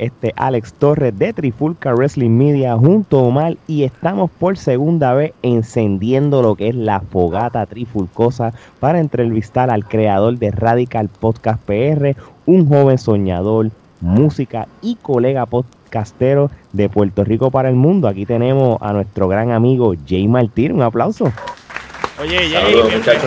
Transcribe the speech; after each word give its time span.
este 0.00 0.32
Alex 0.36 0.72
Torres 0.72 1.16
de 1.18 1.32
Trifulca 1.34 1.92
Wrestling 1.92 2.30
Media 2.30 2.74
junto 2.76 3.18
a 3.18 3.22
Omar 3.22 3.56
y 3.68 3.84
estamos 3.84 4.30
por 4.30 4.56
segunda 4.56 5.12
vez 5.12 5.34
encendiendo 5.42 6.40
lo 6.40 6.56
que 6.56 6.68
es 6.68 6.74
la 6.74 7.00
fogata 7.00 7.66
trifulcosa 7.66 8.54
para 8.80 8.98
entrevistar 8.98 9.70
al 9.70 9.84
creador 9.84 10.38
de 10.38 10.50
Radical 10.50 11.08
Podcast 11.08 11.62
PR, 11.64 12.16
un 12.46 12.66
joven 12.66 12.96
soñador, 12.96 13.70
música 14.00 14.68
y 14.80 14.96
colega 14.96 15.44
podcastero 15.44 16.50
de 16.72 16.88
Puerto 16.88 17.22
Rico 17.22 17.50
para 17.50 17.68
el 17.68 17.76
mundo. 17.76 18.08
Aquí 18.08 18.24
tenemos 18.24 18.78
a 18.80 18.94
nuestro 18.94 19.28
gran 19.28 19.50
amigo 19.50 19.92
Jay 20.08 20.26
Martín, 20.28 20.72
un 20.72 20.82
aplauso. 20.82 21.30
Oye, 22.18 22.48
Jay, 22.50 22.74
bienvenido. 22.74 23.20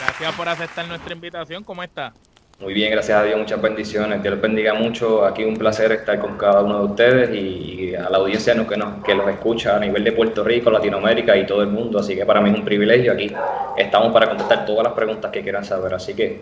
Gracias 0.00 0.34
por 0.36 0.48
aceptar 0.48 0.88
nuestra 0.88 1.12
invitación. 1.12 1.62
¿Cómo 1.64 1.82
está? 1.82 2.14
Muy 2.62 2.74
bien, 2.74 2.92
gracias 2.92 3.18
a 3.18 3.24
Dios, 3.24 3.36
muchas 3.36 3.60
bendiciones. 3.60 4.22
Dios 4.22 4.34
les 4.34 4.40
bendiga 4.40 4.72
mucho. 4.72 5.26
Aquí 5.26 5.42
un 5.42 5.56
placer 5.56 5.90
estar 5.90 6.16
con 6.20 6.36
cada 6.36 6.62
uno 6.62 6.78
de 6.78 6.84
ustedes 6.84 7.34
y, 7.34 7.92
a 7.96 8.08
la 8.08 8.18
audiencia 8.18 8.54
que, 8.54 8.76
nos, 8.76 9.02
que 9.02 9.16
los 9.16 9.28
escucha 9.28 9.74
a 9.76 9.80
nivel 9.80 10.04
de 10.04 10.12
Puerto 10.12 10.44
Rico, 10.44 10.70
Latinoamérica 10.70 11.36
y 11.36 11.44
todo 11.44 11.62
el 11.62 11.70
mundo. 11.70 11.98
Así 11.98 12.14
que 12.14 12.24
para 12.24 12.40
mí 12.40 12.50
es 12.50 12.56
un 12.56 12.64
privilegio. 12.64 13.14
Aquí 13.14 13.32
estamos 13.76 14.12
para 14.12 14.28
contestar 14.28 14.64
todas 14.64 14.84
las 14.84 14.92
preguntas 14.92 15.32
que 15.32 15.42
quieran 15.42 15.64
saber. 15.64 15.92
Así 15.92 16.14
que 16.14 16.40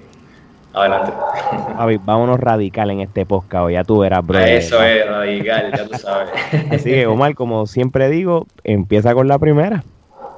adelante. 0.74 1.10
Javi, 1.78 1.98
vámonos 2.04 2.38
radical 2.38 2.90
en 2.90 3.00
este 3.00 3.24
podcast. 3.24 3.70
Ya 3.70 3.82
tú 3.82 4.00
verás, 4.00 4.26
bro. 4.26 4.40
Eso 4.40 4.82
es, 4.82 5.08
radical, 5.08 5.72
ya 5.74 5.86
tú 5.86 5.94
sabes. 5.96 6.28
Así 6.70 6.90
que, 6.90 7.06
Omar, 7.06 7.34
como 7.34 7.66
siempre 7.66 8.10
digo, 8.10 8.46
empieza 8.62 9.14
con 9.14 9.26
la 9.26 9.38
primera. 9.38 9.84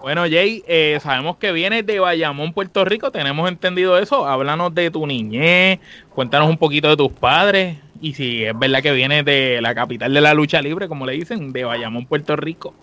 Bueno, 0.03 0.22
Jay, 0.22 0.64
eh, 0.67 0.98
sabemos 1.00 1.36
que 1.36 1.53
vienes 1.53 1.86
de 1.86 2.00
Bayamón, 2.00 2.53
Puerto 2.53 2.84
Rico, 2.84 3.12
tenemos 3.12 3.48
entendido 3.48 3.97
eso. 3.98 4.27
Háblanos 4.27 4.75
de 4.75 4.91
tu 4.91 5.06
niñez, 5.06 5.78
cuéntanos 6.12 6.48
un 6.48 6.58
poquito 6.58 6.89
de 6.89 6.97
tus 6.97 7.12
padres 7.12 7.77
y 8.00 8.12
si 8.14 8.45
es 8.45 8.58
verdad 8.58 8.83
que 8.83 8.91
vienes 8.91 9.25
de 9.25 9.61
la 9.62 9.77
capital 9.77 10.12
de 10.12 10.20
la 10.20 10.34
lucha 10.34 10.61
libre, 10.61 10.89
como 10.89 11.06
le 11.06 11.12
dicen, 11.12 11.53
de 11.53 11.62
Bayamón, 11.62 12.06
Puerto 12.06 12.34
Rico. 12.34 12.75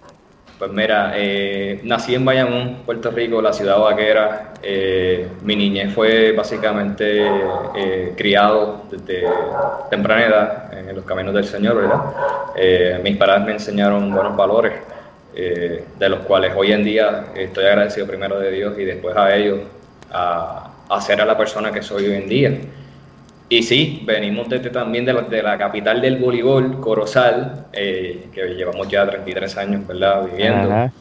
Pues 0.58 0.72
mira, 0.72 1.12
eh, 1.18 1.82
nací 1.84 2.16
en 2.16 2.24
Bayamón, 2.24 2.84
Puerto 2.86 3.12
Rico, 3.12 3.42
la 3.42 3.52
ciudad 3.52 3.82
vaquera. 3.82 4.54
Eh, 4.64 5.28
mi 5.44 5.58
niñez 5.58 5.94
fue 5.94 6.32
básicamente 6.32 7.30
criado 8.16 8.86
desde 8.90 9.26
temprana 9.90 10.26
edad 10.26 10.74
en 10.88 10.96
los 10.96 11.04
caminos 11.04 11.34
del 11.34 11.44
Señor, 11.44 11.76
¿verdad? 11.76 13.02
mis 13.04 13.18
padres 13.18 13.46
me 13.46 13.52
enseñaron 13.52 14.10
buenos 14.10 14.38
valores. 14.38 14.99
Eh, 15.36 15.84
de 15.98 16.10
los 16.10 16.20
cuales 16.22 16.54
hoy 16.56 16.72
en 16.72 16.84
día 16.84 17.26
estoy 17.36 17.66
agradecido 17.66 18.08
primero 18.08 18.40
de 18.40 18.52
Dios 18.52 18.78
y 18.78 18.84
después 18.84 19.16
a 19.16 19.36
ellos, 19.36 19.60
a, 20.12 20.72
a 20.90 21.02
ser 21.02 21.22
a 21.22 21.26
la 21.26 21.38
persona 21.38 21.72
que 21.72 21.82
soy 21.82 22.08
hoy 22.08 22.16
en 22.16 22.28
día. 22.28 22.58
Y 23.52 23.64
sí, 23.64 24.04
venimos 24.06 24.48
desde 24.48 24.70
también 24.70 25.06
de 25.06 25.14
la, 25.14 25.22
de 25.24 25.42
la 25.42 25.58
capital 25.58 26.02
del 26.02 26.18
voleibol, 26.18 26.80
Corozal, 26.80 27.66
eh, 27.74 28.28
que 28.32 28.50
llevamos 28.50 28.88
ya 28.88 29.08
33 29.08 29.58
años 29.58 29.88
¿verdad? 29.88 30.26
viviendo. 30.26 30.92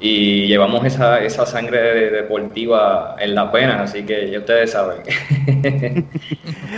Y 0.00 0.46
llevamos 0.46 0.86
esa, 0.86 1.22
esa 1.22 1.44
sangre 1.44 2.10
deportiva 2.10 3.16
en 3.18 3.34
la 3.34 3.52
pena, 3.52 3.82
así 3.82 4.04
que 4.04 4.30
ya 4.30 4.38
ustedes 4.38 4.70
saben. 4.70 5.02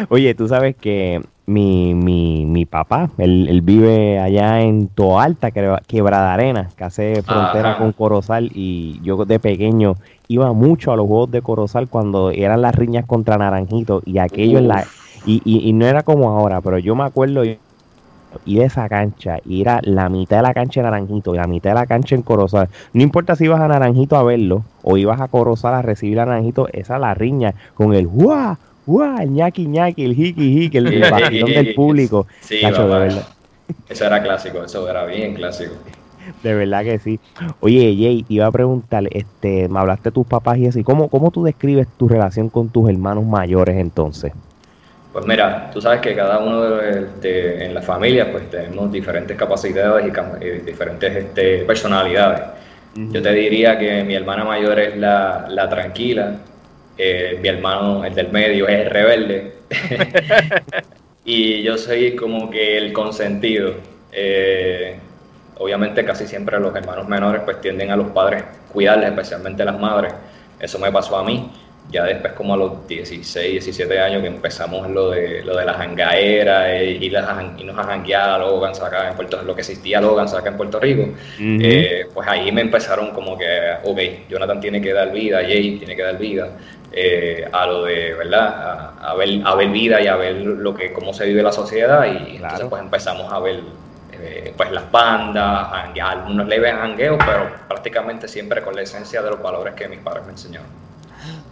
Oye, 0.09 0.35
tú 0.35 0.49
sabes 0.49 0.75
que 0.75 1.21
mi, 1.51 1.95
mi, 1.95 2.47
mi 2.47 2.65
papá, 2.65 3.11
él, 3.19 3.61
vive 3.63 4.21
allá 4.21 4.61
en 4.61 4.89
Toalta, 4.89 5.51
Quebrada 5.51 6.33
Arena, 6.33 6.71
que 6.77 6.85
hace 6.85 7.23
frontera 7.23 7.77
con 7.77 7.93
Corozal, 7.93 8.51
y 8.55 9.01
yo 9.03 9.25
de 9.25 9.41
pequeño 9.41 9.97
iba 10.29 10.53
mucho 10.53 10.93
a 10.93 10.97
los 10.97 11.07
juegos 11.07 11.31
de 11.33 11.43
Corozal 11.43 11.89
cuando 11.89 12.31
eran 12.31 12.63
las 12.63 12.75
riñas 12.75 13.05
contra 13.05 13.37
Naranjito, 13.37 14.01
y 14.07 14.19
aquello 14.19 14.59
en 14.59 14.69
la... 14.69 14.85
Y, 15.27 15.43
y, 15.45 15.73
no 15.75 15.85
era 15.85 16.03
como 16.03 16.31
ahora, 16.31 16.63
pero 16.63 16.79
yo 16.79 16.95
me 16.95 17.05
acuerdo 17.05 17.45
ir 17.45 17.59
de 18.47 18.65
esa 18.65 18.89
cancha, 18.89 19.39
ir 19.45 19.69
a 19.69 19.81
la 19.83 20.09
mitad 20.09 20.39
de 20.39 20.45
la 20.45 20.55
cancha 20.55 20.81
en 20.81 20.85
Naranjito 20.85 21.35
y 21.35 21.39
la 21.39 21.47
mitad 21.47 21.71
de 21.71 21.75
la 21.75 21.87
cancha 21.87 22.15
en 22.15 22.23
Corozal. 22.23 22.69
No 22.95 23.03
importa 23.03 23.37
si 23.37 23.45
ibas 23.45 23.61
a 23.61 23.69
Naranjito 23.69 24.17
a 24.17 24.23
verlo 24.23 24.65
o 24.83 24.97
ibas 24.97 25.21
a 25.21 25.29
Corozal 25.29 25.75
a 25.75 25.83
recibir 25.83 26.21
a 26.21 26.27
Naranjito, 26.27 26.69
esa 26.73 26.99
la 26.99 27.13
riña 27.13 27.55
con 27.75 27.93
el 27.93 28.07
¡guau! 28.07 28.57
¡Guau! 28.91 29.21
El 29.21 29.31
ñaki 29.33 29.67
ñaki, 29.67 30.05
el 30.05 30.13
hiki 30.13 30.65
hiki, 30.65 30.79
el, 30.79 30.87
el 30.87 31.45
del 31.45 31.75
público. 31.81 32.27
Sí, 32.41 32.57
de 32.57 32.71
verdad. 32.71 33.27
Eso 33.89 34.05
era 34.05 34.23
clásico, 34.23 34.65
eso 34.65 34.89
era 34.89 35.05
bien 35.05 35.35
clásico. 35.35 35.75
De 36.43 36.55
verdad 36.55 36.85
que 36.85 36.99
sí. 36.99 37.19
Oye, 37.61 37.95
Jay, 37.99 38.25
iba 38.29 38.47
a 38.47 38.53
preguntar, 38.53 39.05
este, 39.11 39.69
me 39.69 39.79
hablaste 39.79 40.11
de 40.11 40.13
tus 40.13 40.27
papás 40.27 40.59
y 40.59 40.67
así, 40.67 40.83
¿cómo, 40.85 41.09
¿cómo 41.09 41.31
tú 41.31 41.45
describes 41.45 41.87
tu 41.97 42.09
relación 42.09 42.49
con 42.49 42.69
tus 42.69 42.89
hermanos 42.89 43.25
mayores 43.25 43.77
entonces? 43.77 44.33
Pues 45.13 45.27
mira, 45.27 45.71
tú 45.73 45.81
sabes 45.81 46.01
que 46.01 46.15
cada 46.15 46.39
uno 46.39 46.61
de, 46.61 47.65
en 47.65 47.75
la 47.75 47.83
familia 47.83 48.31
pues 48.31 48.49
tenemos 48.49 48.93
diferentes 48.93 49.37
capacidades 49.37 50.07
y, 50.07 50.49
diferentes 50.65 51.17
este, 51.17 51.59
personalidades. 51.65 52.43
Yo 52.95 53.23
te 53.23 53.33
diría 53.33 53.79
que 53.79 54.03
mi 54.05 54.15
hermana 54.15 54.45
mayor 54.45 54.79
es 54.79 54.97
la, 54.97 55.47
la 55.49 55.69
tranquila, 55.69 56.35
eh, 57.03 57.39
mi 57.41 57.49
hermano, 57.49 58.05
el 58.05 58.15
del 58.15 58.31
medio, 58.31 58.69
es 58.69 58.81
el 58.81 58.91
rebelde. 58.91 59.53
y 61.25 61.63
yo 61.63 61.79
soy 61.79 62.15
como 62.15 62.51
que 62.51 62.77
el 62.77 62.93
consentido. 62.93 63.73
Eh, 64.13 64.97
obviamente 65.57 66.05
casi 66.05 66.27
siempre 66.27 66.61
los 66.61 66.77
hermanos 66.77 67.09
menores 67.09 67.41
pues 67.43 67.59
tienden 67.63 67.91
a 67.91 67.97
los 67.97 68.11
padres 68.11 68.45
cuidarles, 68.71 69.09
especialmente 69.09 69.65
las 69.65 69.81
madres. 69.81 70.13
Eso 70.61 70.79
me 70.79 70.93
pasó 70.93 71.17
a 71.17 71.25
mí. 71.25 71.51
Ya 71.91 72.05
después 72.05 72.35
como 72.35 72.53
a 72.53 72.57
los 72.59 72.87
16, 72.87 73.51
17 73.53 73.99
años 73.99 74.21
que 74.21 74.29
empezamos 74.29 74.89
lo 74.91 75.11
de, 75.11 75.43
lo 75.43 75.57
de 75.57 75.65
la 75.65 75.75
jangaera 75.75 76.73
eh, 76.73 76.99
y, 77.01 77.09
las, 77.09 77.27
y 77.59 77.65
nos 77.65 77.79
a 77.79 77.83
janguear 77.85 78.31
a 78.31 78.39
Logan 78.39 78.73
acá 78.75 79.09
en 79.09 79.17
Puerto 79.17 79.43
lo 79.43 79.55
que 79.55 79.63
existía 79.63 80.01
Logan 80.01 80.29
acá 80.29 80.51
en 80.51 80.57
Puerto 80.57 80.79
Rico, 80.79 81.09
pues 82.15 82.29
ahí 82.29 82.53
me 82.53 82.61
empezaron 82.61 83.11
como 83.11 83.37
que, 83.37 83.47
ok, 83.83 84.29
Jonathan 84.29 84.61
tiene 84.61 84.81
que 84.81 84.93
dar 84.93 85.11
vida, 85.11 85.39
Jay 85.39 85.79
tiene 85.79 85.97
que 85.97 86.03
dar 86.03 86.17
vida, 86.17 86.51
eh, 86.93 87.49
a 87.53 87.67
lo 87.67 87.85
de, 87.85 88.15
¿verdad? 88.15 88.95
A, 89.01 89.15
ver, 89.15 89.41
a 89.45 89.55
ver 89.55 89.69
vida 89.69 90.01
y 90.01 90.07
a 90.07 90.17
ver 90.17 90.37
lo 90.37 90.75
que, 90.75 90.93
cómo 90.93 91.13
se 91.13 91.27
vive 91.27 91.43
la 91.43 91.53
sociedad 91.53 92.07
y 92.07 92.37
entonces 92.37 92.67
pues 92.69 92.83
empezamos 92.83 93.33
a 93.33 93.39
ver 93.39 93.61
eh, 94.13 94.53
pues 94.57 94.71
las 94.71 94.91
bandas, 94.91 95.69
algunos 96.03 96.47
leves 96.47 96.75
jangueos, 96.75 97.19
pero 97.25 97.51
prácticamente 97.69 98.29
siempre 98.29 98.61
con 98.63 98.75
la 98.75 98.83
esencia 98.83 99.23
de 99.23 99.31
los 99.31 99.43
valores 99.43 99.75
que 99.75 99.89
mis 99.89 100.01
padres 100.01 100.25
me 100.27 100.33
enseñaron. 100.33 100.67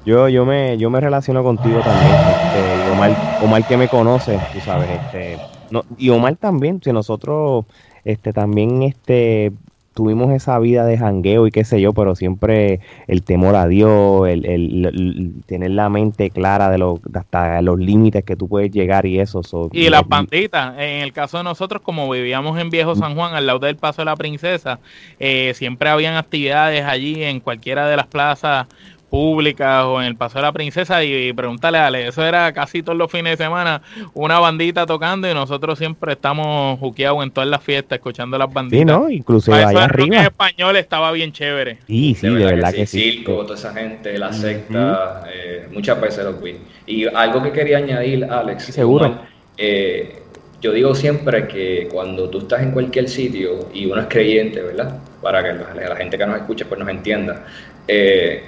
Yo, 0.05 0.29
yo 0.29 0.45
me, 0.45 0.77
yo 0.79 0.91
me 0.91 1.01
relaciono 1.01 1.43
contigo 1.43 1.81
también, 1.81 2.15
este, 2.15 2.91
Omar, 2.93 3.11
Omar 3.43 3.67
que 3.67 3.77
me 3.77 3.89
conoce, 3.89 4.39
tú 4.53 4.61
sabes, 4.61 4.89
este, 4.89 5.39
no, 5.71 5.85
y 5.99 6.09
Omar 6.11 6.37
también, 6.37 6.81
si 6.83 6.93
nosotros 6.93 7.65
este 8.05 8.33
también 8.33 8.83
este 8.83 9.53
tuvimos 9.99 10.31
esa 10.31 10.57
vida 10.61 10.87
de 10.87 10.97
jangueo 10.97 11.49
y 11.49 11.51
qué 11.51 11.65
sé 11.65 11.81
yo, 11.81 11.93
pero 11.93 12.15
siempre 12.15 12.79
el 13.09 13.25
temor 13.25 13.57
a 13.57 13.67
Dios, 13.67 14.29
el, 14.29 15.35
tener 15.47 15.73
la 15.73 15.89
mente 15.89 16.31
clara 16.31 16.71
de, 16.71 16.79
lo, 16.79 17.01
hasta 17.13 17.61
los 17.63 17.81
límites 17.81 18.23
que 18.23 18.37
tú 18.37 18.47
puedes 18.47 18.71
llegar 18.71 19.07
y 19.07 19.19
eso. 19.19 19.41
y 19.73 19.91
las 19.91 20.07
banditas, 20.07 20.75
en 20.79 21.03
el 21.03 21.13
caso 21.13 21.39
de 21.39 21.43
nosotros, 21.43 21.83
como 21.83 22.09
vivíamos 22.09 22.57
en 22.61 22.71
Viejo 22.71 22.95
San 22.95 23.17
Juan, 23.17 23.35
al 23.35 23.47
lado 23.47 23.59
del 23.59 23.75
Paso 23.75 24.03
de 24.03 24.07
la 24.07 24.15
Princesa, 24.15 24.79
eh, 25.19 25.53
siempre 25.57 25.89
habían 25.89 26.15
actividades 26.15 26.85
allí 26.85 27.25
en 27.25 27.41
cualquiera 27.41 27.89
de 27.89 27.97
las 27.97 28.07
plazas 28.07 28.69
públicas 29.09 29.85
o 29.85 30.01
en 30.01 30.07
el 30.09 30.17
Paso 30.17 30.39
de 30.39 30.43
la 30.43 30.53
Princesa 30.53 31.03
y, 31.03 31.33
pregúntale 31.33 31.79
a 31.79 31.87
Ale, 31.87 32.09
eso 32.09 32.25
era 32.25 32.53
casi 32.53 32.83
todos 32.83 32.99
los 32.99 33.11
fines 33.11 33.39
de 33.39 33.45
semana 33.45 33.83
una 34.15 34.39
bandita 34.39 34.87
tocando 34.87 35.31
y 35.31 35.35
nosotros 35.35 35.79
siempre 35.79 36.13
estamos 36.13 36.79
juqueados 36.79 37.23
en 37.23 37.31
todas 37.31 37.49
las 37.49 37.63
fiestas 37.63 37.99
escuchando 37.99 38.39
las 38.39 38.53
banditas. 38.53 38.81
Sí, 38.81 38.85
¿no? 38.85 39.09
Inclusive 39.11 39.65
allá 39.65 39.85
arriba. 39.85 40.17
En 40.17 40.23
español 40.25 40.77
estaba 40.77 41.11
bien 41.13 41.33
chévere. 41.33 41.79
Sí, 41.87 42.15
sí, 42.15 42.29
de, 42.29 42.45
verdad, 42.45 42.73
que, 42.73 42.87
sí. 42.87 43.13
Circo, 43.13 43.43
toda 43.43 43.55
esa 43.55 43.73
gente, 43.73 44.19
la 44.19 44.33
secta, 44.33 45.25
eh, 45.33 45.69
muchas 45.73 46.01
veces 46.01 46.25
lo 46.25 46.35
vi. 46.35 46.57
Y 46.87 47.07
algo 47.07 47.43
que 47.43 47.53
quería 47.53 47.79
añadir, 47.79 48.25
Alex. 48.25 48.65
seguro. 48.65 49.19
Eh, 49.57 50.23
yo 50.61 50.73
digo 50.73 50.95
siempre 50.95 51.47
que 51.47 51.89
cuando 51.91 52.29
tú 52.29 52.39
estás 52.39 52.63
en 52.63 52.73
cualquier 52.73 53.09
sitio 53.09 53.69
y 53.73 53.87
uno 53.87 54.01
es 54.01 54.09
creyente, 54.09 54.61
¿verdad? 54.61 54.99
Para 55.23 55.43
que 55.43 55.53
la, 55.89 55.97
gente 55.97 56.19
que 56.19 56.27
nos 56.27 56.37
escuche 56.37 56.65
pues 56.65 56.81
nos 56.81 56.89
entienda. 56.89 57.45
Eh, 57.87 58.43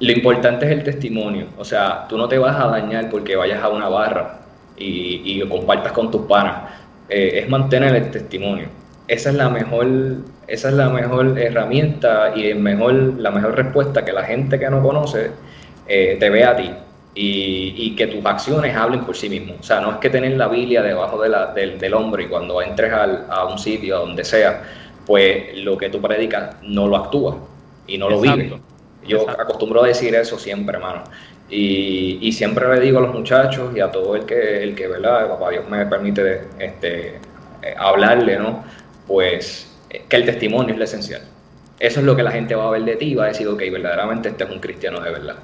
lo 0.00 0.12
importante 0.12 0.66
es 0.66 0.72
el 0.72 0.82
testimonio. 0.82 1.46
O 1.58 1.64
sea, 1.64 2.06
tú 2.08 2.16
no 2.16 2.26
te 2.28 2.38
vas 2.38 2.58
a 2.58 2.68
dañar 2.68 3.10
porque 3.10 3.36
vayas 3.36 3.62
a 3.62 3.68
una 3.68 3.88
barra 3.88 4.40
y, 4.76 5.34
lo 5.38 5.48
compartas 5.48 5.92
con 5.92 6.10
tus 6.10 6.22
panas. 6.22 6.70
Eh, 7.08 7.42
es 7.42 7.48
mantener 7.48 7.94
el 7.94 8.10
testimonio. 8.10 8.68
Esa 9.06 9.30
es 9.30 9.36
la 9.36 9.50
mejor, 9.50 9.86
esa 10.46 10.68
es 10.68 10.74
la 10.74 10.88
mejor 10.88 11.38
herramienta 11.38 12.32
y 12.34 12.46
el 12.46 12.60
mejor, 12.60 12.94
la 13.18 13.30
mejor 13.30 13.56
respuesta 13.56 14.04
que 14.04 14.12
la 14.12 14.24
gente 14.24 14.58
que 14.58 14.70
no 14.70 14.82
conoce 14.82 15.32
eh, 15.86 16.16
te 16.18 16.30
ve 16.30 16.44
a 16.44 16.56
ti. 16.56 16.70
Y, 17.22 17.94
que 17.96 18.06
tus 18.06 18.24
acciones 18.24 18.74
hablen 18.74 19.04
por 19.04 19.14
sí 19.14 19.28
mismos. 19.28 19.56
O 19.60 19.62
sea, 19.62 19.80
no 19.80 19.90
es 19.90 19.96
que 19.98 20.08
tener 20.08 20.32
la 20.38 20.48
Biblia 20.48 20.80
debajo 20.80 21.20
de 21.20 21.28
la, 21.28 21.52
del, 21.52 21.78
del, 21.78 21.92
hombro 21.92 22.22
y 22.22 22.28
cuando 22.28 22.62
entres 22.62 22.90
a 22.92 23.44
un 23.44 23.58
sitio, 23.58 23.96
a 23.96 23.98
donde 23.98 24.24
sea, 24.24 24.62
pues 25.04 25.58
lo 25.58 25.76
que 25.76 25.90
tú 25.90 26.00
predicas 26.00 26.56
no 26.62 26.86
lo 26.86 26.96
actúas 26.96 27.36
y 27.86 27.98
no 27.98 28.08
lo 28.08 28.20
vives. 28.20 28.52
Yo 29.06 29.28
acostumbro 29.28 29.82
a 29.84 29.88
decir 29.88 30.14
eso 30.14 30.38
siempre, 30.38 30.76
hermano. 30.76 31.04
Y, 31.48 32.30
siempre 32.32 32.68
le 32.72 32.80
digo 32.80 32.98
a 32.98 33.02
los 33.02 33.14
muchachos 33.14 33.76
y 33.76 33.80
a 33.80 33.90
todo 33.90 34.14
el 34.14 34.24
que, 34.24 34.62
el 34.62 34.74
que 34.74 34.86
¿verdad? 34.86 35.28
Papá 35.28 35.50
Dios 35.50 35.68
me 35.68 35.84
permite 35.86 36.42
este, 36.58 37.16
eh, 37.62 37.74
hablarle, 37.76 38.38
¿no? 38.38 38.64
Pues 39.06 39.66
que 40.08 40.16
el 40.16 40.24
testimonio 40.24 40.72
es 40.72 40.78
lo 40.78 40.84
esencial. 40.84 41.22
Eso 41.80 42.00
es 42.00 42.06
lo 42.06 42.14
que 42.14 42.22
la 42.22 42.30
gente 42.30 42.54
va 42.54 42.68
a 42.68 42.70
ver 42.70 42.84
de 42.84 42.96
ti 42.96 43.06
y 43.06 43.14
va 43.14 43.24
a 43.24 43.28
decir, 43.28 43.48
ok, 43.48 43.58
verdaderamente 43.72 44.28
este 44.28 44.44
es 44.44 44.50
un 44.50 44.60
cristiano 44.60 45.00
de 45.00 45.10
verdad. 45.10 45.36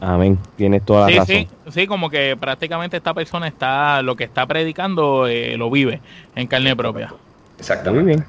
Amén, 0.00 0.38
tienes 0.56 0.84
toda 0.84 1.08
la 1.08 1.18
razón. 1.18 1.26
Sí, 1.26 1.48
sí, 1.70 1.86
como 1.86 2.10
que 2.10 2.36
prácticamente 2.38 2.96
esta 2.96 3.14
persona 3.14 3.48
está, 3.48 4.02
lo 4.02 4.16
que 4.16 4.24
está 4.24 4.46
predicando, 4.46 5.26
eh, 5.26 5.56
lo 5.56 5.70
vive 5.70 6.00
en 6.34 6.46
carne 6.46 6.76
propia. 6.76 7.14
Exactamente. 7.58 8.04
Muy 8.04 8.14
bien. 8.14 8.26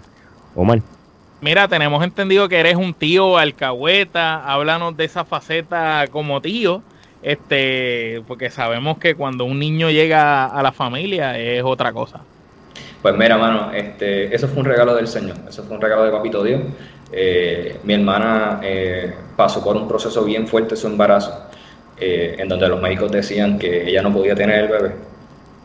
Omar. 0.55 0.79
Mira, 1.43 1.67
tenemos 1.67 2.01
entendido 2.05 2.47
que 2.47 2.57
eres 2.57 2.77
un 2.77 2.93
tío 2.93 3.37
alcahueta, 3.37 4.45
háblanos 4.45 4.95
de 4.95 5.03
esa 5.03 5.25
faceta 5.25 6.07
como 6.09 6.39
tío, 6.39 6.81
este, 7.21 8.23
porque 8.29 8.49
sabemos 8.49 8.97
que 8.97 9.15
cuando 9.15 9.43
un 9.43 9.59
niño 9.59 9.89
llega 9.89 10.45
a 10.45 10.63
la 10.63 10.71
familia 10.71 11.37
es 11.37 11.61
otra 11.61 11.91
cosa. 11.91 12.21
Pues 13.01 13.13
mira, 13.17 13.37
mano, 13.37 13.73
este, 13.73 14.33
eso 14.33 14.47
fue 14.47 14.59
un 14.59 14.67
regalo 14.67 14.95
del 14.95 15.05
Señor, 15.05 15.35
eso 15.45 15.65
fue 15.65 15.75
un 15.75 15.81
regalo 15.81 16.05
de 16.05 16.11
Papito 16.11 16.45
Dios. 16.45 16.61
Eh, 17.11 17.77
mi 17.83 17.95
hermana 17.95 18.61
eh, 18.63 19.13
pasó 19.35 19.61
por 19.61 19.75
un 19.75 19.85
proceso 19.85 20.23
bien 20.23 20.47
fuerte 20.47 20.77
su 20.77 20.87
embarazo 20.87 21.49
eh, 21.99 22.37
en 22.39 22.47
donde 22.47 22.69
los 22.69 22.81
médicos 22.81 23.11
decían 23.11 23.59
que 23.59 23.89
ella 23.89 24.01
no 24.01 24.13
podía 24.13 24.33
tener 24.33 24.63
el 24.63 24.67
bebé. 24.69 24.91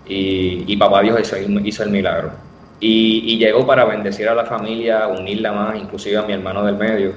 Y, 0.09 0.77
papá 0.77 1.03
Dios 1.03 1.21
hizo 1.63 1.83
el 1.85 1.91
milagro. 1.91 2.48
Y, 2.81 3.39
llegó 3.39 3.67
para 3.67 3.85
bendecir 3.85 4.29
a 4.29 4.35
la 4.35 4.45
familia, 4.45 5.09
unirla 5.09 5.53
más, 5.53 5.77
inclusive 5.77 6.17
a 6.17 6.23
mi 6.23 6.33
hermano 6.33 6.65
del 6.65 6.77
medio, 6.77 7.13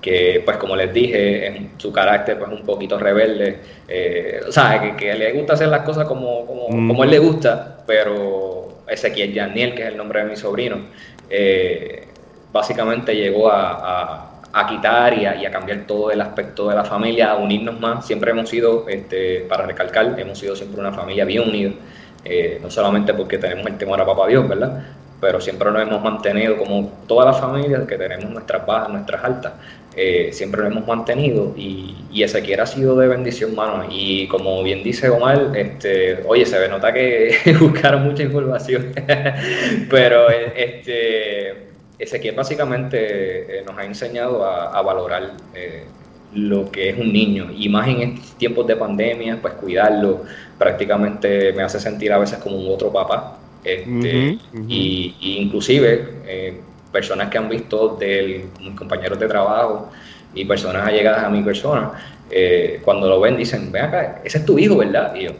que 0.00 0.42
pues 0.44 0.56
como 0.56 0.76
les 0.76 0.92
dije, 0.92 1.46
en 1.46 1.70
su 1.78 1.92
carácter 1.92 2.38
pues 2.38 2.50
un 2.50 2.64
poquito 2.64 2.98
rebelde, 2.98 3.58
eh, 3.88 4.40
o 4.46 4.52
sea, 4.52 4.96
que, 4.96 5.14
le 5.14 5.32
gusta 5.32 5.54
hacer 5.54 5.68
las 5.68 5.82
cosas 5.82 6.06
como, 6.06 6.46
como, 6.46 6.68
mm. 6.68 6.88
como 6.88 7.04
él 7.04 7.10
le 7.10 7.18
gusta, 7.18 7.78
pero 7.86 8.82
Ezequiel 8.86 9.32
Yaniel, 9.32 9.74
que 9.74 9.82
es 9.82 9.88
el 9.88 9.96
nombre 9.96 10.24
de 10.24 10.30
mi 10.30 10.36
sobrino, 10.36 10.76
eh, 11.30 12.06
básicamente 12.52 13.14
llegó 13.14 13.50
a 13.50 14.32
a 14.52 14.66
quitar 14.66 15.14
y 15.18 15.24
a, 15.24 15.50
cambiar 15.50 15.86
todo 15.86 16.10
el 16.10 16.20
aspecto 16.20 16.68
de 16.68 16.74
la 16.74 16.84
familia, 16.84 17.32
a 17.32 17.36
unirnos 17.36 17.80
más. 17.80 18.06
Siempre 18.06 18.32
hemos 18.32 18.48
sido, 18.48 18.86
este, 18.88 19.46
para 19.48 19.66
recalcar, 19.66 20.14
hemos 20.18 20.38
sido 20.38 20.54
siempre 20.54 20.80
una 20.80 20.92
familia 20.92 21.24
bien 21.24 21.48
unida, 21.48 21.72
eh, 22.24 22.58
no 22.62 22.70
solamente 22.70 23.14
porque 23.14 23.38
tenemos 23.38 23.66
el 23.66 23.78
temor 23.78 24.00
a 24.00 24.06
Papá 24.06 24.28
Dios, 24.28 24.48
¿verdad? 24.48 24.84
Pero 25.20 25.40
siempre 25.40 25.70
nos 25.70 25.82
hemos 25.82 26.02
mantenido, 26.02 26.56
como 26.56 26.90
todas 27.06 27.26
las 27.26 27.40
familias 27.40 27.86
que 27.86 27.96
tenemos 27.96 28.30
nuestras 28.30 28.66
bajas, 28.66 28.90
nuestras 28.90 29.22
altas, 29.22 29.52
eh, 29.94 30.30
siempre 30.32 30.62
nos 30.62 30.72
hemos 30.72 30.86
mantenido 30.86 31.52
y, 31.56 31.96
y 32.10 32.22
Ezequiel 32.22 32.60
ha 32.60 32.66
sido 32.66 32.96
de 32.96 33.08
bendición, 33.08 33.54
mano. 33.54 33.84
Y 33.90 34.26
como 34.28 34.62
bien 34.62 34.82
dice 34.82 35.10
Omar, 35.10 35.52
este, 35.54 36.22
oye, 36.26 36.46
se 36.46 36.58
ve, 36.58 36.68
nota 36.68 36.92
que 36.92 37.36
buscaron 37.60 38.04
mucha 38.04 38.22
información, 38.22 38.92
pero 39.90 40.28
este 40.30 41.72
Ezequiel 41.98 42.34
básicamente 42.34 43.58
eh, 43.58 43.64
nos 43.64 43.78
ha 43.78 43.84
enseñado 43.84 44.44
a, 44.44 44.82
valorar 44.82 45.32
lo 46.34 46.70
que 46.70 46.90
es 46.90 46.98
un 46.98 47.12
niño 47.12 47.50
y 47.56 47.68
más 47.68 47.88
en 47.88 48.00
estos 48.02 48.36
tiempos 48.38 48.66
de 48.66 48.76
pandemia, 48.76 49.38
pues 49.40 49.54
cuidarlo 49.54 50.22
prácticamente 50.58 51.52
me 51.52 51.62
hace 51.62 51.78
sentir 51.78 52.12
a 52.12 52.18
veces 52.18 52.38
como 52.38 52.56
un 52.56 52.72
otro 52.72 52.92
papá. 52.92 53.38
Este, 53.64 54.38
Y, 54.68 55.14
inclusive 55.20 56.08
eh, 56.26 56.60
personas 56.90 57.28
que 57.28 57.38
han 57.38 57.48
visto 57.48 57.96
de 57.98 58.46
mis 58.60 58.74
compañeros 58.74 59.18
de 59.18 59.28
trabajo 59.28 59.90
y 60.34 60.44
personas 60.44 60.86
allegadas 60.86 61.24
a 61.24 61.28
mi 61.28 61.42
persona, 61.42 61.92
cuando 62.82 63.08
lo 63.08 63.20
ven 63.20 63.36
dicen, 63.36 63.70
ven 63.70 63.84
acá, 63.84 64.20
ese 64.24 64.38
es 64.38 64.46
tu 64.46 64.58
hijo, 64.58 64.78
¿verdad? 64.78 65.14
Y 65.14 65.24
yo, 65.24 65.32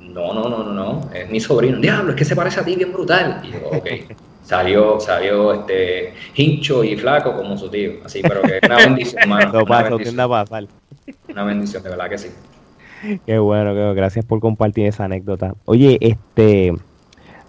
no, 0.00 0.34
no, 0.34 0.48
no, 0.48 0.64
no, 0.64 0.72
no, 0.72 1.10
es 1.14 1.30
mi 1.30 1.40
sobrino. 1.40 1.78
Diablo, 1.78 2.10
es 2.10 2.16
que 2.16 2.24
se 2.24 2.34
parece 2.36 2.60
a 2.60 2.64
ti 2.64 2.74
bien 2.74 2.92
brutal. 2.92 3.40
Y 3.44 3.52
yo, 3.52 3.58
ok 3.70 3.88
salió, 4.50 4.98
salió 4.98 5.52
este 5.54 6.12
hincho 6.34 6.82
y 6.82 6.96
flaco 6.96 7.36
como 7.36 7.56
su 7.56 7.68
tío. 7.68 7.92
Así, 8.04 8.20
pero 8.20 8.42
que 8.42 8.56
es 8.56 8.62
una 8.64 8.76
bendición, 8.84 9.22
hermano. 9.22 9.52
No 9.52 9.64
pasa, 9.64 9.94
una 9.94 10.26
bendición. 10.26 10.68
Una 11.28 11.44
bendición, 11.44 11.82
de 11.84 11.88
verdad 11.88 12.10
que 12.10 12.18
sí. 12.18 12.28
Qué 13.24 13.38
bueno, 13.38 13.70
qué 13.70 13.78
bueno, 13.78 13.94
gracias 13.94 14.24
por 14.24 14.40
compartir 14.40 14.86
esa 14.86 15.04
anécdota. 15.04 15.54
Oye, 15.66 15.98
este, 16.00 16.72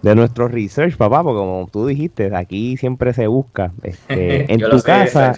de 0.00 0.14
nuestro 0.14 0.46
research, 0.46 0.96
papá, 0.96 1.24
porque 1.24 1.38
como 1.38 1.68
tú 1.70 1.86
dijiste, 1.86 2.34
aquí 2.36 2.76
siempre 2.76 3.12
se 3.12 3.26
busca. 3.26 3.72
Este, 3.82 4.52
en 4.52 4.60
tu 4.60 4.80
casa, 4.80 5.34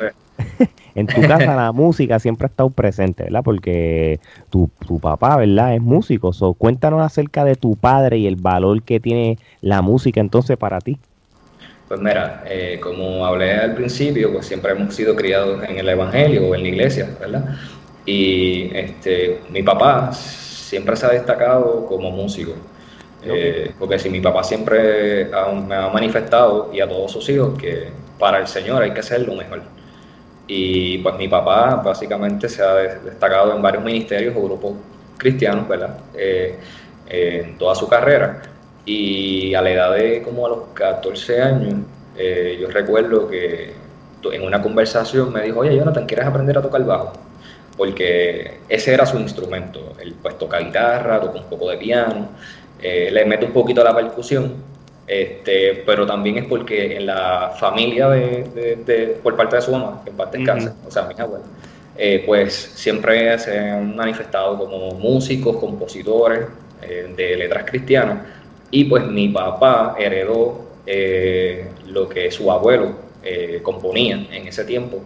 en 0.94 1.06
tu 1.06 1.22
casa 1.22 1.56
la 1.56 1.72
música 1.72 2.18
siempre 2.18 2.44
ha 2.44 2.50
estado 2.50 2.68
presente, 2.68 3.24
¿verdad? 3.24 3.42
Porque 3.42 4.20
tu, 4.50 4.68
tu 4.86 5.00
papá, 5.00 5.38
¿verdad? 5.38 5.74
Es 5.74 5.80
músico. 5.80 6.34
So, 6.34 6.52
cuéntanos 6.52 7.00
acerca 7.00 7.42
de 7.42 7.54
tu 7.54 7.74
padre 7.74 8.18
y 8.18 8.26
el 8.26 8.36
valor 8.36 8.82
que 8.82 9.00
tiene 9.00 9.38
la 9.62 9.80
música 9.80 10.20
entonces 10.20 10.58
para 10.58 10.78
ti. 10.80 10.98
Pues 11.88 12.00
mira, 12.00 12.44
eh, 12.46 12.78
como 12.80 13.26
hablé 13.26 13.52
al 13.54 13.74
principio, 13.74 14.32
pues 14.32 14.46
siempre 14.46 14.72
hemos 14.72 14.94
sido 14.94 15.14
criados 15.14 15.62
en 15.64 15.78
el 15.78 15.88
Evangelio 15.88 16.48
o 16.48 16.54
en 16.54 16.62
la 16.62 16.68
iglesia, 16.68 17.08
¿verdad? 17.20 17.44
Y 18.06 18.70
este, 18.74 19.40
mi 19.50 19.62
papá 19.62 20.12
siempre 20.12 20.96
se 20.96 21.06
ha 21.06 21.10
destacado 21.10 21.86
como 21.86 22.10
músico. 22.10 22.52
Eh, 23.26 23.72
porque 23.78 23.98
si 23.98 24.10
mi 24.10 24.20
papá 24.20 24.44
siempre 24.44 25.30
me 25.66 25.74
ha 25.74 25.88
manifestado 25.88 26.70
y 26.74 26.80
a 26.80 26.88
todos 26.88 27.10
sus 27.10 27.26
hijos 27.30 27.58
que 27.58 27.88
para 28.18 28.38
el 28.38 28.46
Señor 28.46 28.82
hay 28.82 28.92
que 28.92 29.02
ser 29.02 29.22
lo 29.26 29.34
mejor. 29.34 29.62
Y 30.46 30.98
pues 30.98 31.16
mi 31.16 31.28
papá 31.28 31.76
básicamente 31.76 32.48
se 32.48 32.62
ha 32.62 32.74
destacado 32.74 33.54
en 33.54 33.62
varios 33.62 33.82
ministerios 33.82 34.34
o 34.36 34.42
grupos 34.42 34.72
cristianos, 35.16 35.66
¿verdad? 35.66 35.96
Eh, 36.14 36.58
en 37.08 37.56
toda 37.58 37.74
su 37.74 37.88
carrera. 37.88 38.42
Y 38.86 39.54
a 39.54 39.62
la 39.62 39.70
edad 39.70 39.94
de 39.94 40.22
como 40.22 40.46
a 40.46 40.50
los 40.50 40.58
14 40.74 41.40
años, 41.40 41.74
eh, 42.16 42.58
yo 42.60 42.68
recuerdo 42.68 43.28
que 43.28 43.72
en 44.32 44.42
una 44.42 44.62
conversación 44.62 45.32
me 45.32 45.42
dijo, 45.42 45.60
oye 45.60 45.76
Jonathan, 45.76 46.06
¿quieres 46.06 46.26
aprender 46.26 46.56
a 46.58 46.62
tocar 46.62 46.84
bajo? 46.84 47.12
Porque 47.76 48.60
ese 48.68 48.94
era 48.94 49.04
su 49.04 49.18
instrumento. 49.18 49.92
Él 50.00 50.14
pues 50.20 50.38
toca 50.38 50.58
guitarra, 50.58 51.20
toca 51.20 51.38
un 51.38 51.46
poco 51.46 51.70
de 51.70 51.76
piano, 51.76 52.28
eh, 52.80 53.10
le 53.12 53.24
mete 53.24 53.46
un 53.46 53.52
poquito 53.52 53.80
a 53.80 53.84
la 53.84 53.94
percusión, 53.94 54.54
este, 55.06 55.82
pero 55.86 56.06
también 56.06 56.38
es 56.38 56.46
porque 56.46 56.96
en 56.96 57.06
la 57.06 57.52
familia 57.58 58.08
de, 58.08 59.18
por 59.22 59.36
parte 59.36 59.56
de 59.56 59.62
su 59.62 59.72
mamá, 59.72 60.00
que 60.04 60.10
en 60.10 60.16
parte 60.16 60.42
casa, 60.42 60.74
o 60.86 60.90
sea, 60.90 61.04
mi 61.04 61.14
abuela, 61.18 61.44
eh, 61.96 62.22
pues 62.24 62.54
siempre 62.54 63.38
se 63.38 63.58
han 63.58 63.94
manifestado 63.96 64.58
como 64.58 64.92
músicos, 64.92 65.56
compositores 65.56 66.46
de 67.16 67.36
letras 67.36 67.64
cristianas, 67.64 68.18
y 68.74 68.82
pues 68.86 69.06
mi 69.06 69.28
papá 69.28 69.94
heredó 69.96 70.64
eh, 70.84 71.70
lo 71.86 72.08
que 72.08 72.28
su 72.32 72.50
abuelo 72.50 72.90
eh, 73.22 73.60
componía 73.62 74.26
en 74.32 74.48
ese 74.48 74.64
tiempo 74.64 75.00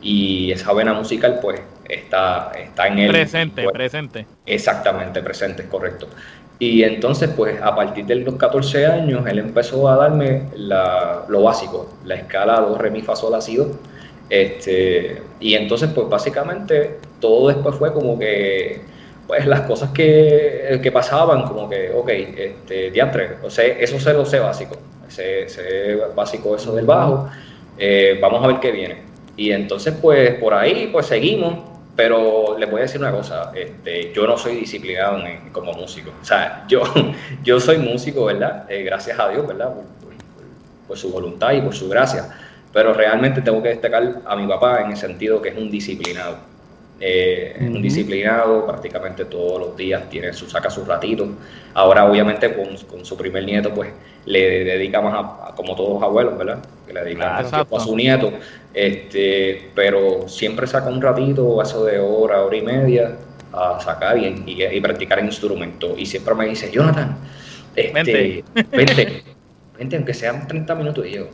y 0.00 0.50
esa 0.50 0.72
vena 0.72 0.94
musical 0.94 1.38
pues 1.42 1.60
está, 1.86 2.50
está 2.58 2.88
en 2.88 2.98
él. 2.98 3.10
Presente, 3.10 3.62
pues, 3.62 3.74
presente. 3.74 4.26
Exactamente, 4.46 5.20
presente, 5.20 5.66
correcto. 5.66 6.08
Y 6.58 6.82
entonces 6.82 7.28
pues 7.36 7.60
a 7.60 7.76
partir 7.76 8.06
de 8.06 8.14
los 8.14 8.36
14 8.36 8.86
años 8.86 9.26
él 9.26 9.38
empezó 9.38 9.86
a 9.90 9.96
darme 9.96 10.44
lo 10.56 11.42
básico, 11.42 11.92
la 12.06 12.14
escala 12.14 12.58
do, 12.60 12.78
re, 12.78 12.90
mi, 12.90 13.02
fa, 13.02 13.16
sol, 13.16 13.32
la, 13.32 13.40
do. 13.40 13.78
Este, 14.30 15.20
y 15.40 15.56
entonces 15.56 15.90
pues 15.94 16.08
básicamente 16.08 17.00
todo 17.20 17.48
después 17.48 17.76
fue 17.76 17.92
como 17.92 18.18
que 18.18 18.80
pues 19.30 19.46
las 19.46 19.60
cosas 19.60 19.90
que, 19.90 20.80
que 20.82 20.90
pasaban, 20.90 21.44
como 21.44 21.68
que, 21.68 21.92
ok, 21.94 22.08
este, 22.08 22.90
diantre, 22.90 23.36
o 23.44 23.48
sea, 23.48 23.64
eso 23.64 24.00
se 24.00 24.12
lo 24.12 24.26
sé 24.26 24.40
básico, 24.40 24.74
sé, 25.06 25.48
sé 25.48 26.00
básico 26.16 26.56
eso 26.56 26.74
del 26.74 26.84
bajo, 26.84 27.30
eh, 27.78 28.18
vamos 28.20 28.42
a 28.42 28.48
ver 28.48 28.58
qué 28.58 28.72
viene. 28.72 29.02
Y 29.36 29.52
entonces, 29.52 29.94
pues 30.02 30.34
por 30.34 30.52
ahí, 30.52 30.88
pues 30.90 31.06
seguimos, 31.06 31.60
pero 31.94 32.58
le 32.58 32.66
voy 32.66 32.80
a 32.80 32.82
decir 32.82 33.00
una 33.00 33.12
cosa, 33.12 33.52
este, 33.54 34.12
yo 34.12 34.26
no 34.26 34.36
soy 34.36 34.56
disciplinado 34.56 35.22
como 35.52 35.74
músico, 35.74 36.10
o 36.20 36.24
sea, 36.24 36.64
yo, 36.66 36.82
yo 37.44 37.60
soy 37.60 37.78
músico, 37.78 38.24
¿verdad? 38.24 38.68
Eh, 38.68 38.82
gracias 38.82 39.16
a 39.16 39.28
Dios, 39.28 39.46
¿verdad? 39.46 39.72
por 40.88 40.98
su 40.98 41.12
voluntad 41.12 41.52
y 41.52 41.60
por 41.60 41.72
su 41.72 41.88
gracia, 41.88 42.36
pero 42.72 42.92
realmente 42.92 43.42
tengo 43.42 43.62
que 43.62 43.68
destacar 43.68 44.22
a 44.26 44.34
mi 44.34 44.48
papá 44.48 44.80
en 44.80 44.90
el 44.90 44.96
sentido 44.96 45.40
que 45.40 45.50
es 45.50 45.56
un 45.56 45.70
disciplinado 45.70 46.49
eh, 47.02 47.56
un 47.60 47.80
disciplinado, 47.80 48.66
prácticamente 48.66 49.24
todos 49.24 49.58
los 49.58 49.76
días 49.76 50.08
tiene 50.10 50.34
su, 50.34 50.48
saca 50.50 50.68
sus 50.68 50.86
ratitos. 50.86 51.28
Ahora, 51.72 52.04
obviamente, 52.04 52.54
con, 52.54 53.04
su 53.06 53.16
primer 53.16 53.44
nieto, 53.44 53.72
pues 53.72 53.90
le 54.26 54.64
dedica 54.64 55.00
más 55.00 55.14
a, 55.14 55.54
como 55.54 55.74
todos 55.74 55.94
los 55.94 56.02
abuelos, 56.02 56.36
¿verdad? 56.36 56.58
Que 56.86 56.92
le 56.92 57.02
dedica 57.02 57.38
a 57.38 57.80
su 57.80 57.96
nieto. 57.96 58.32
Este, 58.74 59.70
pero 59.74 60.28
siempre 60.28 60.66
saca 60.66 60.90
un 60.90 61.00
ratito, 61.00 61.62
eso 61.62 61.84
de 61.86 61.98
hora, 61.98 62.42
hora 62.42 62.56
y 62.56 62.62
media, 62.62 63.16
a 63.50 63.80
sacar 63.80 64.18
y, 64.18 64.44
y, 64.46 64.80
practicar 64.82 65.24
instrumento. 65.24 65.94
Y 65.96 66.04
siempre 66.04 66.34
me 66.34 66.46
dice, 66.46 66.70
Jonathan, 66.70 67.16
este, 67.74 68.44
vente. 68.52 69.22
vente, 69.76 69.96
aunque 69.96 70.12
sean 70.12 70.46
30 70.46 70.74
minutos. 70.74 71.06
Y 71.06 71.12
yo, 71.12 71.28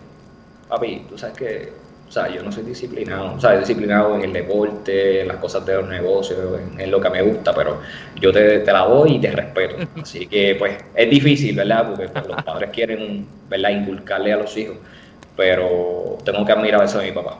papi, 0.68 1.06
tú 1.08 1.18
sabes 1.18 1.36
que 1.36 1.85
O 2.08 2.12
sea, 2.12 2.28
yo 2.32 2.42
no 2.42 2.52
soy 2.52 2.62
disciplinado. 2.62 3.34
O 3.34 3.40
sea, 3.40 3.58
disciplinado 3.58 4.14
en 4.16 4.22
el 4.22 4.32
deporte, 4.32 5.22
en 5.22 5.28
las 5.28 5.38
cosas 5.38 5.66
de 5.66 5.74
los 5.74 5.88
negocios, 5.88 6.38
en, 6.78 6.90
lo 6.90 7.00
que 7.00 7.10
me 7.10 7.22
gusta, 7.22 7.52
pero 7.54 7.80
yo 8.20 8.32
te, 8.32 8.60
te, 8.60 8.72
la 8.72 8.84
doy 8.84 9.16
y 9.16 9.20
te 9.20 9.30
respeto. 9.32 9.76
Así 10.00 10.26
que, 10.26 10.54
pues, 10.56 10.76
es 10.94 11.10
difícil, 11.10 11.56
¿verdad? 11.56 11.88
Porque 11.88 12.08
pues, 12.08 12.26
los 12.26 12.42
padres 12.42 12.70
quieren, 12.70 13.26
¿verdad?, 13.48 13.70
inculcarle 13.70 14.32
a 14.32 14.36
los 14.36 14.56
hijos. 14.56 14.76
Pero 15.36 16.16
tengo 16.24 16.44
que 16.46 16.52
admirar 16.52 16.82
eso 16.84 16.98
de 16.98 17.06
mi 17.06 17.12
papá. 17.12 17.38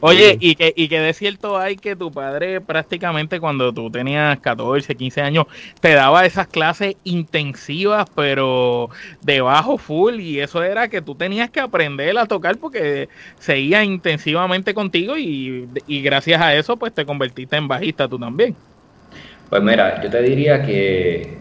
Oye, 0.00 0.38
y 0.40 0.54
que, 0.54 0.72
y 0.74 0.88
que 0.88 0.98
de 0.98 1.12
cierto 1.12 1.58
hay 1.58 1.76
que 1.76 1.94
tu 1.94 2.10
padre 2.10 2.60
prácticamente 2.60 3.38
cuando 3.38 3.72
tú 3.72 3.90
tenías 3.90 4.38
14, 4.40 4.94
15 4.94 5.20
años, 5.20 5.46
te 5.80 5.92
daba 5.92 6.24
esas 6.24 6.46
clases 6.46 6.96
intensivas, 7.04 8.06
pero 8.14 8.88
de 9.20 9.40
bajo 9.42 9.76
full, 9.76 10.20
y 10.20 10.40
eso 10.40 10.62
era 10.62 10.88
que 10.88 11.02
tú 11.02 11.14
tenías 11.14 11.50
que 11.50 11.60
aprender 11.60 12.16
a 12.16 12.26
tocar 12.26 12.56
porque 12.56 13.08
seguía 13.38 13.84
intensivamente 13.84 14.72
contigo 14.72 15.18
y, 15.18 15.68
y 15.86 16.00
gracias 16.02 16.40
a 16.40 16.54
eso 16.54 16.76
pues 16.76 16.94
te 16.94 17.04
convertiste 17.04 17.56
en 17.56 17.68
bajista 17.68 18.08
tú 18.08 18.18
también. 18.18 18.56
Pues 19.50 19.62
mira, 19.62 20.00
yo 20.02 20.08
te 20.08 20.22
diría 20.22 20.62
que 20.64 21.36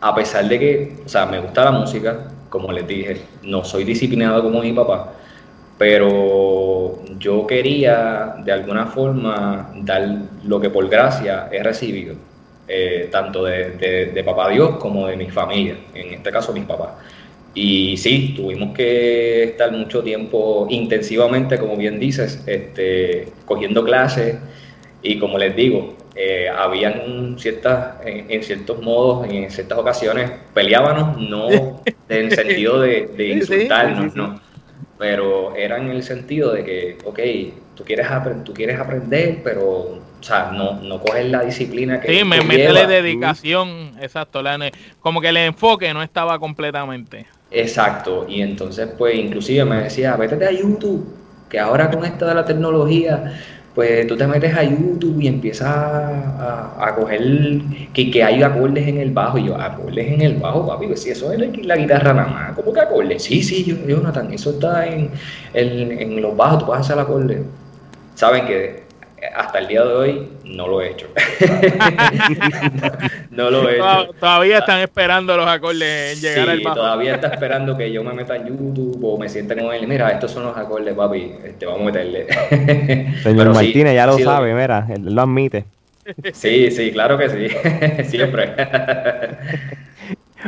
a 0.00 0.14
pesar 0.14 0.48
de 0.48 0.58
que, 0.58 0.96
o 1.04 1.08
sea, 1.08 1.26
me 1.26 1.38
gusta 1.38 1.64
la 1.64 1.72
música, 1.72 2.28
como 2.48 2.72
les 2.72 2.86
dije, 2.86 3.20
no 3.42 3.64
soy 3.64 3.84
disciplinado 3.84 4.42
como 4.42 4.62
mi 4.62 4.72
papá, 4.72 5.12
pero 5.80 7.00
yo 7.18 7.46
quería 7.46 8.34
de 8.44 8.52
alguna 8.52 8.84
forma 8.84 9.72
dar 9.76 10.06
lo 10.44 10.60
que 10.60 10.68
por 10.68 10.86
gracia 10.90 11.48
he 11.50 11.62
recibido, 11.62 12.16
eh, 12.68 13.08
tanto 13.10 13.44
de, 13.44 14.22
papá 14.22 14.50
Dios 14.50 14.76
como 14.76 15.06
de 15.06 15.16
mi 15.16 15.30
familia, 15.30 15.76
en 15.94 16.12
este 16.12 16.30
caso 16.30 16.52
mis 16.52 16.66
papás. 16.66 16.90
Y 17.54 17.96
sí, 17.96 18.34
tuvimos 18.36 18.76
que 18.76 19.44
estar 19.44 19.72
mucho 19.72 20.02
tiempo 20.02 20.66
intensivamente, 20.68 21.56
como 21.56 21.78
bien 21.78 21.98
dices, 21.98 22.44
este, 22.46 23.28
cogiendo 23.46 23.82
clases. 23.82 24.36
Y 25.02 25.18
como 25.18 25.38
les 25.38 25.56
digo, 25.56 25.96
eh, 26.14 26.50
habían 26.54 27.38
ciertas, 27.38 27.94
en, 28.04 28.42
ciertos 28.42 28.82
modos, 28.82 29.26
en 29.30 29.50
ciertas 29.50 29.78
ocasiones, 29.78 30.30
peleábamos, 30.52 31.18
no 31.18 31.48
en 32.10 32.26
el 32.26 32.32
sentido 32.32 32.82
de, 32.82 33.06
de 33.16 33.28
insultarnos, 33.38 34.14
no 34.14 34.49
pero 35.00 35.56
era 35.56 35.78
en 35.78 35.88
el 35.88 36.02
sentido 36.02 36.52
de 36.52 36.62
que, 36.62 36.98
ok, 37.06 37.18
tú 37.74 37.84
quieres, 37.84 38.06
tú 38.44 38.52
quieres 38.52 38.78
aprender, 38.78 39.40
pero, 39.42 39.66
o 39.66 40.02
sea, 40.20 40.50
no, 40.52 40.78
no 40.82 41.00
coges 41.00 41.24
la 41.30 41.40
disciplina 41.40 41.98
que 41.98 42.18
Sí, 42.18 42.22
me 42.22 42.42
métele 42.42 42.86
dedicación, 42.86 43.94
exacto, 43.98 44.42
como 45.00 45.22
que 45.22 45.28
el 45.28 45.38
enfoque 45.38 45.94
no 45.94 46.02
estaba 46.02 46.38
completamente. 46.38 47.24
Exacto, 47.50 48.26
y 48.28 48.42
entonces, 48.42 48.90
pues, 48.98 49.14
inclusive 49.14 49.64
me 49.64 49.84
decía, 49.84 50.16
vete 50.16 50.44
a 50.44 50.52
YouTube, 50.52 51.16
que 51.48 51.58
ahora 51.58 51.90
con 51.90 52.04
esto 52.04 52.26
de 52.26 52.34
la 52.34 52.44
tecnología, 52.44 53.40
pues 53.74 54.06
tú 54.06 54.16
te 54.16 54.26
metes 54.26 54.54
a 54.56 54.64
YouTube 54.64 55.20
y 55.20 55.28
empiezas 55.28 55.68
a, 55.68 56.74
a, 56.78 56.94
coger 56.94 57.22
que, 57.92 58.10
que, 58.10 58.24
hay 58.24 58.42
acordes 58.42 58.86
en 58.88 58.98
el 58.98 59.10
bajo. 59.10 59.38
Y 59.38 59.46
yo, 59.46 59.56
acordes 59.60 60.12
en 60.12 60.22
el 60.22 60.34
bajo, 60.36 60.66
papi, 60.66 60.86
pues 60.86 61.02
si 61.02 61.10
eso 61.10 61.32
es 61.32 61.38
la, 61.64 61.76
guitarra 61.76 62.12
nada 62.12 62.28
más, 62.28 62.52
¿cómo 62.56 62.72
que 62.72 62.80
acordes? 62.80 63.22
Sí, 63.22 63.42
sí, 63.42 63.64
yo, 63.64 63.76
Jonathan, 63.86 64.32
eso 64.32 64.50
está 64.50 64.86
en, 64.86 65.10
en, 65.54 65.92
en 65.92 66.20
los 66.20 66.36
bajos, 66.36 66.60
tú 66.60 66.66
puedes 66.66 66.84
hacer 66.84 66.98
acorde. 66.98 67.42
Saben 68.16 68.46
que 68.46 68.89
hasta 69.34 69.58
el 69.58 69.68
día 69.68 69.84
de 69.84 69.92
hoy 69.92 70.28
no 70.44 70.66
lo 70.66 70.80
he 70.80 70.90
hecho. 70.90 71.06
no, 73.30 73.50
lo 73.50 73.68
he 73.68 73.76
hecho. 73.76 74.12
Todavía 74.18 74.58
están 74.58 74.80
esperando 74.80 75.36
los 75.36 75.46
acordes 75.46 76.14
en 76.14 76.20
llegar 76.20 76.50
al 76.50 76.60
bajo. 76.60 76.76
Todavía 76.76 77.14
está 77.14 77.28
esperando 77.28 77.76
que 77.76 77.92
yo 77.92 78.02
me 78.02 78.12
meta 78.12 78.36
en 78.36 78.48
YouTube 78.48 78.98
o 79.02 79.18
me 79.18 79.28
sienta 79.28 79.54
con 79.54 79.72
él. 79.74 79.86
Mira, 79.86 80.10
estos 80.10 80.30
son 80.30 80.44
los 80.44 80.56
acordes, 80.56 80.94
papi. 80.94 81.32
Este, 81.44 81.66
vamos 81.66 81.82
a 81.82 81.84
meterle. 81.84 82.26
Señor 83.22 83.54
Martínez 83.54 83.94
ya 83.94 84.06
lo 84.06 84.18
sabe, 84.18 84.54
mira, 84.54 84.86
él 84.88 85.14
lo 85.14 85.22
admite. 85.22 85.64
Sí, 86.32 86.70
sí, 86.70 86.90
claro 86.92 87.18
que 87.18 87.28
sí. 87.28 88.04
Siempre. 88.08 88.54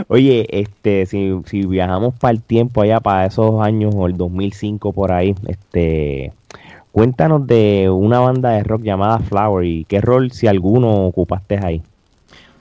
Oye, 0.08 0.46
este, 0.50 1.06
si, 1.06 1.32
si 1.46 1.66
viajamos 1.66 2.14
para 2.14 2.32
el 2.32 2.42
tiempo 2.42 2.82
allá, 2.82 3.00
para 3.00 3.26
esos 3.26 3.60
años 3.62 3.94
o 3.94 4.06
el 4.06 4.16
2005 4.16 4.92
por 4.92 5.12
ahí, 5.12 5.34
este, 5.46 6.32
Cuéntanos 6.92 7.46
de 7.46 7.88
una 7.90 8.20
banda 8.20 8.50
de 8.50 8.64
rock 8.64 8.82
llamada 8.82 9.18
Flower 9.18 9.64
y 9.64 9.84
qué 9.86 10.02
rol, 10.02 10.30
si 10.30 10.46
alguno, 10.46 11.06
ocupaste 11.06 11.58
ahí. 11.62 11.82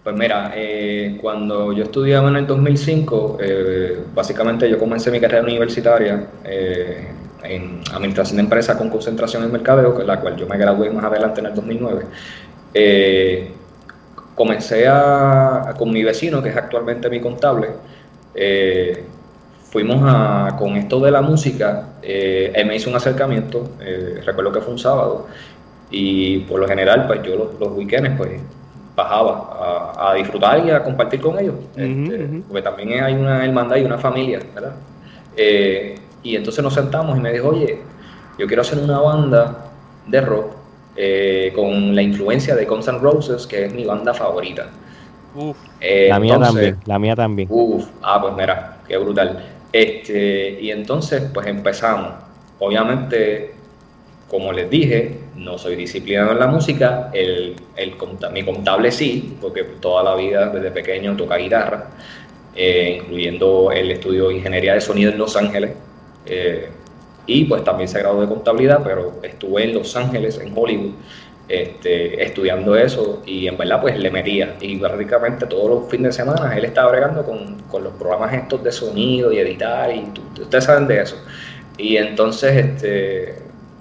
Pues 0.04 0.16
mira, 0.16 0.54
eh, 0.56 1.18
cuando 1.22 1.74
yo 1.74 1.84
estudiaba 1.84 2.30
en 2.30 2.38
el 2.38 2.48
2005, 2.48 3.38
eh, 3.40 4.00
básicamente 4.16 4.70
yo 4.70 4.80
comencé 4.80 5.12
mi 5.12 5.20
carrera 5.20 5.44
universitaria 5.44 6.28
eh, 6.46 7.08
en 7.44 7.82
Administración 7.94 8.38
de 8.38 8.44
Empresas 8.44 8.78
con 8.78 8.90
concentración 8.90 9.44
en 9.44 9.52
mercadeo, 9.52 10.02
la 10.04 10.20
cual 10.22 10.38
yo 10.38 10.48
me 10.48 10.58
gradué 10.58 10.90
más 10.90 11.04
adelante 11.04 11.42
en 11.42 11.48
el 11.48 11.54
2009. 11.54 12.06
comencé 14.34 14.88
a, 14.88 15.76
con 15.78 15.92
mi 15.92 16.04
vecino, 16.04 16.42
que 16.42 16.50
es 16.50 16.56
actualmente 16.56 17.10
mi 17.10 17.20
contable, 17.20 17.68
fuimos 19.72 20.02
a, 20.04 20.58
con 20.60 20.76
esto 20.76 21.00
de 21.00 21.12
la 21.12 21.22
música, 21.22 21.88
eh, 22.04 22.52
él 22.54 22.68
me 22.68 22.76
hizo 22.76 22.90
un 22.90 22.96
acercamiento, 22.98 23.72
eh, 23.80 24.22
recuerdo 24.24 24.52
que 24.52 24.60
fue 24.60 24.74
un 24.74 24.80
sábado, 24.80 25.28
y 25.90 26.40
por 26.40 26.60
lo 26.60 26.68
general, 26.68 27.08
pues 27.08 27.24
yo 27.24 27.38
los, 27.38 27.60
los 27.60 27.72
weekends, 27.72 28.12
pues 28.18 28.42
bajaba 28.96 29.96
a, 29.98 30.14
disfrutar 30.14 30.66
y 30.66 30.72
a 30.72 30.84
compartir 30.84 31.22
con 31.22 31.40
ellos, 31.40 31.56
este, 31.76 32.44
porque 32.48 32.62
también 32.62 33.02
hay 33.02 33.14
una 33.14 33.46
hermandad 33.46 33.78
y 33.78 33.84
una 33.84 33.98
familia, 33.98 34.40
¿verdad? 34.54 34.74
Eh, 35.38 35.98
y 36.22 36.36
entonces 36.36 36.62
nos 36.62 36.74
sentamos 36.74 37.18
y 37.18 37.22
me 37.22 37.32
dijo, 37.32 37.48
oye, 37.48 37.80
yo 38.38 38.48
quiero 38.48 38.62
hacer 38.62 38.78
una 38.78 39.00
banda 39.00 39.72
de 40.06 40.22
rock 40.22 40.52
con 41.56 41.96
la 41.96 42.02
influencia 42.02 42.54
de 42.56 42.66
Guns 42.66 42.90
N' 42.90 43.00
Roses, 43.00 43.48
que 43.48 43.66
es 43.66 43.74
mi 43.74 43.86
banda 43.86 44.14
favorita. 44.14 44.68
Uf, 45.34 45.58
la 45.80 46.20
mía 46.20 46.38
también, 46.38 46.78
la 46.86 47.00
mía 47.00 47.16
también. 47.16 47.48
Uf, 47.50 47.86
ah, 48.04 48.20
pues 48.22 48.36
mira, 48.36 48.78
qué 48.86 48.98
brutal. 48.98 49.42
Este, 49.72 50.60
y 50.62 50.72
entonces, 50.72 51.24
pues 51.34 51.48
empezamos. 51.48 52.14
Obviamente, 52.60 53.52
como 54.28 54.52
les 54.52 54.70
dije, 54.70 55.18
no 55.36 55.58
soy 55.58 55.76
disciplinado 55.76 56.32
en 56.32 56.40
la 56.40 56.48
música, 56.48 57.10
el, 57.14 57.56
el, 57.76 57.94
mi 58.32 58.44
contable 58.44 58.92
sí, 58.92 59.38
porque 59.42 59.64
toda 59.80 60.04
la 60.04 60.16
vida 60.16 60.48
desde 60.50 60.72
pequeño 60.72 61.16
toca 61.16 61.38
guitarra, 61.38 61.90
eh, 62.56 63.00
incluyendo 63.02 63.72
el 63.72 63.92
estudio 63.92 64.30
de 64.30 64.36
ingeniería 64.36 64.74
de 64.74 64.82
sonido 64.82 65.12
en 65.12 65.18
Los 65.18 65.36
Ángeles. 65.36 65.72
Eh, 66.26 66.70
y 67.26 67.46
pues 67.46 67.64
también 67.64 67.88
se 67.88 68.00
graduó 68.00 68.22
de 68.22 68.28
contabilidad, 68.28 68.82
pero 68.84 69.20
estuve 69.24 69.64
en 69.64 69.74
Los 69.74 69.96
Ángeles, 69.96 70.40
en 70.40 70.54
Hollywood, 70.56 70.94
este, 71.52 72.24
estudiando 72.24 72.76
eso 72.76 73.22
y 73.26 73.48
en 73.48 73.58
verdad 73.58 73.82
pues 73.82 74.00
le 74.00 74.10
metía 74.10 74.56
y 74.62 74.78
prácticamente 74.78 75.46
todos 75.46 75.70
los 75.70 75.90
fines 75.92 76.16
de 76.16 76.24
semana 76.24 76.56
él 76.56 76.64
estaba 76.64 76.92
bregando 76.92 77.26
con, 77.26 77.60
con 77.64 77.84
los 77.84 77.94
programas 77.94 78.34
estos 78.34 78.64
de 78.64 78.72
sonido 78.72 79.34
y 79.34 79.40
editar 79.40 79.94
y 79.94 80.10
ustedes 80.40 80.64
saben 80.64 80.88
de 80.88 81.02
eso 81.02 81.22
y 81.78 81.98
entonces 81.98 82.56
este 82.56 83.36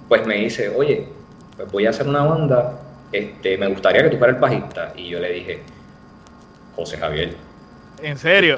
pues 0.09 0.25
me 0.25 0.35
dice 0.35 0.67
oye 0.75 1.07
pues 1.55 1.71
voy 1.71 1.85
a 1.85 1.91
hacer 1.91 2.07
una 2.07 2.25
banda 2.25 2.79
este 3.11 3.57
me 3.57 3.67
gustaría 3.67 4.03
que 4.03 4.09
tú 4.09 4.17
fueras 4.17 4.35
el 4.35 4.41
bajista 4.41 4.93
y 4.97 5.07
yo 5.07 5.19
le 5.21 5.31
dije 5.31 5.59
José 6.75 6.97
Javier 6.97 7.35
¿En 8.01 8.17
serio? 8.17 8.55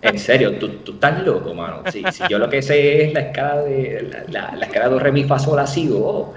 en 0.00 0.18
serio, 0.18 0.58
tú, 0.58 0.68
tú, 0.78 0.92
estás 0.92 1.22
loco, 1.22 1.52
mano. 1.52 1.82
Si, 1.92 2.02
si, 2.10 2.22
yo 2.30 2.38
lo 2.38 2.48
que 2.48 2.62
sé 2.62 3.04
es 3.04 3.12
la 3.12 3.20
escala 3.20 3.62
de 3.62 4.24
la, 4.28 4.54
la, 4.56 4.64
escala 4.64 4.88
de 4.88 4.98
re, 4.98 5.12
mi, 5.12 5.24
fa, 5.24 5.38
sol, 5.38 5.58
así, 5.58 5.90
oh, 5.92 6.32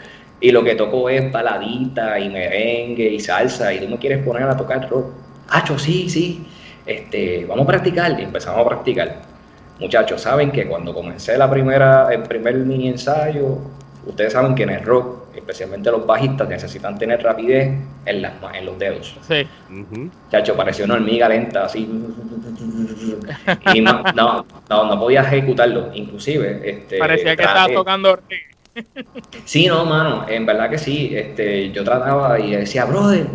y 0.45 0.51
lo 0.51 0.63
que 0.63 0.75
toco 0.75 1.09
es 1.09 1.31
baladita 1.31 2.19
y 2.19 2.29
merengue 2.29 3.09
y 3.09 3.19
salsa 3.19 3.73
y 3.73 3.79
tú 3.79 3.87
me 3.87 3.97
quieres 3.97 4.23
poner 4.23 4.43
a 4.43 4.55
tocar 4.55 4.87
rock. 4.87 5.07
Hacho, 5.49 5.79
sí, 5.79 6.07
sí, 6.07 6.45
este, 6.85 7.45
vamos 7.49 7.63
a 7.63 7.67
practicar 7.69 8.19
y 8.19 8.21
empezamos 8.21 8.61
a 8.61 8.69
practicar. 8.69 9.23
Muchachos, 9.79 10.21
saben 10.21 10.51
que 10.51 10.67
cuando 10.67 10.93
comencé 10.93 11.35
la 11.35 11.49
primera, 11.49 12.09
el 12.11 12.21
primer 12.21 12.53
mini 12.57 12.89
ensayo, 12.89 13.57
ustedes 14.05 14.33
saben 14.33 14.53
que 14.53 14.61
en 14.61 14.69
el 14.69 14.83
rock, 14.83 15.35
especialmente 15.35 15.89
los 15.89 16.05
bajistas, 16.05 16.47
necesitan 16.47 16.95
tener 16.95 17.23
rapidez 17.23 17.79
en, 18.05 18.21
las, 18.21 18.33
en 18.53 18.65
los 18.67 18.77
dedos. 18.77 19.17
Sí. 19.27 19.47
Chacho, 20.29 20.55
pareció 20.55 20.85
una 20.85 20.93
hormiga 20.93 21.27
lenta, 21.27 21.65
así. 21.65 21.89
Y 23.73 23.81
no, 23.81 24.03
no, 24.13 24.45
no, 24.69 24.99
podía 24.99 25.21
ejecutarlo. 25.21 25.89
Inclusive, 25.95 26.61
este, 26.63 26.99
parecía 26.99 27.35
que 27.35 27.41
estaba 27.41 27.67
tocando 27.73 28.19
Sí, 29.45 29.67
no, 29.67 29.85
mano, 29.85 30.25
en 30.27 30.45
verdad 30.45 30.69
que 30.69 30.77
sí. 30.77 31.11
Este, 31.15 31.71
yo 31.71 31.83
trataba 31.83 32.39
y 32.39 32.51
decía, 32.51 32.85
brother, 32.85 33.27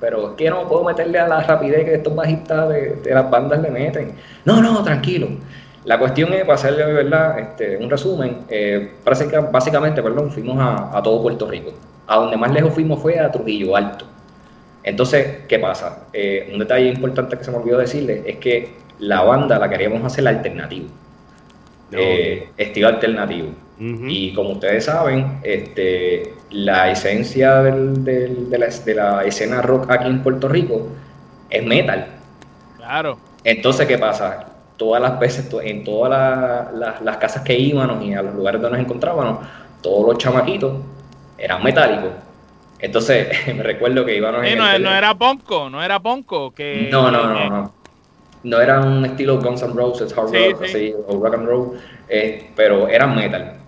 pero 0.00 0.30
es 0.30 0.36
que 0.36 0.50
no 0.50 0.66
puedo 0.66 0.84
meterle 0.84 1.18
a 1.18 1.28
la 1.28 1.40
rapidez 1.42 1.84
que 1.84 1.94
estos 1.94 2.14
bajistas 2.14 2.68
de, 2.68 3.00
las 3.04 3.30
bandas 3.30 3.60
le 3.62 3.70
meten. 3.70 4.14
No, 4.44 4.60
no, 4.60 4.82
tranquilo. 4.82 5.28
La 5.84 5.98
cuestión 5.98 6.32
es, 6.32 6.40
para 6.40 6.54
hacerle 6.54 6.84
verdad, 6.92 7.38
este, 7.38 7.76
un 7.76 7.90
resumen, 7.90 8.38
eh, 8.48 8.94
básicamente, 9.50 10.02
perdón, 10.02 10.30
fuimos 10.30 10.56
a, 10.60 11.00
todo 11.02 11.22
Puerto 11.22 11.48
Rico. 11.48 11.72
A 12.06 12.16
donde 12.16 12.36
más 12.36 12.52
lejos 12.52 12.72
fuimos 12.72 13.00
fue 13.00 13.18
a 13.18 13.30
Trujillo 13.30 13.76
Alto. 13.76 14.04
Entonces, 14.82 15.42
¿qué 15.48 15.58
pasa? 15.58 16.06
Eh, 16.12 16.50
un 16.52 16.58
detalle 16.58 16.88
importante 16.88 17.36
que 17.38 17.44
se 17.44 17.50
me 17.50 17.58
olvidó 17.58 17.78
decirle 17.78 18.22
es 18.26 18.36
que 18.38 18.74
la 18.98 19.22
banda 19.22 19.58
la 19.58 19.68
queríamos 19.68 20.04
hacer 20.04 20.26
alternativo. 20.26 20.86
Eh, 21.92 22.48
estilo 22.56 22.88
alternativo. 22.88 23.48
Y 23.84 24.32
como 24.34 24.50
ustedes 24.50 24.84
saben, 24.84 25.40
este, 25.42 26.34
la 26.50 26.90
esencia 26.90 27.62
de, 27.62 28.46
la, 28.94 29.24
escena 29.24 29.62
rock 29.62 29.90
aquí 29.90 30.06
en 30.06 30.22
Puerto 30.22 30.48
Rico 30.48 30.88
es 31.50 31.64
metal. 31.64 32.06
Claro. 32.76 33.18
Entonces, 33.42 33.88
¿qué 33.88 33.98
pasa? 33.98 34.46
Todas 34.76 35.02
las 35.02 35.18
veces, 35.18 35.48
en 35.64 35.82
todas 35.82 36.72
las 36.74 37.16
casas 37.16 37.42
que 37.42 37.58
íbamos 37.58 38.04
y 38.04 38.14
a 38.14 38.22
los 38.22 38.34
lugares 38.34 38.60
donde 38.60 38.78
nos 38.78 38.86
encontrábamos, 38.86 39.46
todos 39.80 40.06
los 40.06 40.18
chamaquitos 40.18 40.74
eran 41.36 41.62
metálicos. 41.64 42.12
Entonces, 42.78 43.28
me 43.48 43.62
recuerdo 43.62 44.04
que 44.04 44.16
íbamos 44.16 44.44
en 44.44 44.58
no, 44.58 44.78
no, 44.78 44.94
era 44.94 45.14
Ponco, 45.14 45.68
no 45.70 45.82
era 45.82 45.98
Ponco. 45.98 46.52
Que, 46.52 46.88
no, 46.90 47.10
no, 47.10 47.26
no, 47.26 47.50
no. 47.50 47.82
No 48.44 48.60
era 48.60 48.80
un 48.80 49.04
estilo 49.04 49.40
Guns 49.40 49.62
N' 49.62 49.72
Roses, 49.72 50.12
hard 50.16 50.32
rock, 50.32 50.62
Así, 50.64 50.92
o 51.06 51.16
rock 51.16 51.34
and 51.34 51.46
roll, 51.46 51.78
eh, 52.08 52.50
pero 52.56 52.88
eran 52.88 53.14
metal. 53.14 53.61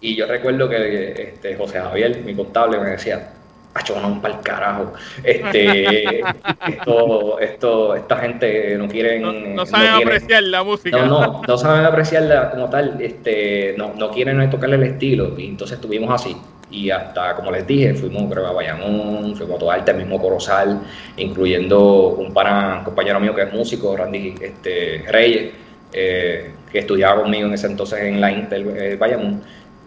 Y 0.00 0.16
yo 0.16 0.26
recuerdo 0.26 0.68
que 0.68 1.12
este, 1.34 1.56
José 1.56 1.80
Javier, 1.80 2.22
mi 2.24 2.34
contable, 2.34 2.78
me 2.78 2.90
decía, 2.90 3.32
Acho, 3.72 4.00
no, 4.00 4.20
para 4.20 4.34
el 4.34 4.40
carajo. 4.40 4.92
Este, 5.22 6.20
esto, 6.66 7.38
esto, 7.38 7.94
esta 7.94 8.16
gente 8.16 8.76
no 8.76 8.88
quieren. 8.88 9.54
No, 9.54 9.64
saben 9.64 9.90
apreciar 9.90 10.42
la 10.42 10.64
música. 10.64 10.98
No, 10.98 11.20
no, 11.20 11.42
no 11.46 11.56
saben 11.56 11.84
apreciarla 11.84 12.50
como 12.50 12.68
tal. 12.68 13.00
Este, 13.00 13.74
no, 13.78 13.94
no 13.94 14.10
quieren 14.10 14.50
tocarle 14.50 14.74
el 14.74 14.82
estilo. 14.82 15.38
Y 15.38 15.46
entonces 15.46 15.76
estuvimos 15.76 16.12
así. 16.12 16.36
Y 16.72 16.90
hasta, 16.90 17.36
como 17.36 17.52
les 17.52 17.66
dije, 17.66 17.94
fuimos 17.94 18.30
creo, 18.30 18.46
a 18.46 18.52
Bayamón, 18.52 19.36
fuimos 19.36 19.56
a 19.56 19.58
Toalta, 19.58 19.92
el 19.92 19.98
mismo 19.98 20.20
Corozal, 20.20 20.80
incluyendo 21.16 22.08
un, 22.08 22.32
para, 22.32 22.82
compañero 22.84 23.18
mío 23.20 23.34
que 23.34 23.42
es 23.42 23.52
músico, 23.52 23.96
Randy 23.96 24.36
este, 24.40 25.04
Reyes, 25.08 25.52
eh, 25.92 26.52
que 26.72 26.80
estudiaba 26.80 27.22
conmigo 27.22 27.48
en 27.48 27.54
ese 27.54 27.66
entonces 27.66 28.00
en 28.00 28.20
la 28.20 28.30
Intel 28.30 28.72
eh, 28.76 28.98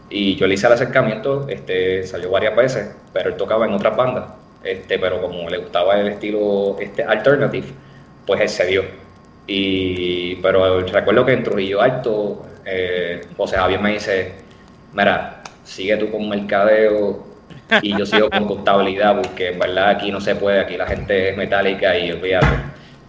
y 0.09 0.35
yo 0.35 0.45
le 0.45 0.53
hice 0.53 0.67
el 0.67 0.73
acercamiento, 0.73 1.47
este, 1.49 2.05
salió 2.05 2.29
varias 2.29 2.55
veces, 2.55 2.93
pero 3.11 3.29
él 3.29 3.35
tocaba 3.35 3.65
en 3.65 3.73
otras 3.73 3.97
bandas. 3.97 4.25
Este, 4.63 4.99
pero 4.99 5.21
como 5.21 5.49
le 5.49 5.57
gustaba 5.57 5.99
el 5.99 6.07
estilo 6.07 6.77
este, 6.79 7.03
alternative, 7.03 7.67
pues 8.25 8.41
él 8.41 8.49
se 8.49 8.65
dio. 8.67 8.83
Y, 9.47 10.35
pero 10.35 10.81
recuerdo 10.81 11.25
que 11.25 11.33
en 11.33 11.43
Trujillo 11.43 11.81
Alto, 11.81 12.45
eh, 12.63 13.21
José 13.35 13.57
Javier 13.57 13.81
me 13.81 13.93
dice, 13.93 14.33
mira, 14.93 15.41
sigue 15.63 15.97
tú 15.97 16.11
con 16.11 16.29
mercadeo 16.29 17.25
y 17.81 17.97
yo 17.97 18.05
sigo 18.05 18.29
con 18.29 18.45
contabilidad, 18.45 19.19
porque 19.21 19.49
en 19.49 19.59
verdad 19.59 19.89
aquí 19.89 20.11
no 20.11 20.21
se 20.21 20.35
puede, 20.35 20.59
aquí 20.59 20.77
la 20.77 20.85
gente 20.85 21.29
es 21.29 21.37
metálica 21.37 21.97
y 21.97 22.11
olvídate. 22.11 22.47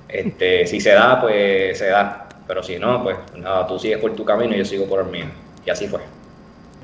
Este, 0.09 0.67
si 0.67 0.81
se 0.81 0.91
da, 0.91 1.21
pues 1.21 1.79
se 1.79 1.87
da, 1.87 2.24
pero 2.47 2.63
si 2.63 2.79
no, 2.79 3.03
pues 3.03 3.17
nada, 3.37 3.67
tú 3.67 3.79
sigues 3.79 3.99
por 3.99 4.15
tu 4.15 4.25
camino 4.25 4.55
y 4.55 4.59
yo 4.59 4.65
sigo 4.65 4.87
por 4.87 5.05
el 5.05 5.11
mío. 5.11 5.27
Y 5.65 5.71
así 5.71 5.89
fue. 5.89 6.01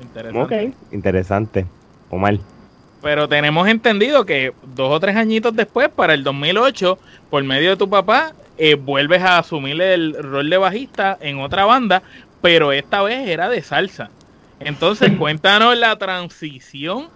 Interesante. 0.01 0.67
Ok, 0.67 0.73
interesante. 0.91 1.65
Omar. 2.09 2.37
Pero 3.01 3.27
tenemos 3.27 3.67
entendido 3.67 4.25
que 4.25 4.53
dos 4.63 4.91
o 4.91 4.99
tres 4.99 5.15
añitos 5.15 5.55
después, 5.55 5.89
para 5.89 6.13
el 6.13 6.23
2008, 6.23 6.97
por 7.29 7.43
medio 7.43 7.71
de 7.71 7.77
tu 7.77 7.89
papá, 7.89 8.33
eh, 8.57 8.75
vuelves 8.75 9.21
a 9.21 9.39
asumir 9.39 9.81
el 9.81 10.15
rol 10.21 10.49
de 10.49 10.57
bajista 10.57 11.17
en 11.19 11.39
otra 11.39 11.65
banda, 11.65 12.03
pero 12.41 12.71
esta 12.71 13.01
vez 13.01 13.27
era 13.27 13.49
de 13.49 13.61
salsa. 13.61 14.09
Entonces, 14.59 15.11
cuéntanos 15.17 15.77
la 15.77 15.97
transición 15.97 17.09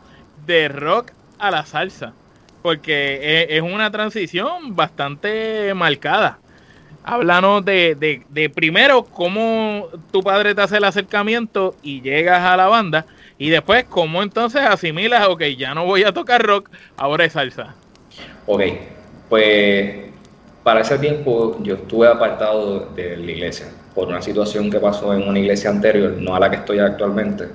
de 0.45 0.67
rock 0.69 1.11
a 1.37 1.51
la 1.51 1.65
salsa, 1.65 2.13
porque 2.61 3.19
e, 3.21 3.57
es 3.57 3.61
una 3.61 3.91
transición 3.91 4.75
bastante 4.75 5.73
marcada 5.75 6.39
háblanos 7.05 7.63
de, 7.63 8.24
de, 8.27 8.50
primero 8.50 9.03
cómo 9.03 9.88
tu 10.12 10.24
padre 10.24 10.55
te 10.55 10.62
hace 10.62 10.77
el 10.77 10.84
acercamiento 10.84 11.75
y 11.84 12.01
llegas 12.01 12.41
a 12.41 12.58
la 12.58 12.67
banda 12.67 13.06
y 13.38 13.49
después 13.49 13.86
cómo 13.88 14.23
entonces 14.23 14.62
asimilas, 14.62 15.27
ok, 15.27 15.43
ya 15.58 15.75
no 15.75 15.86
voy 15.86 16.03
a 16.03 16.12
tocar 16.12 16.41
rock, 16.41 16.69
ahora 16.97 17.25
es 17.25 17.34
salsa. 17.34 17.75
Ok, 18.47 18.62
pues 19.30 20.06
para 20.63 20.82
ese 20.82 20.97
tiempo 20.97 21.58
yo 21.62 21.75
estuve 21.75 22.08
apartado 22.08 22.89
de 22.95 23.17
la 23.17 23.32
iglesia 23.32 23.67
por 23.93 24.08
una 24.08 24.21
situación 24.21 24.71
que 24.71 24.80
pasó 24.80 25.13
en 25.13 25.27
una 25.27 25.39
iglesia 25.39 25.69
anterior, 25.69 26.12
no 26.19 26.36
a 26.36 26.39
la 26.39 26.49
que 26.49 26.58
estoy 26.58 26.80
actualmente, 26.80 27.49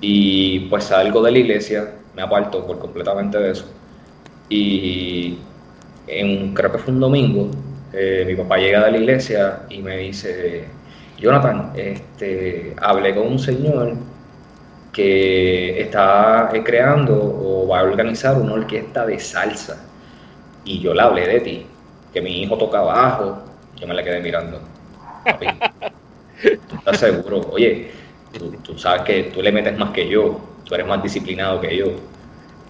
y 0.00 0.60
pues 0.70 0.84
salgo 0.84 1.22
de 1.22 1.32
la 1.32 1.38
iglesia, 1.38 1.92
me 2.14 2.22
aparto 2.22 2.64
por 2.64 2.78
completamente 2.78 3.36
de 3.36 3.50
eso, 3.50 3.66
y 4.48 5.38
en, 6.06 6.54
creo 6.54 6.70
que 6.70 6.78
fue 6.78 6.94
un 6.94 7.00
domingo, 7.00 7.50
eh, 7.92 8.24
mi 8.26 8.34
papá 8.34 8.58
llega 8.58 8.84
de 8.84 8.90
la 8.90 8.98
iglesia 8.98 9.60
y 9.70 9.82
me 9.82 9.96
dice, 9.98 10.64
Jonathan, 11.18 11.72
este, 11.76 12.74
hablé 12.80 13.14
con 13.14 13.26
un 13.26 13.38
señor 13.38 13.94
que 14.92 15.80
está 15.80 16.50
eh, 16.52 16.62
creando 16.64 17.14
o 17.14 17.68
va 17.68 17.80
a 17.80 17.82
organizar 17.84 18.38
una 18.38 18.54
orquesta 18.54 19.06
de 19.06 19.18
salsa. 19.18 19.84
Y 20.64 20.80
yo 20.80 20.94
le 20.94 21.02
hablé 21.02 21.26
de 21.28 21.40
ti, 21.40 21.66
que 22.12 22.20
mi 22.20 22.42
hijo 22.42 22.58
toca 22.58 22.80
bajo. 22.80 23.42
Yo 23.76 23.86
me 23.86 23.94
le 23.94 24.02
quedé 24.02 24.20
mirando. 24.20 24.60
Papi, 25.24 25.46
¿tú 26.68 26.76
estás 26.76 26.98
seguro? 26.98 27.40
Oye, 27.52 27.90
tú, 28.36 28.50
tú, 28.62 28.78
sabes 28.78 29.02
que 29.02 29.22
tú 29.24 29.42
le 29.42 29.52
metes 29.52 29.78
más 29.78 29.90
que 29.90 30.08
yo, 30.08 30.40
tú 30.64 30.74
eres 30.74 30.86
más 30.86 31.02
disciplinado 31.02 31.60
que 31.60 31.76
yo. 31.76 31.86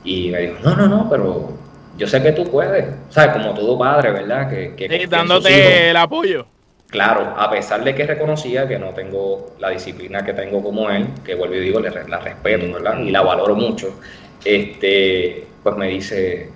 Y 0.04 0.30
me 0.30 0.40
dijo, 0.40 0.56
no, 0.62 0.76
no, 0.76 0.88
no, 0.88 1.08
pero 1.08 1.65
yo 1.96 2.06
sé 2.06 2.22
que 2.22 2.32
tú 2.32 2.44
puedes, 2.44 2.86
¿sabes? 3.10 3.32
Como 3.32 3.54
todo 3.54 3.78
padre, 3.78 4.12
¿verdad? 4.12 4.48
Que, 4.48 4.74
que 4.74 5.06
dándote 5.06 5.90
el 5.90 5.96
apoyo. 5.96 6.46
Claro, 6.88 7.34
a 7.36 7.50
pesar 7.50 7.82
de 7.82 7.94
que 7.94 8.06
reconocía 8.06 8.68
que 8.68 8.78
no 8.78 8.90
tengo 8.90 9.54
la 9.58 9.70
disciplina 9.70 10.24
que 10.24 10.32
tengo 10.32 10.62
como 10.62 10.88
él, 10.88 11.08
que 11.24 11.34
vuelvo 11.34 11.56
y 11.56 11.60
digo, 11.60 11.80
la 11.80 12.20
respeto, 12.20 12.72
¿verdad? 12.72 13.00
Y 13.00 13.10
la 13.10 13.22
valoro 13.22 13.56
mucho, 13.56 13.98
este, 14.44 15.46
pues 15.62 15.76
me 15.76 15.88
dice, 15.88 16.50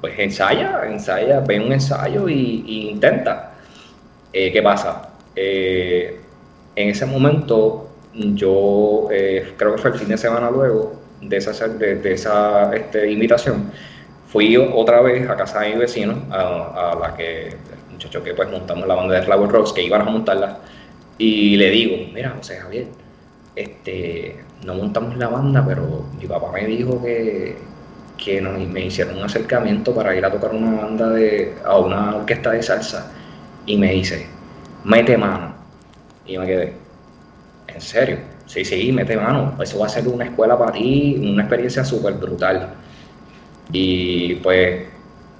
pues 0.00 0.18
ensaya, 0.18 0.82
ensaya, 0.86 1.40
ve 1.40 1.60
un 1.60 1.72
ensayo 1.72 2.28
y, 2.28 2.88
intenta. 2.90 3.54
Eh, 4.32 4.52
¿Qué 4.52 4.62
pasa? 4.62 5.10
Eh, 5.34 6.20
en 6.76 6.88
ese 6.88 7.06
momento, 7.06 7.88
yo 8.14 9.08
eh, 9.10 9.54
creo 9.56 9.74
que 9.74 9.82
fue 9.82 9.90
el 9.90 9.98
fin 9.98 10.08
de 10.08 10.18
semana 10.18 10.50
luego 10.50 11.00
de 11.20 11.36
esa, 11.36 11.68
de, 11.68 12.12
esa 12.12 12.74
este, 12.74 13.10
invitación, 13.10 13.70
Fui 14.32 14.56
otra 14.56 15.02
vez 15.02 15.28
a 15.28 15.36
casa 15.36 15.60
de 15.60 15.74
mi 15.74 15.80
vecino, 15.80 16.14
a, 16.30 16.96
la 16.98 17.14
que, 17.14 17.48
el 17.48 17.92
muchacho 17.92 18.22
que 18.24 18.32
pues 18.32 18.50
montamos 18.50 18.88
la 18.88 18.94
banda 18.94 19.16
de 19.16 19.22
Flower 19.22 19.50
Rocks, 19.50 19.74
que 19.74 19.82
iban 19.82 20.00
a 20.00 20.04
montarla, 20.04 20.58
y 21.18 21.56
le 21.58 21.68
digo, 21.68 21.96
mira, 22.14 22.32
José 22.38 22.56
Javier, 22.56 22.86
este, 23.54 24.42
no 24.64 24.74
montamos 24.74 25.18
la 25.18 25.28
banda, 25.28 25.62
pero 25.66 26.06
mi 26.18 26.26
papá 26.26 26.50
me 26.50 26.64
dijo 26.64 27.02
que, 27.02 27.58
que 28.16 28.40
me 28.40 28.86
hicieron 28.86 29.18
un 29.18 29.24
acercamiento 29.24 29.94
para 29.94 30.16
ir 30.16 30.24
a 30.24 30.30
tocar 30.30 30.54
una 30.54 30.80
banda 30.80 31.10
de, 31.10 31.54
a 31.62 31.76
una 31.76 32.16
orquesta 32.16 32.52
de 32.52 32.62
salsa, 32.62 33.12
y 33.66 33.76
me 33.76 33.92
dice, 33.92 34.26
mete 34.84 35.18
mano. 35.18 35.54
Y 36.26 36.38
me 36.38 36.46
quedé, 36.46 36.72
¿en 37.68 37.80
serio? 37.82 38.16
Sí, 38.46 38.64
sí, 38.64 38.92
mete 38.92 39.14
mano. 39.14 39.54
Eso 39.62 39.78
va 39.78 39.86
a 39.86 39.88
ser 39.90 40.08
una 40.08 40.24
escuela 40.24 40.58
para 40.58 40.72
ti, 40.72 41.18
una 41.20 41.42
experiencia 41.42 41.84
súper 41.84 42.14
brutal. 42.14 42.76
Y 43.72 44.34
pues 44.36 44.82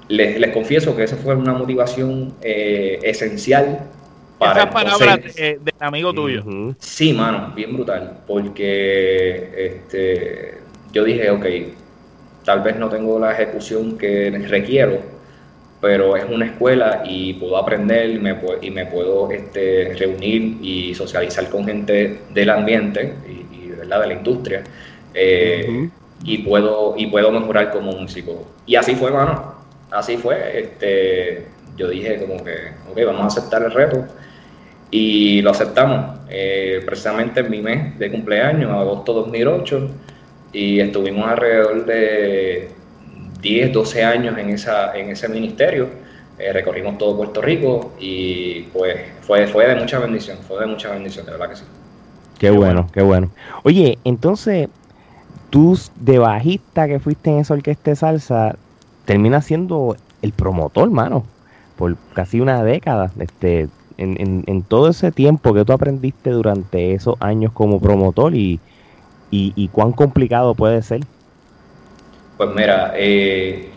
les, 0.09 0.53
confieso 0.53 0.97
que 0.97 1.05
esa 1.05 1.17
fue 1.17 1.35
una 1.35 1.53
motivación 1.53 2.35
eh, 2.43 2.99
esencial 3.03 3.81
para... 4.39 4.63
Esas 4.63 4.73
palabras 4.73 5.35
de, 5.35 5.59
del 5.63 5.75
amigo 5.79 6.13
tuyo. 6.13 6.43
Sí, 6.79 7.13
mano, 7.13 7.53
bien 7.55 7.75
brutal, 7.75 8.21
porque 8.27 9.51
este, 9.57 10.59
yo 10.93 11.05
dije, 11.05 11.31
ok, 11.31 11.47
tal 12.45 12.63
vez 12.63 12.77
no 12.77 12.89
tengo 12.89 13.19
la 13.19 13.33
ejecución 13.33 13.97
que 13.97 14.31
requiero, 14.49 15.01
pero 15.81 16.17
es 16.17 16.25
una 16.25 16.47
escuela 16.47 17.03
y 17.07 17.35
puedo 17.35 17.57
aprender 17.57 18.11
y 18.11 18.19
me, 18.19 18.37
y 18.61 18.71
me 18.71 18.87
puedo 18.87 19.31
este, 19.31 19.95
reunir 19.99 20.59
y 20.63 20.95
socializar 20.95 21.49
con 21.51 21.65
gente 21.65 22.21
del 22.33 22.51
ambiente 22.51 23.15
y, 23.29 23.69
¿verdad? 23.71 24.03
de 24.03 24.07
la 24.07 24.15
industria. 24.15 24.63
Eh, 25.15 25.89
y 26.25 26.39
puedo, 26.39 26.95
y 26.97 27.07
puedo 27.07 27.31
mejorar 27.31 27.71
como 27.73 27.93
músico. 27.93 28.47
Y 28.67 28.77
así 28.77 28.95
fue, 28.95 29.11
mano. 29.11 29.55
Así 29.91 30.17
fue. 30.17 30.61
Este, 30.61 31.47
yo 31.77 31.89
dije 31.89 32.19
como 32.21 32.43
que, 32.45 32.73
ok, 32.91 33.07
vamos 33.07 33.23
a 33.23 33.27
aceptar 33.27 33.63
el 33.63 33.73
reto. 33.73 34.05
Y 34.91 35.43
lo 35.43 35.51
aceptamos. 35.51 36.21
Eh, 36.29 36.83
precisamente 36.85 37.41
en 37.41 37.51
mi 37.51 37.61
mes 37.61 37.99
de 37.99 38.11
cumpleaños, 38.11 38.71
agosto 38.71 39.13
2008. 39.15 39.91
Y 40.53 40.81
estuvimos 40.81 41.27
alrededor 41.29 41.85
de 41.87 42.69
10, 43.41 43.73
12 43.73 44.05
años 44.05 44.39
en, 44.39 44.51
esa, 44.51 44.97
en 44.97 45.11
ese 45.11 45.29
ministerio. 45.29 45.89
Eh, 46.39 46.53
recorrimos 46.53 46.99
todo 46.99 47.17
Puerto 47.17 47.43
Rico 47.43 47.93
y 47.99 48.63
pues 48.73 48.97
fue, 49.21 49.47
fue 49.47 49.67
de 49.67 49.77
mucha 49.77 49.99
bendición, 49.99 50.39
fue 50.47 50.61
de 50.61 50.67
mucha 50.67 50.91
bendición, 50.91 51.27
de 51.27 51.33
verdad 51.33 51.51
que 51.51 51.57
sí. 51.57 51.65
Qué 52.39 52.51
bueno, 52.51 52.89
qué 52.93 53.03
bueno. 53.03 53.31
Oye, 53.63 53.99
entonces, 54.03 54.69
tú 55.53 55.79
de 55.97 56.19
bajista 56.19 56.89
que 56.89 56.99
fuiste 56.99 57.29
en 57.29 57.39
esa 57.41 57.53
orquesta 57.53 57.91
de 57.91 57.97
salsa, 57.97 58.57
terminas 59.05 59.45
siendo 59.45 59.97
el 60.23 60.33
promotor, 60.33 60.91
mano, 60.91 61.27
por 61.77 61.95
casi 62.15 62.41
una 62.41 62.65
década. 62.65 63.13
Este, 63.19 63.69
en, 63.99 64.63
todo 64.63 64.89
ese 64.89 65.13
tiempo 65.13 65.53
que 65.53 65.67
tú 65.67 65.75
aprendiste 65.75 66.31
durante 66.31 66.95
esos 66.95 67.17
años 67.21 67.53
como 67.53 67.81
promotor 67.81 68.35
y, 68.35 68.61
y, 69.31 69.69
cuán 69.69 69.93
complicado 69.93 70.55
puede 70.55 70.81
ser. 70.81 71.01
Pues 72.39 72.49
mira, 72.57 72.95
eh, 72.97 73.69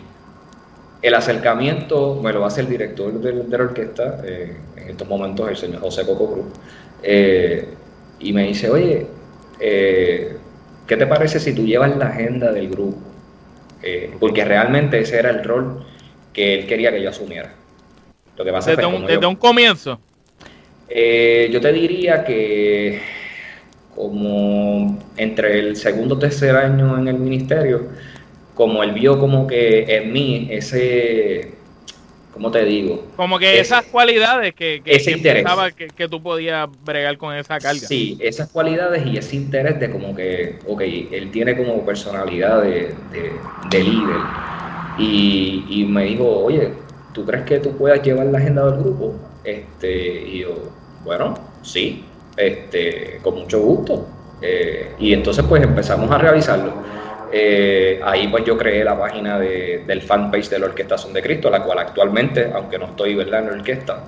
el 1.02 1.14
acercamiento 1.14 2.18
me 2.22 2.32
lo 2.32 2.46
hace 2.46 2.62
el 2.62 2.70
director 2.70 3.12
de, 3.20 3.34
la 3.34 3.64
orquesta, 3.64 4.22
eh, 4.24 4.56
en 4.76 4.88
estos 4.88 5.06
momentos 5.06 5.46
el 5.50 5.56
señor 5.56 5.82
José 5.82 6.06
Coco 6.06 6.32
Cruz, 6.32 6.46
eh, 7.02 7.68
y 8.18 8.32
me 8.32 8.44
dice, 8.44 8.70
oye, 8.70 9.06
¿qué 10.86 10.96
te 10.96 11.06
parece 11.06 11.40
si 11.40 11.54
tú 11.54 11.64
llevas 11.64 11.96
la 11.96 12.08
agenda 12.08 12.52
del 12.52 12.68
grupo? 12.68 12.96
porque 14.18 14.44
realmente 14.44 14.98
ese 14.98 15.16
era 15.16 15.30
el 15.30 15.44
rol 15.44 15.86
que 16.32 16.54
él 16.54 16.66
quería 16.66 16.90
que 16.90 17.00
yo 17.00 17.10
asumiera. 17.10 17.54
Lo 18.36 18.44
que 18.44 18.50
pasa 18.50 18.70
desde, 18.70 18.84
un, 18.84 19.06
desde 19.06 19.26
un 19.26 19.36
comienzo. 19.36 20.00
yo 20.88 21.60
te 21.60 21.72
diría 21.72 22.24
que 22.24 23.00
como 23.94 24.98
entre 25.16 25.58
el 25.58 25.76
segundo 25.76 26.16
o 26.16 26.18
tercer 26.18 26.54
año 26.54 26.98
en 26.98 27.08
el 27.08 27.18
ministerio, 27.18 27.86
como 28.54 28.82
él 28.82 28.92
vio 28.92 29.18
como 29.18 29.46
que 29.46 29.84
en 29.88 30.12
mí 30.12 30.48
ese, 30.50 31.54
¿cómo 32.36 32.50
te 32.50 32.64
digo? 32.66 33.02
Como 33.16 33.38
que 33.38 33.58
esas 33.58 33.86
cualidades 33.86 34.54
que, 34.54 34.82
que, 34.84 34.96
ese 34.96 35.16
pensaba 35.16 35.70
que, 35.70 35.88
que, 35.88 36.06
tú 36.06 36.22
podías 36.22 36.68
bregar 36.84 37.16
con 37.16 37.34
esa 37.34 37.58
carga. 37.58 37.80
Sí, 37.80 38.18
esas 38.20 38.50
cualidades 38.50 39.06
y 39.06 39.16
ese 39.16 39.36
interés 39.36 39.80
de 39.80 39.90
como 39.90 40.14
que, 40.14 40.58
ok, 40.66 40.82
él 40.82 41.30
tiene 41.32 41.56
como 41.56 41.84
personalidad 41.86 42.62
de, 42.62 42.94
de, 43.70 43.82
líder. 43.82 44.20
Y, 44.98 45.64
y, 45.70 45.84
me 45.84 46.04
dijo, 46.04 46.28
oye, 46.28 46.72
¿tú 47.14 47.24
crees 47.24 47.44
que 47.44 47.58
tú 47.58 47.74
puedas 47.76 48.02
llevar 48.02 48.26
la 48.26 48.36
agenda 48.36 48.66
del 48.66 48.80
grupo? 48.80 49.14
Este, 49.42 50.28
y 50.28 50.40
yo, 50.40 50.70
bueno, 51.04 51.34
sí, 51.62 52.04
este, 52.36 53.18
con 53.22 53.36
mucho 53.36 53.60
gusto. 53.60 54.06
Eh, 54.42 54.92
y 54.98 55.14
entonces 55.14 55.42
pues 55.48 55.62
empezamos 55.62 56.10
a 56.10 56.18
realizarlo. 56.18 56.74
Eh, 57.32 58.00
ahí 58.04 58.28
pues 58.28 58.44
yo 58.44 58.56
creé 58.56 58.84
la 58.84 58.98
página 58.98 59.38
de, 59.38 59.84
del 59.86 60.02
fanpage 60.02 60.48
de 60.48 60.58
la 60.58 60.66
Orquesta 60.66 60.96
Son 60.96 61.12
de 61.12 61.22
Cristo, 61.22 61.50
la 61.50 61.62
cual 61.62 61.78
actualmente, 61.78 62.50
aunque 62.54 62.78
no 62.78 62.86
estoy 62.86 63.14
¿verdad? 63.14 63.40
en 63.40 63.46
la 63.46 63.52
orquesta, 63.52 64.04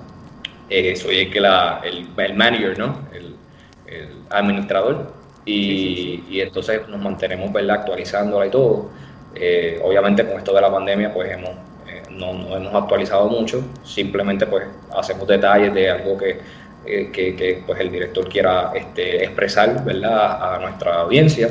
eh, 0.69 0.95
soy 0.95 1.19
el, 1.19 1.31
que 1.31 1.39
la, 1.39 1.81
el, 1.83 2.07
el 2.17 2.33
manager, 2.35 2.77
¿no? 2.77 3.07
el, 3.13 3.35
administrador. 4.29 5.11
Y, 5.43 6.23
y, 6.29 6.41
entonces 6.41 6.87
nos 6.87 7.01
mantenemos 7.01 7.51
¿verdad? 7.51 7.77
actualizándola 7.77 8.45
y 8.45 8.49
todo. 8.51 8.91
obviamente 9.83 10.23
con 10.23 10.37
esto 10.37 10.53
de 10.53 10.61
la 10.61 10.71
pandemia 10.71 11.11
pues 11.11 11.31
hemos, 11.31 11.51
no, 12.11 12.33
no 12.33 12.55
hemos 12.55 12.75
actualizado 12.75 13.27
mucho, 13.27 13.63
simplemente 13.83 14.45
pues 14.45 14.67
hacemos 14.95 15.27
detalles 15.27 15.73
de 15.73 15.89
algo 15.89 16.15
que 16.17 16.37
eh, 16.85 17.09
que, 17.11 17.61
pues 17.67 17.79
el 17.81 17.91
director 17.91 18.27
quiera 18.29 18.71
este, 18.73 19.23
expresar 19.23 19.83
¿verdad? 19.83 20.55
a 20.55 20.59
nuestra 20.59 21.01
audiencia 21.01 21.49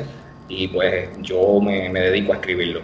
y 0.49 0.69
pues 0.69 1.11
yo 1.21 1.61
me, 1.61 1.91
dedico 1.93 2.33
a 2.33 2.37
escribirlo. 2.37 2.81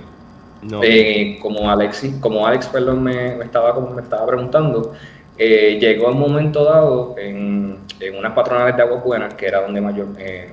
Eh, 0.82 1.38
como 1.42 1.70
Alex, 1.70 2.06
como 2.20 2.46
Alex 2.46 2.68
perdón, 2.68 3.02
me, 3.02 3.38
estaba, 3.42 3.78
me 3.80 4.00
estaba 4.00 4.26
preguntando, 4.26 4.94
eh, 5.36 5.78
llegó 5.78 6.08
un 6.08 6.18
momento 6.18 6.64
dado 6.64 7.14
en, 7.18 7.80
en, 8.00 8.16
unas 8.16 8.32
patronales 8.32 8.76
de 8.76 8.82
Aguas 8.82 9.04
Buenas, 9.04 9.34
que 9.34 9.46
era 9.46 9.60
donde 9.60 9.80
mayor, 9.80 10.06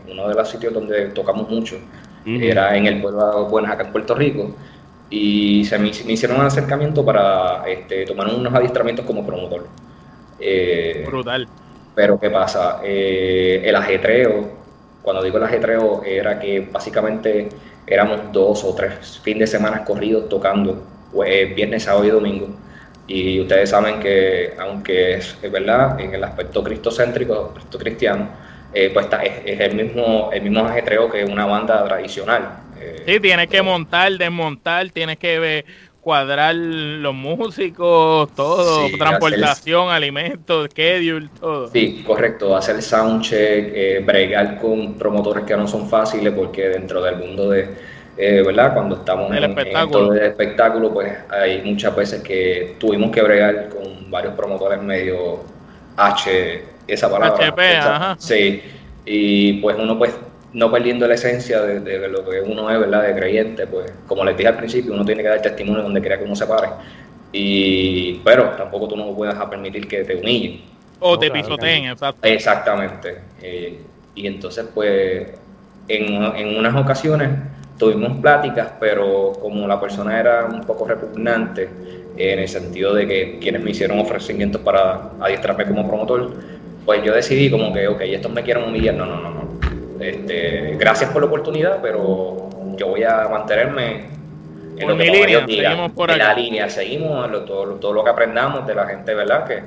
uno 0.09 0.27
de 0.27 0.33
los 0.33 0.49
sitios 0.49 0.73
donde 0.73 1.07
tocamos 1.09 1.49
mucho, 1.49 1.77
era 2.25 2.75
en 2.75 2.85
el 2.85 3.01
pueblo 3.01 3.25
de 3.25 3.31
Aguas 3.31 3.51
Buenas, 3.51 3.71
acá 3.71 3.85
en 3.85 3.91
Puerto 3.91 4.13
Rico, 4.15 4.53
y 5.09 5.63
se 5.65 5.77
me, 5.79 5.89
hicieron 5.89 6.39
un 6.39 6.45
acercamiento 6.45 7.05
para 7.05 7.63
este, 7.67 8.05
tomar 8.05 8.27
unos 8.27 8.53
adiestramientos 8.53 9.05
como 9.05 9.25
promotor. 9.25 9.65
Brutal. 11.05 11.47
Pero 11.93 12.19
¿qué 12.19 12.29
pasa? 12.29 12.79
Eh, 12.83 13.61
el 13.65 13.75
ajetreo, 13.75 14.49
cuando 15.01 15.23
digo 15.23 15.37
el 15.37 15.43
ajetreo, 15.43 16.03
era 16.03 16.39
que 16.39 16.59
básicamente 16.71 17.49
éramos 17.87 18.31
dos 18.31 18.63
o 18.63 18.75
tres 18.75 19.19
fines 19.23 19.51
de 19.51 19.57
semana 19.57 19.83
corridos 19.83 20.29
tocando, 20.29 20.83
pues, 21.11 21.53
viernes, 21.55 21.83
sábado 21.83 22.05
y 22.05 22.09
domingo. 22.09 22.49
Y 23.07 23.41
ustedes 23.41 23.69
saben 23.69 23.99
que, 23.99 24.53
aunque 24.59 25.15
es, 25.15 25.37
verdad, 25.51 25.99
en 25.99 26.13
el 26.13 26.23
aspecto 26.23 26.63
cristocéntrico, 26.63 27.53
cristo 27.53 27.77
cristiano, 27.77 28.29
eh, 28.73 28.89
pues 28.93 29.05
está, 29.05 29.21
es, 29.23 29.59
el 29.59 29.75
mismo 29.75 30.29
el 30.31 30.43
mismo 30.43 30.65
ajetreo 30.65 31.11
que 31.11 31.25
una 31.25 31.45
banda 31.45 31.83
tradicional. 31.83 32.59
Eh, 32.79 33.03
sí, 33.05 33.19
tienes 33.19 33.47
que 33.47 33.61
montar, 33.61 34.13
desmontar, 34.13 34.89
tienes 34.91 35.17
que 35.17 35.65
cuadrar 36.01 36.55
los 36.55 37.13
músicos, 37.13 38.33
todo, 38.35 38.89
transportación, 38.97 39.89
alimentos, 39.89 40.69
schedule, 40.71 41.29
todo. 41.39 41.67
Sí, 41.67 42.03
correcto, 42.05 42.55
hacer 42.55 42.81
soundcheck, 42.81 43.71
eh, 43.73 44.03
bregar 44.03 44.59
con 44.59 44.95
promotores 44.95 45.45
que 45.45 45.55
no 45.55 45.67
son 45.67 45.87
fáciles 45.87 46.33
porque 46.33 46.69
dentro 46.69 47.01
del 47.03 47.17
mundo 47.17 47.51
de, 47.51 47.69
eh, 48.17 48.43
¿verdad? 48.45 48.73
Cuando 48.73 48.95
estamos 48.95 49.31
en, 49.35 49.43
espectáculo. 49.43 50.13
el 50.13 50.21
espectáculo, 50.23 50.91
pues 50.91 51.13
hay 51.29 51.61
muchas 51.61 51.95
veces 51.95 52.23
que 52.23 52.75
tuvimos 52.79 53.11
que 53.11 53.21
bregar 53.21 53.69
con 53.69 54.09
varios 54.09 54.33
promotores 54.33 54.81
medio 54.81 55.43
H, 55.97 56.63
esa 56.87 57.11
palabra. 57.11 57.47
HP, 57.47 57.77
ajá. 57.77 58.15
Sí, 58.17 58.63
y 59.05 59.53
pues 59.61 59.77
uno 59.79 59.97
pues 59.99 60.13
no 60.53 60.71
perdiendo 60.71 61.07
la 61.07 61.13
esencia 61.13 61.61
de, 61.61 62.07
lo 62.09 62.27
que 62.27 62.41
uno 62.41 62.69
es, 62.69 62.79
¿verdad? 62.79 63.03
De 63.03 63.15
creyente, 63.15 63.67
pues 63.67 63.91
como 64.07 64.25
les 64.25 64.35
dije 64.35 64.49
al 64.49 64.57
principio, 64.57 64.93
uno 64.93 65.05
tiene 65.05 65.23
que 65.23 65.29
dar 65.29 65.41
testimonio 65.41 65.83
donde 65.83 66.01
quiera 66.01 66.17
que 66.17 66.25
uno 66.25 66.35
se 66.35 66.45
pare. 66.45 66.69
Y, 67.31 68.15
pero 68.25 68.49
tampoco 68.49 68.89
tú 68.89 68.97
no 68.97 69.15
puedes 69.15 69.35
permitir 69.35 69.87
que 69.87 70.03
te 70.03 70.15
humillen. 70.15 70.61
O 70.99 71.17
te 71.17 71.31
pisoteen, 71.31 71.85
exacto. 71.85 72.27
Exactamente. 72.27 73.17
Eh, 73.41 73.79
y 74.13 74.27
entonces, 74.27 74.65
pues, 74.73 75.31
en, 75.87 76.23
en 76.35 76.57
unas 76.57 76.75
ocasiones 76.75 77.29
tuvimos 77.77 78.19
pláticas, 78.19 78.73
pero 78.79 79.31
como 79.41 79.67
la 79.67 79.79
persona 79.79 80.19
era 80.19 80.45
un 80.45 80.61
poco 80.65 80.85
repugnante, 80.85 81.69
en 82.17 82.39
el 82.39 82.47
sentido 82.47 82.93
de 82.93 83.07
que 83.07 83.39
quienes 83.39 83.63
me 83.63 83.71
hicieron 83.71 83.97
ofrecimientos 83.99 84.61
para 84.61 85.11
adiestrarme 85.19 85.65
como 85.65 85.87
promotor, 85.87 86.33
pues 86.85 87.03
yo 87.03 87.13
decidí 87.13 87.49
como 87.49 87.73
que, 87.73 87.87
ok, 87.87 88.01
estos 88.01 88.31
me 88.31 88.43
quieren 88.43 88.65
humillar, 88.65 88.95
no, 88.95 89.05
no, 89.05 89.21
no, 89.21 89.29
no 89.31 89.70
este, 90.01 90.75
gracias 90.77 91.11
por 91.11 91.21
la 91.21 91.27
oportunidad, 91.27 91.81
pero 91.81 92.49
yo 92.77 92.87
voy 92.87 93.03
a 93.03 93.27
mantenerme 93.29 94.05
en 94.77 94.87
lo 94.87 94.97
que 94.97 95.05
línea, 95.05 95.45
seguimos 95.45 95.91
por 95.91 96.11
en 96.11 96.17
la 96.17 96.33
línea, 96.33 96.69
seguimos 96.69 97.45
todo, 97.45 97.75
todo, 97.75 97.93
lo 97.93 98.03
que 98.03 98.09
aprendamos 98.09 98.65
de 98.65 98.75
la 98.75 98.85
gente, 98.87 99.13
¿verdad? 99.13 99.45
Que, 99.45 99.61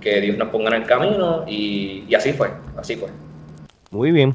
que 0.00 0.20
Dios 0.20 0.36
nos 0.36 0.48
ponga 0.48 0.68
en 0.68 0.82
el 0.82 0.88
camino 0.88 1.44
y, 1.46 2.04
y 2.08 2.14
así 2.14 2.32
fue, 2.32 2.50
así 2.76 2.96
fue. 2.96 3.08
Muy 3.90 4.12
bien. 4.12 4.34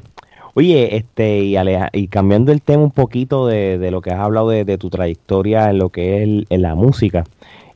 Oye, 0.54 0.96
este, 0.96 1.40
y, 1.40 1.56
y 1.92 2.08
cambiando 2.08 2.52
el 2.52 2.62
tema 2.62 2.82
un 2.82 2.90
poquito 2.90 3.46
de, 3.46 3.78
de 3.78 3.90
lo 3.90 4.00
que 4.00 4.10
has 4.10 4.20
hablado 4.20 4.50
de, 4.50 4.64
de, 4.64 4.78
tu 4.78 4.88
trayectoria 4.88 5.70
en 5.70 5.78
lo 5.78 5.90
que 5.90 6.22
es 6.22 6.44
en 6.48 6.62
la 6.62 6.74
música, 6.74 7.24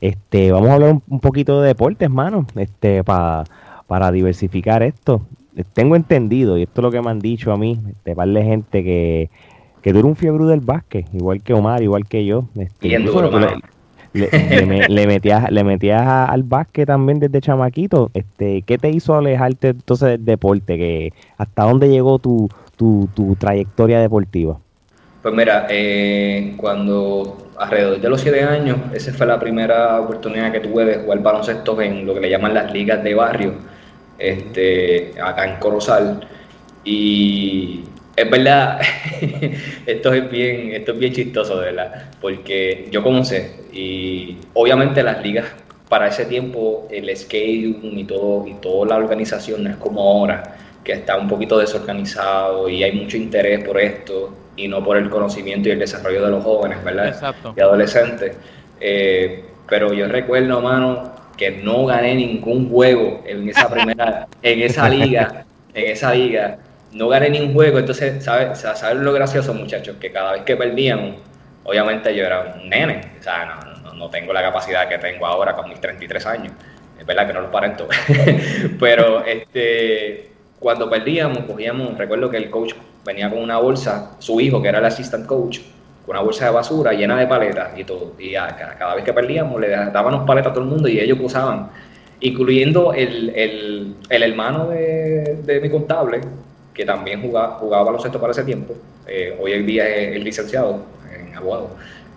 este, 0.01 0.51
vamos 0.51 0.69
a 0.69 0.73
hablar 0.75 0.97
un, 1.07 1.19
poquito 1.19 1.61
de 1.61 1.67
deportes, 1.67 2.09
mano, 2.09 2.45
este, 2.55 3.03
para 3.03 3.43
para 3.89 4.11
diversificar 4.11 4.83
esto 4.83 5.23
tengo 5.73 5.95
entendido, 5.95 6.57
y 6.57 6.63
esto 6.63 6.81
es 6.81 6.83
lo 6.83 6.91
que 6.91 7.01
me 7.01 7.09
han 7.09 7.19
dicho 7.19 7.51
a 7.51 7.57
mí, 7.57 7.79
de 8.05 8.15
par 8.15 8.27
de 8.27 8.43
gente 8.43 8.83
que, 8.83 9.29
que 9.81 9.91
tú 9.91 9.99
eres 9.99 10.09
un 10.09 10.15
fiebre 10.15 10.45
del 10.45 10.61
básquet, 10.61 11.05
igual 11.13 11.41
que 11.41 11.53
Omar, 11.53 11.81
igual 11.81 12.07
que 12.07 12.25
yo. 12.25 12.45
Este, 12.55 12.99
le, 14.89 15.07
metías, 15.07 15.51
le 15.51 15.63
metías 15.63 16.01
al 16.01 16.43
básquet 16.43 16.87
también 16.87 17.19
desde 17.19 17.41
chamaquito. 17.41 18.09
Este, 18.13 18.63
¿Qué 18.63 18.77
te 18.77 18.89
hizo 18.89 19.15
alejarte 19.15 19.69
entonces 19.69 20.09
del 20.09 20.25
deporte? 20.25 20.77
Que, 20.77 21.13
¿Hasta 21.37 21.63
dónde 21.63 21.89
llegó 21.89 22.19
tu, 22.19 22.49
tu, 22.75 23.07
tu 23.15 23.35
trayectoria 23.35 23.99
deportiva? 23.99 24.57
Pues 25.21 25.33
mira, 25.33 25.67
eh, 25.69 26.53
cuando 26.57 27.49
alrededor 27.57 27.99
de 27.99 28.09
los 28.09 28.21
siete 28.21 28.41
años, 28.41 28.77
esa 28.93 29.11
fue 29.13 29.27
la 29.27 29.37
primera 29.39 29.99
oportunidad 29.99 30.51
que 30.51 30.61
tuve 30.61 30.85
de 30.85 30.95
jugar 30.99 31.21
baloncesto 31.21 31.79
en 31.81 32.05
lo 32.05 32.13
que 32.13 32.21
le 32.21 32.29
llaman 32.29 32.53
las 32.53 32.71
ligas 32.71 33.03
de 33.03 33.13
barrio 33.13 33.53
este, 34.19 35.13
acá 35.21 35.45
en 35.45 35.59
Corozal. 35.59 36.27
Y 36.83 37.81
es 38.15 38.29
verdad, 38.29 38.81
esto 39.85 40.13
es 40.13 40.29
bien, 40.29 40.73
esto 40.73 40.91
es 40.91 40.99
bien 40.99 41.13
chistoso, 41.13 41.57
verdad, 41.57 42.09
porque 42.21 42.87
yo 42.91 43.01
como 43.01 43.23
sé, 43.23 43.51
y 43.71 44.37
obviamente 44.53 45.03
las 45.03 45.21
ligas 45.23 45.45
para 45.87 46.07
ese 46.07 46.25
tiempo, 46.25 46.87
el 46.91 47.15
skate 47.15 47.77
y 47.81 48.03
todo, 48.03 48.45
y 48.47 48.53
toda 48.55 48.87
la 48.87 48.95
organización 48.97 49.63
no 49.63 49.69
es 49.71 49.77
como 49.77 50.01
ahora, 50.01 50.55
que 50.83 50.93
está 50.93 51.17
un 51.17 51.27
poquito 51.27 51.57
desorganizado 51.57 52.69
y 52.69 52.83
hay 52.83 52.91
mucho 52.93 53.17
interés 53.17 53.63
por 53.63 53.79
esto 53.79 54.33
y 54.55 54.67
no 54.67 54.83
por 54.83 54.97
el 54.97 55.09
conocimiento 55.09 55.69
y 55.69 55.73
el 55.73 55.79
desarrollo 55.79 56.23
de 56.23 56.31
los 56.31 56.43
jóvenes, 56.43 56.83
¿verdad? 56.83 57.07
Exacto. 57.07 57.53
Y 57.55 57.61
adolescentes. 57.61 58.35
Eh, 58.79 59.43
pero 59.67 59.93
yo 59.93 60.07
recuerdo, 60.07 60.61
mano, 60.61 61.11
que 61.39 61.51
no 61.51 61.85
gané 61.85 62.15
ningún 62.15 62.69
juego 62.69 63.23
en 63.25 63.47
esa 63.47 63.69
primera, 63.69 64.27
en 64.41 64.61
esa 64.61 64.89
liga, 64.89 65.45
en 65.73 65.91
esa 65.91 66.13
liga, 66.13 66.57
no 66.91 67.07
gané 67.07 67.29
ningún 67.29 67.53
juego, 67.53 67.79
entonces, 67.79 68.21
¿sabes 68.21 68.59
sabe 68.59 68.95
lo 68.95 69.13
gracioso, 69.13 69.53
muchachos? 69.53 69.95
Que 70.01 70.11
cada 70.11 70.33
vez 70.33 70.41
que 70.41 70.57
perdíamos, 70.57 71.15
obviamente 71.63 72.13
yo 72.13 72.25
era 72.25 72.55
un 72.61 72.69
nene, 72.69 72.99
o 73.17 73.23
sea, 73.23 73.63
no, 73.85 73.93
no, 73.93 74.09
tengo 74.09 74.33
la 74.33 74.41
capacidad 74.41 74.89
que 74.89 74.97
tengo 74.97 75.25
ahora 75.25 75.55
con 75.55 75.69
mis 75.69 75.79
33 75.79 76.25
años, 76.25 76.53
¿verdad? 77.05 77.25
Que 77.25 77.33
no 77.33 77.39
los 77.39 77.51
parento. 77.51 77.87
Pero 78.79 79.23
este, 79.23 80.31
cuando 80.59 80.89
perdíamos, 80.89 81.45
cogíamos, 81.45 81.97
recuerdo 81.97 82.29
que 82.29 82.35
el 82.35 82.49
coach 82.49 82.73
venía 83.05 83.29
con 83.29 83.39
una 83.39 83.59
bolsa, 83.59 84.17
su 84.19 84.41
hijo, 84.41 84.61
que 84.61 84.67
era 84.67 84.79
el 84.79 84.85
assistant 84.85 85.25
coach, 85.25 85.59
una 86.09 86.21
bolsa 86.21 86.45
de 86.45 86.51
basura 86.51 86.91
llena 86.93 87.19
de 87.19 87.27
paletas 87.27 87.77
y 87.77 87.83
todo. 87.83 88.13
Y 88.17 88.33
cada, 88.33 88.95
vez 88.95 89.03
que 89.03 89.13
perdíamos, 89.13 89.61
le 89.61 89.69
dábamos 89.69 90.25
paletas 90.25 90.51
a 90.51 90.53
todo 90.53 90.63
el 90.63 90.69
mundo 90.69 90.87
y 90.87 90.99
ellos 90.99 91.19
usaban, 91.21 91.69
incluyendo 92.19 92.93
el, 92.93 93.29
el, 93.35 93.95
el 94.09 94.23
hermano 94.23 94.69
de, 94.69 95.37
de, 95.43 95.61
mi 95.61 95.69
contable, 95.69 96.19
que 96.73 96.83
también 96.83 97.21
jugaba, 97.21 97.55
jugaba 97.55 97.83
baloncesto 97.83 98.19
para 98.19 98.31
ese 98.31 98.43
tiempo. 98.43 98.73
Eh, 99.07 99.37
hoy 99.39 99.53
en 99.53 99.65
día 99.67 99.87
es 99.87 100.15
el 100.15 100.23
licenciado 100.23 100.83
en 101.13 101.35
abogado. 101.35 101.69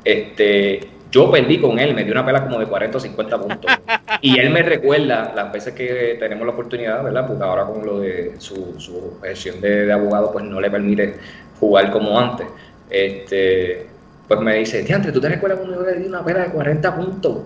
Este, 0.03 0.81
yo 1.11 1.31
perdí 1.31 1.59
con 1.59 1.79
él, 1.79 1.95
me 1.95 2.05
dio 2.05 2.13
una 2.13 2.25
pela 2.25 2.43
como 2.43 2.59
de 2.59 2.67
40 2.67 2.97
o 2.97 3.01
50 3.01 3.39
puntos. 3.41 3.71
Y 4.25 4.39
él 4.39 4.51
me 4.51 4.63
recuerda 4.63 5.33
las 5.35 5.53
veces 5.53 5.75
que 5.75 6.17
tenemos 6.21 6.47
la 6.47 6.53
oportunidad, 6.53 7.03
¿verdad? 7.03 7.27
Porque 7.27 7.43
ahora 7.43 7.65
con 7.65 7.85
lo 7.85 7.99
de 7.99 8.35
su, 8.39 8.79
su 8.79 9.19
gestión 9.21 9.61
de, 9.61 9.93
abogado, 9.93 10.31
pues 10.31 10.45
no 10.45 10.61
le 10.61 10.71
permite 10.71 11.17
jugar 11.59 11.91
como 11.91 12.17
antes. 12.19 12.47
Este, 12.93 13.87
pues 14.29 14.41
me 14.41 14.55
dice, 14.57 14.83
Tiante, 14.85 15.11
¿tú 15.13 15.21
te 15.21 15.31
recuerdas 15.31 15.61
cuando 15.61 15.83
yo 15.83 15.91
le 15.91 15.99
di 15.99 16.07
una 16.07 16.25
pela 16.25 16.41
de 16.41 16.51
40 16.51 16.95
puntos? 16.95 17.39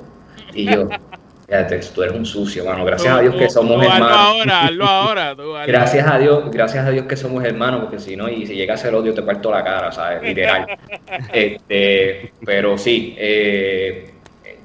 Y 0.52 0.64
yo, 0.66 0.88
Fíjate, 1.46 1.78
tú 1.94 2.02
eres 2.02 2.16
un 2.16 2.26
sucio, 2.26 2.64
mano. 2.64 2.84
Gracias 2.84 3.14
a 3.14 3.20
Dios 3.20 3.36
que 3.36 3.48
somos 3.48 3.80
hermanos. 3.80 4.10
ahora, 4.12 4.62
hazlo 4.62 4.84
ahora. 4.84 5.34
gracias 5.66 6.04
a 6.04 6.18
Dios, 6.18 6.50
gracias 6.50 6.84
a 6.84 6.90
Dios 6.90 7.06
que 7.06 7.16
somos 7.16 7.44
hermanos, 7.44 7.82
porque 7.82 8.00
si 8.00 8.16
no, 8.16 8.28
y 8.28 8.46
si 8.46 8.56
llega 8.56 8.74
el 8.74 8.94
odio, 8.96 9.14
te 9.14 9.22
parto 9.22 9.52
la 9.52 9.62
cara, 9.62 9.92
¿sabes? 9.92 10.22
Literal. 10.22 10.66
este, 11.32 12.32
pero 12.44 12.76
sí, 12.76 13.14
eh, 13.16 14.10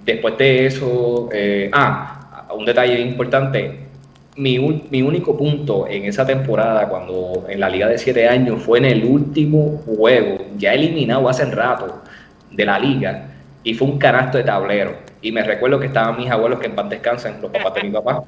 después 0.03 0.35
de 0.39 0.65
eso, 0.65 1.29
eh, 1.31 1.69
ah, 1.71 2.47
un 2.55 2.65
detalle 2.65 2.99
importante. 2.99 3.90
Mi, 4.37 4.57
mi 4.89 5.01
único 5.01 5.37
punto 5.37 5.87
en 5.87 6.05
esa 6.05 6.25
temporada, 6.25 6.87
cuando 6.87 7.45
en 7.49 7.59
la 7.59 7.69
liga 7.69 7.87
de 7.87 7.97
siete 7.97 8.27
años, 8.27 8.61
fue 8.61 8.77
en 8.77 8.85
el 8.85 9.03
último 9.03 9.81
juego, 9.85 10.37
ya 10.57 10.73
eliminado 10.73 11.27
hace 11.27 11.45
rato 11.45 12.01
de 12.49 12.65
la 12.65 12.79
liga, 12.79 13.27
y 13.63 13.73
fue 13.73 13.87
un 13.87 13.99
canasto 13.99 14.37
de 14.37 14.45
tablero 14.45 15.11
y 15.21 15.31
me 15.31 15.43
recuerdo 15.43 15.79
que 15.79 15.85
estaban 15.87 16.17
mis 16.17 16.29
abuelos, 16.29 16.59
que 16.59 16.65
en 16.67 16.75
paz 16.75 16.89
descansan, 16.89 17.41
los 17.41 17.51
papás 17.51 17.75
de 17.75 17.83
mi 17.83 17.91
papá, 17.91 18.23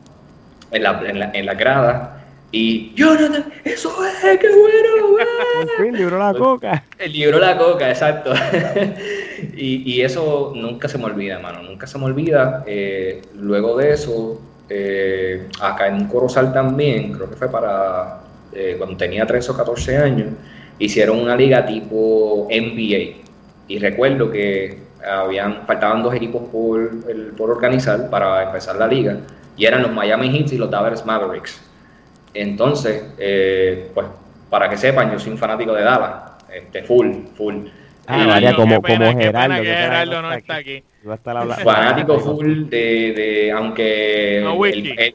en 0.71 0.83
la, 0.83 1.01
en 1.05 1.19
la, 1.19 1.31
en 1.33 1.45
la 1.45 1.53
grada. 1.55 2.19
Y 2.51 2.93
Jonathan, 2.93 3.51
eso 3.63 3.91
es, 4.05 4.39
qué 4.39 4.47
bueno. 4.49 5.17
el 5.79 5.97
libro 5.97 6.19
la 6.19 6.33
coca. 6.35 6.83
El 6.99 7.11
libro 7.11 7.39
la 7.39 7.57
coca, 7.57 7.89
exacto. 7.89 8.31
y, 9.57 9.91
y, 9.91 10.01
eso 10.01 10.53
nunca 10.55 10.87
se 10.87 10.99
me 10.99 11.05
olvida, 11.05 11.35
hermano, 11.35 11.63
nunca 11.63 11.87
se 11.87 11.97
me 11.97 12.05
olvida. 12.05 12.63
Eh, 12.67 13.23
luego 13.35 13.75
de 13.77 13.93
eso, 13.93 14.39
eh, 14.69 15.47
acá 15.61 15.87
en 15.87 16.07
Corozal 16.07 16.53
también, 16.53 17.11
creo 17.11 17.29
que 17.29 17.35
fue 17.35 17.49
para 17.49 18.21
eh, 18.53 18.75
cuando 18.77 18.95
tenía 18.97 19.25
13 19.25 19.51
o 19.51 19.57
14 19.57 19.97
años, 19.97 20.27
hicieron 20.79 21.19
una 21.19 21.35
liga 21.35 21.65
tipo 21.65 22.47
NBA. 22.49 23.23
Y 23.67 23.79
recuerdo 23.79 24.29
que 24.31 24.77
habían, 25.05 25.65
faltaban 25.65 26.03
dos 26.03 26.13
equipos 26.13 26.43
por, 26.49 26.91
por 27.35 27.49
organizar 27.49 28.09
para 28.09 28.43
empezar 28.43 28.75
la 28.75 28.87
liga, 28.87 29.17
y 29.57 29.65
eran 29.65 29.81
los 29.81 29.91
Miami 29.91 30.29
Heat 30.29 30.53
y 30.53 30.57
los 30.57 30.69
Dallas 30.69 31.05
Mavericks. 31.05 31.61
Entonces, 32.33 33.03
eh, 33.17 33.91
pues 33.93 34.07
para 34.49 34.69
que 34.69 34.77
sepan, 34.77 35.11
yo 35.11 35.19
soy 35.19 35.33
un 35.33 35.37
fanático 35.37 35.73
de 35.73 35.83
Dallas, 35.83 36.13
este, 36.51 36.83
full, 36.83 37.09
full. 37.35 37.55
Ah, 38.07 38.39
como, 38.55 38.81
como 38.81 39.17
Gerardo. 39.17 39.61
Que 39.61 39.67
Gerardo 39.67 40.21
no 40.21 40.33
está 40.33 40.55
aquí. 40.55 40.83
Fanático 41.03 42.17
full 42.17 42.69
de, 42.69 43.13
de 43.13 43.51
aunque 43.51 44.37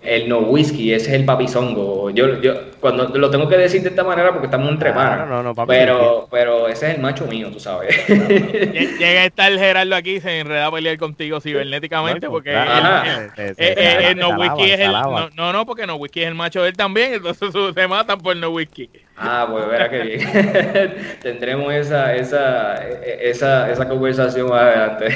el, 0.03 0.29
no 0.29 0.40
whisky, 0.40 0.92
ese 0.92 1.09
es 1.09 1.14
el 1.14 1.24
papizongo. 1.24 2.11
Yo, 2.11 2.40
yo 2.42 2.55
cuando 2.79 3.09
lo 3.09 3.31
tengo 3.31 3.48
que 3.48 3.57
decir 3.57 3.83
de 3.83 3.88
esta 3.88 4.05
manera 4.05 4.31
porque 4.33 4.46
estamos 4.46 4.70
entre 4.70 4.92
panas. 4.92 5.55
pero, 5.66 6.29
pero 6.31 6.68
ese 6.68 6.88
es 6.88 6.94
el 6.96 7.01
macho 7.01 7.27
mío, 7.27 7.51
tú 7.51 7.59
sabes. 7.59 8.07
Llega 8.07 9.22
a 9.22 9.24
estar 9.24 9.51
Gerardo 9.51 9.96
aquí 9.96 10.16
y 10.16 10.20
se 10.20 10.40
enreda 10.40 10.66
a 10.66 10.72
pelear 10.72 10.98
contigo 10.98 11.40
cibernéticamente 11.40 12.29
porque 12.29 12.53
el, 12.53 14.18
no 14.18 14.31
whisky 14.31 14.70
es 14.70 14.81
el 14.81 14.92
no, 14.92 15.53
no, 15.53 15.66
porque 15.66 15.87
no 15.87 15.96
whisky 15.96 16.20
es 16.20 16.29
el 16.29 16.35
macho 16.35 16.62
de 16.62 16.68
él 16.68 16.77
también, 16.77 17.14
entonces 17.14 17.51
se 17.74 17.88
matan 17.88 18.18
por 18.18 18.37
no 18.37 18.51
whisky. 18.51 18.90
Ah, 19.20 19.48
pues 19.51 19.66
verá 19.66 19.90
que 19.90 20.01
bien. 20.01 20.94
Tendremos 21.22 21.72
esa, 21.74 22.14
esa, 22.14 22.77
esa, 22.77 23.70
esa 23.70 23.88
conversación 23.88 24.48
más 24.48 24.62
adelante. 24.62 25.07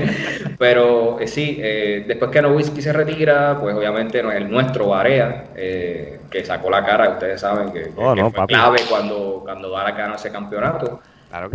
Pero 0.58 1.20
eh, 1.20 1.26
sí, 1.26 1.58
eh, 1.60 2.04
después 2.06 2.30
que 2.30 2.42
No 2.42 2.50
Whisky 2.50 2.80
se 2.80 2.92
retira, 2.92 3.58
pues 3.60 3.74
obviamente 3.74 4.20
el 4.20 4.50
nuestro 4.50 4.88
Barea, 4.88 5.46
eh, 5.54 6.20
que 6.30 6.44
sacó 6.44 6.70
la 6.70 6.84
cara, 6.84 7.10
ustedes 7.10 7.40
saben 7.40 7.72
que, 7.72 7.90
oh, 7.96 8.14
fue 8.30 8.46
clave 8.46 8.80
cuando, 8.88 9.40
cuando 9.44 9.70
Dallas 9.70 9.96
ganó 9.96 10.14
ese 10.14 10.30
campeonato. 10.30 11.00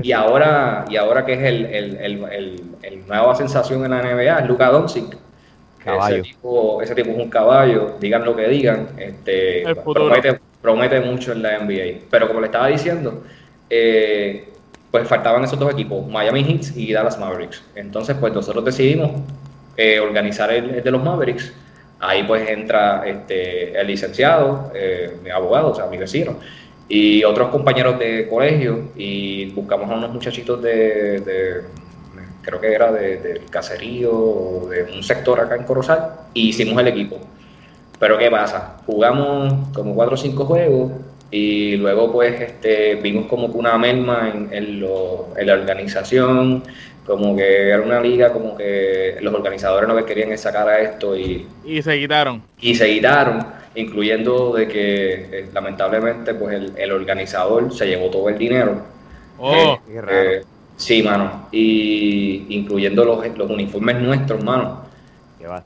y, 0.03 0.11
ahora, 0.11 0.85
y 0.89 0.97
ahora 0.97 1.25
que 1.25 1.33
es 1.33 1.39
el, 1.41 1.65
el, 1.65 1.97
el, 1.97 2.61
el, 2.81 3.07
nueva 3.07 3.35
sensación 3.35 3.83
en 3.85 3.91
la 3.91 4.01
NBA, 4.01 4.39
es 4.39 4.47
Luka 4.47 4.69
Doncic. 4.69 5.17
Ese 5.83 6.21
tipo, 6.21 6.79
ese 6.81 6.93
tipo 6.93 7.09
es 7.09 7.17
un 7.17 7.29
caballo, 7.29 7.95
digan 7.99 8.23
lo 8.23 8.35
que 8.35 8.47
digan, 8.47 8.89
este, 8.97 9.63
promete, 9.83 10.39
promete 10.61 10.99
mucho 11.01 11.31
en 11.31 11.41
la 11.41 11.57
NBA. 11.57 12.05
Pero 12.09 12.27
como 12.27 12.39
le 12.39 12.45
estaba 12.45 12.67
diciendo, 12.67 13.23
eh, 13.67 14.50
pues 14.91 15.07
faltaban 15.07 15.43
esos 15.43 15.57
dos 15.57 15.71
equipos, 15.71 16.05
Miami 16.07 16.43
Heat 16.43 16.75
y 16.75 16.91
Dallas 16.91 17.17
Mavericks. 17.17 17.63
Entonces, 17.75 18.17
pues 18.19 18.33
nosotros 18.33 18.63
decidimos 18.65 19.11
eh, 19.77 19.99
organizar 19.99 20.51
el, 20.51 20.83
de 20.83 20.91
los 20.91 21.01
Mavericks. 21.01 21.53
Ahí 21.99 22.23
pues 22.23 22.49
entra 22.49 23.03
este, 23.05 23.79
el 23.79 23.87
licenciado, 23.87 24.71
eh, 24.75 25.17
mi 25.23 25.29
abogado, 25.29 25.71
o 25.71 25.75
sea, 25.75 25.85
mi 25.85 25.97
vecino, 25.97 26.35
y 26.89 27.23
otros 27.23 27.49
compañeros 27.49 27.97
de 27.99 28.27
colegio 28.27 28.89
y 28.97 29.51
buscamos 29.51 29.89
a 29.89 29.93
unos 29.93 30.11
muchachitos 30.11 30.61
de, 30.61 31.61
creo 32.41 32.59
que 32.59 32.73
era 32.73 32.91
del 32.91 33.45
caserío 33.45 34.11
o 34.11 34.67
de 34.67 34.83
un 34.83 35.01
sector 35.03 35.39
acá 35.39 35.55
en 35.55 35.63
Corozal 35.63 36.11
y 36.33 36.49
hicimos 36.49 36.77
el 36.81 36.87
equipo. 36.89 37.17
Pero 37.97 38.17
¿qué 38.17 38.29
pasa? 38.29 38.77
Jugamos 38.85 39.69
como 39.73 39.93
cuatro 39.95 40.15
o 40.15 40.17
cinco 40.17 40.43
juegos 40.45 40.91
y 41.31 41.77
luego 41.77 42.11
pues 42.11 42.39
este, 42.41 42.95
vimos 42.95 43.25
como 43.27 43.49
que 43.51 43.57
una 43.57 43.77
merma 43.77 44.29
en, 44.33 44.49
en, 44.51 44.81
la 44.81 45.53
organización, 45.53 46.61
como 47.05 47.35
que 47.37 47.69
era 47.69 47.81
una 47.81 48.01
liga, 48.01 48.33
como 48.33 48.57
que 48.57 49.17
los 49.21 49.33
organizadores 49.33 49.87
no 49.87 50.05
querían 50.05 50.37
sacar 50.37 50.67
a 50.67 50.79
esto 50.81 51.15
y... 51.17 51.47
Y 51.63 51.81
se 51.81 51.97
quitaron. 51.97 52.43
Y 52.59 52.75
se 52.75 52.93
quitaron, 52.93 53.45
incluyendo 53.75 54.53
de 54.53 54.67
que 54.67 55.13
eh, 55.31 55.49
lamentablemente 55.53 56.33
pues 56.33 56.55
el, 56.55 56.73
el, 56.77 56.91
organizador 56.91 57.73
se 57.73 57.87
llevó 57.87 58.09
todo 58.09 58.27
el 58.27 58.37
dinero. 58.37 58.81
Oh, 59.39 59.79
qué 59.87 60.01
raro. 60.01 60.13
Eh, 60.13 60.43
sí, 60.75 61.01
mano, 61.01 61.47
y 61.51 62.45
incluyendo 62.49 63.05
los, 63.05 63.25
los 63.37 63.49
uniformes 63.49 64.01
nuestros, 64.01 64.43
mano 64.43 64.90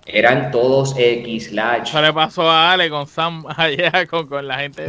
eran 0.05 0.51
todos 0.51 0.95
X 0.97 1.51
Lash. 1.51 1.89
Eso 1.89 2.01
le 2.01 2.13
pasó 2.13 2.49
a 2.49 2.71
Ale 2.71 2.89
con 2.89 3.07
Sam 3.07 3.45
allá, 3.57 4.05
con, 4.07 4.47
la 4.47 4.59
gente 4.59 4.87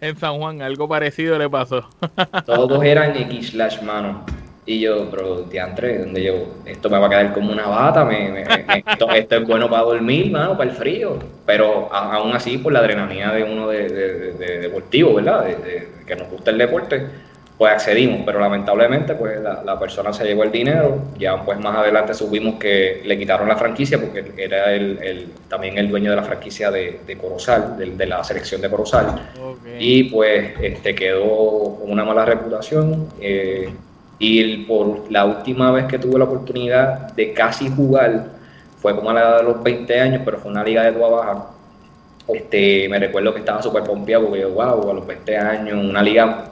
en 0.00 0.16
San 0.18 0.38
Juan. 0.38 0.62
Algo 0.62 0.88
parecido 0.88 1.38
le 1.38 1.48
pasó. 1.48 1.88
todos 2.46 2.82
eran 2.84 3.16
X 3.16 3.54
Lash, 3.54 3.80
mano. 3.82 4.24
Y 4.64 4.78
yo, 4.78 5.10
pero 5.10 5.42
diantre, 5.42 5.98
donde 5.98 6.22
yo, 6.22 6.34
esto 6.66 6.88
me 6.88 6.96
va 6.96 7.08
a 7.08 7.10
quedar 7.10 7.32
como 7.34 7.50
una 7.50 7.66
bata, 7.66 8.04
me, 8.04 8.42
esto, 8.42 9.10
es 9.10 9.46
bueno 9.46 9.68
para 9.68 9.82
dormir, 9.82 10.30
mano, 10.30 10.56
para 10.56 10.70
el 10.70 10.76
frío. 10.76 11.18
Pero 11.44 11.92
aún 11.92 12.32
así, 12.32 12.58
por 12.58 12.72
la 12.72 12.78
adrenalina 12.78 13.32
de 13.32 13.42
uno 13.42 13.66
de, 13.68 13.88
deportivo, 14.60 15.14
¿verdad? 15.14 15.46
De, 15.46 15.88
que 16.06 16.14
nos 16.14 16.28
gusta 16.28 16.52
el 16.52 16.58
deporte, 16.58 17.08
pues 17.58 17.72
accedimos, 17.72 18.22
pero 18.24 18.40
lamentablemente 18.40 19.14
pues 19.14 19.38
la, 19.40 19.78
persona 19.78 20.12
se 20.12 20.24
llevó 20.24 20.42
el 20.42 20.50
dinero, 20.50 20.98
ya 21.18 21.44
pues 21.44 21.60
más 21.60 21.76
adelante 21.76 22.14
subimos 22.14 22.58
que 22.58 23.02
le 23.04 23.18
quitaron 23.18 23.48
la 23.48 23.56
franquicia 23.56 24.00
porque 24.00 24.32
era 24.36 24.72
el, 24.72 25.28
también 25.48 25.78
el 25.78 25.88
dueño 25.88 26.10
de 26.10 26.16
la 26.16 26.22
franquicia 26.22 26.70
de, 26.70 27.00
de 27.06 27.16
Corozal, 27.16 27.76
de, 27.78 28.06
la 28.06 28.24
selección 28.24 28.60
de 28.60 28.70
Corozal, 28.70 29.30
y 29.78 30.04
pues 30.04 30.54
este, 30.60 30.94
quedó 30.94 31.78
con 31.80 31.90
una 31.90 32.04
mala 32.04 32.24
reputación. 32.24 33.08
Eh, 33.20 33.72
y 34.18 34.58
por 34.58 35.10
la 35.10 35.24
última 35.24 35.72
vez 35.72 35.86
que 35.86 35.98
tuve 35.98 36.16
la 36.16 36.26
oportunidad 36.26 37.12
de 37.12 37.32
casi 37.32 37.68
jugar, 37.68 38.26
fue 38.78 38.94
como 38.94 39.10
a 39.10 39.14
la 39.14 39.20
edad 39.20 39.38
de 39.38 39.42
los 39.44 39.62
20 39.62 40.00
años, 40.00 40.22
pero 40.24 40.38
fue 40.38 40.50
una 40.50 40.62
liga 40.62 40.84
de 40.84 40.92
toda 40.92 41.08
baja. 41.08 41.46
Este, 42.28 42.88
me 42.88 43.00
recuerdo 43.00 43.34
que 43.34 43.40
estaba 43.40 43.60
súper 43.60 43.82
pompeado 43.82 44.26
porque 44.26 44.42
yo, 44.42 44.50
wow, 44.50 44.90
a 44.90 44.94
los 44.94 45.06
20 45.06 45.36
años, 45.36 45.84
una 45.84 46.02
liga 46.02 46.44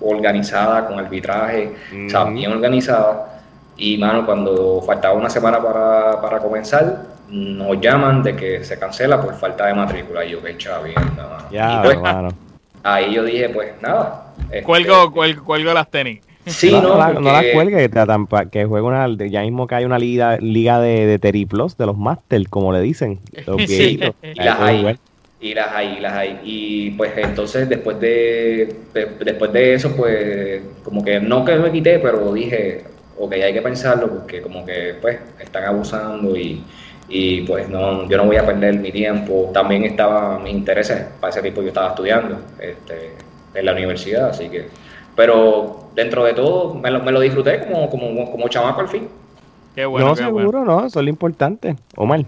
organizada, 0.00 0.86
con 0.86 0.98
arbitraje, 0.98 1.72
bien 1.90 2.52
organizada. 2.52 3.42
Y, 3.76 3.96
mano, 3.96 4.26
cuando 4.26 4.82
faltaba 4.82 5.14
una 5.14 5.30
semana 5.30 5.62
para, 5.62 6.20
para, 6.20 6.38
comenzar, 6.38 7.02
nos 7.28 7.80
llaman 7.80 8.22
de 8.22 8.36
que 8.36 8.64
se 8.64 8.78
cancela 8.78 9.20
por 9.20 9.34
falta 9.34 9.66
de 9.66 9.74
matrícula. 9.74 10.24
Y 10.24 10.32
yo, 10.32 10.42
qué 10.42 10.56
chavienda, 10.56 11.48
Ya, 11.50 11.80
pues, 11.82 11.98
Ahí 12.82 13.14
yo 13.14 13.24
dije, 13.24 13.48
pues 13.50 13.72
nada. 13.80 14.32
Este, 14.44 14.62
cuelgo, 14.62 15.12
cuelgo, 15.12 15.74
las 15.74 15.90
tenis. 15.90 16.20
Sí, 16.46 16.72
no, 16.72 16.80
no, 16.80 17.20
la, 17.20 17.42
cuelgue, 17.52 17.90
que 18.50 18.64
juegue 18.64 18.86
una, 18.86 19.06
ya 19.28 19.42
mismo 19.42 19.66
que 19.66 19.74
hay 19.74 19.84
una 19.84 19.98
liga, 19.98 20.38
liga 20.38 20.80
de, 20.80 21.06
de 21.06 21.18
Teriplos, 21.18 21.76
de 21.76 21.86
los 21.86 21.98
Masters, 21.98 22.48
como 22.48 22.72
le 22.72 22.80
dicen. 22.80 23.20
sí, 23.66 24.00
y 24.22 24.42
las 24.42 24.60
hay, 24.60 24.98
y 25.40 25.54
las 25.54 25.72
hay, 25.72 26.00
las 26.00 26.12
hay. 26.12 26.40
Y 26.44 26.90
pues 26.92 27.12
entonces 27.16 27.68
después 27.68 27.98
de, 27.98 28.74
después 28.92 29.52
de 29.52 29.74
eso, 29.74 29.94
pues 29.96 30.62
como 30.84 31.02
que 31.02 31.20
no 31.20 31.44
que 31.44 31.56
me 31.56 31.72
quité, 31.72 31.98
pero 31.98 32.32
dije, 32.32 32.84
ok, 33.18 33.32
hay 33.32 33.52
que 33.52 33.62
pensarlo 33.62 34.08
porque 34.08 34.42
como 34.42 34.64
que 34.64 34.94
pues 35.00 35.18
están 35.38 35.64
abusando 35.64 36.36
y, 36.36 36.62
y 37.08 37.42
pues 37.42 37.68
no, 37.68 38.08
yo 38.08 38.16
no 38.18 38.26
voy 38.26 38.36
a 38.36 38.44
perder 38.44 38.78
mi 38.78 38.92
tiempo. 38.92 39.50
También 39.52 39.84
estaba 39.84 40.38
mis 40.38 40.52
intereses 40.52 41.06
para 41.20 41.30
ese 41.30 41.42
tipo, 41.42 41.62
yo 41.62 41.68
estaba 41.68 41.88
estudiando 41.88 42.38
este, 42.58 43.12
en 43.54 43.66
la 43.66 43.72
universidad, 43.72 44.30
así 44.30 44.48
que 44.48 44.66
pero 45.16 45.90
dentro 45.94 46.24
de 46.24 46.34
todo 46.34 46.74
me 46.74 46.90
lo, 46.90 47.02
me 47.02 47.12
lo 47.12 47.20
disfruté 47.20 47.60
como, 47.60 47.90
como, 47.90 48.30
como 48.30 48.48
chamaco 48.48 48.80
al 48.80 48.88
fin. 48.88 49.08
Qué 49.74 49.84
bueno, 49.84 50.08
no, 50.08 50.16
seguro, 50.16 50.64
no, 50.64 50.86
eso 50.86 50.98
es 50.98 51.04
lo 51.04 51.10
importante. 51.10 51.76
Omar. 51.96 52.24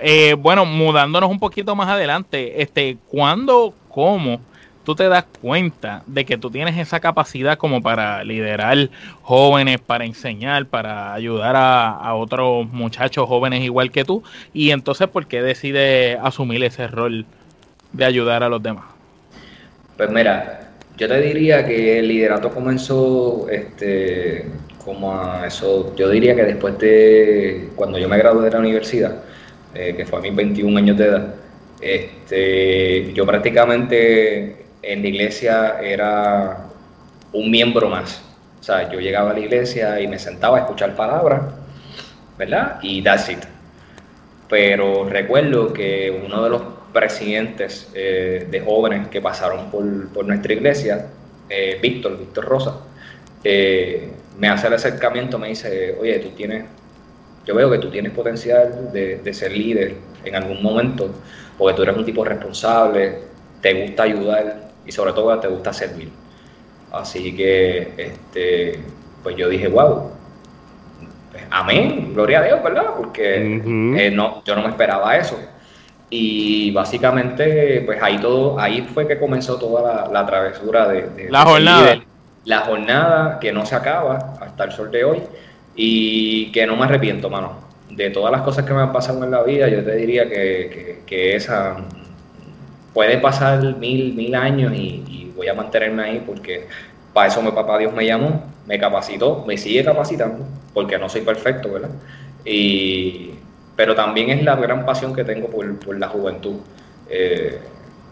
Eh, 0.00 0.34
bueno, 0.34 0.64
mudándonos 0.64 1.30
un 1.30 1.38
poquito 1.38 1.74
más 1.74 1.88
adelante, 1.88 2.62
este, 2.62 2.98
¿cuándo, 3.08 3.74
cómo 3.88 4.40
tú 4.84 4.94
te 4.94 5.08
das 5.08 5.24
cuenta 5.42 6.02
de 6.06 6.24
que 6.24 6.38
tú 6.38 6.50
tienes 6.50 6.78
esa 6.78 7.00
capacidad 7.00 7.58
como 7.58 7.82
para 7.82 8.22
liderar 8.24 8.88
jóvenes, 9.22 9.80
para 9.80 10.04
enseñar, 10.04 10.66
para 10.66 11.12
ayudar 11.12 11.56
a, 11.56 11.90
a 11.90 12.14
otros 12.14 12.68
muchachos 12.70 13.26
jóvenes 13.28 13.62
igual 13.62 13.90
que 13.90 14.04
tú? 14.04 14.22
Y 14.54 14.70
entonces, 14.70 15.08
¿por 15.08 15.26
qué 15.26 15.42
decides 15.42 16.16
asumir 16.22 16.62
ese 16.62 16.86
rol 16.86 17.26
de 17.92 18.04
ayudar 18.04 18.42
a 18.42 18.48
los 18.48 18.62
demás? 18.62 18.84
Pues 19.96 20.10
mira, 20.10 20.70
yo 20.96 21.08
te 21.08 21.20
diría 21.20 21.66
que 21.66 21.98
el 21.98 22.08
liderato 22.08 22.50
comenzó 22.50 23.48
este, 23.50 24.46
como 24.84 25.20
a 25.20 25.46
eso, 25.46 25.94
yo 25.96 26.08
diría 26.08 26.34
que 26.34 26.44
después 26.44 26.78
de 26.78 27.68
cuando 27.76 27.98
yo 27.98 28.08
me 28.08 28.16
gradué 28.16 28.44
de 28.44 28.50
la 28.52 28.58
universidad, 28.58 29.22
eh, 29.74 29.94
que 29.96 30.04
fue 30.06 30.18
a 30.18 30.22
mis 30.22 30.34
21 30.34 30.78
años 30.78 30.96
de 30.96 31.04
edad, 31.04 31.34
este, 31.80 33.12
yo 33.12 33.24
prácticamente 33.24 34.66
en 34.82 35.02
la 35.02 35.08
iglesia 35.08 35.80
era 35.80 36.66
un 37.32 37.50
miembro 37.50 37.88
más. 37.88 38.22
O 38.60 38.62
sea, 38.62 38.90
yo 38.90 39.00
llegaba 39.00 39.30
a 39.30 39.34
la 39.34 39.40
iglesia 39.40 40.00
y 40.00 40.08
me 40.08 40.18
sentaba 40.18 40.58
a 40.58 40.60
escuchar 40.60 40.94
palabras, 40.94 41.42
¿verdad? 42.36 42.78
Y 42.82 43.02
that's 43.02 43.28
it. 43.28 43.38
Pero 44.48 45.08
recuerdo 45.08 45.72
que 45.72 46.22
uno 46.24 46.42
de 46.42 46.50
los 46.50 46.62
presidentes 46.92 47.90
eh, 47.94 48.46
de 48.50 48.60
jóvenes 48.60 49.08
que 49.08 49.20
pasaron 49.20 49.70
por, 49.70 50.24
nuestra 50.24 50.52
iglesia, 50.52 51.06
eh, 51.48 51.78
Víctor, 51.80 52.18
Víctor 52.18 52.44
Rosa, 52.44 52.80
eh, 53.44 54.08
me 54.38 54.48
hace 54.48 54.66
el 54.68 54.74
acercamiento, 54.74 55.38
me 55.38 55.48
dice, 55.48 55.96
oye, 56.00 56.18
tú 56.18 56.30
tienes, 56.30 56.64
yo 57.48 57.54
veo 57.54 57.70
que 57.70 57.78
tú 57.78 57.90
tienes 57.90 58.12
potencial 58.12 58.92
de, 58.92 59.32
ser 59.32 59.52
líder 59.52 59.94
en 60.22 60.36
algún 60.36 60.62
momento, 60.62 61.08
porque 61.56 61.74
tú 61.74 61.82
eres 61.82 61.96
un 61.96 62.04
tipo 62.04 62.22
responsable, 62.22 63.20
te 63.62 63.86
gusta 63.86 64.02
ayudar 64.02 64.68
y 64.84 64.92
sobre 64.92 65.14
todo 65.14 65.38
te 65.38 65.48
gusta 65.48 65.72
servir. 65.72 66.10
Así 66.92 67.34
que, 67.34 67.94
este, 67.96 68.78
pues 69.22 69.34
yo 69.36 69.48
dije, 69.48 69.66
wow, 69.66 70.10
pues, 71.32 71.44
amén, 71.50 72.12
gloria 72.12 72.40
a 72.40 72.42
Dios, 72.42 72.62
¿verdad? 72.62 72.88
Porque 72.94 73.40
no, 74.12 74.44
yo 74.44 74.54
no 74.54 74.62
me 74.62 74.68
esperaba 74.68 75.16
eso. 75.16 75.38
Y 76.10 76.70
básicamente, 76.72 77.82
pues 77.86 78.02
ahí 78.02 78.18
todo, 78.18 78.60
ahí 78.60 78.86
fue 78.92 79.08
que 79.08 79.18
comenzó 79.18 79.58
toda 79.58 80.06
la, 80.12 80.26
travesura 80.26 80.86
de, 80.86 81.28
la 81.30 81.44
jornada. 81.46 81.98
la 82.44 82.60
jornada 82.60 83.38
que 83.40 83.52
no 83.52 83.64
se 83.64 83.74
acaba 83.74 84.36
hasta 84.38 84.64
el 84.64 84.72
sol 84.72 84.90
de 84.90 85.04
hoy 85.04 85.22
y 85.78 86.50
que 86.50 86.66
no 86.66 86.76
me 86.76 86.84
arrepiento, 86.84 87.30
mano. 87.30 87.66
De 87.88 88.10
todas 88.10 88.30
las 88.30 88.42
cosas 88.42 88.66
que 88.66 88.74
me 88.74 88.82
han 88.82 88.92
pasado 88.92 89.24
en 89.24 89.30
la 89.30 89.42
vida, 89.44 89.68
yo 89.68 89.82
te 89.82 89.94
diría 89.96 90.28
que, 90.28 91.36
esa 91.36 91.76
puede 92.92 93.18
pasar 93.18 93.76
mil, 93.76 94.12
mil 94.14 94.34
años 94.34 94.72
y, 94.74 95.04
y, 95.06 95.32
voy 95.36 95.48
a 95.48 95.54
mantenerme 95.54 96.02
ahí 96.02 96.22
porque 96.26 96.66
para 97.12 97.28
eso 97.28 97.40
mi 97.40 97.52
papá 97.52 97.78
Dios 97.78 97.92
me 97.92 98.04
llamó, 98.04 98.42
me 98.66 98.78
capacitó, 98.78 99.44
me 99.46 99.56
sigue 99.56 99.84
capacitando, 99.84 100.44
porque 100.74 100.98
no 100.98 101.08
soy 101.08 101.20
perfecto, 101.20 101.72
¿verdad? 101.72 101.90
Y 102.44 103.30
pero 103.78 103.94
también 103.94 104.30
es 104.30 104.42
la 104.42 104.56
gran 104.56 104.84
pasión 104.84 105.14
que 105.14 105.22
tengo 105.22 105.46
por, 105.48 105.96
la 105.96 106.08
juventud. 106.08 106.56
Eh, 107.08 107.60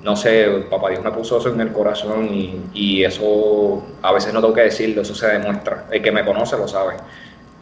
no 0.01 0.15
sé, 0.15 0.47
papá 0.71 0.91
Dios 0.91 1.03
me 1.03 1.11
puso 1.11 1.39
eso 1.39 1.53
en 1.53 1.61
el 1.61 1.73
corazón 1.73 2.29
y, 2.73 3.03
eso 3.03 3.85
a 4.01 4.13
veces 4.13 4.33
no 4.33 4.41
tengo 4.41 4.55
que 4.55 4.61
decirlo, 4.61 5.03
eso 5.03 5.17
se 5.17 5.27
demuestra. 5.27 5.87
El 5.91 6.01
que 6.01 6.13
me 6.13 6.25
conoce 6.25 6.57
lo 6.57 6.69
sabe. 6.69 6.95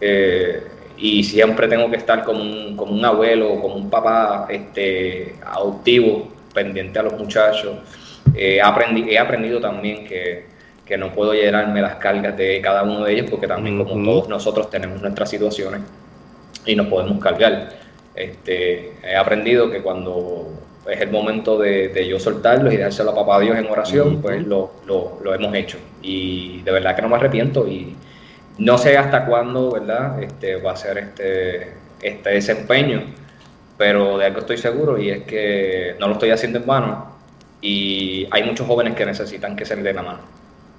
Eh, 0.01 0.63
y 0.97 1.25
siempre 1.25 1.69
tengo 1.69 1.91
que 1.91 1.97
estar 1.97 2.23
como 2.25 2.43
un, 2.43 2.77
como 2.77 2.93
un 2.93 3.05
abuelo, 3.05 3.61
como 3.61 3.75
un 3.75 3.91
papá 3.91 4.47
este, 4.49 5.35
adoptivo, 5.45 6.29
pendiente 6.55 6.99
a 6.99 7.03
los 7.03 7.15
muchachos. 7.15 7.77
Eh, 8.35 8.61
he 9.09 9.19
aprendido 9.19 9.61
también 9.61 10.07
que, 10.07 10.53
no 10.97 11.13
puedo 11.13 11.35
llenarme 11.35 11.83
las 11.83 11.97
cargas 11.97 12.37
de 12.37 12.61
cada 12.61 12.85
uno 12.85 13.05
de 13.05 13.15
ellos 13.15 13.27
porque 13.29 13.49
también 13.49 13.83
como 13.83 14.05
todos 14.05 14.29
nosotros 14.29 14.71
tenemos 14.71 15.03
nuestras 15.03 15.29
situaciones 15.29 15.81
y 16.65 16.77
nos 16.77 16.87
podemos 16.87 17.23
cargar. 17.23 17.71
Este, 18.15 18.93
he 19.03 19.17
aprendido 19.17 19.71
que 19.73 19.83
cuando 19.83 20.53
es 20.89 21.01
el 21.01 21.11
momento 21.11 21.59
de, 21.59 22.07
yo 22.09 22.21
soltarlo 22.21 22.71
y 22.71 22.77
dárselo 22.77 23.11
a 23.11 23.15
papá 23.15 23.41
Dios 23.41 23.57
en 23.57 23.67
oración, 23.67 24.21
pues 24.21 24.47
lo, 24.47 24.71
hemos 25.35 25.55
hecho. 25.55 25.79
Y 26.03 26.63
de 26.63 26.71
verdad 26.71 26.95
que 26.95 27.03
no 27.03 27.09
me 27.09 27.17
arrepiento 27.17 27.67
y 27.67 27.97
no 28.59 28.79
sé 28.79 28.97
hasta 28.97 29.27
cuándo, 29.27 29.73
¿verdad? 29.73 30.23
Este, 30.23 30.57
va 30.57 30.73
a 30.73 30.77
ser 30.77 30.99
este, 30.99 31.73
este 32.01 32.31
desempeño, 32.31 33.03
pero 33.77 34.19
de 34.19 34.27
algo 34.27 34.41
estoy 34.41 34.59
seguro 34.59 34.99
y 34.99 35.11
es 35.11 35.23
que 35.25 35.97
no 35.99 36.07
lo 36.07 36.15
estoy 36.15 36.31
haciendo 36.31 36.59
en 36.59 36.67
vano 36.67 37.15
y 37.61 38.29
hay 38.31 38.43
muchos 38.45 38.67
jóvenes 38.67 38.95
que 38.95 39.07
necesitan 39.07 39.57
que 39.57 39.65
se 39.65 39.75
les 39.75 39.85
dé 39.85 39.93
la 39.93 40.03
mano. 40.03 40.21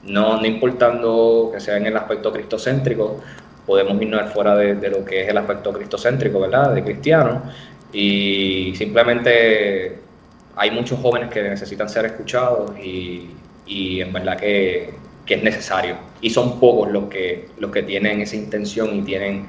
No, 0.03 0.39
no 0.39 0.45
importando 0.45 1.49
que 1.51 1.59
sea 1.59 1.77
en 1.77 1.87
el 1.87 1.97
aspecto 1.97 2.31
cristocéntrico 2.31 3.21
podemos 3.65 4.01
irnos 4.01 4.31
fuera 4.31 4.55
de, 4.55 4.89
lo 4.89 5.03
que 5.03 5.23
es 5.23 5.29
el 5.29 5.37
aspecto 5.37 5.73
cristocéntrico, 5.73 6.39
¿verdad? 6.39 6.73
De 6.73 6.83
cristiano. 6.83 7.43
Y 7.91 8.73
simplemente 8.75 9.99
hay 10.55 10.71
muchos 10.71 10.99
jóvenes 10.99 11.29
que 11.29 11.41
necesitan 11.41 11.89
ser 11.89 12.05
escuchados 12.05 12.71
y, 12.77 13.31
en 13.67 14.13
verdad 14.13 14.37
que, 14.37 14.93
es 15.33 15.43
necesario. 15.43 15.95
Y 16.21 16.29
son 16.29 16.59
pocos 16.59 16.91
los 16.91 17.05
que, 17.05 17.49
los 17.57 17.71
que 17.71 17.83
tienen 17.83 18.21
esa 18.21 18.35
intención 18.35 18.95
y 18.95 19.01
tienen 19.01 19.47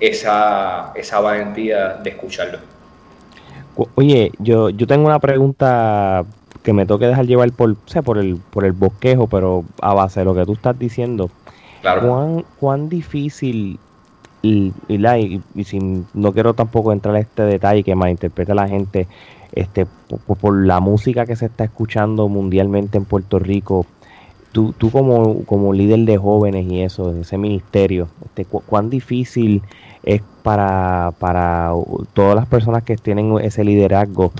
esa, 0.00 0.92
esa 0.94 1.20
valentía 1.20 1.94
de 1.94 2.10
escucharlo. 2.10 2.58
Oye, 3.94 4.32
yo, 4.38 4.70
yo 4.70 4.86
tengo 4.86 5.06
una 5.06 5.18
pregunta 5.18 6.24
que 6.62 6.72
me 6.72 6.86
toque 6.86 7.06
dejar 7.06 7.26
llevar 7.26 7.52
por, 7.52 7.76
por, 7.76 8.18
el, 8.18 8.36
por 8.36 8.64
el 8.64 8.72
bosquejo, 8.72 9.26
pero 9.26 9.64
a 9.80 9.94
base 9.94 10.20
de 10.20 10.24
lo 10.24 10.34
que 10.34 10.44
tú 10.44 10.52
estás 10.52 10.78
diciendo. 10.78 11.30
¿Cuán, 11.82 12.44
cuán 12.58 12.88
difícil, 12.88 13.78
y, 14.42 14.72
y, 14.88 15.40
y, 15.54 16.04
no 16.14 16.32
quiero 16.32 16.54
tampoco 16.54 16.92
entrar 16.92 17.14
en 17.14 17.22
este 17.22 17.42
detalle 17.42 17.84
que 17.84 17.94
malinterpreta 17.94 18.54
la 18.54 18.68
gente, 18.68 19.06
este, 19.52 19.86
por, 20.40 20.56
la 20.66 20.80
música 20.80 21.24
que 21.24 21.36
se 21.36 21.46
está 21.46 21.64
escuchando 21.64 22.28
mundialmente 22.28 22.98
en 22.98 23.04
Puerto 23.04 23.38
Rico, 23.38 23.86
tú, 24.58 24.74
tú 24.76 24.90
como, 24.90 25.44
como 25.44 25.72
líder 25.72 26.00
de 26.00 26.18
jóvenes 26.18 26.66
y 26.68 26.82
eso, 26.82 27.12
de 27.12 27.20
ese 27.20 27.38
ministerio, 27.38 28.08
este, 28.24 28.44
cuán 28.44 28.90
difícil 28.90 29.62
es 30.02 30.20
para, 30.42 31.12
para 31.20 31.70
todas 32.12 32.34
las 32.34 32.46
personas 32.48 32.82
que 32.82 32.96
tienen 32.96 33.38
ese 33.38 33.62
liderazgo 33.62 34.32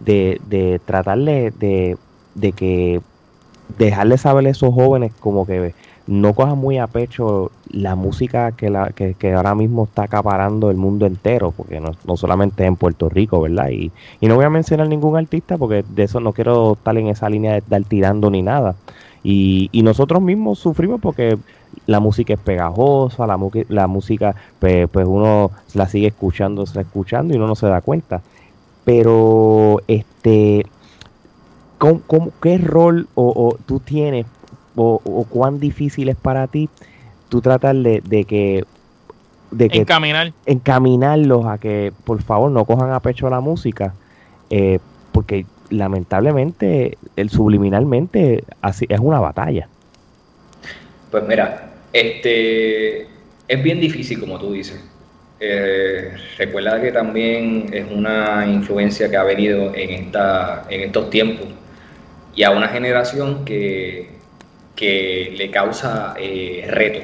de, 0.00 0.40
de 0.48 0.80
tratarle 0.84 1.50
de, 1.50 1.96
de 2.36 2.52
que 2.52 3.00
dejarle 3.76 4.16
saber 4.16 4.46
a 4.46 4.50
esos 4.50 4.72
jóvenes 4.72 5.12
como 5.18 5.44
que 5.44 5.74
no 6.06 6.34
coja 6.34 6.54
muy 6.54 6.78
a 6.78 6.86
pecho 6.86 7.50
la 7.68 7.96
música 7.96 8.52
que, 8.52 8.70
la, 8.70 8.90
que, 8.90 9.32
ahora 9.32 9.56
mismo 9.56 9.84
está 9.84 10.04
acaparando 10.04 10.70
el 10.70 10.76
mundo 10.76 11.04
entero, 11.04 11.50
porque 11.50 11.80
no, 11.80 11.96
no 12.06 12.16
solamente 12.16 12.64
en 12.64 12.76
Puerto 12.76 13.08
Rico, 13.08 13.40
¿verdad? 13.40 13.70
Y, 13.70 13.90
y, 14.20 14.28
no 14.28 14.36
voy 14.36 14.44
a 14.44 14.50
mencionar 14.50 14.86
ningún 14.86 15.16
artista 15.16 15.58
porque 15.58 15.84
de 15.88 16.04
eso 16.04 16.20
no 16.20 16.32
quiero 16.32 16.74
estar 16.74 16.96
en 16.96 17.08
esa 17.08 17.28
línea 17.28 17.52
de 17.52 17.58
estar 17.58 17.82
tirando 17.82 18.30
ni 18.30 18.42
nada. 18.42 18.76
Y, 19.24 19.70
y 19.72 19.82
nosotros 19.82 20.22
mismos 20.22 20.60
sufrimos 20.60 21.00
porque 21.00 21.36
la 21.86 21.98
música 21.98 22.34
es 22.34 22.40
pegajosa, 22.40 23.26
la, 23.26 23.38
la 23.68 23.86
música, 23.88 24.36
pues, 24.60 24.88
pues, 24.88 25.06
uno 25.08 25.50
la 25.72 25.88
sigue 25.88 26.08
escuchando, 26.08 26.66
se 26.66 26.80
escuchando 26.80 27.34
y 27.34 27.38
uno 27.38 27.46
no 27.46 27.56
se 27.56 27.66
da 27.66 27.80
cuenta. 27.80 28.20
Pero, 28.84 29.80
este, 29.88 30.66
qué 32.40 32.58
rol 32.58 33.08
o, 33.14 33.32
o, 33.34 33.58
tú 33.66 33.80
tienes 33.80 34.26
o, 34.76 35.26
cuán 35.28 35.60
difícil 35.60 36.08
es 36.08 36.16
para 36.16 36.46
ti 36.46 36.68
tú 37.28 37.40
tratar 37.40 37.76
de, 37.76 38.24
que 38.24 38.64
de 39.50 39.68
que 39.68 39.78
encaminar 39.78 40.32
encaminarlos 40.46 41.46
a 41.46 41.58
que 41.58 41.92
por 42.04 42.22
favor 42.22 42.50
no 42.50 42.64
cojan 42.64 42.92
a 42.92 43.00
pecho 43.00 43.28
la 43.30 43.40
música 43.40 43.94
eh, 44.50 44.78
porque 45.12 45.46
lamentablemente 45.78 46.98
el 47.16 47.30
subliminalmente 47.30 48.44
así 48.60 48.86
es 48.88 49.00
una 49.00 49.20
batalla 49.20 49.68
Pues 51.10 51.24
mira, 51.28 51.70
este 51.92 53.02
es 53.46 53.62
bien 53.62 53.80
difícil, 53.80 54.18
como 54.20 54.38
tú 54.38 54.52
dices. 54.52 54.82
Eh, 55.40 56.12
recuerda 56.38 56.80
que 56.80 56.90
también 56.92 57.66
es 57.72 57.84
una 57.90 58.46
influencia 58.46 59.10
que 59.10 59.16
ha 59.16 59.24
venido 59.24 59.74
en, 59.74 59.90
esta, 59.90 60.64
en 60.70 60.80
estos 60.82 61.10
tiempos 61.10 61.46
y 62.34 62.42
a 62.44 62.50
una 62.50 62.68
generación 62.68 63.44
que, 63.44 64.08
que 64.74 65.34
le 65.36 65.50
causa 65.50 66.14
eh, 66.18 66.66
reto. 66.68 67.00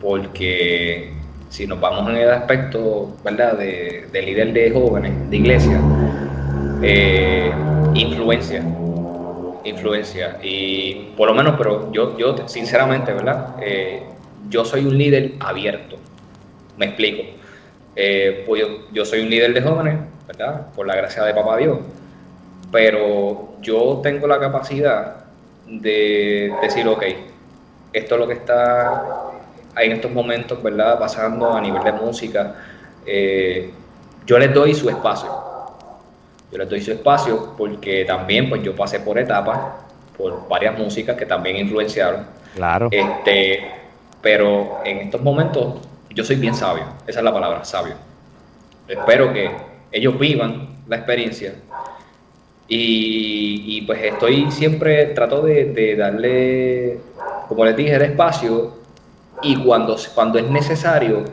Porque 0.00 1.12
si 1.50 1.66
nos 1.66 1.80
vamos 1.80 2.08
en 2.08 2.16
el 2.16 2.30
aspecto 2.30 3.16
¿verdad? 3.24 3.58
De, 3.58 4.08
líder 4.12 4.52
de 4.52 4.70
jóvenes, 4.70 5.12
de 5.28 5.36
iglesia, 5.36 5.80
eh, 6.82 7.52
influencia, 7.94 8.62
influencia. 9.64 10.38
Y 10.42 11.12
por 11.16 11.28
lo 11.28 11.34
menos, 11.34 11.54
pero 11.58 11.92
yo, 11.92 12.16
yo 12.16 12.48
sinceramente, 12.48 13.12
¿verdad? 13.12 13.56
Eh, 13.60 14.02
yo 14.48 14.64
soy 14.64 14.84
un 14.86 14.96
líder 14.96 15.34
abierto. 15.40 15.96
Me 16.76 16.86
explico. 16.86 17.22
Eh, 17.96 18.44
pues 18.46 18.62
yo, 18.92 19.04
soy 19.04 19.20
un 19.20 19.30
líder 19.30 19.52
de 19.52 19.62
jóvenes, 19.62 19.98
¿verdad? 20.26 20.68
Por 20.74 20.86
la 20.86 20.96
gracia 20.96 21.24
de 21.24 21.34
Papá 21.34 21.58
Dios. 21.58 21.78
Pero 22.72 23.56
yo 23.60 24.00
tengo 24.02 24.26
la 24.26 24.38
capacidad 24.38 25.24
de 25.66 26.52
decir, 26.62 26.86
ok, 26.86 27.04
esto 27.92 28.14
es 28.14 28.20
lo 28.20 28.26
que 28.26 28.34
está 28.34 29.04
en 29.76 29.92
estos 29.92 30.10
momentos, 30.12 30.62
¿verdad? 30.62 30.98
Pasando 30.98 31.52
a 31.52 31.60
nivel 31.60 31.82
de 31.82 31.92
música. 31.92 32.54
Yo 34.26 34.38
les 34.38 34.54
doy 34.54 34.74
su 34.74 34.88
espacio. 34.88 35.49
Yo 36.50 36.58
les 36.58 36.68
doy 36.68 36.80
su 36.80 36.92
espacio 36.92 37.54
porque 37.56 38.04
también 38.04 38.48
pues 38.48 38.62
yo 38.62 38.74
pasé 38.74 39.00
por 39.00 39.18
etapas, 39.18 39.58
por 40.16 40.48
varias 40.48 40.78
músicas 40.78 41.16
que 41.16 41.26
también 41.26 41.56
influenciaron. 41.56 42.26
Claro. 42.54 42.88
Este, 42.90 43.70
pero 44.20 44.80
en 44.84 44.98
estos 44.98 45.22
momentos 45.22 45.74
yo 46.10 46.24
soy 46.24 46.36
bien 46.36 46.54
sabio, 46.54 46.84
esa 47.06 47.20
es 47.20 47.24
la 47.24 47.32
palabra, 47.32 47.64
sabio. 47.64 47.94
Espero 48.88 49.32
que 49.32 49.50
ellos 49.92 50.18
vivan 50.18 50.80
la 50.88 50.96
experiencia 50.96 51.54
y, 52.72 53.82
pues 53.82 54.00
estoy 54.04 54.48
siempre, 54.52 55.06
trato 55.06 55.42
de, 55.42 55.96
darle, 55.96 57.00
como 57.48 57.64
les 57.64 57.76
dije, 57.76 57.96
el 57.96 58.02
espacio 58.02 58.74
y 59.42 59.56
cuando, 59.56 59.96
cuando 60.14 60.38
es 60.38 60.48
necesario, 60.48 61.24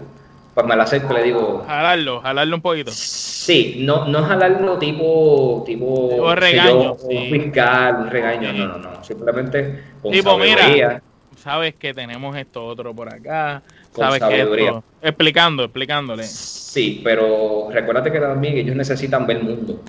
pues 0.57 0.65
me 0.65 0.75
la 0.75 0.85
acerco 0.85 1.13
le 1.13 1.21
digo... 1.21 1.63
Jalarlo, 1.67 2.19
jalarlo 2.19 2.55
un 2.55 2.61
poquito. 2.63 2.89
Sí, 2.91 3.75
no, 3.77 4.07
no 4.07 4.23
jalarlo 4.23 4.79
tipo... 4.79 5.61
Tipo, 5.63 6.33
regaño. 6.33 6.93
un 6.93 7.29
fiscal, 7.29 7.97
un 7.97 8.09
regaño, 8.09 8.53
no, 8.53 8.67
no, 8.69 8.77
no, 8.79 9.03
simplemente 9.03 9.83
con 10.01 10.11
tipo, 10.11 10.35
mira, 10.39 10.99
sabes 11.35 11.75
que 11.75 11.93
tenemos 11.93 12.35
esto 12.35 12.65
otro 12.65 12.91
por 12.95 13.07
acá, 13.07 13.61
sabes 13.95 14.19
que 14.19 14.41
esto, 14.41 14.83
explicando, 14.99 15.63
explicándole. 15.63 16.23
Sí, 16.23 17.01
pero 17.03 17.67
recuérdate 17.71 18.11
que 18.11 18.19
también 18.19 18.57
ellos 18.57 18.75
necesitan 18.75 19.27
ver 19.27 19.37
el 19.37 19.43
mundo. 19.43 19.79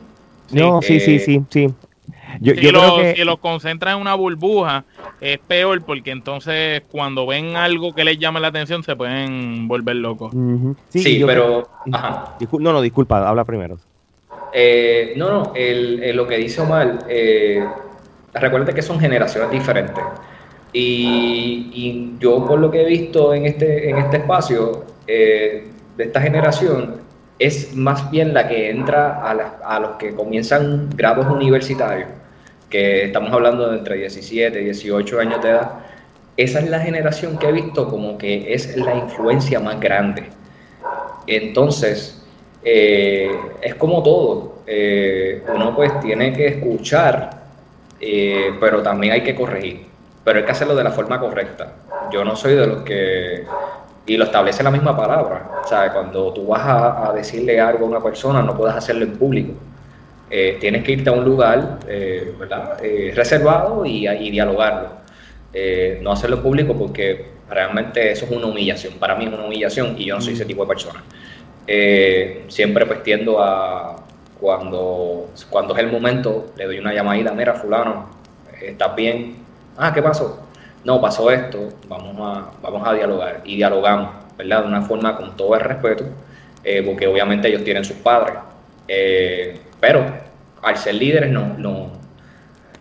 No, 0.51 0.83
sí, 0.83 1.01
sí, 1.01 1.19
sí, 1.19 1.43
sí. 1.49 1.69
Yo, 2.41 2.55
si, 2.55 2.70
lo, 2.70 2.97
que... 2.97 3.24
los 3.24 3.39
concentran 3.39 3.97
en 3.97 4.03
una 4.03 4.14
burbuja, 4.14 4.84
es 5.20 5.39
peor 5.39 5.82
porque 5.82 6.11
entonces 6.11 6.82
cuando 6.91 7.26
ven 7.26 7.57
algo 7.57 7.95
que 7.95 8.05
les 8.05 8.18
llama 8.18 8.41
la 8.41 8.49
atención 8.49 8.82
se 8.82 8.97
pueden 8.97 9.68
volver 9.68 9.97
locos. 9.97 10.32
Sí, 10.89 11.22
pero... 11.26 11.68
no, 11.86 12.72
no, 12.72 12.80
disculpa, 12.80 13.28
habla 13.28 13.45
primero. 13.45 13.78
Eh, 14.53 15.14
no, 15.16 15.30
no, 15.30 15.53
el, 15.55 16.16
lo 16.16 16.26
que 16.26 16.36
dice 16.36 16.61
Omar, 16.61 17.01
eh, 17.09 17.64
recuérdate 18.34 18.74
que 18.74 18.82
son 18.82 18.99
generaciones 18.99 19.51
diferentes. 19.51 20.05
Y, 20.72 22.14
yo 22.18 22.45
por 22.47 22.59
lo 22.59 22.70
que 22.70 22.82
he 22.82 22.86
visto 22.86 23.32
en 23.32 23.47
este, 23.47 23.89
en 23.89 23.99
este 23.99 24.18
espacio 24.18 24.84
eh, 25.07 25.66
de 25.97 26.05
esta 26.05 26.20
generación, 26.20 26.97
es 27.39 27.74
más 27.74 28.11
bien 28.11 28.34
la 28.34 28.49
que 28.49 28.70
entra 28.70 29.22
a, 29.22 29.30
a, 29.76 29.80
los 29.80 29.93
que 29.93 30.14
comienzan 30.14 30.91
grados 30.95 31.26
universitarios, 31.26 32.09
que 32.69 33.05
estamos 33.05 33.33
hablando 33.33 33.71
de 33.71 33.79
entre 33.79 33.97
17 33.97 34.61
y 34.61 34.64
18 34.64 35.21
años 35.21 35.43
de 35.43 35.51
edad. 35.51 35.71
Esa 36.37 36.61
es 36.61 36.71
la 36.71 36.81
generación 36.81 37.39
que 37.39 37.49
he 37.49 37.53
visto 37.53 37.89
como 37.89 38.16
que 38.16 38.53
es 38.53 38.77
la 38.77 38.95
influencia 38.95 39.61
más 39.61 39.81
grande. 39.81 40.25
Entonces, 41.27 42.23
eh, 42.64 43.31
es 43.61 43.75
como 43.75 44.03
todo. 44.03 44.62
Eh, 44.66 45.43
uno 45.55 45.75
pues 45.75 45.99
tiene 46.01 46.33
que 46.33 46.47
escuchar, 46.47 47.31
pero 48.61 48.83
también 48.83 49.14
hay 49.14 49.23
que 49.23 49.35
corregir 49.35 49.89
pero 50.29 50.41
hay 50.41 50.45
que 50.45 50.53
hacerlo 50.53 50.75
de 50.75 50.85
la 50.85 50.91
forma 50.91 51.19
correcta. 51.19 51.73
Yo 52.12 52.23
no 52.23 52.37
soy 52.37 52.55
de 52.55 52.66
los 52.66 52.83
que, 52.83 53.47
y 54.05 54.14
lo 54.19 54.25
establece 54.25 54.62
la 54.62 54.71
misma 54.71 54.95
palabra, 54.95 55.62
o 55.64 55.66
sea, 55.66 55.91
cuando 55.91 56.35
tú 56.35 56.49
vas 56.49 56.61
a, 56.66 57.14
decirle 57.14 57.59
algo 57.59 57.87
a 57.87 57.89
una 57.89 58.03
persona, 58.03 58.43
no 58.43 58.55
puedes 58.55 58.77
hacerlo 58.77 59.07
en 59.07 59.16
público. 59.16 59.55
Eh, 60.31 60.59
tienes 60.61 60.85
que 60.85 60.93
irte 60.93 61.09
a 61.09 61.12
un 61.12 61.24
lugar 61.24 61.79
eh, 61.89 62.35
¿verdad? 62.39 62.85
Eh, 62.85 63.12
reservado 63.14 63.87
y, 63.87 64.07
y 64.07 64.31
dialogarlo. 64.31 64.91
no 66.03 66.12
hacerlo 66.12 66.43
público 66.43 66.76
porque 66.76 67.26
realmente 67.49 68.12
eso 68.12 68.26
es 68.26 68.31
una 68.31 68.47
humillación. 68.47 68.95
Para 68.95 69.14
mí 69.14 69.26
es 69.26 69.33
una 69.33 69.45
humillación 69.45 69.95
y 69.99 70.07
yo 70.07 70.14
no 70.14 70.20
soy 70.20 70.35
ese 70.35 70.45
tipo 70.45 70.62
de 70.62 70.68
persona. 70.68 71.03
siempre 72.49 72.87
pues 72.87 73.03
tiendo 73.03 73.43
a, 73.43 73.97
cuando, 74.41 75.31
cuando 75.51 75.74
es 75.74 75.81
el 75.81 75.91
momento, 75.91 76.53
le 76.57 76.66
doy 76.66 76.79
una 76.79 76.95
llamadita, 76.95 77.33
mira 77.33 77.55
fulano, 77.55 78.09
¿estás 78.62 78.95
bien? 78.95 79.49
ah, 79.79 79.93
¿qué 79.95 80.03
pasó? 80.03 80.41
No, 80.85 81.01
pasó 81.01 81.31
esto, 81.31 81.68
vamos 81.89 82.16
a, 82.20 82.51
vamos 82.62 82.87
a 82.87 82.95
dialogar 82.95 83.43
y 83.45 83.57
dialogamos, 83.57 84.11
¿verdad? 84.37 84.62
De 84.62 84.68
una 84.68 84.83
forma 84.83 85.16
con 85.16 85.37
todo 85.37 85.55
el 85.55 85.61
respeto, 85.61 86.05
eh, 86.64 86.83
porque 86.83 87.07
obviamente 87.07 87.49
ellos 87.49 87.64
tienen 87.64 87.85
sus 87.85 87.97
padres, 87.97 88.35
eh, 88.87 89.59
pero 89.81 90.07
al 90.62 90.76
ser 90.76 90.95
líderes 90.95 91.31
no, 91.31 91.57
no, 91.59 91.93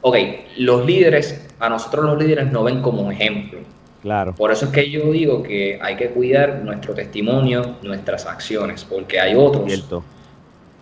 ok, 0.01 0.17
los 0.57 0.85
líderes, 0.85 1.47
a 1.59 1.69
nosotros 1.69 2.05
los 2.05 2.17
líderes 2.17 2.51
no 2.51 2.63
ven 2.63 2.81
como 2.81 3.11
ejemplo. 3.11 3.59
Claro. 4.01 4.33
Por 4.35 4.51
eso 4.51 4.65
es 4.65 4.71
que 4.71 4.89
yo 4.89 5.11
digo 5.11 5.43
que 5.43 5.79
hay 5.81 5.95
que 5.95 6.09
cuidar 6.09 6.61
nuestro 6.63 6.93
testimonio, 6.93 7.77
nuestras 7.81 8.25
acciones, 8.25 8.85
porque 8.85 9.19
hay 9.19 9.35
otros 9.35 9.85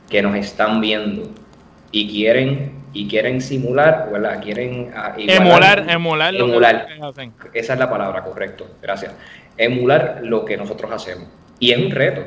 que 0.09 0.21
nos 0.21 0.35
están 0.35 0.81
viendo 0.81 1.23
y 1.91 2.09
quieren 2.09 2.83
y 2.93 3.07
quieren 3.07 3.41
simular, 3.41 4.09
¿verdad? 4.11 4.41
Quieren 4.41 4.91
ah, 4.95 5.13
emular, 5.17 5.85
emular, 5.89 6.35
emular. 6.35 6.87
Esa 7.53 7.73
es 7.73 7.79
la 7.79 7.89
palabra, 7.89 8.23
correcto, 8.23 8.67
gracias. 8.81 9.13
Emular 9.57 10.21
lo 10.23 10.45
que 10.45 10.55
nosotros 10.55 10.91
hacemos. 10.91 11.27
Y 11.59 11.71
es 11.71 11.77
un 11.77 11.91
reto, 11.91 12.21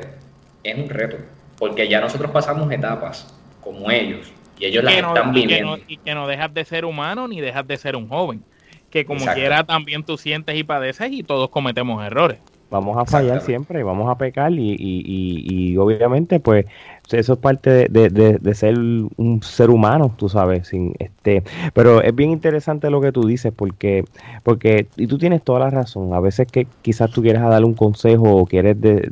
es 0.63 0.77
un 0.77 0.89
reto, 0.89 1.17
porque 1.57 1.87
ya 1.87 2.01
nosotros 2.01 2.29
pasamos 2.31 2.71
etapas 2.71 3.38
como 3.61 3.91
ellos 3.91 4.31
y 4.59 4.65
ellos 4.65 4.83
las 4.83 4.95
están 4.95 5.33
viviendo. 5.33 5.77
Y 5.87 5.97
que, 5.97 6.13
no, 6.13 6.27
dejas 6.27 6.53
de 6.53 6.65
ser 6.65 6.85
humano 6.85 7.27
ni 7.27 7.41
dejas 7.41 7.65
de 7.67 7.77
ser 7.77 7.95
un 7.95 8.07
joven, 8.07 8.43
que 8.89 9.05
como 9.05 9.25
quiera 9.33 9.63
también 9.63 10.03
tú 10.03 10.17
sientes 10.17 10.55
y 10.55 10.63
padeces 10.63 11.11
y 11.11 11.23
todos 11.23 11.49
cometemos 11.49 12.03
errores. 12.03 12.39
Vamos 12.71 12.97
a 12.97 13.05
fallar 13.05 13.41
siempre, 13.41 13.81
vamos 13.81 14.07
a 14.11 14.15
pecar 14.15 14.51
y, 14.51 14.75
y, 14.77 15.71
y, 15.71 15.77
obviamente 15.77 16.39
pues 16.39 16.67
eso 17.11 17.33
es 17.33 17.39
parte 17.39 17.87
de, 17.89 18.09
de, 18.11 18.53
ser 18.53 18.77
un 18.77 19.41
ser 19.41 19.71
humano, 19.71 20.13
tú 20.15 20.29
sabes, 20.29 20.67
sin 20.67 20.93
este, 20.99 21.41
pero 21.73 22.03
es 22.03 22.13
bien 22.13 22.29
interesante 22.29 22.91
lo 22.91 23.01
que 23.01 23.11
tú 23.11 23.25
dices 23.25 23.51
porque, 23.55 24.05
porque, 24.43 24.85
y 24.97 25.07
tú 25.07 25.17
tienes 25.17 25.43
toda 25.43 25.61
la 25.61 25.69
razón, 25.71 26.13
a 26.13 26.19
veces 26.19 26.45
que 26.51 26.67
quizás 26.83 27.09
tú 27.09 27.23
quieres 27.23 27.41
darle 27.41 27.65
un 27.65 27.73
consejo 27.73 28.35
o 28.35 28.45
quieres 28.45 28.79
de, 28.79 29.09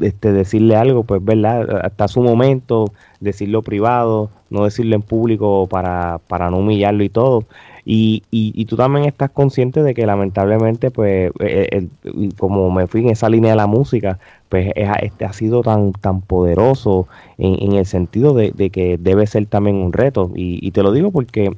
este, 0.00 0.32
decirle 0.32 0.76
algo, 0.76 1.04
pues 1.04 1.24
verdad, 1.24 1.84
hasta 1.84 2.08
su 2.08 2.22
momento, 2.22 2.92
decirlo 3.20 3.62
privado, 3.62 4.30
no 4.50 4.64
decirlo 4.64 4.96
en 4.96 5.02
público 5.02 5.66
para, 5.68 6.20
para 6.28 6.50
no 6.50 6.58
humillarlo 6.58 7.04
y 7.04 7.08
todo, 7.08 7.44
y, 7.86 8.22
y, 8.30 8.52
y, 8.54 8.64
tú 8.64 8.76
también 8.76 9.04
estás 9.04 9.30
consciente 9.30 9.82
de 9.82 9.92
que 9.92 10.06
lamentablemente, 10.06 10.90
pues, 10.90 11.30
eh, 11.40 11.68
eh, 11.70 12.28
como 12.38 12.70
me 12.70 12.86
fui 12.86 13.02
en 13.02 13.10
esa 13.10 13.28
línea 13.28 13.50
de 13.50 13.56
la 13.56 13.66
música, 13.66 14.18
pues 14.48 14.72
este 15.02 15.26
ha 15.26 15.32
sido 15.34 15.60
tan, 15.62 15.92
tan 15.92 16.22
poderoso 16.22 17.08
en, 17.36 17.62
en 17.62 17.72
el 17.74 17.84
sentido 17.84 18.32
de, 18.32 18.52
de, 18.52 18.70
que 18.70 18.96
debe 18.98 19.26
ser 19.26 19.44
también 19.46 19.76
un 19.76 19.92
reto. 19.92 20.30
Y, 20.34 20.66
y 20.66 20.70
te 20.70 20.82
lo 20.82 20.92
digo 20.92 21.10
porque 21.10 21.54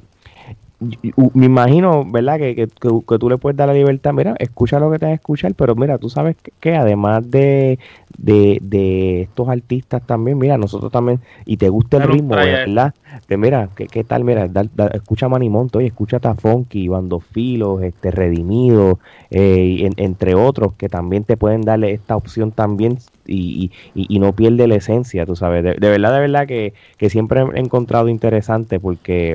me 0.79 1.47
imagino, 1.47 2.05
¿verdad? 2.05 2.39
Que, 2.39 2.55
que, 2.55 2.69
que, 2.69 3.19
tú 3.19 3.31
le 3.31 3.39
puedes 3.39 3.57
dar 3.57 3.69
la 3.69 3.75
libertad, 3.75 4.13
mira, 4.13 4.37
escucha 4.39 4.79
lo 4.79 4.91
que 4.91 4.99
te 4.99 5.07
que 5.07 5.13
escuchar, 5.15 5.55
pero 5.55 5.75
mira, 5.75 5.97
tú 5.97 6.11
sabes 6.11 6.37
que, 6.61 6.77
además 6.77 7.31
de, 7.31 7.79
de, 8.19 9.23
estos 9.23 9.49
artistas 9.49 10.03
también, 10.07 10.37
mira, 10.37 10.59
nosotros 10.59 10.93
también, 10.93 11.21
y 11.47 11.57
te 11.57 11.71
gusta 11.71 11.97
el 11.97 12.03
ritmo, 12.03 12.35
¿verdad? 12.35 12.95
De, 13.27 13.37
mira, 13.39 13.71
¿qué, 13.75 14.05
tal? 14.05 14.25
Mira, 14.25 14.51
escucha 14.93 15.29
Manimonto, 15.29 15.81
y 15.81 15.87
escucha 15.87 16.21
Tafonki, 16.21 16.89
Bando 16.89 17.21
Filos, 17.21 17.83
este, 17.83 18.11
Redimido, 18.11 18.99
eh, 19.31 19.91
entre 19.97 20.35
otros, 20.35 20.75
que 20.75 20.91
también 20.91 21.25
te 21.25 21.39
pueden 21.39 21.63
darle 21.63 21.93
esta 21.93 22.17
opción 22.17 22.53
también 22.53 22.99
y, 23.27 23.71
y, 23.95 24.15
y 24.15 24.19
no 24.19 24.35
pierde 24.35 24.67
la 24.67 24.75
esencia, 24.75 25.25
tú 25.25 25.37
sabes. 25.37 25.65
De, 25.65 25.75
de 25.75 25.89
verdad, 25.89 26.13
de 26.13 26.21
verdad 26.21 26.47
que, 26.47 26.75
que 26.99 27.09
siempre 27.09 27.43
he 27.55 27.61
encontrado 27.61 28.11
interesante 28.11 28.79
porque 28.79 29.35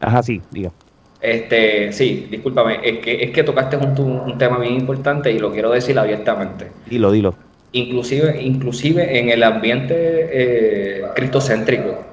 Ajá, 0.00 0.22
sí, 0.22 0.40
diga. 0.50 0.72
Este, 1.20 1.92
sí, 1.92 2.28
discúlpame, 2.30 2.78
es 2.82 2.98
que, 2.98 3.24
es 3.24 3.30
que 3.30 3.42
tocaste 3.42 3.76
un, 3.76 3.98
un 3.98 4.38
tema 4.38 4.58
bien 4.58 4.74
importante 4.74 5.32
y 5.32 5.38
lo 5.38 5.50
quiero 5.50 5.70
decir 5.70 5.98
abiertamente. 5.98 6.68
Dilo, 6.86 7.10
dilo. 7.10 7.34
Inclusive, 7.72 8.40
inclusive 8.42 9.18
en 9.18 9.30
el 9.30 9.42
ambiente 9.42 9.94
eh, 9.96 11.02
cristocéntrico, 11.14 12.04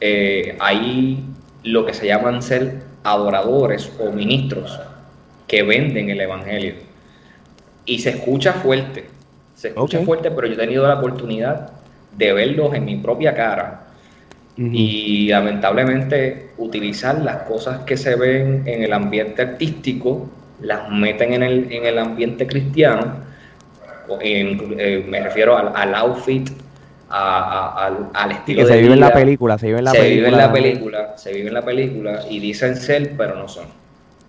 eh, 0.00 0.56
hay 0.60 1.24
lo 1.62 1.86
que 1.86 1.94
se 1.94 2.06
llaman 2.06 2.42
ser 2.42 2.82
adoradores 3.04 3.92
o 4.00 4.10
ministros 4.10 4.80
que 5.46 5.62
venden 5.62 6.10
el 6.10 6.20
Evangelio. 6.20 6.74
Y 7.84 8.00
se 8.00 8.10
escucha 8.10 8.52
fuerte, 8.54 9.06
se 9.54 9.68
escucha 9.68 10.00
fuerte, 10.00 10.30
pero 10.30 10.46
yo 10.46 10.54
he 10.54 10.56
tenido 10.56 10.86
la 10.86 10.94
oportunidad 10.94 11.70
de 12.16 12.32
verlos 12.32 12.74
en 12.74 12.84
mi 12.84 12.96
propia 12.96 13.34
cara 13.34 13.87
y 14.58 15.28
lamentablemente 15.28 16.50
utilizar 16.58 17.20
las 17.20 17.42
cosas 17.42 17.80
que 17.80 17.96
se 17.96 18.16
ven 18.16 18.64
en 18.66 18.82
el 18.82 18.92
ambiente 18.92 19.42
artístico, 19.42 20.28
las 20.60 20.90
meten 20.90 21.32
en 21.34 21.42
el, 21.44 21.72
en 21.72 21.86
el 21.86 21.98
ambiente 21.98 22.46
cristiano, 22.46 23.28
eh, 24.20 25.04
me 25.08 25.20
refiero 25.20 25.56
al, 25.56 25.94
outfit, 25.94 26.50
al, 27.08 28.32
estilo 28.32 28.62
que 28.62 28.72
se 28.72 28.80
vive 28.80 28.94
en 28.94 29.00
la 29.00 29.12
película, 29.12 29.58
se 29.58 29.66
vive 29.68 29.78
en 29.78 29.84
la 29.84 29.92
película. 29.92 30.08
Vive 30.08 30.28
en 30.28 30.36
la 30.36 30.52
película, 30.52 31.12
se 31.16 31.32
vive 31.32 31.48
en 31.48 31.54
la 31.54 31.64
película 31.64 32.20
y 32.28 32.40
dicen 32.40 32.76
ser, 32.76 33.12
pero 33.16 33.36
no 33.36 33.46
son. 33.46 33.66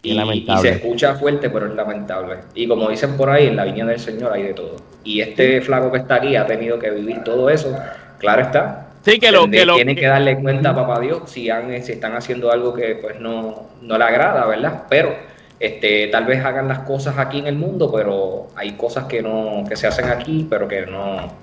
Y, 0.01 0.11
y, 0.11 0.57
se 0.61 0.69
escucha 0.69 1.15
fuerte, 1.15 1.49
pero 1.49 1.67
es 1.67 1.73
lamentable. 1.73 2.36
Y 2.53 2.67
como 2.67 2.88
dicen 2.89 3.17
por 3.17 3.30
ahí, 3.30 3.47
en 3.47 3.55
la 3.55 3.65
viña 3.65 3.86
del 3.86 3.99
Señor 3.99 4.32
hay 4.32 4.43
de 4.43 4.53
todo. 4.53 4.75
Y 5.03 5.21
este 5.21 5.59
flaco 5.61 5.91
que 5.91 5.97
está 5.97 6.15
aquí 6.15 6.36
ha 6.36 6.45
tenido 6.45 6.77
que 6.77 6.91
vivir 6.91 7.23
todo 7.23 7.49
eso, 7.49 7.75
claro 8.19 8.43
está, 8.43 8.88
Sí, 9.02 9.20
que 9.20 9.32
lo 9.32 9.50
que 9.50 9.66
lo, 9.66 9.76
tienen 9.76 9.95
que 9.95 10.08
darle 10.08 10.39
cuenta 10.39 10.72
a 10.72 10.76
papá 10.76 11.00
Dios 11.00 11.22
si, 11.26 11.50
han, 11.50 11.84
si 11.84 11.93
están 11.93 12.16
haciendo 12.16 12.52
algo 12.52 12.74
que 12.74 12.95
pues 12.95 13.20
no, 13.20 13.70
no 13.82 13.97
le 13.97 14.04
agrada, 14.04 14.45
¿verdad? 14.45 14.84
Pero 14.89 15.16
este, 15.60 16.08
tal 16.08 16.26
vez 16.26 16.43
hagan 16.43 16.68
las 16.68 16.80
cosas 16.80 17.18
aquí 17.18 17.39
en 17.39 17.47
el 17.47 17.56
mundo, 17.56 17.91
pero 17.91 18.47
hay 18.56 18.74
cosas 18.74 19.06
que 19.06 19.22
no 19.22 19.64
que 19.68 19.76
se 19.76 19.88
hacen 19.88 20.10
aquí, 20.10 20.45
pero 20.50 20.68
que 20.68 20.86
no 20.86 21.34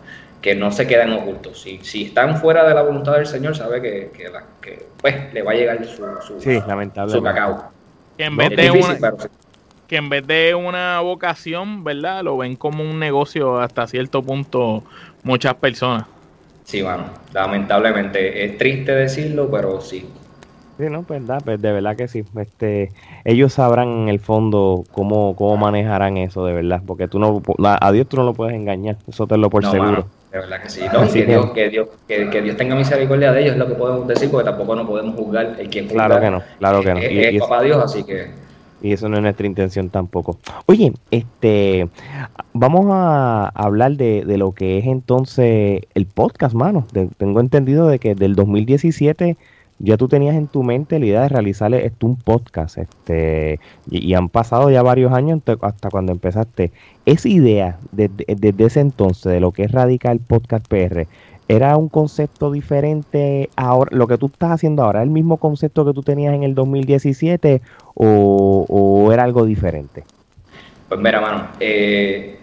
que 0.40 0.54
no 0.54 0.70
se 0.70 0.86
quedan 0.86 1.12
ocultos. 1.12 1.62
Si, 1.62 1.78
si 1.82 2.04
están 2.04 2.36
fuera 2.36 2.68
de 2.68 2.74
la 2.74 2.82
voluntad 2.82 3.14
del 3.14 3.26
Señor, 3.26 3.56
sabe 3.56 3.80
que, 3.80 4.10
que, 4.16 4.30
que 4.60 4.86
pues 4.98 5.32
le 5.32 5.42
va 5.42 5.52
a 5.52 5.54
llegar 5.54 5.84
su, 5.84 6.04
su, 6.24 6.40
sí, 6.40 6.60
su 7.08 7.22
cacao. 7.22 7.70
Que 8.16 8.24
en 8.24 8.36
vez 8.36 8.50
de 8.50 8.70
una, 8.70 8.96
que 9.86 9.96
en 9.96 10.08
vez 10.08 10.26
de 10.26 10.54
una 10.54 11.00
vocación, 11.00 11.84
¿verdad? 11.84 12.22
Lo 12.22 12.36
ven 12.36 12.56
como 12.56 12.84
un 12.84 12.98
negocio 12.98 13.58
hasta 13.60 13.86
cierto 13.86 14.22
punto 14.22 14.84
muchas 15.22 15.54
personas. 15.54 16.06
Sí, 16.66 16.82
bueno, 16.82 17.04
lamentablemente 17.32 18.44
es 18.44 18.58
triste 18.58 18.92
decirlo, 18.92 19.48
pero 19.48 19.80
sí. 19.80 20.04
Sí, 20.76 20.84
no, 20.90 21.04
pues, 21.04 21.22
pues 21.44 21.62
de 21.62 21.72
verdad 21.72 21.96
que 21.96 22.08
sí. 22.08 22.24
Este, 22.36 22.90
ellos 23.24 23.52
sabrán 23.52 23.88
en 23.88 24.08
el 24.08 24.18
fondo 24.18 24.82
cómo, 24.90 25.36
cómo 25.36 25.56
manejarán 25.56 26.16
eso, 26.16 26.44
de 26.44 26.52
verdad, 26.52 26.82
porque 26.84 27.06
tú 27.06 27.20
no, 27.20 27.40
a 27.62 27.92
Dios 27.92 28.08
tú 28.08 28.16
no 28.16 28.24
lo 28.24 28.34
puedes 28.34 28.56
engañar, 28.56 28.96
eso 29.06 29.28
te 29.28 29.36
lo 29.36 29.48
por 29.48 29.64
seguro. 29.64 30.08
de 30.32 30.38
verdad 30.40 30.60
que 30.60 30.68
sí. 30.68 30.80
No, 30.92 31.08
que, 31.08 31.24
Dios, 31.24 31.50
que, 31.52 31.68
Dios, 31.68 31.88
que, 32.08 32.42
Dios 32.42 32.56
tenga 32.56 32.74
misericordia 32.74 33.32
de 33.32 33.42
ellos 33.42 33.52
es 33.52 33.58
lo 33.58 33.68
que 33.68 33.74
podemos 33.74 34.08
decir, 34.08 34.28
porque 34.28 34.46
tampoco 34.46 34.74
no 34.74 34.84
podemos 34.88 35.14
juzgar 35.14 35.54
el 35.60 35.70
quien 35.70 35.86
Claro 35.86 36.20
que 36.20 36.30
no, 36.30 36.42
claro 36.58 36.80
que 36.82 36.94
no. 36.94 36.98
Es, 36.98 37.32
y, 37.32 37.38
papá 37.38 37.62
Dios, 37.62 37.82
así 37.82 38.02
que 38.02 38.26
y 38.86 38.92
eso 38.92 39.08
no 39.08 39.16
es 39.16 39.22
nuestra 39.22 39.46
intención 39.46 39.90
tampoco. 39.90 40.38
Oye, 40.66 40.92
este, 41.10 41.88
vamos 42.52 42.86
a 42.90 43.48
hablar 43.48 43.96
de, 43.96 44.24
de 44.24 44.38
lo 44.38 44.52
que 44.52 44.78
es 44.78 44.86
entonces 44.86 45.82
el 45.94 46.06
podcast, 46.06 46.54
mano. 46.54 46.86
tengo 47.18 47.40
entendido 47.40 47.88
de 47.88 47.98
que 47.98 48.14
del 48.14 48.34
2017 48.34 49.36
ya 49.78 49.96
tú 49.96 50.08
tenías 50.08 50.36
en 50.36 50.46
tu 50.46 50.62
mente 50.62 50.98
la 50.98 51.06
idea 51.06 51.22
de 51.22 51.28
realizar 51.28 51.74
esto 51.74 52.06
un 52.06 52.16
podcast, 52.16 52.78
este, 52.78 53.60
y, 53.90 54.14
han 54.14 54.28
pasado 54.28 54.70
ya 54.70 54.82
varios 54.82 55.12
años 55.12 55.40
hasta 55.60 55.90
cuando 55.90 56.12
empezaste. 56.12 56.72
Esa 57.04 57.28
idea 57.28 57.78
desde, 57.92 58.24
desde 58.36 58.64
ese 58.64 58.80
entonces 58.80 59.32
de 59.32 59.40
lo 59.40 59.52
que 59.52 59.64
es 59.64 59.72
Radical 59.72 60.20
Podcast 60.20 60.66
PR, 60.68 61.06
¿Era 61.48 61.76
un 61.76 61.88
concepto 61.88 62.50
diferente 62.50 63.50
ahora? 63.54 63.96
¿Lo 63.96 64.08
que 64.08 64.18
tú 64.18 64.26
estás 64.26 64.50
haciendo 64.50 64.82
ahora 64.82 65.04
el 65.04 65.10
mismo 65.10 65.36
concepto 65.36 65.84
que 65.84 65.92
tú 65.92 66.02
tenías 66.02 66.34
en 66.34 66.42
el 66.42 66.56
2017 66.56 67.62
o, 67.96 69.10
era 69.12 69.24
algo 69.24 69.44
diferente? 69.44 70.04
Pues 70.88 71.00
mira, 71.00 71.20
mano, 71.20 71.48
eh, 71.58 72.38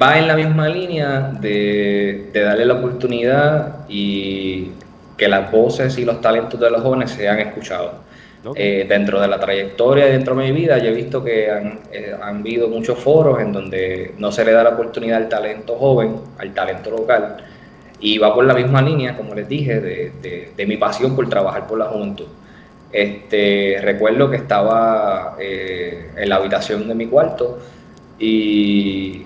va 0.00 0.18
en 0.18 0.28
la 0.28 0.36
misma 0.36 0.68
línea 0.68 1.32
de, 1.40 2.30
darle 2.32 2.64
la 2.64 2.74
oportunid 2.74 3.28
y 3.88 4.70
que 5.16 5.28
las 5.28 5.50
voces 5.50 5.96
y 5.98 6.04
los 6.04 6.20
talentos 6.20 6.58
de 6.58 6.70
los 6.70 6.82
jóvenes 6.82 7.10
sean 7.10 7.38
escuchados. 7.38 7.92
Eh, 8.56 8.84
dentro 8.86 9.18
de 9.22 9.26
la 9.26 9.40
trayectoria, 9.40 10.04
dentro 10.04 10.36
de 10.36 10.44
mi 10.44 10.52
vida, 10.52 10.76
yo 10.76 10.90
he 10.90 10.92
visto 10.92 11.24
que 11.24 11.50
han, 11.50 11.80
eh, 11.90 12.14
han 12.20 12.40
habido 12.40 12.68
muchos 12.68 12.98
foros 12.98 13.40
en 13.40 13.52
donde 13.52 14.12
no 14.18 14.30
se 14.30 14.44
le 14.44 14.52
da 14.52 14.62
la 14.62 14.70
oportunidad 14.70 15.16
al 15.16 15.28
talento 15.30 15.76
joven, 15.76 16.16
al 16.36 16.52
talento 16.52 16.90
local, 16.90 17.38
y 18.00 18.18
va 18.18 18.34
por 18.34 18.44
la 18.44 18.52
misma 18.52 18.82
línea, 18.82 19.16
como 19.16 19.34
les 19.34 19.48
dije, 19.48 19.80
de, 19.80 20.66
mi 20.66 20.76
pasión 20.76 21.16
por 21.16 21.26
trabajar 21.28 21.66
por 21.66 21.78
la 21.78 21.86
juventud. 21.86 22.26
Este, 22.94 23.80
recuerdo 23.82 24.30
que 24.30 24.36
estaba 24.36 25.34
eh, 25.40 26.12
en 26.16 26.28
la 26.28 26.36
habitación 26.36 26.86
de 26.86 26.94
mi 26.94 27.06
cuarto 27.08 27.58
y 28.20 29.24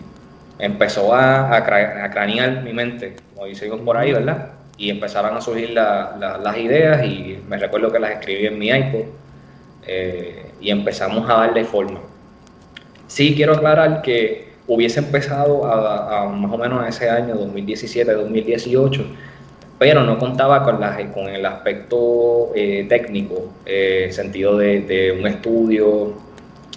empezó 0.58 1.12
a, 1.12 1.54
a, 1.54 1.64
cranear 2.10 2.62
mi 2.62 2.72
mente, 2.72 3.16
como 3.34 3.44
dicen 3.44 3.84
por 3.84 3.98
ahí, 3.98 4.14
¿verdad? 4.14 4.52
Y 4.78 4.88
empezaron 4.88 5.36
a 5.36 5.42
surgir 5.42 5.72
las 5.72 6.56
ideas 6.56 7.04
y 7.04 7.42
me 7.46 7.58
recuerdo 7.58 7.92
que 7.92 7.98
las 7.98 8.12
escribí 8.12 8.46
en 8.46 8.58
mi 8.58 8.68
iPod 8.68 9.02
eh, 9.86 10.46
y 10.62 10.70
empezamos 10.70 11.28
a 11.28 11.34
darle 11.34 11.66
forma. 11.66 12.00
Sí 13.06 13.34
quiero 13.36 13.52
aclarar 13.52 14.00
que 14.00 14.48
hubiese 14.66 15.00
empezado 15.00 15.66
a, 15.66 16.26
más 16.26 16.50
o 16.50 16.56
menos 16.56 16.88
ese 16.88 17.10
año, 17.10 17.34
2017-2018, 17.34 19.04
pero 19.78 20.02
no 20.02 20.18
contaba 20.18 20.64
con, 20.64 21.28
el 21.28 21.46
aspecto 21.46 22.50
eh, 22.54 22.86
técnico, 22.88 23.54
eh, 23.64 24.08
sentido 24.10 24.58
de, 24.58 25.16
un 25.18 25.26
estudio, 25.26 26.14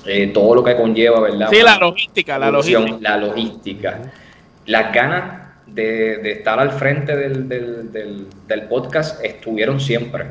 eh, 0.06 0.28
todo 0.28 0.56
lo 0.56 0.64
que 0.64 0.76
conlleva, 0.76 1.20
¿verdad? 1.20 1.50
Sí, 1.50 1.62
la 1.64 1.78
logística, 1.78 2.38
la 2.38 2.52
logística. 2.52 2.98
La 3.02 3.18
logística. 3.18 4.00
Las 4.68 4.94
ganas 4.94 5.42
de, 5.66 6.32
estar 6.32 6.60
al 6.60 6.72
frente 6.72 7.16
del, 7.16 7.50
del, 7.92 8.62
podcast 8.70 9.24
estuvieron 9.26 9.80
siempre, 9.80 10.26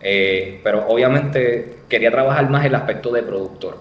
eh, 0.00 0.60
pero 0.62 0.86
obviamente 0.86 1.78
quería 1.88 2.12
trabajar 2.12 2.48
más 2.48 2.64
el 2.64 2.76
aspecto 2.76 3.10
de 3.10 3.24
productor, 3.24 3.78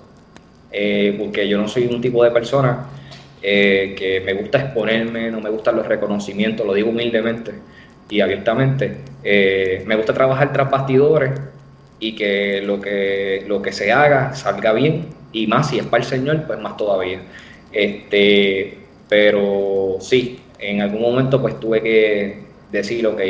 porque 1.20 1.48
yo 1.48 1.60
no 1.60 1.68
soy 1.68 1.86
un 1.86 2.02
tipo 2.02 2.24
de 2.24 2.32
persona 2.32 2.88
que 3.40 4.24
me 4.26 4.34
gusta 4.34 4.60
exponerme, 4.60 5.30
no 5.30 5.40
me 5.40 5.50
gustan 5.50 5.76
los 5.76 5.86
reconocimientos, 5.86 6.66
lo 6.66 6.74
digo 6.74 6.90
humildemente 6.90 7.52
y 8.10 8.22
abiertamente. 8.22 8.98
Eh, 9.24 9.84
me 9.86 9.96
gusta 9.96 10.14
trabajar 10.14 10.52
tras 10.52 10.70
bastidores 10.70 11.32
y 12.00 12.16
que 12.16 12.62
lo, 12.62 12.82
que 12.82 13.46
lo 13.48 13.62
que 13.62 13.72
se 13.72 13.92
haga 13.92 14.34
salga 14.34 14.74
bien 14.74 15.08
y 15.32 15.48
más 15.48 15.70
si 15.70 15.80
es 15.80 15.86
para 15.86 16.04
el 16.04 16.10
Señor, 16.10 16.44
pues 16.46 16.60
más 16.60 16.78
todavía. 16.78 17.20
Este, 17.72 18.78
pero 19.10 19.98
sí, 20.00 20.40
en 20.60 20.82
algún 20.82 21.02
momento 21.02 21.42
pues 21.42 21.60
tuve 21.60 21.82
que 21.82 22.44
decir, 22.72 23.06
ok, 23.08 23.22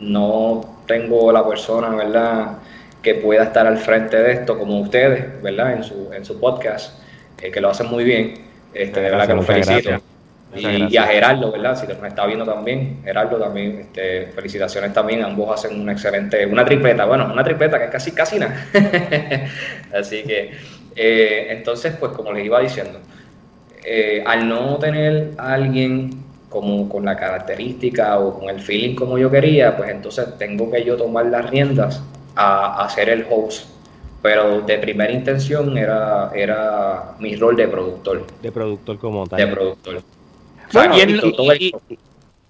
no 0.00 0.78
tengo 0.86 1.32
la 1.32 1.46
persona, 1.46 1.90
¿verdad?, 1.90 2.58
que 3.02 3.16
pueda 3.16 3.44
estar 3.44 3.66
al 3.66 3.78
frente 3.78 4.16
de 4.16 4.32
esto 4.32 4.56
como 4.56 4.80
ustedes, 4.80 5.42
¿verdad?, 5.42 5.72
en 5.72 5.84
su, 5.84 6.10
en 6.12 6.24
su 6.24 6.38
podcast, 6.38 7.00
eh, 7.40 7.50
que 7.50 7.60
lo 7.60 7.70
hacen 7.70 7.88
muy 7.88 8.04
bien. 8.04 8.34
Este, 8.72 9.00
de 9.00 9.10
verdad 9.10 9.26
que 9.26 9.34
lo 9.34 9.42
felicito. 9.42 10.11
Y, 10.54 10.96
a 10.96 11.04
Gerardo, 11.04 11.50
¿verdad? 11.50 11.78
Si 11.78 11.86
me 12.00 12.08
está 12.08 12.26
viendo 12.26 12.44
también, 12.44 13.00
Gerardo 13.02 13.38
también, 13.38 13.80
este, 13.80 14.26
felicitaciones 14.32 14.92
también, 14.92 15.22
ambos 15.24 15.50
hacen 15.50 15.80
una 15.80 15.92
excelente, 15.92 16.44
una 16.46 16.64
tripleta, 16.64 17.06
bueno, 17.06 17.30
una 17.32 17.42
tripleta 17.42 17.78
que 17.78 17.84
es 17.84 17.90
casi, 17.90 18.12
casi 18.12 18.38
nada. 18.38 18.66
Así 19.94 20.22
que, 20.24 20.52
eh, 20.94 21.46
entonces, 21.50 21.94
pues 21.98 22.12
como 22.12 22.32
les 22.32 22.44
iba 22.44 22.60
diciendo, 22.60 22.98
eh, 23.84 24.22
al 24.26 24.48
no 24.48 24.78
tener 24.78 25.30
a 25.38 25.54
alguien 25.54 26.22
como 26.48 26.88
con 26.88 27.06
la 27.06 27.16
característica 27.16 28.18
o 28.18 28.38
con 28.38 28.50
el 28.50 28.60
feeling 28.60 28.94
como 28.94 29.16
yo 29.16 29.30
quería, 29.30 29.74
pues 29.76 29.90
entonces 29.90 30.36
tengo 30.38 30.70
que 30.70 30.84
yo 30.84 30.96
tomar 30.96 31.26
las 31.26 31.48
riendas 31.48 32.02
a, 32.36 32.84
a 32.84 32.90
ser 32.90 33.08
el 33.08 33.26
host 33.30 33.72
pero 34.22 34.60
de 34.60 34.78
primera 34.78 35.12
intención 35.12 35.76
era, 35.76 36.30
era 36.32 37.14
mi 37.18 37.34
rol 37.34 37.56
de 37.56 37.66
productor. 37.66 38.24
De 38.40 38.52
productor 38.52 38.98
como 38.98 39.26
tal. 39.26 39.38
De 39.40 39.46
productor. 39.48 40.02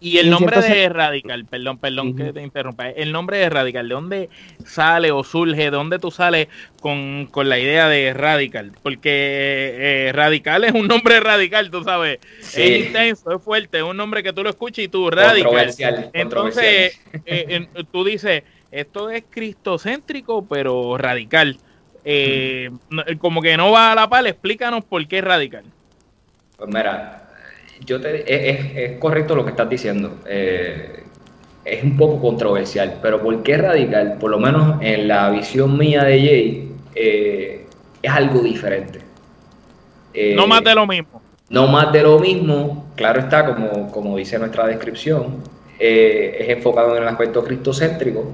Y, 0.00 0.18
el, 0.18 0.30
nombre 0.30 0.60
de 0.60 0.88
Radical, 0.88 1.44
perdón, 1.44 1.78
perdón 1.78 2.16
que 2.16 2.32
te 2.32 2.42
interrumpa, 2.42 2.90
el 2.90 3.12
nombre 3.12 3.38
de 3.38 3.48
Radical, 3.48 3.88
¿de 3.88 3.94
dónde 3.94 4.30
sale 4.64 5.12
o 5.12 5.22
surge, 5.22 5.62
de 5.62 5.70
dónde 5.70 6.00
tú 6.00 6.10
sales 6.10 6.48
con, 6.80 7.28
la 7.34 7.58
idea 7.58 7.88
de 7.88 8.12
Radical? 8.12 8.72
Porque 8.82 10.08
eh, 10.08 10.12
Radical 10.12 10.64
es 10.64 10.72
un 10.72 10.88
nombre 10.88 11.20
radical, 11.20 11.70
tú 11.70 11.84
sabes, 11.84 12.18
es 12.40 12.86
intenso, 12.86 13.36
es 13.36 13.42
fuerte, 13.42 13.78
es 13.78 13.84
un 13.84 13.96
nombre 13.96 14.24
que 14.24 14.32
tú 14.32 14.42
lo 14.42 14.50
escuchas 14.50 14.84
y 14.84 14.88
tú, 14.88 15.08
Radical. 15.08 16.10
Entonces, 16.12 17.00
eh, 17.24 17.66
tú 17.92 18.04
dices 18.04 18.42
esto 18.72 19.10
es 19.10 19.24
cristocéntrico, 19.28 20.46
pero 20.48 20.96
radical. 20.96 21.58
eh, 22.04 22.70
como 23.20 23.42
que 23.42 23.56
no 23.56 23.70
va 23.70 23.92
a 23.92 23.94
la 23.94 24.08
par, 24.08 24.26
explícanos 24.26 24.82
por 24.84 25.06
qué 25.06 25.18
es 25.18 25.24
radical. 25.24 25.64
Pues 26.56 26.68
mira, 26.68 27.28
yo 27.84 28.00
te, 28.00 28.24
es, 28.84 28.98
correcto 28.98 29.34
lo 29.34 29.44
que 29.44 29.50
estás 29.50 29.68
diciendo. 29.68 30.18
Eh, 30.26 31.04
es 31.64 31.84
un 31.84 31.96
poco 31.96 32.20
controversial, 32.20 32.98
pero 33.00 33.22
¿por 33.22 33.42
qué 33.42 33.56
radical? 33.56 34.16
Por 34.18 34.30
lo 34.30 34.38
menos 34.38 34.82
en 34.82 35.06
la 35.06 35.30
visión 35.30 35.78
mía 35.78 36.02
de 36.04 36.20
Jay, 36.20 36.72
eh, 36.94 37.66
es 38.02 38.10
algo 38.10 38.40
diferente. 38.40 39.00
no 40.34 40.46
más 40.46 40.64
de 40.64 40.74
lo 40.74 40.86
mismo. 40.86 41.22
No 41.48 41.68
más 41.68 41.92
de 41.92 42.02
lo 42.02 42.18
mismo, 42.18 42.90
claro 42.96 43.20
está, 43.20 43.44
como, 43.44 43.90
como 43.92 44.16
dice 44.16 44.38
nuestra 44.38 44.66
descripción, 44.66 45.36
es 45.78 46.48
enfocado 46.48 46.96
en 46.96 47.02
el 47.02 47.08
aspecto 47.08 47.44
cristocéntrico, 47.44 48.32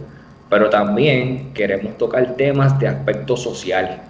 pero 0.49 0.71
también 0.71 1.53
queremos 1.53 1.99
tocar 1.99 2.37
temas 2.37 2.79
de 2.79 2.89
aspecto 2.89 3.37
social. 3.37 4.03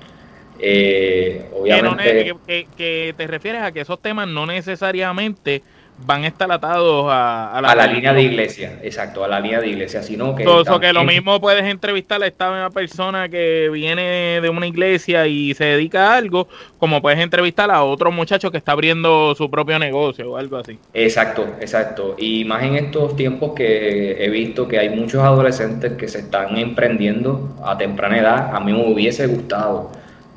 Eh, 0.59 1.47
obviamente, 1.53 2.35
que, 2.77 3.15
te 3.17 3.27
refieres 3.27 3.63
a 3.63 3.73
que 3.73 3.81
esos 3.81 4.01
temas 4.01 4.29
no 4.29 4.47
necesariamente 4.47 5.63
van 6.05 6.25
a 6.25 6.29
estar 6.29 6.51
atados 6.53 7.07
a, 7.11 7.61
la, 7.61 7.87
línea 7.87 8.13
de 8.13 8.23
iglesia, 8.23 8.79
exacto, 8.83 9.25
a 9.25 9.29
la 9.29 9.41
línea 9.41 9.61
de 9.61 9.69
iglesia, 9.69 10.03
sino 10.03 10.35
que... 10.35 10.45
Que 10.45 10.93
lo 10.93 11.05
mismo 11.05 11.41
puedes 11.41 11.65
entrevistar 11.65 12.23
a 12.23 12.27
esta 12.27 12.71
persona 12.71 13.29
que 13.29 13.69
viene 13.73 14.41
de 14.41 14.49
una 14.49 14.67
iglesia 14.67 15.27
y 15.27 15.55
se 15.55 15.65
dedica 15.65 16.13
a 16.13 16.17
algo, 16.17 16.47
como 16.79 17.03
puedes 17.03 17.19
entrevistar 17.19 17.71
a 17.71 17.83
otro 17.83 18.13
muchacho 18.13 18.53
que 18.53 18.59
está 18.59 18.73
abriendo 18.73 19.35
su 19.35 19.51
propio 19.51 19.79
negocio 19.79 20.31
o 20.31 20.37
algo 20.37 20.59
así. 20.59 20.79
Exacto, 20.95 21.47
exacto. 21.61 22.15
Y 22.17 22.45
más 22.45 22.63
en 22.63 22.77
estos 22.77 23.17
tiempos 23.17 23.55
que 23.55 24.25
he 24.25 24.31
visto 24.31 24.69
que 24.69 24.79
hay 24.79 24.91
muchos 24.91 25.23
adolescentes 25.23 25.95
que 25.95 26.07
se 26.07 26.21
están 26.21 26.57
emprendiendo 26.57 27.57
a 27.65 27.77
temprana 27.77 28.19
edad, 28.19 28.55
a 28.55 28.61
mí 28.61 28.73
me 28.73 28.93
hubiese 28.93 29.27
gustado 29.27 29.91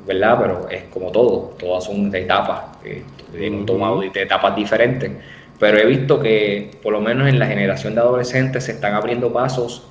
¿verdad? 0.06 0.38
Pero 0.40 0.68
es 0.68 0.84
como 0.84 1.10
todo, 1.10 1.54
todas 1.58 1.84
son 1.84 2.10
de 2.10 2.22
etapas, 2.22 2.62
eh, 2.84 3.02
hemos 3.34 3.66
tomado 3.66 4.00
de 4.00 4.22
etapas 4.22 4.56
diferentes 4.56 5.12
pero 5.62 5.78
he 5.78 5.86
visto 5.86 6.18
que 6.18 6.72
por 6.82 6.92
lo 6.92 7.00
menos 7.00 7.28
en 7.28 7.38
la 7.38 7.46
generación 7.46 7.94
de 7.94 8.00
adolescentes 8.00 8.64
se 8.64 8.72
están 8.72 8.94
abriendo 8.94 9.32
pasos 9.32 9.86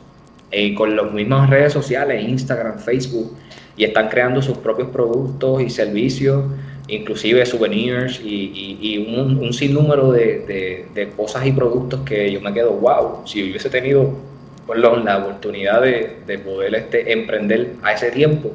eh, 0.52 0.76
con 0.76 0.98
las 0.98 1.14
mismas 1.14 1.50
redes 1.50 1.72
sociales, 1.72 2.28
Instagram, 2.28 2.78
Facebook, 2.78 3.38
y 3.78 3.86
están 3.86 4.10
creando 4.10 4.42
sus 4.42 4.58
propios 4.58 4.90
productos 4.90 5.62
y 5.62 5.70
servicios, 5.70 6.44
inclusive 6.90 7.46
souvenirs 7.46 8.20
y, 8.22 8.98
un, 8.98 9.54
sinnúmero 9.54 10.12
de, 10.12 11.10
cosas 11.16 11.46
y 11.46 11.54
productos 11.54 12.02
que 12.02 12.30
yo 12.30 12.42
me 12.42 12.54
quedo, 12.54 12.74
wow, 12.74 13.26
si 13.26 13.42
hubiese 13.50 13.70
tenido 13.70 14.12
la 14.76 15.20
oportunidad 15.20 15.82
de, 15.84 16.38
poder 16.40 16.76
este, 16.76 17.14
emprender 17.14 17.76
a 17.82 17.94
ese 17.94 18.12
tiempo, 18.12 18.52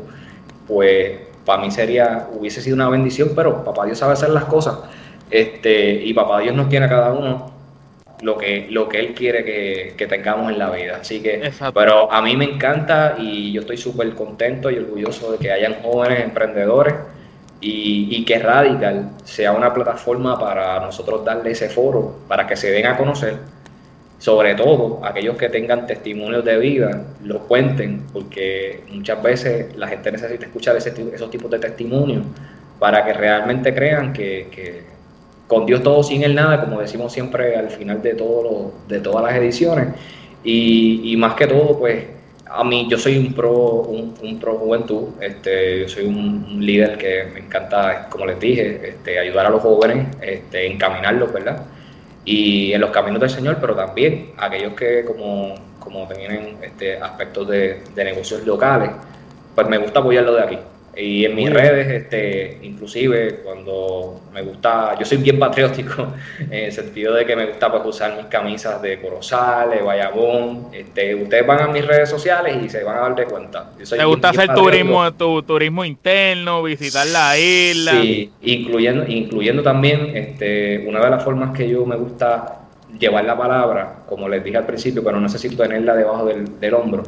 pues 0.68 1.12
para 1.47 1.62
mí 1.62 1.70
sería, 1.70 2.26
hubiese 2.32 2.61
sido 2.61 2.74
una 2.74 2.90
bendición, 2.90 3.30
pero 3.34 3.64
papá 3.64 3.86
Dios 3.86 3.99
sabe 3.99 4.12
hacer 4.12 4.30
las 4.30 4.44
cosas. 4.44 4.78
Este, 5.30 5.92
y 6.05 6.12
papá 6.12 6.40
Dios 6.40 6.55
nos 6.55 6.68
tiene 6.68 6.86
a 6.86 6.88
cada 6.88 7.12
uno 7.12 7.53
lo 8.20 8.36
que, 8.36 8.66
lo 8.70 8.88
que 8.88 8.99
Él 8.99 9.14
quiere 9.14 9.44
que, 9.44 10.07
tengamos 10.07 10.51
en 10.51 10.59
la 10.59 10.70
vida. 10.70 10.99
Así 11.01 11.22
que, 11.22 11.51
pero 11.72 12.12
a 12.12 12.20
mí 12.20 12.36
me 12.36 12.44
encanta 12.44 13.14
y 13.18 13.53
yo 13.53 13.61
estoy 13.61 13.76
súper 13.76 14.12
contento 14.14 14.70
y 14.70 14.78
orgulloso 14.78 15.32
de 15.32 15.38
que 15.38 15.53
hayan 15.53 15.76
jóvenes 15.82 16.24
emprendedores 16.24 16.94
y, 17.61 18.09
y, 18.11 18.24
que 18.24 18.38
Radical 18.38 19.11
sea 19.24 19.53
una 19.53 19.72
plataforma 19.72 20.38
para 20.38 20.80
nosotros 20.80 21.24
darle 21.24 21.53
ese 21.53 21.70
foro, 21.70 22.16
para 22.28 22.47
que 22.47 22.57
se 22.57 22.70
den 22.70 22.86
a 22.86 22.97
conocer. 22.97 23.38
Sobre 24.19 24.55
todo 24.55 25.01
aquellos 25.05 25.37
que 25.37 25.49
tengan 25.49 25.87
testimonios 25.87 26.45
de 26.45 26.59
vida, 26.59 27.05
lo 27.23 27.41
cuenten, 27.41 28.03
porque 28.12 28.81
muchas 28.91 29.23
veces 29.23 29.77
la 29.77 29.89
gente 29.89 30.11
necesita 30.11 30.47
escuchar 30.47 30.77
ese, 30.77 30.95
esos 31.12 31.31
tipos 31.31 31.51
de 31.51 31.59
testimonios 31.59 32.25
para 32.79 33.05
que 33.05 33.12
realmente 33.12 33.75
crean 33.75 34.12
que 34.12 34.49
con 35.47 35.64
Dios 35.67 35.83
todo 35.83 36.03
sin 36.03 36.23
el 36.25 36.35
nada, 36.35 36.64
como 36.64 36.81
decimos 36.81 37.12
siempre 37.12 37.57
al 37.57 37.71
final 37.71 38.03
de, 38.03 38.14
todas 38.14 39.23
las 39.23 39.35
ediciones. 39.35 39.89
Y, 40.43 41.14
más 41.17 41.35
que 41.35 41.47
todo, 41.47 41.79
pues 41.79 42.05
a 42.49 42.62
mí 42.62 42.87
yo 42.89 42.99
soy 42.99 43.19
un 43.19 43.33
pro, 43.33 43.53
un, 43.53 44.39
pro 44.41 44.57
juventud, 44.59 45.09
este, 45.21 45.81
yo 45.81 45.89
soy 45.89 46.05
un, 46.07 46.59
líder 46.61 46.97
que 46.97 47.25
me 47.33 47.41
encanta, 47.41 48.09
como 48.09 48.27
les 48.27 48.39
dije, 48.39 48.81
este, 48.91 49.19
ayudar 49.19 49.47
a 49.47 49.51
los 49.51 49.62
jóvenes, 49.62 50.07
este, 50.21 50.67
encaminarlos, 50.67 51.33
¿verdad? 51.33 51.62
Y 52.27 52.72
en 52.72 52.81
los 52.83 52.91
caminos 52.91 53.20
del 53.20 53.31
Señor, 53.31 53.57
pero 53.61 53.74
también 53.74 54.33
aquellos 54.37 54.74
que 54.74 55.05
como, 55.05 55.55
como 55.79 56.07
tienen 56.09 56.59
este, 56.61 56.99
aspectos 57.01 57.49
de, 57.49 57.83
de 57.95 58.05
negocios 58.05 58.45
locales, 58.45 58.91
pues 59.55 59.68
me 59.68 59.79
gusta 59.79 60.01
apoyarlo 60.01 60.35
de 60.35 60.43
aquí. 60.43 60.59
Y 60.99 61.26
en 61.26 61.34
mis 61.34 61.53
redes, 61.53 61.88
este, 61.88 62.59
inclusive 62.62 63.40
cuando 63.44 64.22
me 64.32 64.40
gusta, 64.40 64.99
yo 64.99 65.05
soy 65.05 65.18
bien 65.18 65.38
patriótico, 65.38 66.14
en 66.40 66.64
el 66.64 66.72
sentido 66.72 67.12
de 67.12 67.26
que 67.26 67.36
me 67.36 67.44
gusta 67.44 67.70
pues, 67.70 67.84
usar 67.84 68.16
mis 68.16 68.24
camisas 68.26 68.80
de 68.80 68.99
Corozal, 68.99 69.70
de 69.70 69.82
Bayamón. 69.82 70.68
Este, 70.72 71.14
ustedes 71.14 71.47
van 71.47 71.61
a 71.61 71.66
mis 71.68 71.86
redes 71.86 72.09
sociales 72.09 72.57
y 72.64 72.70
se 72.70 72.82
van 72.82 72.97
a 72.97 73.01
dar 73.01 73.14
de 73.14 73.26
cuenta. 73.26 73.72
¿Te 73.76 74.05
gusta 74.07 74.30
hacer 74.30 74.55
turismo, 74.55 75.12
tu, 75.12 75.42
turismo 75.42 75.84
interno, 75.84 76.62
visitar 76.62 77.07
la 77.09 77.38
isla? 77.38 77.92
Sí, 78.01 78.32
incluyendo, 78.40 79.05
incluyendo 79.07 79.62
también 79.62 80.16
este, 80.16 80.86
una 80.88 81.01
de 81.05 81.11
las 81.11 81.22
formas 81.22 81.55
que 81.55 81.68
yo 81.68 81.84
me 81.84 81.97
gusta 81.97 82.61
llevar 82.99 83.26
la 83.26 83.36
palabra, 83.36 83.97
como 84.09 84.30
les 84.30 84.42
dije 84.42 84.57
al 84.57 84.64
principio, 84.64 85.05
pero 85.05 85.16
no 85.16 85.24
necesito 85.24 85.62
tenerla 85.62 85.94
debajo 85.94 86.24
del, 86.24 86.59
del 86.59 86.72
hombro, 86.72 87.03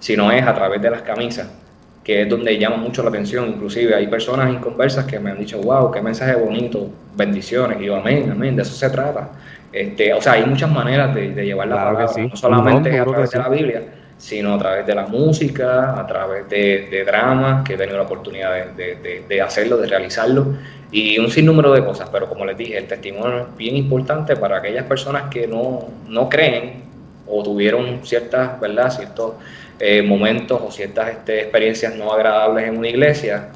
sino 0.00 0.32
es 0.32 0.42
a 0.42 0.54
través 0.54 0.80
de 0.80 0.90
las 0.90 1.02
camisas 1.02 1.65
que 2.06 2.22
es 2.22 2.28
donde 2.28 2.56
llama 2.56 2.76
mucho 2.76 3.02
la 3.02 3.08
atención. 3.08 3.48
Inclusive 3.48 3.92
hay 3.92 4.06
personas 4.06 4.48
en 4.48 4.60
conversas 4.60 5.06
que 5.06 5.18
me 5.18 5.32
han 5.32 5.40
dicho, 5.40 5.60
wow, 5.60 5.90
qué 5.90 6.00
mensaje 6.00 6.36
bonito, 6.36 6.88
bendiciones. 7.16 7.80
Y 7.80 7.86
yo, 7.86 7.96
amén, 7.96 8.30
amén, 8.30 8.54
de 8.54 8.62
eso 8.62 8.74
se 8.74 8.88
trata. 8.90 9.30
Este, 9.72 10.14
o 10.14 10.22
sea, 10.22 10.34
hay 10.34 10.44
muchas 10.44 10.70
maneras 10.70 11.12
de, 11.12 11.44
llevar 11.44 11.66
la 11.66 11.74
palabra, 11.74 12.06
no 12.16 12.36
solamente 12.36 12.96
a 12.96 13.04
través 13.04 13.32
de 13.32 13.38
la 13.40 13.48
Biblia, 13.48 13.82
sino 14.16 14.54
a 14.54 14.58
través 14.58 14.86
de 14.86 14.94
la 14.94 15.08
música, 15.08 15.98
a 15.98 16.06
través 16.06 16.48
de, 16.48 16.86
de 16.88 17.04
dramas, 17.04 17.64
que 17.64 17.74
he 17.74 17.76
tenido 17.76 17.96
la 17.96 18.04
oportunidad 18.04 18.66
de, 18.66 19.24
de, 19.28 19.42
hacerlo, 19.42 19.76
de 19.76 19.88
realizarlo, 19.88 20.54
y 20.92 21.18
un 21.18 21.28
sinnúmero 21.28 21.72
de 21.72 21.84
cosas. 21.84 22.08
Pero 22.10 22.28
como 22.28 22.44
les 22.44 22.56
dije, 22.56 22.78
el 22.78 22.86
testimonio 22.86 23.38
es 23.38 23.56
bien 23.56 23.74
importante 23.74 24.36
para 24.36 24.58
aquellas 24.58 24.84
personas 24.84 25.24
que 25.28 25.48
no, 25.48 25.88
no 26.06 26.28
creen 26.28 26.84
o 27.26 27.42
tuvieron 27.42 27.98
ciertas, 28.04 28.60
¿verdad?, 28.60 28.92
ciertos 28.92 29.32
eh, 29.78 30.02
momentos 30.02 30.60
o 30.62 30.70
ciertas 30.70 31.10
este, 31.10 31.42
experiencias 31.42 31.94
no 31.96 32.12
agradables 32.12 32.68
en 32.68 32.78
una 32.78 32.88
iglesia, 32.88 33.48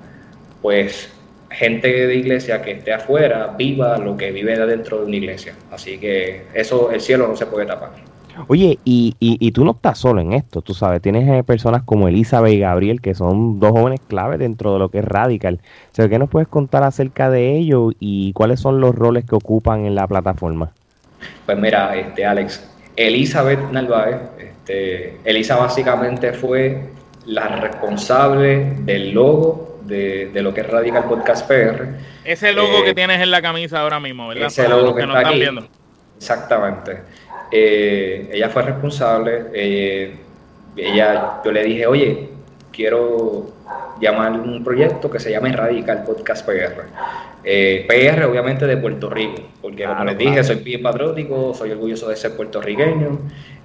pues 0.62 1.11
gente 1.51 2.07
de 2.07 2.14
iglesia 2.14 2.62
que 2.62 2.73
esté 2.73 2.93
afuera 2.93 3.55
viva 3.59 3.99
lo 3.99 4.16
que 4.16 4.31
vive 4.31 4.57
dentro 4.66 5.01
de 5.01 5.07
una 5.07 5.16
iglesia. 5.16 5.55
Así 5.71 5.99
que 5.99 6.45
eso, 6.55 6.91
el 6.91 7.01
cielo 7.01 7.27
no 7.27 7.37
se 7.37 7.47
puede 7.47 7.66
tapar. 7.66 7.91
Oye, 8.47 8.79
y, 8.85 9.16
y, 9.18 9.53
tú 9.53 9.64
no 9.64 9.73
estás 9.73 9.99
solo 9.99 10.21
en 10.21 10.33
esto, 10.33 10.62
tú 10.62 10.73
sabes, 10.73 11.03
tienes 11.03 11.29
eh, 11.29 11.43
personas 11.43 11.83
como 11.83 12.09
Elizabeth 12.09 12.53
y 12.53 12.61
Gabriel, 12.61 13.01
que 13.01 13.14
son 13.14 13.59
dos 13.59 13.73
jóvenes 13.73 14.01
clave 14.07 14.39
dentro 14.39 14.73
de 14.73 14.79
lo 14.79 14.89
que 14.89 14.99
es 14.99 15.05
Radical. 15.05 15.61
O 15.99 16.09
¿qué 16.09 16.18
nos 16.18 16.31
puedes 16.31 16.49
contar 16.49 16.83
acerca 16.83 17.29
de 17.29 17.57
ellos 17.57 17.93
y 17.99 18.33
cuáles 18.33 18.61
son 18.61 18.81
los 18.81 18.95
roles 18.95 19.25
que 19.25 19.35
ocupan 19.35 19.85
en 19.85 19.95
la 19.95 20.07
plataforma? 20.07 20.73
Pues 21.45 21.59
mira, 21.59 21.95
este 21.97 22.25
Alex, 22.25 22.66
Elizabeth 22.97 23.71
Narváez, 23.73 24.16
este, 24.71 25.16
Elisa 25.25 25.57
básicamente 25.57 26.33
fue 26.33 26.81
la 27.27 27.49
responsable 27.49 28.75
del 28.81 29.12
logo 29.12 29.79
de, 29.83 30.31
lo 30.35 30.55
que 30.55 30.61
es 30.61 30.68
Radical 30.68 31.05
Podcast 31.05 31.49
PR. 31.49 31.87
Ese 32.25 32.53
logo 32.53 32.79
eh, 32.79 32.85
que 32.85 32.95
tienes 32.95 33.21
en 33.21 33.31
la 33.31 33.43
camisa 33.43 33.81
ahora 33.81 33.99
mismo, 33.99 34.29
¿verdad? 34.29 34.47
Ese 34.47 34.68
logo 34.68 34.95
que, 34.95 35.03
está 35.03 35.18
aquí, 35.18 35.45
Exactamente. 36.16 36.99
Eh, 37.51 38.31
ella 38.33 38.49
fue 38.49 38.62
responsable. 38.62 39.47
Eh, 39.53 40.16
ella, 40.77 41.41
yo 41.45 41.51
le 41.51 41.64
dije, 41.64 41.87
oye, 41.87 42.29
quiero 42.71 43.53
llamar 44.01 44.33
un 44.33 44.64
proyecto 44.64 45.11
que 45.11 45.18
se 45.18 45.31
llame 45.31 45.53
Radical 45.53 46.05
Podcast 46.05 46.47
PR. 46.47 46.87
PR 47.43 48.25
obviamente 48.25 48.66
de 48.66 48.77
Puerto 48.77 49.11
Rico, 49.11 49.43
porque 49.62 49.85
como 49.85 50.05
les 50.05 50.18
dije, 50.18 50.45
soy 50.45 50.57
bien 50.57 50.83
patriótico, 50.83 51.55
soy 51.55 51.73
orgulloso 51.73 52.09
de 52.09 52.16
ser 52.16 52.37
puertorriqueño 52.37 53.18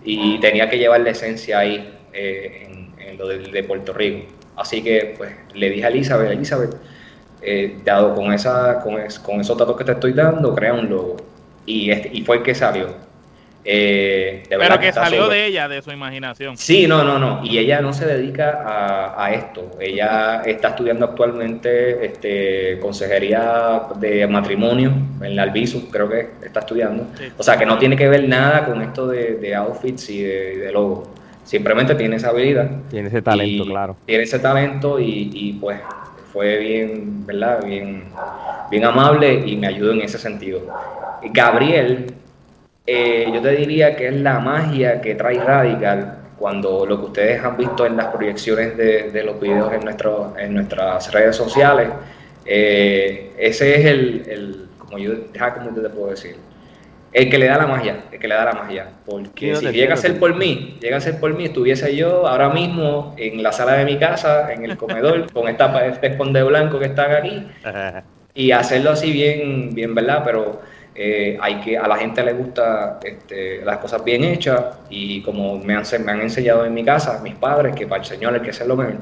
y 0.06 0.40
tenía 0.40 0.70
que 0.70 0.78
llevar 0.78 1.02
la 1.02 1.10
esencia 1.10 1.60
ahí 1.60 1.94
eh, 2.14 2.68
en, 3.00 3.18
lo 3.18 3.28
de, 3.28 3.64
Puerto 3.64 3.92
Rico. 3.92 4.28
Así 4.56 4.82
que 4.82 5.16
pues 5.18 5.32
le 5.54 5.70
dije 5.70 5.86
a 5.86 5.90
Elizabeth, 5.90 6.32
Elizabeth, 6.32 6.76
eh, 7.42 7.78
dado 7.84 8.16
con, 8.16 8.32
esa, 8.32 8.80
con, 8.82 8.96
con, 9.24 9.42
esos 9.42 9.58
datos 9.58 9.76
que 9.76 9.84
te 9.84 9.92
estoy 9.94 10.14
dando, 10.14 10.56
crea 10.56 10.74
un 10.74 10.90
logo. 10.90 11.18
Y, 11.66 11.92
este, 11.92 12.10
y 12.14 12.22
fue 12.22 12.38
el 12.38 12.44
que 12.44 12.56
salió. 12.56 13.05
Eh, 13.68 14.44
Pero 14.48 14.80
que, 14.80 14.94
salió 14.94 15.28
de 15.28 15.48
ella, 15.48 15.68
de 15.68 15.82
su 15.82 15.92
imaginación. 15.92 16.56
Sí, 16.56 16.86
no, 16.88 17.04
no, 17.04 17.18
no. 17.18 17.42
Y 17.44 17.58
ella 17.58 17.82
no 17.82 17.94
se 17.94 18.06
dedica 18.06 18.62
a, 18.64 19.26
a 19.26 19.34
esto. 19.34 19.72
Ella 19.80 20.44
está 20.46 20.70
estudiando 20.70 21.06
actualmente 21.06 22.06
este, 22.06 22.78
consejería 22.80 23.82
de 24.00 24.28
matrimonio 24.28 24.92
en 25.22 25.36
la 25.36 25.44
Albizu, 25.44 25.90
creo 25.90 26.08
que 26.08 26.30
está 26.44 26.60
estudiando. 26.60 27.08
O 27.38 27.44
sea, 27.44 27.58
que 27.58 27.66
no 27.66 27.78
tiene 27.78 27.96
que 27.96 28.08
ver 28.08 28.28
nada 28.28 28.66
con 28.66 28.82
esto 28.82 29.08
de, 29.08 29.56
outfits 29.56 30.10
y 30.10 30.22
de, 30.22 30.72
logo. 30.72 31.12
simplemente 31.44 31.96
tiene 31.96 32.18
esa 32.18 32.30
habilidad. 32.30 32.70
Tiene 32.90 33.08
ese 33.08 33.22
talento, 33.22 33.66
claro. 33.66 33.98
Tiene 34.06 34.24
ese 34.24 34.40
talento 34.40 35.00
y, 35.00 35.32
y, 35.34 35.54
pues 35.54 35.80
fue 36.32 36.58
bien, 36.58 37.26
¿verdad? 37.26 37.64
Bien, 37.66 38.04
bien 38.70 38.86
amable 38.86 39.44
y 39.46 39.56
me 39.56 39.68
ayudó 39.68 39.94
en 39.94 40.02
ese 40.02 40.20
sentido. 40.20 40.62
Gabriel, 41.32 42.14
eh, 42.86 43.30
yo 43.34 43.42
te 43.42 43.52
diría 43.52 43.96
que 43.96 44.08
es 44.08 44.16
la 44.16 44.40
magia 44.40 45.02
que 45.02 45.16
trae 45.16 45.40
Radical 45.40 46.20
cuando 46.38 46.86
lo 46.86 47.00
que 47.00 47.06
ustedes 47.06 47.44
han 47.44 47.58
visto 47.58 47.86
en 47.86 47.98
las 47.98 48.08
proyecciones 48.08 48.76
de, 48.78 49.12
de 49.12 49.24
los 49.24 49.40
videos 49.40 49.74
en, 49.74 49.82
nuestro, 49.82 50.34
en 50.38 50.54
nuestras 50.54 51.12
redes 51.12 51.36
sociales, 51.36 51.90
eh, 52.46 53.32
ese 53.38 53.80
es 53.80 53.86
el, 53.86 54.24
el, 54.28 54.66
como 54.78 54.98
yo, 54.98 55.14
¿cómo 55.56 55.70
te 55.72 55.90
puedo 55.90 56.10
decir? 56.10 56.36
el 57.16 57.30
que 57.30 57.38
le 57.38 57.48
da 57.48 57.58
la 57.58 57.66
magia, 57.66 58.04
el 58.12 58.20
que 58.20 58.28
le 58.28 58.36
da 58.36 58.44
la 58.44 58.52
magia. 58.52 58.90
Porque 59.06 59.56
si 59.56 59.68
llega 59.68 59.94
a 59.94 59.98
ser 59.98 60.20
por 60.20 60.36
mí, 60.36 60.78
llega 60.82 60.98
a 60.98 61.00
ser 61.00 61.18
por 61.18 61.34
mí, 61.34 61.46
estuviese 61.46 61.96
yo 61.96 62.28
ahora 62.28 62.50
mismo 62.50 63.16
en 63.18 63.42
la 63.42 63.54
sala 63.54 63.78
de 63.78 63.86
mi 63.86 63.98
casa, 63.98 64.52
en 64.52 64.66
el 64.66 64.76
comedor, 64.76 65.32
con 65.34 65.48
esta, 65.48 65.88
este 65.88 66.08
esconde 66.08 66.44
blanco 66.44 66.78
que 66.78 66.88
están 66.88 67.14
aquí, 67.14 67.48
y 68.36 68.52
hacerlo 68.52 68.92
así 68.92 69.14
bien, 69.14 69.74
bien, 69.74 69.96
¿verdad? 69.96 70.24
Pero 70.26 70.60
eh, 70.96 71.38
hay 71.42 71.60
que, 71.60 71.78
a 71.78 71.88
la 71.88 71.98
gente 71.98 72.24
le 72.24 72.34
gusta 72.34 73.00
este, 73.04 73.64
las 73.66 73.78
cosas 73.80 74.04
bien 74.04 74.24
hechas, 74.24 74.64
y 74.90 75.22
como 75.22 75.58
me 75.60 75.76
han, 75.76 75.84
me 76.06 76.12
han 76.12 76.22
enseñado 76.22 76.66
en 76.66 76.74
mi 76.74 76.86
casa, 76.86 77.20
mis 77.22 77.36
padres, 77.36 77.76
que 77.76 77.86
para 77.86 78.02
el 78.02 78.08
Señor 78.08 78.34
hay 78.34 78.40
que 78.40 78.52
hacerlo 78.52 78.78
mejor. 78.78 78.96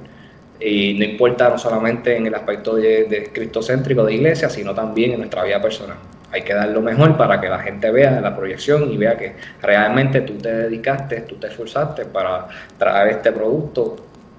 Y 0.59 0.93
no 0.95 1.05
importa 1.05 1.49
no 1.49 1.57
solamente 1.57 2.15
en 2.15 2.27
el 2.27 2.35
aspecto 2.35 2.75
de, 2.75 3.29
cristocéntrico 3.33 4.03
de 4.05 4.13
iglesia, 4.15 4.49
sino 4.49 4.73
también 4.73 5.11
en 5.11 5.19
nuestra 5.19 5.43
vida 5.43 5.61
personal 5.61 5.97
hay 6.31 6.41
que 6.41 6.55
dar 6.55 6.67
lo 6.69 6.81
mejor 6.81 7.15
para 7.15 7.39
que 7.39 7.47
la 7.47 7.59
gente 7.59 7.91
vea 7.91 8.19
la 8.19 8.35
proyección 8.35 8.91
y 8.91 8.97
vea 8.97 9.15
que 9.15 9.35
realmente 9.61 10.21
tú 10.21 10.33
te 10.39 10.51
dedicaste, 10.51 11.21
tú 11.21 11.35
te 11.35 11.45
esforzaste 11.45 12.05
para 12.05 12.47
traer 12.75 13.09
este 13.09 13.31
producto 13.31 13.97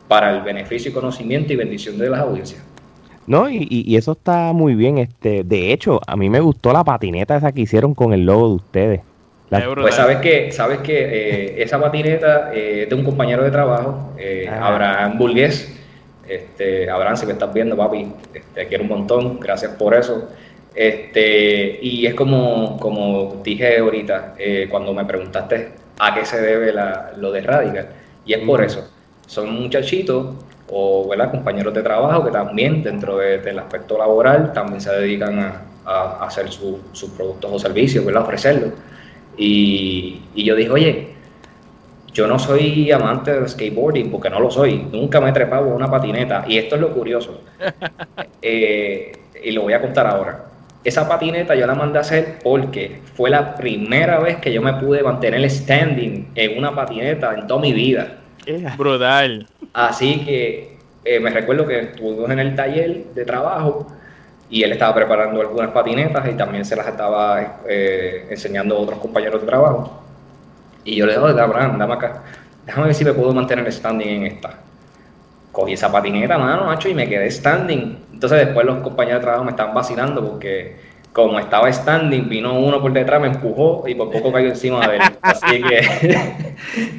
para 0.08 0.32
el 0.32 0.42
beneficio 0.42 0.90
y 0.90 0.94
conocimiento 0.94 1.52
y 1.52 1.56
bendición 1.56 1.96
de 1.96 2.10
las 2.10 2.18
audiencias. 2.18 2.73
No, 3.26 3.48
y, 3.48 3.66
y, 3.70 3.96
eso 3.96 4.12
está 4.12 4.52
muy 4.52 4.74
bien. 4.74 4.98
Este, 4.98 5.44
de 5.44 5.72
hecho, 5.72 6.00
a 6.06 6.16
mí 6.16 6.28
me 6.28 6.40
gustó 6.40 6.72
la 6.72 6.84
patineta 6.84 7.36
esa 7.36 7.52
que 7.52 7.62
hicieron 7.62 7.94
con 7.94 8.12
el 8.12 8.26
logo 8.26 8.48
de 8.48 8.54
ustedes. 8.54 9.00
pues 9.48 9.94
sabes 9.94 10.18
que, 10.18 10.52
sabes 10.52 10.78
que 10.80 10.94
eh, 10.94 11.62
esa 11.62 11.80
patineta 11.80 12.52
eh, 12.52 12.82
es 12.82 12.88
de 12.88 12.94
un 12.94 13.04
compañero 13.04 13.42
de 13.42 13.50
trabajo, 13.50 14.12
eh, 14.18 14.48
Abraham 14.48 15.18
Burgués. 15.18 15.80
Este, 16.28 16.88
Abraham, 16.88 17.16
si 17.16 17.26
me 17.26 17.32
estás 17.32 17.52
viendo, 17.52 17.76
papi, 17.76 18.06
te 18.54 18.66
quiero 18.66 18.84
un 18.84 18.90
montón, 18.90 19.38
gracias 19.40 19.72
por 19.72 19.94
eso. 19.94 20.28
Este, 20.74 21.78
y 21.82 22.06
es 22.06 22.14
como, 22.14 22.78
como 22.80 23.40
dije 23.44 23.78
ahorita, 23.78 24.34
eh, 24.38 24.66
cuando 24.68 24.92
me 24.92 25.04
preguntaste 25.04 25.68
a 25.98 26.14
qué 26.14 26.24
se 26.24 26.40
debe 26.40 26.72
la, 26.72 27.12
lo 27.16 27.30
de 27.30 27.42
Radical, 27.42 27.88
y 28.26 28.32
es 28.32 28.40
por 28.40 28.62
eso. 28.62 28.90
Son 29.26 29.54
muchachitos 29.54 30.34
o 30.76 31.08
¿verdad? 31.08 31.30
compañeros 31.30 31.72
de 31.72 31.82
trabajo 31.82 32.24
que 32.24 32.32
también 32.32 32.82
dentro 32.82 33.18
del 33.18 33.58
aspecto 33.58 33.96
laboral 33.96 34.52
también 34.52 34.80
se 34.80 34.90
dedican 34.90 35.38
a, 35.38 35.62
a 35.86 36.26
hacer 36.26 36.50
sus 36.50 37.10
productos 37.16 37.50
o 37.52 37.58
servicios, 37.58 38.04
¿verdad? 38.04 38.22
ofrecerlos. 38.22 38.72
Y, 39.36 40.22
y, 40.34 40.44
yo 40.44 40.56
dije, 40.56 40.70
oye, 40.70 41.08
yo 42.12 42.26
no 42.26 42.38
soy 42.38 42.90
amante 42.90 43.32
del 43.32 43.48
skateboarding 43.48 44.10
porque 44.10 44.30
no 44.30 44.40
lo 44.40 44.50
soy, 44.50 44.86
nunca 44.92 45.20
me 45.20 45.30
he 45.30 45.32
trepado 45.32 45.68
una 45.68 45.90
patineta 45.90 46.44
y 46.48 46.58
esto 46.58 46.74
es 46.74 46.80
lo 46.80 46.92
curioso. 46.92 47.40
Eh, 48.46 49.10
y 49.42 49.52
lo 49.52 49.62
voy 49.62 49.72
a 49.72 49.80
contar 49.80 50.06
ahora 50.06 50.44
esa 50.84 51.08
patineta 51.08 51.54
yo 51.54 51.66
la 51.66 51.74
mandé 51.74 51.98
a 51.98 52.02
hacer 52.02 52.38
porque 52.44 53.00
fue 53.14 53.30
la 53.30 53.54
primera 53.56 54.20
vez 54.20 54.36
que 54.36 54.52
yo 54.52 54.60
me 54.60 54.74
pude 54.74 55.02
mantener 55.02 55.50
standing 55.50 56.30
en 56.34 56.58
una 56.58 56.74
patineta 56.74 57.34
en 57.34 57.46
toda 57.46 57.60
mi 57.60 57.72
vida. 57.72 58.18
Brutal. 58.76 59.46
Así 59.74 60.24
que 60.24 60.78
eh, 61.04 61.20
me 61.20 61.28
recuerdo 61.30 61.66
que 61.66 61.80
estuvimos 61.80 62.30
en 62.30 62.38
el 62.38 62.56
taller 62.56 63.04
de 63.14 63.24
trabajo 63.26 63.86
y 64.48 64.62
él 64.62 64.72
estaba 64.72 64.94
preparando 64.94 65.40
algunas 65.40 65.70
patinetas 65.70 66.26
y 66.30 66.34
también 66.34 66.64
se 66.64 66.76
las 66.76 66.86
estaba 66.86 67.60
eh, 67.68 68.26
enseñando 68.30 68.76
a 68.76 68.78
otros 68.78 68.98
compañeros 69.00 69.42
de 69.42 69.46
trabajo. 69.46 70.02
Y 70.84 70.96
yo 70.96 71.06
le 71.06 71.18
dije, 71.18 71.40
Abraham, 71.40 71.78
dame 71.78 71.94
acá, 71.94 72.22
déjame 72.64 72.86
ver 72.86 72.94
si 72.94 73.04
me 73.04 73.12
puedo 73.12 73.34
mantener 73.34 73.70
standing 73.70 74.08
en 74.08 74.26
esta 74.26 74.64
cogí 75.54 75.72
esa 75.72 75.90
patineta, 75.90 76.36
mano, 76.36 76.66
macho, 76.66 76.90
y 76.90 76.94
me 76.94 77.08
quedé 77.08 77.30
standing. 77.30 77.96
Entonces 78.12 78.46
después 78.46 78.66
los 78.66 78.78
compañeros 78.78 79.20
de 79.20 79.24
trabajo 79.24 79.44
me 79.44 79.52
estaban 79.52 79.72
vacilando 79.72 80.22
porque 80.28 80.76
como 81.14 81.38
estaba 81.38 81.72
standing, 81.72 82.28
vino 82.28 82.58
uno 82.58 82.82
por 82.82 82.92
detrás, 82.92 83.20
me 83.20 83.28
empujó 83.28 83.84
y 83.86 83.94
por 83.94 84.10
poco 84.10 84.32
cayó 84.32 84.48
encima 84.48 84.86
de 84.86 84.96
él. 84.96 85.02
Así 85.22 85.62
que 85.62 86.18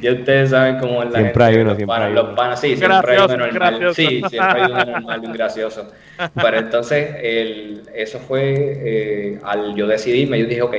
ya 0.00 0.12
ustedes 0.12 0.50
saben 0.50 0.78
cómo 0.78 1.02
es 1.02 1.12
la 1.12 1.20
siempre 1.20 1.44
Hay 1.44 1.56
uno, 1.58 1.76
siempre 1.76 1.96
hay 1.96 2.12
uno. 2.12 2.22
Los 2.22 2.60
sí, 2.60 2.76
siempre 2.76 3.12
hay 3.12 3.18
uno 3.18 3.36
normal. 3.36 3.94
Sí, 3.94 4.22
siempre 4.28 4.62
hay 4.62 4.72
uno 4.72 4.84
normal 4.86 5.20
y 5.22 5.26
un 5.26 5.32
gracioso. 5.34 5.86
Pero 6.34 6.58
entonces 6.58 7.14
el, 7.22 7.82
eso 7.94 8.18
fue 8.18 8.54
eh, 8.56 9.40
al 9.44 9.74
yo 9.74 9.86
decidirme, 9.86 10.40
yo 10.40 10.46
dije, 10.46 10.62
ok, 10.62 10.74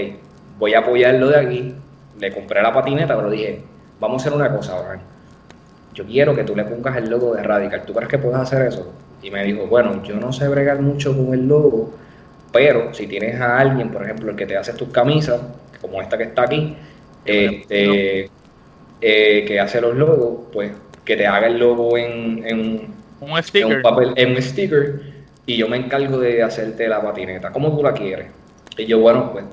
voy 0.57 0.73
a 0.73 0.79
apoyarlo 0.79 1.29
de 1.29 1.37
aquí. 1.37 1.75
Le 2.19 2.33
compré 2.33 2.63
la 2.63 2.73
patineta, 2.73 3.15
pero 3.15 3.29
dije, 3.29 3.61
vamos 3.99 4.25
a 4.25 4.27
hacer 4.27 4.35
una 4.35 4.51
cosa 4.51 4.73
ahora 4.73 4.99
yo 5.97 6.05
quiero 6.05 6.35
que 6.35 6.43
tú 6.43 6.55
le 6.55 6.63
pongas 6.63 6.95
el 6.97 7.09
logo 7.09 7.33
de 7.33 7.41
Radical, 7.41 7.81
¿tú 7.83 7.91
crees 7.91 8.07
que 8.07 8.19
puedes 8.19 8.37
hacer 8.37 8.67
eso? 8.67 8.93
Y 9.23 9.31
me 9.31 9.43
dijo, 9.43 9.65
bueno, 9.65 10.03
yo 10.03 10.15
no 10.15 10.31
sé 10.31 10.47
bregar 10.47 10.79
mucho 10.79 11.17
con 11.17 11.33
el 11.33 11.47
logo, 11.47 11.91
pero 12.51 12.93
si 12.93 13.07
tienes 13.07 13.39
a 13.39 13.59
alguien, 13.59 13.91
por 13.91 14.03
ejemplo, 14.03 14.31
el 14.31 14.35
que 14.35 14.45
te 14.45 14.57
hace 14.57 14.73
tus 14.73 14.89
camisas, 14.89 15.41
como 15.81 16.01
esta 16.01 16.17
que 16.17 16.25
está 16.25 16.43
aquí, 16.43 16.75
este, 17.25 18.29
eh, 19.01 19.45
que 19.45 19.59
hace 19.59 19.81
los 19.81 19.95
logos, 19.95 20.47
pues 20.51 20.71
que 21.03 21.15
te 21.15 21.27
haga 21.27 21.47
el 21.47 21.59
logo 21.59 21.97
en, 21.97 22.45
en, 22.45 22.93
un, 23.21 23.43
sticker. 23.43 23.71
en 23.71 23.77
un 23.77 23.81
papel, 23.81 24.13
en 24.15 24.31
un 24.31 24.41
sticker, 24.41 25.01
y 25.45 25.57
yo 25.57 25.67
me 25.67 25.77
encargo 25.77 26.19
de 26.19 26.43
hacerte 26.43 26.87
la 26.87 27.01
patineta. 27.01 27.51
¿Cómo 27.51 27.75
tú 27.75 27.83
la 27.83 27.93
quieres? 27.93 28.27
Y 28.77 28.85
yo, 28.85 28.99
bueno, 28.99 29.31
pues 29.31 29.45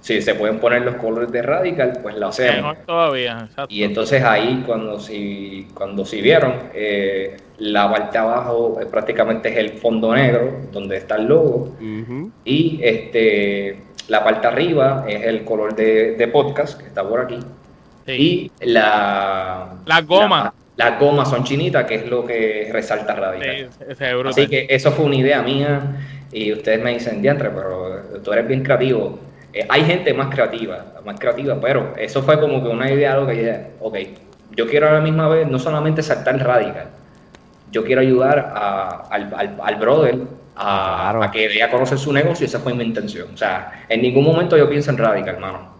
si 0.00 0.22
se 0.22 0.34
pueden 0.34 0.58
poner 0.58 0.82
los 0.82 0.96
colores 0.96 1.30
de 1.32 1.42
Radical, 1.42 1.98
pues 2.02 2.16
lo 2.16 2.28
hacemos. 2.28 2.56
Mejor 2.56 2.76
todavía, 2.86 3.46
exacto. 3.48 3.74
Y 3.74 3.82
entonces 3.82 4.22
ahí 4.22 4.62
cuando 4.66 4.98
si, 5.00 5.68
cuando 5.74 6.04
si 6.04 6.20
vieron, 6.20 6.54
eh, 6.74 7.36
la 7.58 7.90
parte 7.90 8.18
abajo 8.18 8.78
prácticamente 8.90 9.48
es 9.50 9.56
el 9.56 9.70
fondo 9.78 10.14
negro, 10.14 10.52
donde 10.72 10.96
está 10.96 11.16
el 11.16 11.26
logo, 11.26 11.74
y 12.44 12.80
este 12.82 13.82
la 14.08 14.24
parte 14.24 14.46
arriba 14.46 15.04
es 15.06 15.24
el 15.24 15.44
color 15.44 15.74
de, 15.74 16.30
podcast, 16.32 16.80
que 16.80 16.86
está 16.86 17.06
por 17.06 17.20
aquí, 17.20 17.38
y 18.06 18.50
la... 18.60 19.74
La 19.84 20.00
goma. 20.00 20.54
las 20.76 20.98
gomas 20.98 21.28
son 21.28 21.44
chinitas, 21.44 21.84
que 21.84 21.96
es 21.96 22.08
lo 22.08 22.24
que 22.24 22.70
resalta 22.72 23.14
Radical. 23.14 23.68
Así 24.26 24.46
que 24.46 24.66
eso 24.70 24.92
fue 24.92 25.04
una 25.04 25.16
idea 25.16 25.42
mía, 25.42 25.80
y 26.32 26.52
ustedes 26.52 26.82
me 26.82 26.94
dicen, 26.94 27.20
diantre, 27.20 27.50
pero 27.50 28.20
tú 28.22 28.32
eres 28.32 28.48
bien 28.48 28.62
creativo 28.62 29.18
eh, 29.52 29.66
hay 29.68 29.84
gente 29.84 30.12
más 30.12 30.28
creativa, 30.28 30.84
más 31.04 31.18
creativa, 31.18 31.58
pero 31.60 31.94
eso 31.96 32.22
fue 32.22 32.38
como 32.38 32.62
que 32.62 32.68
una 32.68 32.90
idea, 32.90 33.14
algo 33.14 33.26
que 33.26 33.68
ok, 33.80 33.96
yo 34.54 34.66
quiero 34.68 34.88
a 34.88 34.92
la 34.92 35.00
misma 35.00 35.28
vez 35.28 35.48
no 35.48 35.58
solamente 35.58 36.02
saltar 36.02 36.38
radical, 36.38 36.88
yo 37.70 37.84
quiero 37.84 38.00
ayudar 38.00 38.52
al, 39.10 39.56
al, 39.60 39.76
brother 39.76 40.18
a, 40.56 41.30
que 41.32 41.48
dé 41.48 41.62
a 41.62 41.70
conocer 41.70 41.98
su 41.98 42.12
negocio, 42.12 42.46
esa 42.46 42.60
fue 42.60 42.74
mi 42.74 42.84
intención. 42.84 43.28
O 43.34 43.36
sea, 43.36 43.84
en 43.88 44.02
ningún 44.02 44.24
momento 44.24 44.56
yo 44.56 44.68
pienso 44.68 44.90
en 44.90 44.98
radical, 44.98 45.34
hermano. 45.34 45.78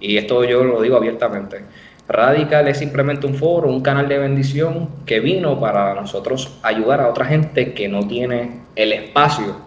Y 0.00 0.16
esto 0.16 0.44
yo 0.44 0.64
lo 0.64 0.80
digo 0.80 0.96
abiertamente. 0.96 1.62
Radical 2.08 2.68
es 2.68 2.78
simplemente 2.78 3.26
un 3.26 3.34
foro, 3.34 3.68
un 3.68 3.80
canal 3.80 4.08
de 4.08 4.18
bendición 4.18 4.88
que 5.04 5.20
vino 5.20 5.58
para 5.58 5.94
nosotros 5.94 6.56
ayudar 6.62 7.00
a 7.00 7.08
otra 7.08 7.24
gente 7.24 7.74
que 7.74 7.88
no 7.88 8.06
tiene 8.06 8.60
el 8.76 8.92
espacio 8.92 9.66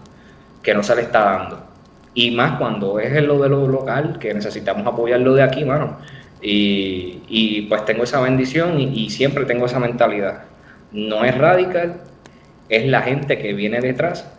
que 0.64 0.74
no 0.74 0.84
se 0.84 0.96
le 0.96 1.02
está 1.04 1.24
dando. 1.24 1.64
Y 2.14 2.32
más 2.32 2.58
cuando 2.58 3.00
es 3.00 3.14
en 3.14 3.28
lo 3.28 3.40
de 3.40 3.50
lo 3.50 3.68
local, 3.68 4.18
que 4.20 4.34
necesitamos 4.34 4.86
apoyarlo 4.86 5.34
de 5.34 5.44
aquí, 5.44 5.64
mano. 5.64 5.98
Y, 6.42 7.24
y 7.28 7.62
pues 7.64 7.86
tengo 7.86 8.04
esa 8.04 8.22
bendición 8.22 8.80
y, 8.80 9.10
siempre 9.10 9.46
tengo 9.46 9.66
esa 9.66 9.80
mentalidad. 9.80 10.44
No 10.92 11.24
es 11.24 11.38
radical, 11.38 12.02
es 12.68 12.86
la 12.86 13.02
gente 13.02 13.38
que 13.38 13.54
viene 13.54 13.80
detrás 13.80 14.30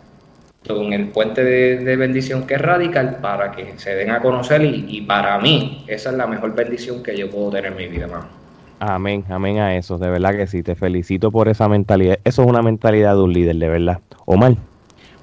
con 0.67 0.93
el 0.93 1.07
puente 1.07 1.43
de, 1.43 1.95
bendición 1.95 2.45
que 2.45 2.53
es 2.55 2.61
radical 2.61 3.17
para 3.21 3.51
que 3.51 3.77
se 3.77 3.95
den 3.95 4.11
a 4.11 4.19
conocer 4.19 4.61
y, 4.63 4.85
y, 4.87 5.01
para 5.01 5.39
mí 5.39 5.83
esa 5.87 6.11
es 6.11 6.15
la 6.15 6.27
mejor 6.27 6.53
bendición 6.53 7.01
que 7.01 7.17
yo 7.17 7.29
puedo 7.29 7.49
tener 7.49 7.71
en 7.71 7.77
mi 7.77 7.87
vida, 7.87 8.07
mano. 8.07 8.41
Amén, 8.79 9.23
amén 9.29 9.59
a 9.59 9.75
eso, 9.75 9.97
de 9.97 10.09
verdad 10.09 10.35
que 10.35 10.47
sí, 10.47 10.63
te 10.63 10.75
felicito 10.75 11.31
por 11.31 11.47
esa 11.47 11.67
mentalidad. 11.67 12.19
Eso 12.23 12.41
es 12.43 12.47
una 12.47 12.61
mentalidad 12.61 13.13
de 13.13 13.21
un 13.21 13.33
líder, 13.33 13.57
de 13.57 13.69
verdad. 13.69 13.99
Omar. 14.25 14.55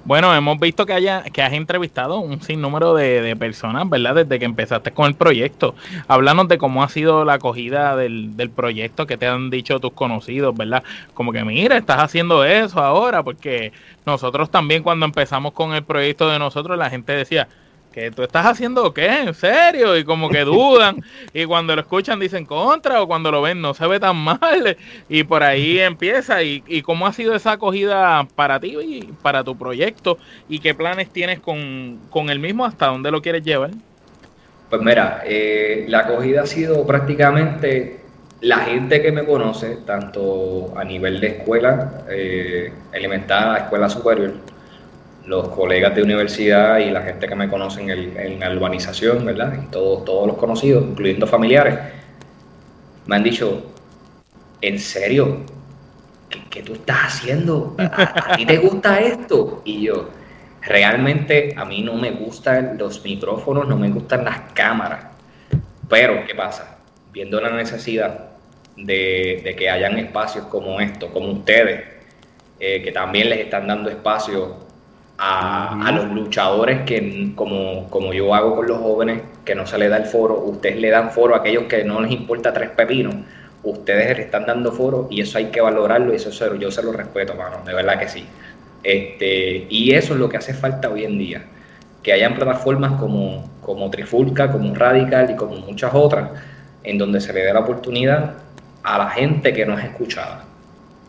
Bueno, 0.09 0.35
hemos 0.35 0.59
visto 0.59 0.87
que, 0.87 0.95
haya, 0.95 1.23
que 1.23 1.43
has 1.43 1.53
entrevistado 1.53 2.21
un 2.21 2.41
sinnúmero 2.41 2.95
de, 2.95 3.21
de, 3.21 3.37
personas, 3.37 3.91
¿verdad? 3.91 4.15
Desde 4.15 4.39
que 4.39 4.47
empezaste 4.47 4.91
con 4.91 5.05
el 5.05 5.15
proyecto. 5.15 5.75
Háblanos 6.07 6.49
de 6.49 6.57
cómo 6.57 6.83
ha 6.83 6.89
sido 6.89 7.27
la 7.27 7.35
acogida 7.35 7.95
del, 7.95 8.35
del 8.35 8.49
proyecto 8.49 9.07
que 9.07 9.19
te 9.19 9.27
han 9.27 9.51
dicho 9.51 9.81
tus 9.81 9.93
conocidos, 9.93 10.57
¿verdad? 10.57 10.83
Como 11.13 11.31
que 11.31 11.45
mira, 11.45 11.77
estás 11.77 11.99
haciendo 11.99 12.43
eso 12.43 12.81
ahora, 12.81 13.23
porque 13.23 13.75
nosotros 14.07 14.51
también 14.51 14.83
cuando 14.83 15.05
empezamos 15.05 15.53
con 15.53 15.75
el 15.75 15.85
proyecto 15.85 16.31
de 16.31 16.39
nosotros, 16.39 16.79
la 16.79 16.89
gente 16.89 17.13
decía, 17.13 17.47
¿que 17.99 18.11
tú 18.12 18.22
estás 18.22 18.46
haciendo 18.46 18.94
qué? 18.94 19.22
¿En 19.22 19.34
serio? 19.34 19.96
Y 19.96 20.05
como 20.05 20.28
que 20.28 20.44
dudan. 20.44 21.03
y 21.34 21.44
cuando 21.44 21.74
lo 21.74 21.80
escuchan 21.80 22.20
dicen 22.20 22.46
contra 22.46 23.03
o 23.03 23.09
cuando 23.09 23.30
lo 23.30 23.42
ven 23.42 23.61
no 23.61 23.74
se 23.74 23.86
ve 23.86 23.99
tan 23.99 24.16
mal. 24.16 24.76
Y 25.09 25.24
por 25.24 25.42
ahí 25.42 25.78
empieza. 25.80 26.42
¿Y, 26.42 26.62
y 26.66 26.82
cómo 26.82 27.07
ha 27.07 27.12
sido 27.12 27.34
esa 27.34 27.53
acogida 27.53 28.26
para 28.36 28.61
ti 28.61 28.76
y 28.80 29.12
para 29.22 29.42
tu 29.42 29.57
proyecto? 29.57 30.18
¿Y 30.49 30.61
qué 30.61 30.74
planes 30.74 31.11
tienes 31.11 31.40
con, 31.40 31.99
con 32.11 32.30
el 32.30 32.38
mismo? 32.38 32.64
¿Hasta 32.64 32.86
dónde 32.86 33.11
lo 33.11 33.20
quieres 33.20 33.42
llevar? 33.42 33.70
Pues 34.70 34.82
mira, 34.82 35.22
eh, 35.24 35.86
la 35.88 36.01
acogida 36.01 36.42
ha 36.42 36.46
sido 36.46 36.86
prácticamente 36.86 38.01
la 38.40 38.59
gente 38.59 39.03
que 39.03 39.11
me 39.11 39.24
conoce, 39.24 39.78
tanto 39.86 40.78
a 40.78 40.84
nivel 40.84 41.20
de 41.20 41.26
escuela 41.28 42.05
eh, 42.09 42.72
elemental, 42.92 43.57
escuela 43.57 43.88
superior, 43.88 44.34
los 45.29 45.49
colegas 45.51 45.95
de 45.95 46.03
universidad 46.03 46.79
y 46.79 46.91
la 46.91 47.03
gente 47.03 47.29
que 47.29 47.35
me 47.35 47.51
conoce 47.51 47.83
en, 47.83 48.41
la 48.41 48.51
urbanización, 48.51 49.26
¿verdad? 49.26 49.53
Y 49.62 49.70
todos, 49.70 50.07
todos 50.07 50.26
los 50.26 50.39
conocidos, 50.39 50.83
incluyendo 50.83 51.26
familiares, 51.26 51.79
me 53.05 53.16
han 53.16 53.22
dicho, 53.22 53.62
¿en 54.62 54.79
serio? 54.79 55.45
¿Qué, 56.51 56.62
tú 56.62 56.72
estás 56.72 57.09
haciendo? 57.09 57.76
¿A, 57.79 58.37
ti 58.37 58.47
te 58.47 58.57
gusta 58.57 59.01
esto? 59.01 59.61
Y 59.66 59.83
yo, 59.83 60.09
realmente 60.62 61.55
a 61.55 61.66
mí 61.66 61.83
no 61.83 61.95
me 61.95 62.11
gustan 62.12 62.79
los 62.79 63.05
micrófonos, 63.05 63.68
no 63.68 63.76
me 63.76 63.91
gustan 63.91 64.24
las 64.24 64.41
cámaras. 64.55 65.09
Pero, 65.91 66.24
¿qué 66.26 66.35
pasa? 66.35 66.79
Viendo 67.12 67.39
la 67.39 67.51
necesidad 67.51 68.31
de, 68.76 69.55
que 69.59 69.68
hayan 69.68 69.99
espacios 69.99 70.47
como 70.47 70.81
estos, 70.81 71.11
como 71.11 71.33
ustedes, 71.33 71.85
eh, 72.59 72.83
que 72.83 72.93
también 72.93 73.29
les 73.29 73.41
están 73.41 73.66
dando 73.66 73.91
espacio 73.91 74.68
a, 75.19 75.93
los 75.93 76.11
luchadores 76.12 76.83
que, 76.83 77.33
como, 77.35 77.91
como 77.91 78.12
yo 78.12 78.35
hago 78.35 78.55
con 78.55 78.69
los 78.69 78.79
jóvenes, 78.79 79.23
que 79.45 79.55
no 79.55 79.66
se 79.66 79.77
les 79.79 79.91
da 79.91 79.97
el 79.97 80.05
foro, 80.05 80.39
ustedes 80.45 80.77
le 80.77 80.91
dan 80.91 81.11
foro 81.11 81.35
a 81.35 81.39
aquellos 81.39 81.64
que 81.64 81.85
no 81.85 82.01
les 82.01 82.12
importa 82.12 82.53
tres 82.53 82.71
pepinos, 82.71 83.14
ustedes 83.64 84.16
le 84.16 84.25
están 84.25 84.47
dando 84.47 84.71
foro 84.73 85.09
y 85.11 85.21
eso 85.21 85.39
hay 85.39 85.47
que 85.47 85.61
valorarlo 85.61 86.12
y 86.12 86.16
eso 86.16 86.31
yo 86.57 86.71
se 86.71 86.83
lo 86.83 86.93
respeto, 86.93 87.35
mano, 87.35 87.59
de 87.64 87.75
verdad 87.75 87.99
que 87.99 88.09
sí. 88.09 88.25
Este, 88.85 89.66
y 89.69 89.93
eso 89.93 90.14
es 90.14 90.21
lo 90.21 90.29
que 90.29 90.37
hace 90.37 90.55
falta 90.55 90.89
hoy 90.89 91.05
en 91.05 91.19
día, 91.19 91.43
que 92.03 92.12
hayan 92.12 92.37
plataformas 92.37 92.93
como, 93.01 93.51
como 93.61 93.91
Trifulca, 93.91 94.53
como 94.53 94.73
Radical 94.73 95.33
y 95.33 95.35
como 95.35 95.57
muchas 95.57 95.93
otras, 95.95 96.31
en 96.85 96.97
donde 96.97 97.21
se 97.21 97.33
le 97.33 97.43
dé 97.43 97.53
la 97.53 97.61
oportunidad 97.61 98.35
a 98.85 98.99
la 98.99 99.11
gente 99.11 99.53
que 99.53 99.66
no 99.66 99.77
es 99.77 99.85
escuchada, 99.85 100.45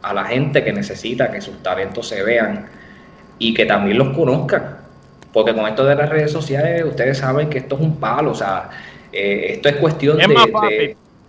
a 0.02 0.14
la 0.16 0.26
gente 0.26 0.64
que 0.64 0.74
necesita 0.74 1.32
que 1.32 1.42
sus 1.42 1.62
talentos 1.62 2.08
se 2.08 2.24
vean 2.24 2.79
y 3.40 3.54
que 3.54 3.66
también 3.66 3.98
los 3.98 4.16
conozcan. 4.16 4.78
Porque 5.34 5.54
con 5.54 5.68
esto 5.68 5.86
de 5.86 5.96
las 5.96 6.10
redes 6.10 6.32
sociales, 6.32 6.84
ustedes 6.86 7.18
saben 7.18 7.50
que 7.50 7.60
esto 7.60 7.76
es 7.76 7.82
un 7.82 7.96
palo, 7.98 8.32
o 8.32 8.36
sea, 8.36 8.70
eh, 9.12 9.54
esto 9.54 9.70
es 9.70 9.76
cuestión 9.78 10.18
de, 10.18 10.24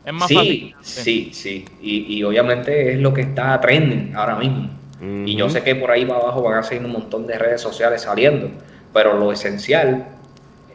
Es 0.04 0.12
más 0.12 0.28
sí, 0.28 0.34
fácil. 0.34 0.74
Sí, 0.80 1.30
sí, 1.32 1.64
y, 1.80 2.18
y, 2.18 2.22
obviamente 2.22 2.92
es 2.92 2.98
lo 2.98 3.12
que 3.12 3.22
está 3.22 3.60
trending 3.60 4.14
ahora 4.14 4.36
mismo. 4.36 4.70
Y 5.24 5.34
yo 5.34 5.48
sé 5.48 5.62
que 5.62 5.74
por 5.76 5.90
ahí 5.90 6.04
para 6.04 6.20
abajo 6.20 6.42
van 6.42 6.58
a 6.58 6.62
seguir 6.62 6.84
un 6.84 6.92
montón 6.92 7.26
de 7.26 7.38
redes 7.38 7.62
sociales 7.62 8.02
saliendo, 8.02 8.50
pero 8.92 9.16
lo 9.16 9.32
esencial 9.32 10.06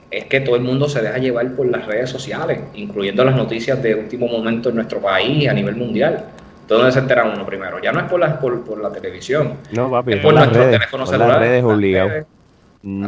es 0.10 0.26
que 0.26 0.40
todo 0.40 0.56
el 0.56 0.64
mundo 0.64 0.90
se 0.90 1.02
deja 1.02 1.18
llevar 1.20 1.56
por 1.56 1.68
las 1.68 1.86
redes 1.86 2.10
sociales, 2.10 2.60
incluyendo 2.74 3.24
las 3.24 3.36
noticias 3.36 3.82
de 3.84 3.94
último 3.94 4.28
momento 4.28 4.70
en 4.70 4.76
nuestro 4.76 5.00
país 5.00 5.48
a 5.48 5.54
nivel 5.54 5.76
mundial. 5.76 6.26
¿Dónde 6.68 6.92
se 6.92 7.00
entera 7.00 7.24
uno 7.26 7.46
primero? 7.46 7.80
Ya 7.80 7.92
no 7.92 8.00
es 8.00 8.06
por 8.06 8.20
la, 8.20 8.40
por, 8.40 8.82
la 8.82 8.92
televisión, 8.92 9.58
no, 9.72 9.92
papi, 9.92 10.14
es 10.14 10.20
por, 10.20 10.34
nuestros 10.34 10.72
teléfonos 10.72 11.10
celulares. 11.10 11.64
Redes 11.64 12.26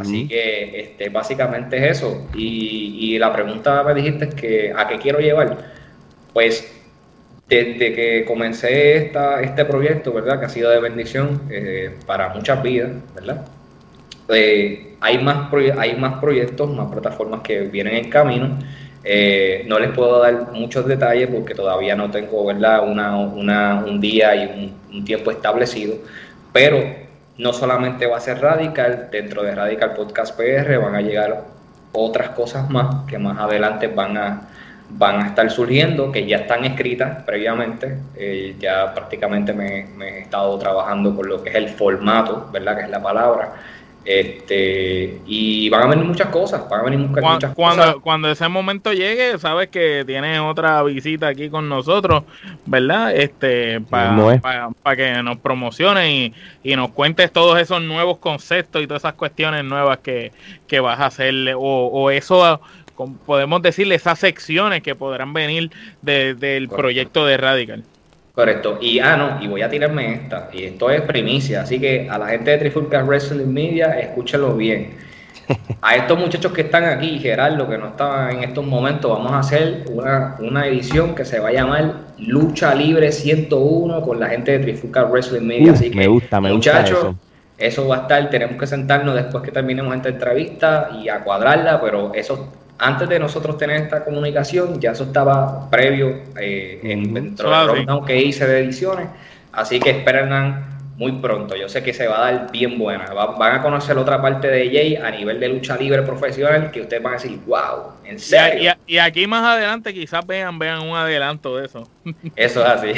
Así 0.00 0.26
que 0.26 0.80
este, 0.80 1.08
básicamente 1.08 1.76
es 1.76 1.98
eso. 1.98 2.26
Y, 2.34 2.96
y, 2.98 3.18
la 3.18 3.32
pregunta 3.32 3.84
me 3.84 3.94
dijiste 3.94 4.24
es 4.24 4.34
que 4.34 4.72
a 4.76 4.88
qué 4.88 4.98
quiero 4.98 5.20
llevar. 5.20 5.56
Pues 6.32 6.78
desde 7.48 7.94
que 7.94 8.24
comencé 8.26 8.96
esta, 8.96 9.40
este 9.40 9.64
proyecto, 9.64 10.12
¿verdad? 10.12 10.38
Que 10.38 10.46
ha 10.46 10.48
sido 10.48 10.70
de 10.70 10.80
bendición 10.80 11.42
eh, 11.50 11.96
para 12.06 12.28
muchas 12.30 12.62
vidas, 12.62 12.90
¿verdad? 13.14 13.46
Eh, 14.28 14.96
hay, 15.00 15.18
más 15.18 15.50
hay 15.78 15.96
más 15.96 16.20
proyectos, 16.20 16.70
más 16.70 16.90
plataformas 16.90 17.40
que 17.40 17.60
vienen 17.60 17.94
en 17.94 18.10
camino. 18.10 18.58
Eh, 19.04 19.64
no 19.66 19.78
les 19.78 19.90
puedo 19.90 20.20
dar 20.20 20.52
muchos 20.52 20.86
detalles 20.86 21.28
porque 21.28 21.54
todavía 21.54 21.94
no 21.94 22.10
tengo 22.10 22.42
una, 22.42 22.80
un 22.80 24.00
día 24.00 24.34
y 24.34 24.74
un, 24.90 25.04
tiempo 25.04 25.30
establecido, 25.30 25.94
pero 26.52 26.82
no 27.36 27.52
solamente 27.52 28.06
va 28.06 28.16
a 28.16 28.20
ser 28.20 28.40
Radical, 28.40 29.08
dentro 29.12 29.42
de 29.44 29.54
Radical 29.54 29.94
Podcast 29.94 30.36
PR 30.36 30.78
van 30.78 30.96
a 30.96 31.00
llegar 31.00 31.44
otras 31.92 32.30
cosas 32.30 32.68
más 32.68 33.06
que 33.06 33.18
más 33.18 33.38
adelante 33.38 33.86
van 33.86 34.16
a, 34.16 34.48
van 34.90 35.20
a 35.20 35.26
estar 35.28 35.48
surgiendo, 35.50 36.10
que 36.10 36.26
ya 36.26 36.38
están 36.38 36.64
escritas 36.64 37.22
previamente. 37.24 37.98
Eh, 38.16 38.56
ya 38.58 38.92
prácticamente 38.94 39.52
me, 39.52 39.86
me, 39.96 40.18
he 40.18 40.20
estado 40.22 40.58
trabajando 40.58 41.14
con 41.14 41.28
lo 41.28 41.42
que 41.42 41.50
es 41.50 41.56
el 41.56 41.68
formato, 41.68 42.48
¿verdad? 42.52 42.76
Que 42.76 42.82
es 42.84 42.90
la 42.90 43.02
palabra. 43.02 43.52
Este, 44.10 45.20
y 45.26 45.68
van 45.68 45.82
a 45.82 45.86
venir 45.88 46.06
muchas 46.06 46.28
cosas, 46.28 46.66
van 46.66 46.80
a 46.80 46.82
venir 46.84 46.98
muchas, 47.00 47.52
cuando, 47.54 47.82
cosas. 47.82 47.96
Cuando 48.02 48.30
ese 48.30 48.48
momento 48.48 48.94
llegue, 48.94 49.38
sabes 49.38 49.68
que 49.68 50.02
tienes 50.06 50.40
otra 50.40 50.82
visita 50.82 51.28
aquí 51.28 51.50
con 51.50 51.68
nosotros, 51.68 52.24
¿verdad? 52.64 53.14
Este, 53.14 53.82
para 53.82 54.96
que 54.96 55.22
nos 55.22 55.36
promociones 55.36 56.08
y, 56.08 56.34
y, 56.62 56.74
nos 56.74 56.88
cuentes 56.92 57.30
todos 57.30 57.60
esos 57.60 57.82
nuevos 57.82 58.16
conceptos 58.16 58.82
y 58.82 58.86
todas 58.86 59.02
esas 59.02 59.12
cuestiones 59.12 59.62
nuevas 59.64 59.98
que, 59.98 60.32
que 60.66 60.80
vas 60.80 60.98
a 61.00 61.06
hacerle, 61.06 61.52
o, 61.52 61.60
o 61.60 62.10
eso 62.10 62.62
podemos 63.26 63.60
decirle 63.60 63.96
esas 63.96 64.18
secciones 64.18 64.82
que 64.82 64.94
podrán 64.94 65.34
venir 65.34 65.70
del 66.00 66.70
proyecto 66.70 67.26
de 67.26 67.36
Radical. 67.36 67.84
Correcto. 68.38 68.78
Y 68.80 69.00
ah, 69.00 69.16
no, 69.16 69.44
y 69.44 69.48
voy 69.48 69.62
a 69.62 69.68
tirarme 69.68 70.14
esta. 70.14 70.48
Y 70.52 70.62
esto 70.62 70.88
es 70.90 71.00
primicia. 71.00 71.62
Así 71.62 71.80
que 71.80 72.08
a 72.08 72.16
la 72.18 72.28
gente 72.28 72.52
de 72.52 72.58
Trifulca 72.58 73.02
Wrestling 73.02 73.52
Media, 73.52 73.98
escúchenlo 73.98 74.54
bien. 74.54 74.92
A 75.82 75.96
estos 75.96 76.16
muchachos 76.16 76.52
que 76.52 76.60
están 76.60 76.84
aquí, 76.84 77.18
Gerardo, 77.18 77.68
que 77.68 77.76
no 77.76 77.88
estaban 77.88 78.36
en 78.36 78.44
estos 78.44 78.64
momentos, 78.64 79.10
vamos 79.10 79.32
a 79.32 79.40
hacer 79.40 79.86
una, 79.90 80.36
una 80.38 80.68
edición 80.68 81.16
que 81.16 81.24
se 81.24 81.40
va 81.40 81.48
a 81.48 81.52
llamar 81.52 81.94
Lucha 82.18 82.76
Libre 82.76 83.10
101 83.10 84.02
con 84.02 84.20
la 84.20 84.28
gente 84.28 84.52
de 84.52 84.58
Trifulca 84.60 85.02
Wrestling 85.02 85.42
Media. 85.42 85.72
Así 85.72 85.90
que, 85.90 85.96
me 85.96 86.06
gusta, 86.06 86.40
me 86.40 86.52
muchachos, 86.52 86.90
gusta 86.90 87.08
eso. 87.56 87.80
eso 87.82 87.88
va 87.88 87.96
a 87.96 88.00
estar. 88.02 88.30
Tenemos 88.30 88.56
que 88.56 88.68
sentarnos 88.68 89.16
después 89.16 89.42
que 89.42 89.50
terminemos 89.50 89.96
esta 89.96 90.10
entrevista 90.10 90.90
y 91.02 91.08
a 91.08 91.24
cuadrarla, 91.24 91.80
pero 91.80 92.14
eso 92.14 92.52
antes 92.78 93.08
de 93.08 93.18
nosotros 93.18 93.58
tener 93.58 93.82
esta 93.82 94.04
comunicación, 94.04 94.80
ya 94.80 94.92
eso 94.92 95.04
estaba 95.04 95.68
previo 95.68 96.22
eh, 96.38 96.80
en, 96.82 97.12
dentro 97.12 97.50
del 97.74 97.86
que 98.06 98.20
hice 98.22 98.46
de 98.46 98.60
ediciones. 98.60 99.08
Así 99.52 99.80
que 99.80 99.90
esperan 99.90 100.77
muy 100.98 101.12
pronto. 101.12 101.54
Yo 101.54 101.68
sé 101.68 101.84
que 101.84 101.94
se 101.94 102.08
va 102.08 102.26
a 102.26 102.32
dar 102.32 102.50
bien 102.50 102.76
buena. 102.76 103.06
van 103.14 103.54
a 103.54 103.62
conocer 103.62 103.96
otra 103.96 104.20
parte 104.20 104.48
de 104.48 104.68
Jay 104.68 104.96
a 104.96 105.12
nivel 105.12 105.38
de 105.38 105.48
lucha 105.48 105.76
libre 105.76 106.02
profesional 106.02 106.72
que 106.72 106.80
ustedes 106.80 107.00
van 107.00 107.14
a 107.14 107.16
decir, 107.16 107.38
wow, 107.46 107.92
en 108.04 108.18
serio. 108.18 108.72
Y, 108.84 108.98
aquí 108.98 109.28
más 109.28 109.44
adelante 109.44 109.94
quizás 109.94 110.26
vean, 110.26 110.58
vean 110.58 110.82
un 110.82 110.96
adelanto 110.96 111.56
de 111.56 111.66
eso. 111.66 111.88
Eso 112.36 112.66
es 112.66 112.68
así. 112.68 112.88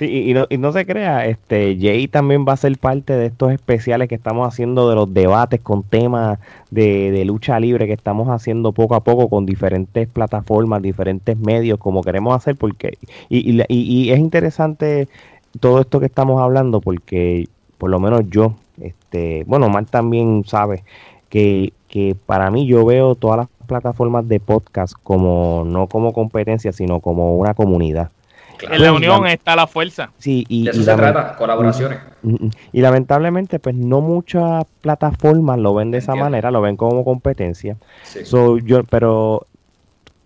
y, 0.00 0.34
no, 0.34 0.46
y, 0.50 0.58
no, 0.58 0.72
se 0.72 0.84
crea, 0.84 1.26
este 1.26 1.78
Jay 1.80 2.08
también 2.08 2.44
va 2.44 2.54
a 2.54 2.56
ser 2.56 2.76
parte 2.76 3.12
de 3.12 3.26
estos 3.26 3.52
especiales 3.52 4.08
que 4.08 4.16
estamos 4.16 4.48
haciendo 4.48 4.88
de 4.88 4.96
los 4.96 5.14
debates 5.14 5.60
con 5.60 5.84
temas 5.84 6.40
de, 6.70 7.12
de 7.12 7.24
lucha 7.24 7.60
libre 7.60 7.86
que 7.86 7.92
estamos 7.92 8.28
haciendo 8.30 8.72
poco 8.72 8.96
a 8.96 9.04
poco 9.04 9.28
con 9.28 9.46
diferentes 9.46 10.08
plataformas, 10.08 10.82
diferentes 10.82 11.38
medios, 11.38 11.78
como 11.78 12.02
queremos 12.02 12.34
hacer, 12.34 12.56
porque 12.56 12.98
y, 13.28 13.62
y 13.68 14.10
es 14.10 14.18
interesante 14.18 15.06
todo 15.60 15.80
esto 15.80 16.00
que 16.00 16.06
estamos 16.06 16.40
hablando 16.40 16.80
porque 16.80 17.48
por 17.78 17.90
lo 17.90 18.00
menos 18.00 18.22
yo, 18.28 18.54
este, 18.80 19.44
bueno, 19.46 19.68
Mar 19.68 19.84
también 19.86 20.44
sabe 20.46 20.84
que, 21.28 21.72
que 21.88 22.16
para 22.26 22.50
mí 22.50 22.66
yo 22.66 22.84
veo 22.84 23.14
todas 23.14 23.38
las 23.38 23.48
plataformas 23.66 24.28
de 24.28 24.40
podcast 24.40 24.94
como 25.02 25.64
no 25.66 25.86
como 25.86 26.12
competencia, 26.12 26.72
sino 26.72 27.00
como 27.00 27.36
una 27.36 27.54
comunidad. 27.54 28.10
En 28.62 28.82
la 28.82 28.92
unión 28.92 29.26
está 29.26 29.56
la 29.56 29.66
fuerza. 29.66 30.10
Sí, 30.18 30.44
y, 30.48 30.64
de 30.64 30.70
eso 30.70 30.82
se 30.82 30.94
trata, 30.94 31.36
colaboraciones. 31.36 31.98
Y, 32.72 32.80
lamentablemente, 32.80 33.58
pues 33.58 33.74
no 33.74 34.00
muchas 34.00 34.64
plataformas 34.80 35.58
lo 35.58 35.74
ven 35.74 35.90
de 35.90 35.98
esa 35.98 36.14
manera, 36.14 36.50
lo 36.50 36.60
ven 36.60 36.76
como 36.76 37.04
competencia. 37.04 37.76
Sí. 38.04 38.20
yo, 38.64 38.84
pero 38.84 39.46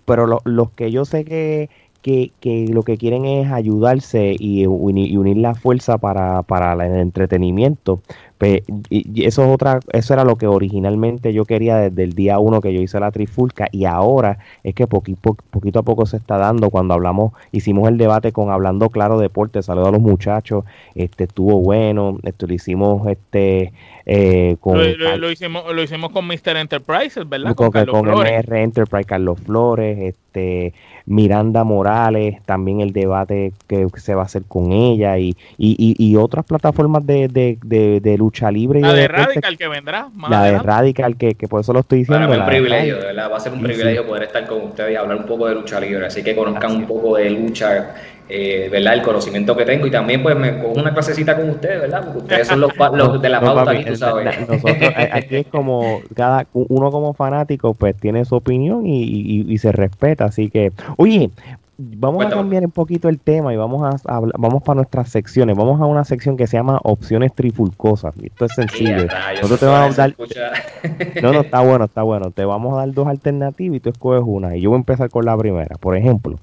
pero 0.05 0.41
los 0.45 0.71
que 0.71 0.91
yo 0.91 1.05
sé 1.05 1.25
que, 1.27 1.69
que, 2.03 2.33
que, 2.41 2.67
lo 2.69 2.83
que 2.83 2.97
quieren 2.97 3.25
es 3.25 3.51
ayudarse 3.51 4.35
y, 4.39 4.63
y 4.63 4.67
unir 4.67 5.37
la 5.37 5.55
fuerza 5.55 5.99
para, 5.99 6.43
para 6.43 6.73
el 6.73 6.95
entretenimiento, 6.97 8.01
Pues, 8.39 8.63
y, 8.89 9.25
eso 9.25 9.45
es 9.45 9.51
otra, 9.51 9.81
eso 9.93 10.15
era 10.15 10.25
lo 10.25 10.37
que 10.37 10.47
originalmente 10.47 11.33
yo 11.33 11.45
quería 11.45 11.77
desde 11.77 12.05
el 12.05 12.15
día 12.15 12.39
uno 12.39 12.61
que 12.61 12.73
yo 12.73 12.81
hice 12.81 13.01
la 13.01 13.11
trifulca 13.11 13.69
y 13.73 13.85
ahora 13.85 14.39
es 14.63 14.75
que 14.75 14.87
poquito, 14.87 15.37
poquito 15.51 15.81
a 15.81 15.83
poco 15.83 16.07
se 16.07 16.17
está 16.17 16.39
dando 16.39 16.71
cuando 16.71 16.95
hablamos, 16.95 17.33
hicimos 17.51 17.89
el 17.89 17.99
debate 17.99 18.31
con 18.31 18.51
Hablando 18.51 18.91
Claro 18.91 19.19
Deporte, 19.19 19.63
saludo 19.63 19.89
a 19.89 19.93
los 19.93 20.01
muchachos, 20.01 20.65
este 20.95 21.25
estuvo 21.25 21.61
bueno, 21.61 22.19
esto 22.23 22.47
lo 22.47 22.55
hicimos 22.55 23.09
este 23.09 23.73
eh, 24.11 24.57
con 24.61 24.79
lo, 24.79 25.31
hicimos, 25.31 25.65
lo 25.75 25.83
hicimos 25.83 26.11
con 26.13 26.27
Mr. 26.27 26.57
Enterprises, 26.57 27.29
¿verdad? 27.29 27.55
Con, 27.55 27.71
con, 27.71 27.87
con 27.87 28.09
MR 28.09 28.63
Enterprise, 28.63 29.05
Carlos 29.05 29.39
Flores, 29.39 29.99
este 29.99 30.73
Miranda 31.05 31.65
Morales, 31.65 32.43
también 32.45 32.81
el 32.81 32.93
debate 32.93 33.53
que 33.67 33.87
se 33.97 34.15
va 34.15 34.23
a 34.23 34.25
hacer 34.27 34.45
con 34.45 34.73
ella 34.73 35.19
y, 35.19 35.37
y, 35.57 35.95
y, 35.99 36.17
otras 36.17 36.45
plataformas 36.45 37.07
de, 37.07 37.29
de, 37.29 38.01
de, 38.01 38.19
lucha 38.19 38.28
libre. 38.53 38.81
La 38.81 38.93
de, 38.93 39.09
Radical 39.09 39.57
que 39.57 39.69
vendrá. 39.69 40.09
la 40.29 40.45
de 40.45 40.59
Radical, 40.59 41.17
que, 41.17 41.35
que, 41.35 41.49
por 41.49 41.61
eso 41.61 41.73
lo 41.73 41.81
estoy 41.81 42.01
diciendo. 42.01 42.31
un 42.31 42.47
privilegio, 42.47 42.99
¿verdad? 42.99 43.31
Va 43.31 43.37
a 43.37 43.41
ser 43.41 43.53
un 43.53 43.63
privilegio 43.63 44.07
poder 44.07 44.25
estar 44.25 44.47
con 44.47 44.63
ustedes 44.63 44.93
y 44.93 44.97
hablar 44.97 45.19
un 45.19 45.27
poco 45.27 45.49
de 45.49 45.55
lucha 45.55 45.81
libre, 45.81 46.07
así 46.07 46.23
que 46.23 46.35
conozcan 46.35 46.73
un 46.77 46.87
poco 46.87 47.17
de 47.17 47.31
lucha 47.31 47.95
eh, 48.31 48.69
¿verdad? 48.71 48.93
El 48.93 49.03
conocimiento 49.03 49.57
que 49.57 49.65
tengo 49.65 49.87
y 49.87 49.91
también 49.91 50.23
pues 50.23 50.37
me 50.37 50.59
cojo 50.59 50.79
una 50.79 50.93
clasecita 50.93 51.35
con 51.35 51.49
ustedes, 51.49 51.81
¿verdad? 51.81 52.05
Porque 52.05 52.19
ustedes 52.19 52.47
son 52.47 52.61
los, 52.61 52.73
los 52.93 53.23
de 53.23 53.29
la 53.31 53.41
pauta 53.41 53.71
aquí, 53.71 53.85
tú 53.85 53.97
sabes. 53.97 54.39
Nosotros, 54.47 54.93
aquí 55.13 55.37
es 55.37 55.47
como, 55.47 56.03
cada 56.15 56.47
uno 56.53 56.91
como 56.91 57.15
fanático 57.15 57.73
pues 57.73 57.97
tiene 57.97 58.27
su 58.27 58.35
opinión 58.35 58.87
y, 58.87 59.45
y, 59.49 59.59
se 59.59 59.73
respeta, 59.73 60.27
así 60.27 60.51
que, 60.51 60.73
oye, 60.99 61.31
vamos 61.79 62.27
a 62.27 62.29
cambiar 62.29 62.65
un 62.65 62.73
poquito 62.73 63.09
el 63.09 63.21
tema 63.21 63.55
y 63.55 63.57
vamos 63.57 63.83
a, 64.05 64.21
vamos 64.37 64.63
para 64.63 64.77
nuestras 64.77 65.09
secciones. 65.11 65.57
Vamos 65.57 65.81
a 65.81 65.87
una 65.87 66.05
sección 66.05 66.37
que 66.37 66.47
se 66.47 66.57
llama 66.57 66.81
opciones 66.83 67.33
trifulcosas. 67.33 68.15
Esto 68.21 68.47
es 68.47 68.53
sencillo. 68.53 69.07
Nosotros 69.37 69.61
te 69.61 69.67
vamos 69.67 69.99
a 69.99 70.03
dar 70.03 70.15
No, 71.23 71.33
no, 71.33 71.41
está 71.41 71.61
bueno, 71.61 71.85
está 71.85 72.03
bueno. 72.03 72.31
Te 72.33 72.45
vamos 72.45 72.75
a 72.75 72.79
dar 72.79 72.93
dos 72.93 73.07
alternativas 73.07 73.77
y 73.77 73.81
tú 73.81 73.91
escoges 73.91 74.23
una. 74.27 74.57
Y 74.57 74.63
yo 74.63 74.71
voy 74.71 74.77
a 74.77 74.81
empezar 74.81 75.09
con 75.09 75.25
la 75.25 75.37
primera. 75.37 75.77
Por 75.77 75.97
ejemplo, 75.97 76.39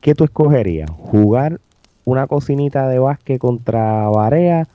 ¿qué 0.00 0.14
tú 0.14 0.24
escogerías? 0.24 0.90
¿Jugar 0.90 1.60
una 2.06 2.26
cocinita 2.26 2.88
de 2.88 2.98
básquet 2.98 3.38
contra 3.38 4.08
Barea 4.08 4.66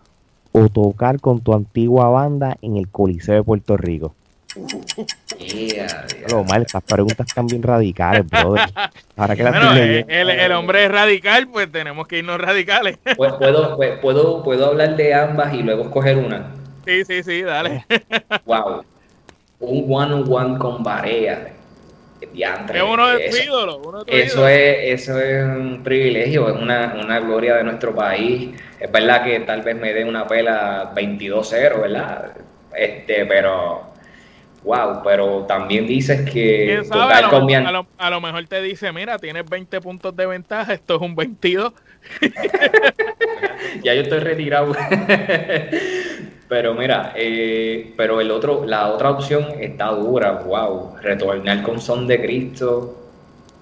o 0.52 0.70
tocar 0.70 1.20
con 1.20 1.42
tu 1.42 1.54
antigua 1.54 2.10
banda 2.10 2.58
en 2.62 2.78
el 2.78 2.88
Coliseo 2.88 3.36
de 3.36 3.44
Puerto 3.44 3.78
Rico? 3.78 4.14
Lo 6.30 6.44
mal, 6.44 6.62
estas 6.64 6.84
preguntas 6.84 7.28
están 7.28 7.48
bien 7.48 7.62
radicales, 7.62 8.28
brother. 8.28 8.70
Ahora 9.16 9.36
que 9.36 9.44
bueno, 9.44 9.74
el, 9.74 10.30
el, 10.30 10.52
hombre 10.54 10.86
es 10.86 10.92
radical, 10.92 11.48
pues 11.48 11.72
tenemos 11.72 12.08
que 12.08 12.20
irnos 12.20 12.40
radicales. 12.42 12.98
Pues 13.16 13.34
puedo, 13.34 13.76
pues, 13.76 14.00
puedo, 14.00 14.44
puedo 14.44 14.68
hablar 14.68 14.96
de 14.96 15.14
ambas 15.14 15.54
y 15.54 15.62
luego 15.62 15.84
escoger 15.84 16.18
una. 16.18 16.56
Sí, 16.86 17.06
sí, 17.06 17.24
sí, 17.24 17.42
dale. 17.44 17.86
Wow. 18.46 18.84
Un 19.60 19.86
one-on-one 19.90 20.58
con 20.58 20.84
Barea 20.84 21.54
es 22.22 22.82
uno 22.82 23.08
de 23.08 23.30
tus 23.30 23.46
ídolos. 23.46 24.04
eso, 24.08 24.48
es, 24.48 25.00
eso 25.00 25.20
es 25.20 25.44
un 25.44 25.82
privilegio, 25.84 26.50
es 26.50 26.62
una, 26.62 26.98
una, 27.02 27.20
gloria 27.20 27.56
de 27.56 27.64
nuestro 27.64 27.96
país. 27.96 28.50
Es 28.80 28.92
verdad 28.92 29.24
que 29.24 29.40
tal 29.42 29.62
vez 29.62 29.76
me 29.76 29.94
dé 29.94 30.04
una 30.04 30.28
pela 30.28 30.94
22-0, 30.94 31.82
¿verdad? 31.82 32.32
Este, 32.76 33.26
pero 33.26 33.84
wow, 34.64 35.02
pero 35.04 35.46
también 35.48 35.88
dices 35.88 36.30
que 36.30 36.82
a, 36.92 37.72
lo, 37.72 37.88
a, 37.98 38.10
lo, 38.10 38.22
mejor 38.22 38.46
te 38.48 38.62
dice, 38.62 38.92
mira, 38.92 39.18
tienes 39.18 39.50
20 39.50 39.82
puntos 39.82 40.16
de 40.16 40.26
ventaja, 40.26 40.74
esto 40.74 40.96
es 40.96 41.02
un 41.02 41.16
22. 41.16 41.74
ya 43.84 43.94
yo 43.94 44.02
estoy 44.02 44.20
retirado. 44.20 44.74
Pero 46.50 46.74
mira, 46.74 47.14
eh, 47.16 47.94
pero 47.96 48.20
el 48.20 48.32
otro, 48.32 48.66
la 48.66 48.88
otra 48.88 49.12
opción 49.12 49.46
está 49.60 49.92
dura, 49.92 50.32
wow. 50.32 50.96
Retornar 51.00 51.62
con 51.62 51.80
Son 51.80 52.08
de 52.08 52.20
Cristo 52.20 53.00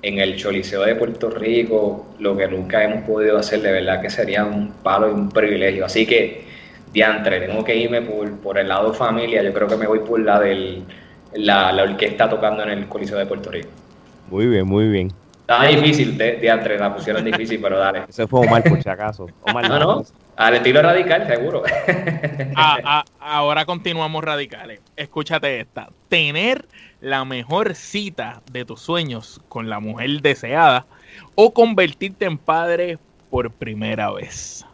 en 0.01 0.19
el 0.19 0.37
Choliseo 0.37 0.83
de 0.83 0.95
Puerto 0.95 1.29
Rico, 1.29 2.07
lo 2.19 2.37
que 2.37 2.47
nunca 2.47 2.81
hemos 2.85 3.03
podido 3.03 3.37
hacer, 3.37 3.61
de 3.61 3.73
verdad 3.73 4.01
que 4.01 4.09
sería 4.09 4.45
un 4.45 4.71
palo 4.71 5.09
y 5.09 5.11
un 5.11 5.27
privilegio. 5.29 5.85
Así 5.85 6.05
que, 6.05 6.45
diantre, 6.91 7.41
tengo 7.41 7.63
que 7.63 7.75
irme 7.75 8.01
por, 8.01 8.37
por 8.39 8.57
el 8.57 8.67
lado 8.67 8.93
familia, 8.93 9.43
yo 9.43 9.53
creo 9.53 9.67
que 9.67 9.77
me 9.77 9.87
voy 9.87 9.99
por 9.99 10.19
la 10.19 10.39
del 10.39 10.83
la, 11.33 11.71
la 11.71 11.83
orquesta 11.83 12.29
tocando 12.29 12.63
en 12.63 12.69
el 12.69 12.87
Coliseo 12.87 13.17
de 13.17 13.25
Puerto 13.25 13.51
Rico. 13.51 13.69
Muy 14.29 14.47
bien, 14.47 14.67
muy 14.67 14.87
bien. 14.87 15.11
Está 15.41 15.63
difícil, 15.63 16.17
de, 16.17 16.33
diantre, 16.33 16.77
la 16.77 16.93
pusieron 16.93 17.23
difícil, 17.23 17.59
pero 17.61 17.77
dale. 17.77 18.03
Ese 18.09 18.27
fue 18.27 18.41
Omar 18.41 18.63
por 18.63 18.83
si 18.83 18.89
acaso. 18.89 19.27
Omar, 19.43 19.69
no, 19.69 19.79
no. 19.79 20.03
Al 20.35 20.55
estilo 20.55 20.81
radical, 20.81 21.25
seguro. 21.25 21.63
Ah, 22.59 22.79
ah, 22.83 23.05
ahora 23.19 23.65
continuamos 23.65 24.23
radicales. 24.23 24.81
Escúchate 24.95 25.59
esta. 25.59 25.89
Tener 26.09 26.65
la 26.99 27.23
mejor 27.23 27.75
cita 27.75 28.41
de 28.51 28.65
tus 28.65 28.81
sueños 28.81 29.39
con 29.47 29.69
la 29.69 29.79
mujer 29.79 30.21
deseada 30.21 30.85
o 31.35 31.53
convertirte 31.53 32.25
en 32.25 32.37
padre 32.37 32.97
por 33.29 33.51
primera 33.51 34.11
vez. 34.11 34.65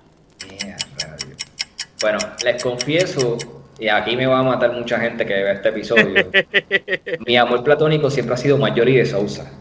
Bueno, 2.03 2.19
les 2.43 2.61
confieso, 2.61 3.37
y 3.79 3.87
aquí 3.87 4.15
me 4.15 4.27
va 4.27 4.39
a 4.39 4.43
matar 4.43 4.73
mucha 4.73 4.99
gente 4.99 5.25
que 5.25 5.33
ve 5.33 5.53
este 5.53 5.69
episodio. 5.69 6.29
mi 7.25 7.37
amor 7.37 7.63
platónico 7.63 8.11
siempre 8.11 8.35
ha 8.35 8.37
sido 8.37 8.59
Mayori 8.59 8.97
de 8.97 9.05
Sousa. 9.07 9.51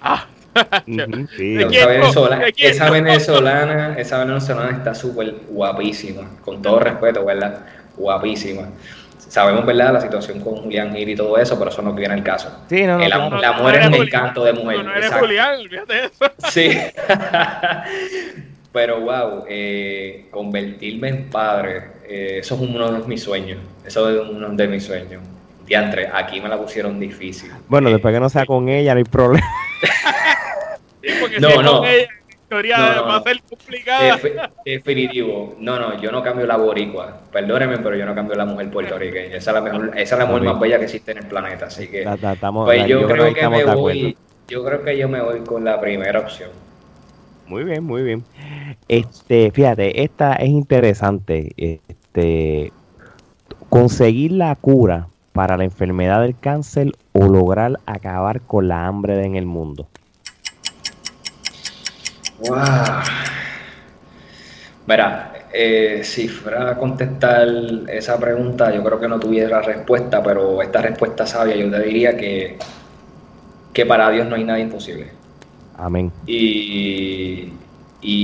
Ah 0.00 0.26
esa, 1.38 2.90
venezolana, 2.90 3.94
esa 3.96 4.24
venezolana, 4.24 4.76
está 4.76 4.94
súper 4.94 5.34
guapísima, 5.48 6.28
con 6.44 6.60
todo 6.60 6.78
respeto, 6.78 7.24
¿verdad? 7.24 7.60
Guapísima. 7.96 8.68
Sabemos, 9.16 9.64
¿verdad?, 9.64 9.94
la 9.94 10.00
situación 10.00 10.40
con 10.40 10.56
Julián 10.56 10.94
Gil 10.94 11.08
y 11.08 11.16
todo 11.16 11.38
eso, 11.38 11.58
pero 11.58 11.70
eso 11.70 11.80
no 11.80 11.94
viene 11.94 12.14
el 12.14 12.22
caso. 12.22 12.64
Sí, 12.68 12.82
no, 12.84 12.98
la, 12.98 13.52
mujer 13.52 13.80
es 13.80 13.86
un 13.88 13.94
encanto 13.94 14.44
de 14.44 14.52
mujer. 14.52 14.84
No, 14.84 14.94
eres 14.94 15.10
Julián, 15.10 15.60
olvídate 15.60 16.04
eso. 16.04 16.30
Sí. 16.50 16.70
pero, 18.72 19.00
wow, 19.00 19.44
eh, 19.48 20.26
convertirme 20.30 21.08
en 21.08 21.30
padre, 21.30 21.82
eh, 22.08 22.38
eso 22.40 22.54
es 22.54 22.60
uno 22.60 22.90
de 22.90 23.06
mis 23.06 23.22
sueños. 23.22 23.58
Eso 23.84 24.08
es 24.08 24.30
uno 24.30 24.48
de 24.48 24.68
mis 24.68 24.84
sueños. 24.84 25.22
Diantre, 25.66 26.08
aquí 26.12 26.40
me 26.40 26.48
la 26.48 26.56
pusieron 26.56 26.98
difícil. 26.98 27.50
Bueno, 27.68 27.90
después 27.90 28.14
que 28.14 28.20
no 28.20 28.28
sea 28.28 28.46
con 28.46 28.68
ella, 28.68 28.94
no 28.94 28.98
hay 28.98 29.04
problema. 29.04 29.46
no, 31.40 31.62
no. 31.62 31.82
va 31.82 33.16
a 33.16 33.22
ser 33.22 33.42
complicada. 33.48 34.18
definitivo. 34.64 35.54
No, 35.58 35.78
no, 35.78 36.00
yo 36.00 36.10
no 36.10 36.22
cambio 36.22 36.46
la 36.46 36.56
boricua. 36.56 37.20
Perdóneme, 37.30 37.78
pero 37.78 37.96
yo 37.96 38.06
no 38.06 38.14
cambio 38.14 38.36
la 38.36 38.46
mujer 38.46 38.70
puertorriqueña. 38.70 39.36
Esa 39.36 39.50
es 39.50 39.54
la 39.54 39.60
mejor, 39.60 39.92
esa 39.96 40.14
es 40.14 40.18
la 40.18 40.26
mujer 40.26 40.42
más 40.44 40.60
bella 40.60 40.78
que 40.78 40.84
existe 40.84 41.12
en 41.12 41.18
el 41.18 41.26
planeta. 41.26 41.66
Así 41.66 41.88
que. 41.88 42.04
pues 42.04 42.86
yo, 42.86 43.06
creo, 43.06 43.34
que, 43.34 43.48
me 43.48 43.64
voy. 43.64 44.16
Yo 44.48 44.64
creo 44.64 44.82
que 44.82 44.96
yo 44.96 45.08
me 45.08 45.20
voy 45.20 45.40
con 45.40 45.64
la 45.64 45.80
primera 45.80 46.20
opción. 46.20 46.50
Muy 47.52 47.64
bien, 47.64 47.84
muy 47.84 48.02
bien. 48.02 48.24
Este, 48.88 49.50
fíjate, 49.50 50.02
esta 50.02 50.36
es 50.36 50.48
interesante. 50.48 51.52
Este, 51.58 52.72
conseguir 53.68 54.32
la 54.32 54.54
cura 54.54 55.08
para 55.34 55.58
la 55.58 55.64
enfermedad 55.64 56.22
del 56.22 56.34
cáncer 56.38 56.92
o 57.12 57.26
lograr 57.26 57.78
acabar 57.84 58.40
con 58.40 58.68
la 58.68 58.86
hambre 58.86 59.22
en 59.26 59.36
el 59.36 59.44
mundo. 59.44 59.86
Wow. 62.38 62.56
Mira, 64.86 65.32
eh, 65.52 66.00
si 66.04 66.28
fuera 66.28 66.70
a 66.70 66.78
contestar 66.78 67.46
esa 67.88 68.18
pregunta, 68.18 68.74
yo 68.74 68.82
creo 68.82 68.98
que 68.98 69.08
no 69.08 69.20
tuviera 69.20 69.60
respuesta, 69.60 70.22
pero 70.22 70.62
esta 70.62 70.80
respuesta 70.80 71.26
sabia, 71.26 71.54
yo 71.54 71.70
te 71.70 71.82
diría 71.82 72.16
que, 72.16 72.56
que 73.74 73.84
para 73.84 74.08
Dios 74.08 74.26
no 74.26 74.36
hay 74.36 74.44
nada 74.44 74.58
imposible. 74.58 75.21
Amén. 75.76 76.12
Y, 76.26 77.52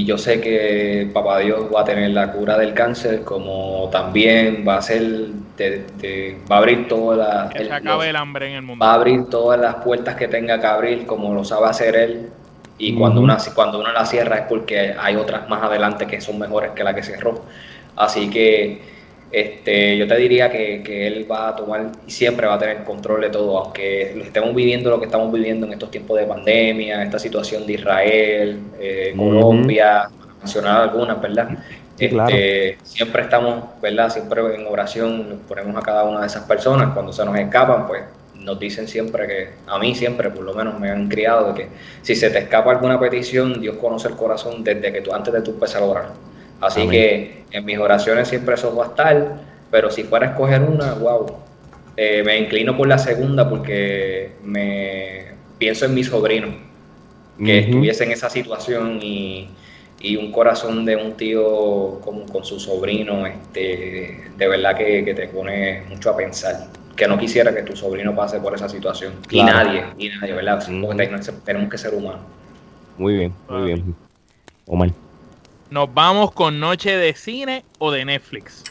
yo 0.04 0.18
sé 0.18 0.40
que 0.40 1.08
Papá 1.12 1.38
Dios 1.38 1.66
va 1.72 1.82
a 1.82 1.84
tener 1.84 2.10
la 2.10 2.32
cura 2.32 2.58
del 2.58 2.74
cáncer, 2.74 3.22
como 3.22 3.88
también 3.92 4.64
va 4.66 4.78
a 4.78 4.82
ser, 4.82 5.28
va 6.50 6.56
a 6.56 6.58
abrir 6.58 6.88
todas 6.88 7.18
las... 7.18 7.54
el 7.54 8.16
hambre 8.16 8.48
en 8.48 8.54
el 8.54 8.62
mundo. 8.62 8.84
Va 8.84 8.92
a 8.92 8.94
abrir 8.94 9.26
todas 9.26 9.60
las 9.60 9.76
puertas 9.76 10.16
que 10.16 10.26
tenga 10.26 10.58
que 10.60 10.66
abrir, 10.66 11.06
como 11.06 11.32
lo 11.32 11.44
sabe 11.44 11.66
hacer 11.66 11.94
Él 11.94 12.30
y 12.78 12.94
cuando, 12.94 13.20
una, 13.20 13.36
cuando 13.54 13.80
uno 13.80 13.92
la 13.92 14.06
cierra 14.06 14.36
es 14.36 14.44
porque 14.48 14.94
hay 14.98 15.16
otras 15.16 15.48
más 15.48 15.62
adelante 15.64 16.06
que 16.06 16.20
son 16.20 16.38
mejores 16.38 16.70
que 16.70 16.84
la 16.84 16.94
que 16.94 17.02
cerró. 17.02 17.42
Así 17.96 18.30
que 18.30 18.80
este, 19.30 19.96
yo 19.98 20.08
te 20.08 20.16
diría 20.16 20.50
que, 20.50 20.82
que, 20.82 21.06
él 21.06 21.30
va 21.30 21.48
a 21.48 21.56
tomar 21.56 21.92
y 22.06 22.10
siempre 22.10 22.46
va 22.46 22.54
a 22.54 22.58
tener 22.58 22.84
control 22.84 23.20
de 23.20 23.30
todo, 23.30 23.58
aunque 23.58 24.18
estemos 24.22 24.54
viviendo 24.54 24.88
lo 24.90 24.98
que 24.98 25.06
estamos 25.06 25.30
viviendo 25.32 25.66
en 25.66 25.74
estos 25.74 25.90
tiempos 25.90 26.18
de 26.18 26.26
pandemia, 26.26 27.02
esta 27.02 27.18
situación 27.18 27.66
de 27.66 27.74
Israel, 27.74 28.60
eh, 28.80 29.12
Colombia, 29.16 30.08
mencionar 30.38 30.82
algunas, 30.82 31.20
¿verdad? 31.20 31.50
Este, 31.98 32.78
siempre 32.84 33.22
estamos, 33.22 33.64
¿verdad? 33.82 34.08
Siempre 34.08 34.54
en 34.54 34.66
oración 34.66 35.40
ponemos 35.46 35.76
a 35.76 35.82
cada 35.82 36.04
una 36.04 36.20
de 36.20 36.26
esas 36.26 36.44
personas, 36.44 36.94
cuando 36.94 37.12
se 37.12 37.24
nos 37.24 37.36
escapan, 37.36 37.86
pues 37.86 38.02
nos 38.34 38.58
dicen 38.58 38.88
siempre 38.88 39.26
que, 39.26 39.48
a 39.66 39.78
mí 39.78 39.94
siempre 39.94 40.30
por 40.30 40.44
lo 40.44 40.54
menos 40.54 40.78
me 40.78 40.90
han 40.90 41.08
criado, 41.08 41.52
de 41.52 41.54
que 41.54 41.68
si 42.02 42.14
se 42.14 42.30
te 42.30 42.38
escapa 42.38 42.70
alguna 42.70 42.98
petición, 42.98 43.60
Dios 43.60 43.76
conoce 43.76 44.08
el 44.08 44.14
corazón 44.14 44.64
desde 44.64 44.92
que 44.92 45.00
tú, 45.00 45.12
antes 45.12 45.34
de 45.34 45.42
tú 45.42 45.50
empezar 45.50 45.82
a 45.82 45.86
orar. 45.86 46.27
Así 46.60 46.88
que 46.88 47.44
en 47.50 47.64
mis 47.64 47.78
oraciones 47.78 48.28
siempre 48.28 48.54
eso 48.54 48.74
va 48.74 48.86
a 48.86 48.88
estar, 48.88 49.36
pero 49.70 49.90
si 49.90 50.02
fuera 50.04 50.26
a 50.26 50.30
escoger 50.30 50.62
una, 50.62 50.94
wow, 50.94 51.26
eh, 51.96 52.22
me 52.24 52.38
inclino 52.38 52.76
por 52.76 52.88
la 52.88 52.98
segunda 52.98 53.48
porque 53.48 54.32
me 54.42 55.32
pienso 55.58 55.84
en 55.84 55.94
mi 55.94 56.04
sobrino, 56.04 56.48
que 57.38 57.58
estuviese 57.60 58.04
en 58.04 58.12
esa 58.12 58.28
situación 58.30 59.00
y, 59.02 59.48
un 60.16 60.30
corazón 60.30 60.84
de 60.84 60.94
un 60.96 61.14
tío 61.14 62.00
con, 62.00 62.26
con 62.28 62.44
su 62.44 62.60
sobrino, 62.60 63.26
este, 63.26 64.30
de 64.36 64.48
verdad 64.48 64.76
que, 64.76 65.02
te 65.14 65.28
pone 65.28 65.82
mucho 65.88 66.10
a 66.10 66.16
pensar 66.16 66.68
que 66.94 67.06
no 67.08 67.18
quisiera 67.18 67.54
que 67.54 67.62
tu 67.62 67.76
sobrino 67.76 68.14
pase 68.14 68.40
por 68.40 68.54
esa 68.54 68.68
situación. 68.68 69.14
Y 69.30 69.42
nadie, 69.42 69.84
y 69.98 70.08
nadie, 70.08 70.34
¿verdad? 70.34 70.64
tenemos 71.44 71.70
que 71.70 71.78
ser 71.78 71.94
humanos. 71.94 72.22
Muy 72.96 73.14
bien, 73.14 73.34
muy 73.48 73.66
bien. 73.66 73.94
Omar. 74.66 74.90
¿Nos 75.70 75.92
vamos 75.92 76.32
con 76.32 76.58
Noche 76.58 76.96
de 76.96 77.12
Cine 77.12 77.62
o 77.78 77.92
de 77.92 78.02
Netflix? 78.04 78.64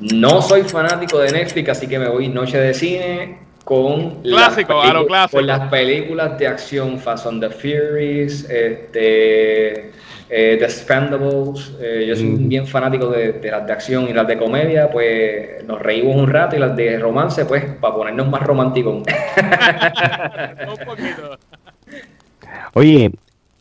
No 0.00 0.40
soy 0.40 0.62
fanático 0.62 1.18
de 1.18 1.30
Netflix, 1.30 1.68
así 1.68 1.86
que 1.86 1.98
me 1.98 2.08
voy 2.08 2.28
Noche 2.28 2.58
de 2.58 2.72
Cine 2.72 3.38
con, 3.62 4.22
clásico, 4.22 4.82
las, 5.08 5.30
con 5.30 5.46
las 5.46 5.68
películas 5.68 6.38
de 6.38 6.46
acción 6.46 6.98
Fast 6.98 7.26
and 7.26 7.42
the 7.42 7.50
Furious, 7.50 8.48
este, 8.48 9.90
eh, 10.30 10.56
The 10.58 10.64
Expendables. 10.64 11.72
Eh, 11.80 12.06
yo 12.08 12.16
soy 12.16 12.34
bien 12.38 12.66
fanático 12.66 13.08
de, 13.08 13.38
las 13.50 13.66
de 13.66 13.72
acción 13.74 14.08
y 14.08 14.14
las 14.14 14.26
de 14.26 14.38
comedia, 14.38 14.90
pues 14.90 15.62
nos 15.66 15.80
reímos 15.82 16.16
un 16.16 16.28
rato 16.28 16.56
y 16.56 16.60
las 16.60 16.74
de 16.74 16.98
romance, 16.98 17.44
pues 17.44 17.64
para 17.78 17.94
ponernos 17.94 18.26
más 18.26 18.42
románticos. 18.42 18.94
un 20.66 20.86
poquito. 20.86 21.38
Oye, 22.72 23.12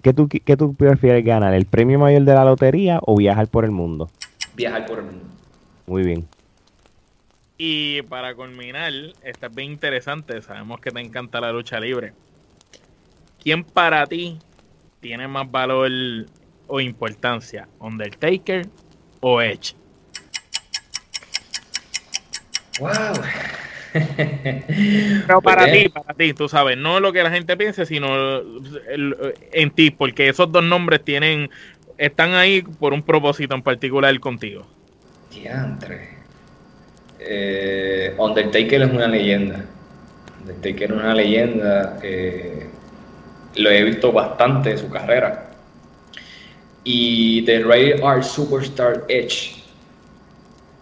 ¿qué 0.01 0.13
tú, 0.13 0.27
¿qué 0.27 0.57
tú 0.57 0.73
prefieres 0.73 1.23
ganar? 1.23 1.53
¿El 1.53 1.65
premio 1.65 1.99
mayor 1.99 2.23
de 2.23 2.33
la 2.33 2.45
lotería 2.45 2.99
o 3.03 3.15
viajar 3.15 3.47
por 3.47 3.65
el 3.65 3.71
mundo? 3.71 4.09
Viajar 4.55 4.85
por 4.85 4.99
el 4.99 5.05
mundo. 5.05 5.25
Muy 5.87 6.03
bien. 6.03 6.27
Y 7.57 8.01
para 8.03 8.33
culminar, 8.33 8.91
esta 9.23 9.47
es 9.47 9.55
bien 9.55 9.71
interesante. 9.71 10.41
Sabemos 10.41 10.79
que 10.79 10.91
te 10.91 10.99
encanta 10.99 11.39
la 11.39 11.51
lucha 11.51 11.79
libre. 11.79 12.13
¿Quién 13.43 13.63
para 13.63 14.05
ti 14.07 14.39
tiene 14.99 15.27
más 15.27 15.49
valor 15.49 15.91
o 16.67 16.79
importancia? 16.79 17.67
¿Undertaker 17.79 18.67
o 19.19 19.41
Edge? 19.41 19.75
¡Wow! 22.79 22.89
Pero 25.27 25.41
para 25.41 25.71
ti, 25.71 25.89
para 25.89 26.13
ti, 26.13 26.33
tú 26.33 26.47
sabes, 26.47 26.77
no 26.77 26.99
lo 26.99 27.11
que 27.11 27.23
la 27.23 27.31
gente 27.31 27.57
piense, 27.57 27.85
sino 27.85 28.41
en 29.51 29.71
ti, 29.71 29.91
porque 29.91 30.29
esos 30.29 30.51
dos 30.51 30.63
nombres 30.63 31.03
tienen, 31.03 31.49
están 31.97 32.33
ahí 32.33 32.61
por 32.61 32.93
un 32.93 33.03
propósito 33.03 33.53
en 33.53 33.61
particular 33.61 34.17
contigo. 34.19 34.65
Diantre. 35.29 36.09
Eh, 37.19 38.15
Undertaker 38.17 38.81
es 38.81 38.91
una 38.91 39.07
leyenda. 39.07 39.65
Undertaker 40.41 40.91
es 40.91 40.97
una 40.97 41.13
leyenda. 41.13 41.99
Eh, 42.01 42.67
lo 43.55 43.69
he 43.69 43.83
visto 43.83 44.11
bastante 44.11 44.71
en 44.71 44.77
su 44.77 44.89
carrera. 44.89 45.47
Y 46.83 47.43
The 47.43 47.59
Rated 47.59 48.01
R 48.03 48.23
Superstar 48.23 49.03
Edge. 49.07 49.55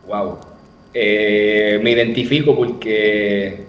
Wow 0.08 0.49
eh, 0.94 1.80
me 1.82 1.92
identifico 1.92 2.56
porque, 2.56 3.66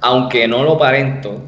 aunque 0.00 0.46
no 0.46 0.62
lo 0.64 0.78
parento, 0.78 1.42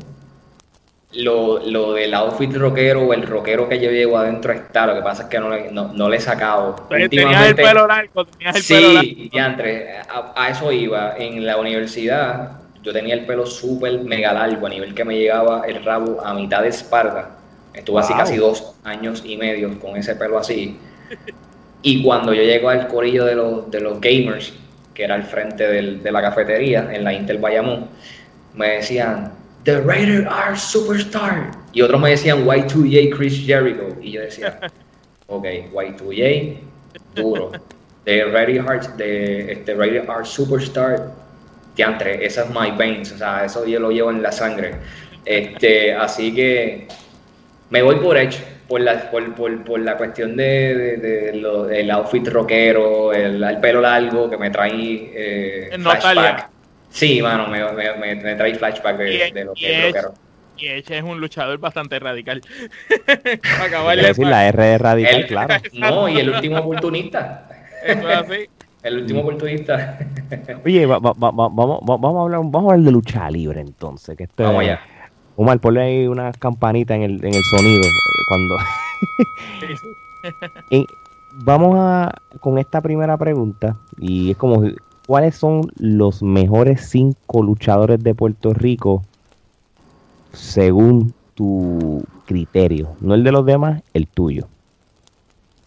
lo, 1.12 1.60
lo, 1.64 1.92
del 1.92 2.12
outfit 2.14 2.52
rockero 2.54 3.02
o 3.02 3.12
el 3.12 3.26
rockero 3.26 3.68
que 3.68 3.80
yo 3.80 3.90
llevo 3.90 4.18
adentro 4.18 4.52
está. 4.52 4.86
Lo 4.86 4.94
que 4.94 5.02
pasa 5.02 5.24
es 5.24 5.28
que 5.28 5.38
no 5.38 5.50
le, 5.50 5.70
no, 5.70 6.08
le 6.08 6.16
he 6.16 6.20
sacado. 6.20 6.74
Tenías 6.88 7.48
el 7.48 7.54
pelo 7.54 7.86
largo, 7.86 8.24
tenías 8.24 8.56
el 8.56 8.62
sí, 8.62 9.30
pelo 9.32 9.44
largo. 9.44 10.32
a, 10.34 10.44
a, 10.44 10.48
eso 10.50 10.72
iba. 10.72 11.14
En 11.16 11.44
la 11.46 11.56
universidad 11.56 12.60
yo 12.82 12.92
tenía 12.92 13.14
el 13.14 13.24
pelo 13.24 13.46
súper 13.46 14.00
mega 14.00 14.32
largo, 14.32 14.66
a 14.66 14.70
nivel 14.70 14.94
que 14.94 15.04
me 15.04 15.16
llegaba 15.16 15.62
el 15.66 15.84
rabo 15.84 16.24
a 16.24 16.34
mitad 16.34 16.62
de 16.62 16.68
espalda. 16.68 17.38
Estuve 17.72 18.00
así 18.00 18.12
casi 18.14 18.36
dos 18.36 18.74
años 18.84 19.22
y 19.24 19.36
medio 19.36 19.78
con 19.80 19.96
ese 19.96 20.14
pelo 20.14 20.38
así. 20.38 20.78
Y 21.82 22.02
cuando 22.02 22.32
yo 22.32 22.42
llego 22.42 22.68
al 22.68 22.86
corillo 22.86 23.24
de 23.24 23.34
los, 23.34 23.70
de 23.70 23.80
los 23.80 24.00
gamers, 24.00 24.54
que 24.94 25.04
era 25.04 25.16
al 25.16 25.24
frente 25.24 25.66
de 25.66 26.12
la 26.12 26.22
cafetería 26.22 26.88
en 26.92 27.04
la 27.04 27.12
Intel 27.12 27.38
Bayamón, 27.38 27.88
me 28.54 28.76
decían, 28.76 29.32
The 29.64 29.80
Raider 29.80 30.22
R 30.22 30.56
Superstar. 30.56 31.50
Y 31.72 31.82
otros 31.82 32.00
me 32.00 32.10
decían 32.10 32.44
Y2J 32.46 33.16
Chris 33.16 33.44
Jericho. 33.44 33.88
Y 34.00 34.12
yo 34.12 34.20
decía, 34.20 34.60
ok, 35.26 35.44
Y2J, 35.44 36.58
duro. 37.14 37.52
The 38.04 38.24
Raider 38.26 38.64
R, 38.64 38.80
de, 38.96 39.52
este, 39.52 39.72
R 39.72 40.24
Superstar, 40.24 41.10
diantre, 41.74 42.24
esa 42.24 42.44
es 42.44 42.50
my 42.50 42.70
veins, 42.76 43.12
o 43.12 43.18
sea, 43.18 43.44
eso 43.46 43.66
yo 43.66 43.80
lo 43.80 43.90
llevo 43.90 44.10
en 44.10 44.22
la 44.22 44.30
sangre. 44.30 44.74
Este, 45.24 45.92
así 45.94 46.34
que 46.34 46.86
me 47.70 47.82
voy 47.82 47.96
por 47.96 48.16
hecho 48.16 48.40
por 48.74 48.80
la, 48.80 49.08
por, 49.08 49.34
por, 49.36 49.64
por 49.64 49.78
la 49.78 49.96
cuestión 49.96 50.36
de, 50.36 50.96
de, 50.96 51.32
lo, 51.34 51.62
del 51.62 51.88
outfit 51.92 52.26
rockero, 52.26 53.12
el, 53.12 53.40
el, 53.40 53.58
pelo 53.58 53.80
largo 53.80 54.28
que 54.28 54.36
me 54.36 54.50
trae 54.50 55.12
eh, 55.14 55.78
flashback. 55.80 56.48
Sí, 56.88 57.22
mano, 57.22 57.46
me, 57.46 57.62
me, 57.72 58.16
me, 58.16 58.34
trae 58.34 58.52
flashback 58.56 58.96
de, 58.96 59.30
de 59.32 59.44
lo 59.44 59.54
que 59.54 59.70
es 59.70 59.94
rockero. 59.94 60.14
Y 60.58 60.66
Eche 60.66 60.98
es 60.98 61.04
un 61.04 61.20
luchador 61.20 61.56
bastante 61.58 62.00
radical. 62.00 62.42
decir, 63.96 64.26
la 64.26 64.48
R 64.48 64.74
es 64.74 64.80
radical, 64.80 65.26
claro. 65.28 65.54
No, 65.74 66.08
y 66.08 66.18
el 66.18 66.30
último 66.30 66.58
oportunista. 66.58 67.48
Eso 67.84 68.10
es 68.10 68.16
así. 68.16 68.48
El 68.82 68.98
último 68.98 69.20
oportunista. 69.20 70.00
Oye, 70.64 70.84
va, 70.84 70.98
va, 70.98 71.12
va, 71.12 71.30
vamos, 71.30 71.78
vamos, 71.84 72.16
a 72.16 72.22
hablar, 72.22 72.40
vamos 72.42 72.70
a 72.70 72.74
hablar 72.74 72.86
de 72.86 72.90
lucha 72.90 73.30
libre 73.30 73.60
entonces. 73.60 74.16
Que 74.16 74.24
esto 74.24 74.42
vamos 74.42 74.62
allá. 74.62 74.80
Omar, 75.36 75.58
ponle 75.60 75.82
ahí 75.82 76.06
una 76.06 76.32
campanita 76.32 76.94
en 76.94 77.02
el, 77.02 77.24
en 77.24 77.34
el 77.34 77.42
sonido 77.44 77.82
cuando... 78.28 78.56
vamos 81.36 81.76
a 81.78 82.14
con 82.40 82.58
esta 82.58 82.80
primera 82.80 83.16
pregunta 83.16 83.76
y 83.98 84.30
es 84.30 84.36
como 84.36 84.62
¿cuáles 85.06 85.34
son 85.34 85.70
los 85.78 86.22
mejores 86.22 86.88
cinco 86.88 87.42
luchadores 87.42 88.02
de 88.02 88.14
Puerto 88.14 88.52
Rico 88.54 89.02
según 90.32 91.14
tu 91.34 92.02
criterio? 92.26 92.96
No 93.00 93.14
el 93.14 93.24
de 93.24 93.32
los 93.32 93.44
demás, 93.44 93.82
el 93.92 94.06
tuyo. 94.06 94.48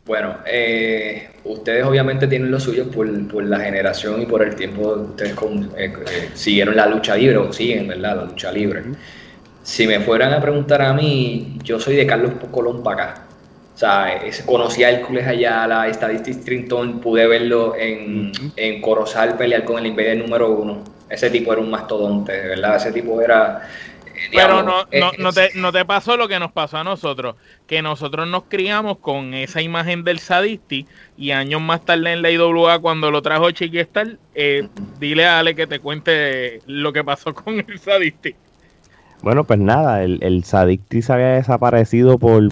Bueno, 0.05 0.37
eh, 0.45 1.29
ustedes 1.43 1.85
obviamente 1.85 2.27
tienen 2.27 2.49
lo 2.49 2.59
suyo 2.61 2.89
por, 2.89 3.07
la 3.43 3.59
generación 3.59 4.21
y 4.21 4.25
por 4.25 4.41
el 4.41 4.55
tiempo 4.55 4.93
ustedes 4.93 5.33
eh, 5.77 5.93
eh, 6.07 6.29
siguieron 6.33 6.77
la 6.77 6.87
lucha 6.87 7.17
libre 7.17 7.37
o 7.37 7.51
siguen, 7.51 7.89
¿verdad? 7.89 8.15
La 8.15 8.23
lucha 8.23 8.51
libre. 8.51 8.83
Si 9.67 9.85
me 9.85 9.99
fueran 9.99 10.31
a 10.31 10.39
preguntar 10.39 10.81
a 10.81 10.93
mí, 10.93 11.57
yo 11.61 11.77
soy 11.77 11.97
de 11.97 12.07
Carlos 12.07 12.31
Colón 12.51 12.81
para 12.81 13.03
acá. 13.03 13.25
O 13.75 13.77
sea, 13.77 14.21
conocí 14.45 14.81
a 14.85 14.91
Hércules 14.91 15.27
Ayala, 15.27 15.93
Statistics 15.93 16.45
Trinton, 16.45 17.01
pude 17.01 17.27
verlo 17.27 17.75
en, 17.75 18.31
en 18.55 18.81
Corozal 18.81 19.35
pelear 19.35 19.65
con 19.65 19.79
el 19.79 19.87
Invader 19.87 20.19
número 20.19 20.51
uno. 20.51 20.85
Ese 21.09 21.29
tipo 21.29 21.51
era 21.51 21.61
un 21.61 21.69
mastodonte, 21.69 22.31
de 22.31 22.47
verdad. 22.47 22.77
Ese 22.77 22.93
tipo 22.93 23.21
era. 23.21 23.69
Eh, 24.15 24.29
Pero 24.31 24.63
no, 24.63 24.87
no, 24.89 25.11
no, 25.17 25.33
te, 25.33 25.51
no 25.55 25.73
te 25.73 25.83
pasó 25.83 26.15
lo 26.15 26.29
que 26.29 26.39
nos 26.39 26.53
pasó 26.53 26.77
a 26.77 26.85
nosotros, 26.85 27.35
que 27.67 27.81
nosotros 27.81 28.25
nos 28.25 28.43
criamos 28.45 28.99
con 28.99 29.33
esa 29.33 29.61
imagen 29.61 30.05
del 30.05 30.19
Sadisti 30.19 30.87
y 31.17 31.31
años 31.31 31.59
más 31.59 31.83
tarde 31.83 32.13
en 32.13 32.21
la 32.21 32.31
IWA 32.31 32.79
cuando 32.79 33.11
lo 33.11 33.21
trajo 33.21 33.51
Chiquistar, 33.51 34.17
eh, 34.33 34.69
dile 34.97 35.25
a 35.25 35.39
Ale 35.39 35.55
que 35.55 35.67
te 35.67 35.79
cuente 35.79 36.61
lo 36.67 36.93
que 36.93 37.03
pasó 37.03 37.33
con 37.35 37.59
el 37.59 37.79
Sadisti. 37.79 38.33
Bueno, 39.21 39.43
pues 39.43 39.59
nada, 39.59 40.03
el, 40.03 40.19
el 40.21 40.43
Sadicti 40.43 41.01
se 41.01 41.13
había 41.13 41.29
desaparecido 41.29 42.17
por 42.17 42.49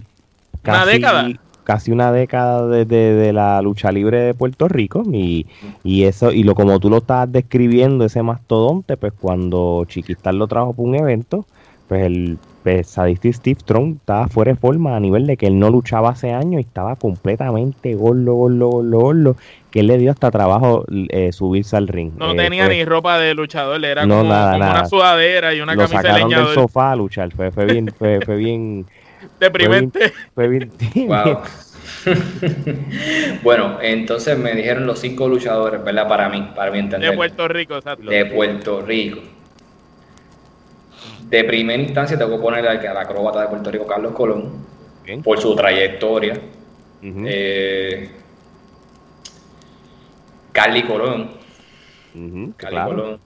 casi 0.62 0.78
una 0.78 0.86
década, 0.86 1.30
casi 1.66 1.92
una 1.92 2.12
década 2.12 2.68
de, 2.68 3.34
la 3.34 3.62
lucha 3.62 3.92
libre 3.92 4.22
de 4.22 4.34
Puerto 4.34 4.68
Rico 4.68 5.04
y, 5.12 5.46
eso 5.84 6.32
y 6.32 6.44
lo 6.44 6.56
como 6.56 6.80
tú 6.80 6.90
lo 6.90 6.98
estabas 6.98 7.32
describiendo 7.32 8.06
ese 8.06 8.24
mastodonte, 8.24 8.96
pues 8.98 9.14
cuando 9.20 9.84
Chiquistar 9.88 10.34
lo 10.34 10.48
trajo 10.48 10.74
para 10.74 10.88
un 10.88 10.96
evento, 10.96 11.46
pues 11.88 12.06
el 12.06 12.38
pues, 12.64 12.88
Sadicti 12.88 13.32
Steve 13.32 13.60
Strong 13.60 13.98
estaba 13.98 14.28
fuera 14.28 14.52
de 14.52 14.58
forma 14.58 14.96
a 14.96 15.00
nivel 15.00 15.28
de 15.28 15.38
que 15.38 15.48
él 15.48 15.60
no 15.60 15.70
luchaba 15.70 16.10
hace 16.10 16.32
años 16.32 16.62
y 16.62 16.66
estaba 16.66 16.96
completamente 16.96 17.94
gordo, 17.94 18.34
gordo, 18.34 18.70
gordo, 18.70 19.00
gordo 19.00 19.36
que 19.70 19.84
le 19.84 19.98
dio 19.98 20.10
hasta 20.10 20.32
trabajo 20.32 20.86
eh, 21.10 21.32
subirse 21.32 21.76
al 21.76 21.88
ring. 21.88 22.14
No 22.18 22.34
tenía 22.36 22.68
ni 22.68 22.86
ropa 22.86 23.20
de 23.20 23.34
luchador, 23.34 23.84
era 23.84 24.02
como, 24.02 24.22
una 24.22 24.86
sudadera 24.88 25.54
y 25.54 25.62
una 25.62 25.76
Lo 25.76 25.84
camisa 25.84 26.02
sacaron 26.02 26.30
del 26.30 26.54
sofá 26.54 26.94
a 26.94 26.96
luchar, 26.96 27.32
fue, 27.34 27.52
fue 27.52 27.66
bien, 27.66 27.94
fue, 27.96 28.20
fue 28.26 28.38
bien 28.38 28.86
deprimente. 29.40 30.14
Fue 30.34 30.48
bien, 30.48 30.72
wow. 31.08 31.40
bueno, 33.44 33.78
entonces 33.82 34.38
me 34.38 34.54
dijeron 34.54 34.88
los 34.88 35.00
cinco 35.00 35.28
luchadores, 35.28 35.84
¿verdad? 35.84 36.08
Para 36.08 36.30
mí, 36.30 36.52
para 36.56 36.72
mi 36.72 36.80
entender. 36.80 37.12
De 37.12 37.16
Puerto 37.16 37.48
Rico, 37.48 37.76
exacto. 37.76 38.10
De 38.10 38.26
Puerto 38.26 38.82
Rico. 38.82 39.20
De 41.30 41.44
primera 41.44 41.82
instancia 41.82 42.18
tengo 42.18 42.38
que 42.38 42.42
poner 42.44 42.68
al, 42.68 42.86
al 42.86 42.98
acróbata 42.98 43.42
de 43.42 43.48
Puerto 43.48 43.72
Rico, 43.72 43.88
Carlos 43.88 44.14
Colón, 44.14 44.66
por 45.24 45.40
su 45.40 45.56
trayectoria. 45.56 46.34
eh, 47.28 48.10
Carly 50.52 50.84
Colón. 50.84 51.32
Carly 52.58 52.78
Colón. 52.86 53.20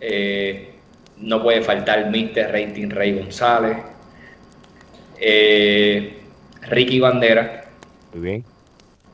Eh, 0.00 0.70
no 1.18 1.42
puede 1.42 1.62
faltar 1.62 2.10
Mr. 2.10 2.50
Rating 2.52 2.90
Rey 2.90 3.12
González. 3.18 3.78
Eh, 5.18 6.18
Ricky 6.62 7.00
Bandera. 7.00 7.64
Muy 8.12 8.22
bien. 8.22 8.44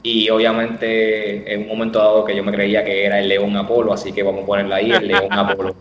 Y 0.04 0.28
obviamente 0.30 1.52
en 1.52 1.62
un 1.62 1.68
momento 1.68 1.98
dado 2.00 2.24
que 2.24 2.34
yo 2.34 2.42
me 2.42 2.52
creía 2.52 2.84
que 2.84 3.04
era 3.06 3.20
el 3.20 3.28
León 3.28 3.56
Apolo, 3.56 3.92
así 3.92 4.12
que 4.12 4.22
vamos 4.22 4.42
a 4.42 4.46
ponerla 4.46 4.76
ahí, 4.76 4.90
el 4.90 5.06
León 5.06 5.26
Apolo. 5.30 5.74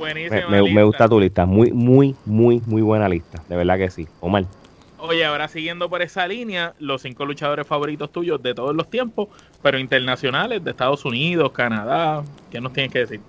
Me, 0.00 0.62
me, 0.62 0.82
gusta 0.82 1.08
tu 1.08 1.20
lista, 1.20 1.46
muy, 1.46 1.72
muy, 1.72 2.16
muy, 2.24 2.62
muy 2.66 2.82
buena 2.82 3.08
lista, 3.08 3.42
de 3.48 3.56
verdad 3.56 3.78
que 3.78 3.90
sí. 3.90 4.08
Omar. 4.20 4.44
Oye, 4.98 5.24
ahora 5.24 5.48
siguiendo 5.48 5.88
por 5.88 6.02
esa 6.02 6.26
línea, 6.26 6.74
los 6.78 7.02
cinco 7.02 7.24
luchadores 7.24 7.66
favoritos 7.66 8.12
tuyos 8.12 8.42
de 8.42 8.54
todos 8.54 8.74
los 8.74 8.90
tiempos, 8.90 9.28
pero 9.62 9.78
internacionales, 9.78 10.62
de 10.62 10.70
Estados 10.70 11.04
Unidos, 11.04 11.52
Canadá, 11.52 12.22
¿qué 12.50 12.60
nos 12.60 12.72
tienes 12.72 12.92
que 12.92 12.98
decir? 13.00 13.20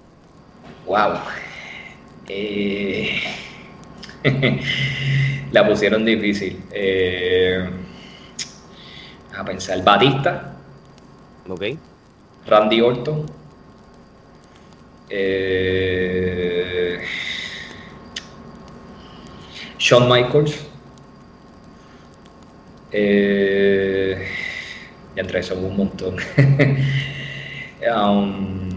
Wow. 0.85 1.13
Eh, 2.27 3.21
la 5.51 5.67
pusieron 5.67 6.05
difícil. 6.05 6.61
Eh, 6.71 7.69
a 9.37 9.43
pensar, 9.45 9.83
Batista. 9.83 10.53
Ok. 11.47 11.63
Randy 12.47 12.81
Orton. 12.81 13.40
Eh, 15.13 17.01
Shawn 19.77 20.09
Michaels. 20.09 20.67
Eh, 22.93 24.25
ya 25.15 25.21
entre 25.21 25.43
son 25.43 25.65
un 25.65 25.75
montón. 25.75 26.15
um, 27.93 28.69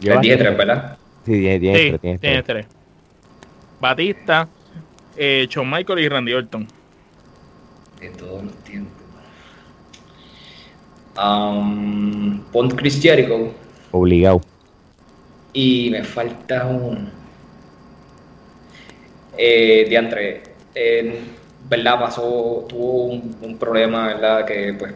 dije 0.00 0.36
tres, 0.36 0.56
¿verdad? 0.56 0.96
Sí, 1.26 1.32
tiene, 1.32 1.98
tiene, 1.98 2.42
tres. 2.42 2.66
Batista, 3.80 4.48
eh, 5.16 5.46
Shawn 5.50 5.70
Michaels 5.70 6.00
y 6.00 6.08
Randy 6.08 6.32
Orton. 6.32 6.66
De 8.00 8.08
todos 8.10 8.42
los 8.44 8.54
tiempos. 8.64 8.92
Um, 11.18 12.40
Pont 12.52 12.74
Chris 12.74 13.00
Jericho. 13.00 13.52
Obligado. 13.90 14.40
Y 15.56 15.88
me 15.90 16.04
falta 16.04 16.66
un. 16.66 17.10
Eh, 19.38 19.86
de 19.88 19.96
entre. 19.96 20.42
¿verdad? 21.66 21.98
Pasó, 21.98 22.66
tuvo 22.68 23.04
un, 23.06 23.56
problema, 23.58 24.08
¿verdad? 24.08 24.44
Que 24.44 24.74
pues 24.78 24.92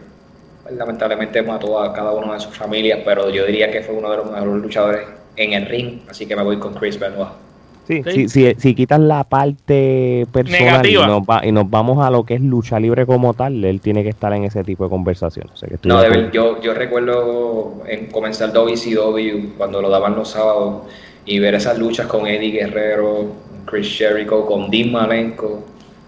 lamentablemente 0.71 1.41
mató 1.43 1.81
a 1.81 1.95
cada 1.95 2.13
uno 2.13 2.35
de 2.35 2.41
sus 2.41 2.55
familias, 2.55 3.01
pero 3.07 3.31
yo 3.31 3.47
diría 3.47 3.71
que 3.71 3.81
fue 3.81 3.95
uno 3.95 4.11
de 4.11 4.19
los 4.19 4.31
mejores 4.31 4.63
luchadores 4.63 5.07
en 5.37 5.55
el 5.55 5.65
ring, 5.65 6.03
así 6.11 6.27
que 6.27 6.37
me 6.37 6.43
voy 6.43 6.59
con 6.59 6.75
Chris 6.75 6.99
Benoit. 6.99 7.50
Sí, 7.91 8.03
sí. 8.05 8.29
Si, 8.29 8.55
si, 8.57 8.75
quitas 8.77 9.01
la 9.01 9.25
parte 9.25 10.25
personal 10.33 10.87
y 10.87 10.95
nos, 10.95 11.23
y 11.43 11.51
nos, 11.51 11.69
vamos 11.69 12.05
a 12.05 12.09
lo 12.11 12.25
que 12.25 12.35
es 12.35 12.41
lucha 12.41 12.79
libre 12.79 13.05
como 13.05 13.35
tal, 13.35 13.65
él 13.65 13.81
tiene 13.81 14.05
que 14.05 14.11
estar 14.11 14.33
en 14.33 14.45
ese 14.45 14.63
tipo 14.63 14.85
de 14.85 14.91
conversaciones. 14.91 15.61
no, 15.83 16.01
de 16.01 16.31
yo, 16.33 16.61
yo 16.61 16.73
recuerdo 16.73 17.83
en 17.89 18.07
comenzar 18.07 18.53
WCW 18.53 19.57
cuando 19.59 19.83
lo 19.83 19.91
daban 19.91 20.15
los 20.15 20.31
sábados 20.31 20.85
y 21.27 21.41
ver 21.41 21.57
esas 21.57 21.79
luchas 21.79 22.07
con 22.07 22.29
Eddie 22.29 22.53
Guerrero, 22.53 23.27
Chris 23.67 23.99
Jericho, 23.99 24.47
con 24.47 24.71
Dean 24.71 24.93
Malenko 24.93 25.65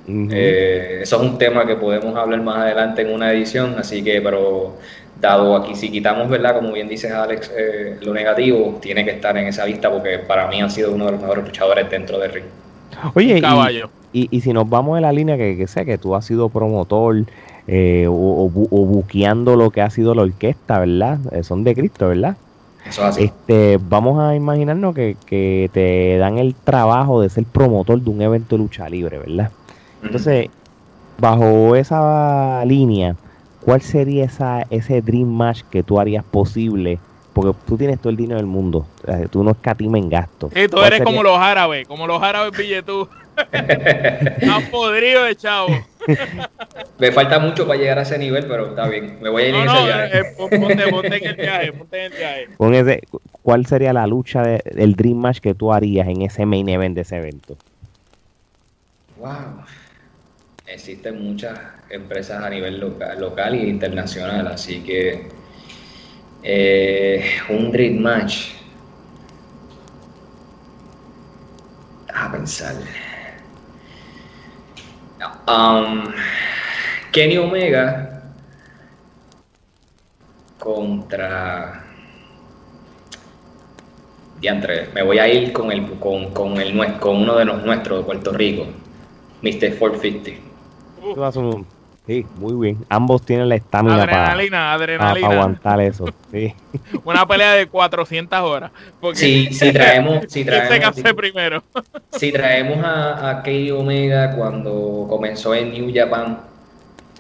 eh, 0.09 1.01
eso 1.03 1.17
es 1.17 1.23
un 1.23 1.39
tema 1.39 1.67
que 1.67 1.77
podemos 1.77 2.17
hablar 2.17 2.43
más 2.43 2.59
adelante 2.59 3.03
en 3.03 3.13
una 3.13 3.33
edición, 3.33 3.77
así 3.79 4.03
que, 4.03 4.21
pero 4.21 4.77
dado 5.21 5.55
aquí, 5.57 5.75
si 5.75 5.91
quitamos, 5.91 6.29
¿verdad? 6.29 6.57
Como 6.57 6.73
bien 6.73 6.89
dices, 6.89 7.13
Alex, 7.13 7.53
eh, 7.57 7.99
lo 8.03 8.13
negativo, 8.13 8.79
tiene 8.81 9.05
que 9.05 9.13
estar 9.13 9.37
en 9.37 9.47
esa 9.47 9.65
lista 9.65 9.91
porque 9.91 10.19
para 10.19 10.49
mí 10.49 10.61
ha 10.61 10.69
sido 10.69 10.93
uno 10.93 11.07
de 11.07 11.13
los 11.13 11.21
mejores 11.21 11.45
luchadores 11.45 11.89
dentro 11.89 12.19
del 12.19 12.33
ring. 12.33 12.45
Oye, 13.15 13.41
y, 14.13 14.29
y, 14.31 14.41
si 14.43 14.53
nos 14.53 14.69
vamos 14.69 14.99
en 14.99 15.03
la 15.03 15.13
línea 15.13 15.37
que, 15.37 15.67
sé 15.67 15.87
que 15.87 15.97
tú 15.97 16.15
has 16.15 16.27
sido 16.27 16.51
promotor 16.51 17.25
eh, 17.67 18.07
o, 18.09 18.51
buqueando 18.51 19.57
lo 19.57 19.71
que 19.71 19.81
ha 19.81 19.89
sido 19.89 20.15
la 20.15 20.23
orquesta, 20.23 20.81
¿verdad? 20.81 21.19
son 21.43 21.65
de 21.65 21.75
Cristo, 21.75 22.09
¿verdad? 22.09 22.37
Eso 22.85 23.05
así. 23.05 23.25
Este, 23.25 23.79
vamos 23.81 24.21
a 24.21 24.35
imaginarnos 24.35 24.95
que, 24.95 25.17
que 25.25 25.71
te 25.73 26.19
dan 26.19 26.39
el 26.39 26.55
trabajo 26.55 27.23
de 27.23 27.31
ser 27.31 27.45
promotor 27.45 28.01
de 28.03 28.11
un 28.11 28.21
evento 28.21 28.57
de 28.57 28.63
lucha 28.63 28.89
libre, 28.89 29.19
¿verdad? 29.19 29.51
Entonces, 30.03 30.49
bajo 31.19 31.77
esa 31.77 32.65
línea, 32.65 33.15
¿cuál 33.61 33.81
sería 33.81 34.25
esa, 34.25 34.67
ese 34.71 35.01
dream 35.01 35.29
match 35.29 35.63
que 35.71 35.83
tú 35.83 36.01
harías 36.01 36.25
posible? 36.25 36.99
Porque 37.33 37.57
tú 37.67 37.79
tienes 37.79 37.99
todo 37.99 38.11
el 38.11 38.17
dinero 38.17 38.37
del 38.37 38.47
mundo, 38.47 38.87
tú 39.31 39.43
no 39.43 39.53
escatimes 39.53 40.03
en 40.03 40.11
gasto. 40.11 40.51
Sí, 40.55 40.69
tú 40.69 40.83
eres 40.83 41.01
como 41.01 41.23
los 41.23 41.39
árabes, 41.39 41.87
como 41.89 42.07
los 42.07 42.23
árabes 42.23 42.57
billetú. 42.57 43.09
Estás 43.53 44.65
podrido 44.71 45.25
de 45.25 45.35
chavo. 45.37 45.69
Me 46.99 47.11
falta 47.13 47.39
mucho 47.39 47.67
para 47.67 47.79
llegar 47.79 47.99
a 47.99 48.03
ese 48.03 48.19
nivel, 48.19 48.47
pero 48.47 48.69
está 48.69 48.87
bien. 48.89 49.19
Me 49.23 49.31
voy 49.31 49.45
a 49.45 49.49
ir 49.49 49.55
en 49.55 49.63
ese 49.63 49.85
viaje. 49.85 50.19
Eh, 50.19 50.23
ponte, 50.37 50.89
ponte, 50.91 51.17
en 51.17 51.27
el 51.27 51.37
viaje, 51.37 51.73
ponte 51.73 52.05
en 52.05 52.13
el 52.13 52.83
viaje. 52.83 53.01
¿Cuál 53.41 53.65
sería 53.65 53.95
la 53.95 54.07
lucha 54.07 54.43
del 54.43 54.95
Dream 54.95 55.17
Match 55.17 55.39
que 55.39 55.55
tú 55.55 55.73
harías 55.73 56.07
en 56.09 56.21
ese 56.21 56.45
main 56.45 56.69
event 56.69 56.95
de 56.95 57.01
ese 57.01 57.17
evento? 57.17 57.57
Wow 59.17 59.65
existen 60.75 61.23
muchas 61.23 61.59
empresas 61.91 62.43
a 62.43 62.51
nivel 62.51 62.81
local, 62.81 63.21
local 63.21 63.55
e 63.55 63.69
internacional, 63.69 64.47
así 64.49 64.83
que 64.83 65.29
eh, 66.43 67.25
un 67.49 67.71
Dream 67.71 67.99
Match. 67.99 68.53
A 72.15 72.31
pensar. 72.31 72.75
Um, 75.49 76.13
Kenny 77.11 77.37
Omega 77.37 78.23
contra 80.59 81.85
diantre, 84.41 84.89
me 84.95 85.03
voy 85.03 85.19
a 85.19 85.29
ir 85.29 85.53
con 85.53 85.73
el 85.73 85.99
con, 85.99 86.33
con 86.33 86.61
el 86.61 86.99
con 86.99 87.23
uno 87.23 87.37
de 87.37 87.45
los 87.45 87.65
nuestros 87.65 87.99
de 87.99 88.05
Puerto 88.05 88.33
Rico, 88.33 88.67
Mr. 89.43 89.79
450. 89.79 90.52
Sí, 92.07 92.27
muy 92.37 92.55
bien. 92.55 92.85
Ambos 92.89 93.25
tienen 93.25 93.49
la 93.49 93.55
estamina 93.55 94.07
para, 94.07 94.33
aguantar 94.33 95.81
eso. 95.81 96.07
Sí. 96.33 96.53
Una 97.05 97.27
pelea 97.27 97.53
de 97.53 97.67
400 97.67 98.41
horas. 98.41 98.73
Porque 99.01 99.19
sí, 99.19 99.49
si 99.53 99.73
traemos, 99.73 100.25
si 100.29 100.45
traemos, 100.45 100.97
se 100.97 101.15
primero. 101.15 101.63
Si 102.11 102.31
traemos 102.31 102.85
a, 102.85 103.31
a 103.31 103.43
Kenny 103.43 103.71
Omega 103.71 104.37
cuando 104.37 105.07
comenzó 105.09 105.55
en 105.55 105.73
New 105.73 105.91
Japan, 105.95 106.41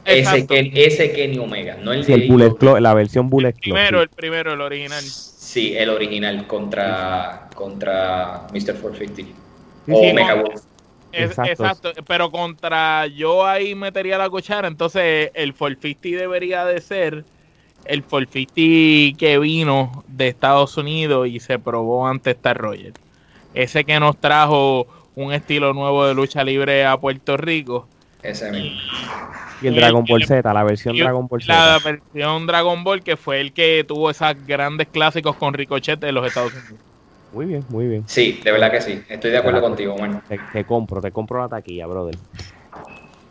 ese, 0.05 0.47
ese 0.51 1.13
Kenny 1.13 1.39
Omega, 1.39 1.79
no 1.81 1.93
el, 1.93 2.83
la 2.83 2.95
versión 2.95 3.31
Bullet 3.31 3.55
Club. 3.55 3.75
Primero, 3.75 4.03
el 4.03 4.09
primero, 4.11 4.53
el 4.53 4.61
original. 4.61 5.03
Sí, 5.03 5.75
el 5.77 5.89
original 5.89 6.47
contra, 6.47 7.49
contra 7.55 8.47
Mr. 8.53 8.75
450. 8.75 9.23
o 9.89 10.11
Omega 10.11 10.35
Wolf 10.35 10.63
exacto. 11.13 11.93
pero 12.07 12.31
contra 12.31 13.07
yo 13.07 13.47
ahí 13.47 13.75
metería 13.75 14.19
la 14.19 14.29
cuchara, 14.31 14.69
entonces 14.69 15.31
el 15.35 15.55
450 15.55 16.21
debería 16.21 16.65
de 16.65 16.81
ser 16.81 17.25
el 17.85 18.03
450 18.03 19.19
que 19.19 19.39
vino 19.39 20.05
de 20.09 20.29
Estados 20.29 20.77
Unidos 20.77 21.29
y 21.29 21.41
se 21.41 21.59
probó 21.59 22.07
ante 22.07 22.31
Star 22.31 22.59
Roger. 22.59 22.93
Ese 23.55 23.85
que 23.85 23.99
nos 24.01 24.17
trajo 24.19 24.87
un 25.15 25.33
estilo 25.33 25.75
nuevo 25.75 26.07
de 26.07 26.15
lucha 26.15 26.43
libre 26.45 26.87
a 26.87 26.97
Puerto 26.97 27.37
Rico. 27.37 27.87
Ese 28.23 28.51
mismo. 28.51 28.79
Y 29.61 29.69
el 29.69 29.75
Dragon 29.75 30.05
Ball 30.05 30.25
Z, 30.25 30.53
la 30.53 30.65
versión 30.65 30.97
Dragon 30.97 31.27
Ball 31.29 31.43
Z. 31.43 31.53
La 31.53 31.79
versión 31.79 32.47
Dragon 32.47 32.83
Ball 32.83 33.03
que 33.03 33.17
fue 33.17 33.41
el 33.41 33.53
que 33.53 33.85
tuvo 33.87 34.11
esos 34.11 34.35
grandes 34.47 34.89
clásicos 34.89 35.37
con 35.37 35.55
Ricochet 35.55 36.01
de 36.01 36.13
los 36.13 36.27
Estados 36.27 36.53
Unidos. 36.53 36.92
Muy 37.33 37.47
bien, 37.47 37.65
muy 37.71 37.87
bien. 37.89 38.05
Sí, 38.07 38.41
de 38.45 38.53
verdad 38.53 38.71
que 38.71 38.83
sí. 38.83 39.03
Estoy 39.09 39.31
de 39.31 39.39
acuerdo 39.39 39.63
contigo, 39.63 39.95
bueno. 39.97 40.23
Te, 40.29 40.65
compro, 40.65 41.01
te 41.01 41.11
compro 41.11 41.41
la 41.41 41.49
taquilla, 41.49 41.87
brother. 41.87 42.17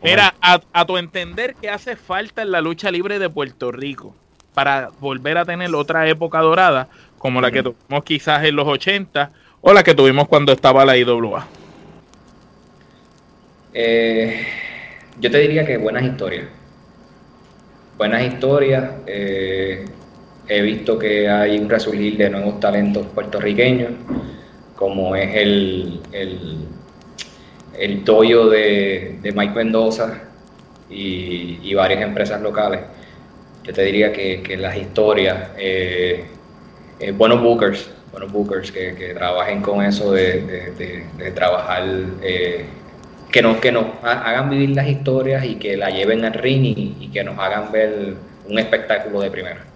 Mira, 0.03 0.33
a, 0.41 0.85
tu 0.85 0.97
entender, 0.97 1.55
¿qué 1.61 1.69
hace 1.69 1.95
falta 1.95 2.41
en 2.41 2.51
la 2.51 2.61
lucha 2.61 2.89
libre 2.89 3.19
de 3.19 3.29
Puerto 3.29 3.71
Rico 3.71 4.15
para 4.55 4.89
volver 4.99 5.37
a 5.37 5.45
tener 5.45 5.73
otra 5.75 6.09
época 6.09 6.39
dorada 6.39 6.89
como 7.19 7.39
la 7.39 7.51
que 7.51 7.61
tuvimos 7.61 8.03
quizás 8.03 8.43
en 8.43 8.55
los 8.55 8.67
80 8.67 9.31
o 9.61 9.71
la 9.71 9.83
que 9.83 9.93
tuvimos 9.93 10.27
cuando 10.27 10.51
estaba 10.51 10.83
la 10.83 10.97
IWA? 10.97 11.47
Eh, 13.73 14.47
yo 15.19 15.29
te 15.29 15.37
diría 15.37 15.63
que 15.63 15.77
buenas 15.77 16.03
historias. 16.03 16.47
Buenas 17.97 18.23
historias. 18.23 18.91
Eh, 19.05 19.85
he 20.51 20.61
visto 20.61 20.99
que 20.99 21.29
hay 21.29 21.57
un 21.57 21.69
resurgir 21.69 22.17
de 22.17 22.29
nuevos 22.29 22.59
talentos 22.59 23.05
puertorriqueños, 23.07 23.91
como 24.75 25.15
es 25.15 25.33
el, 25.35 26.01
el, 26.11 26.57
el 27.77 28.03
Toyo 28.03 28.49
de, 28.49 29.17
Mike 29.33 29.55
Mendoza 29.55 30.23
y, 30.89 31.73
varias 31.73 32.01
empresas 32.01 32.41
locales. 32.41 32.81
Yo 33.63 33.73
te 33.73 33.83
diría 33.83 34.11
que, 34.11 34.57
las 34.57 34.75
historias, 34.75 35.51
eh, 35.57 36.25
eh, 36.99 37.11
buenos 37.11 37.41
bookers, 37.41 37.89
buenos 38.11 38.31
bookers 38.31 38.73
que, 38.73 38.93
que 38.95 39.13
trabajen 39.13 39.61
con 39.61 39.81
eso 39.85 40.11
de, 40.11 41.05
de, 41.17 41.31
trabajar, 41.31 41.83
eh, 42.21 42.65
que, 43.31 43.41
nos, 43.41 43.57
que 43.57 43.71
nos 43.71 43.85
hagan 44.03 44.49
vivir 44.49 44.71
las 44.71 44.87
historias 44.87 45.45
y 45.45 45.55
que 45.55 45.77
la 45.77 45.89
lleven 45.91 46.25
al 46.25 46.33
ring 46.33 46.65
y, 46.65 47.09
que 47.13 47.23
nos 47.23 47.39
hagan 47.39 47.71
ver 47.71 48.15
un 48.49 48.59
espectáculo 48.59 49.21
de 49.21 49.31
primera. 49.31 49.70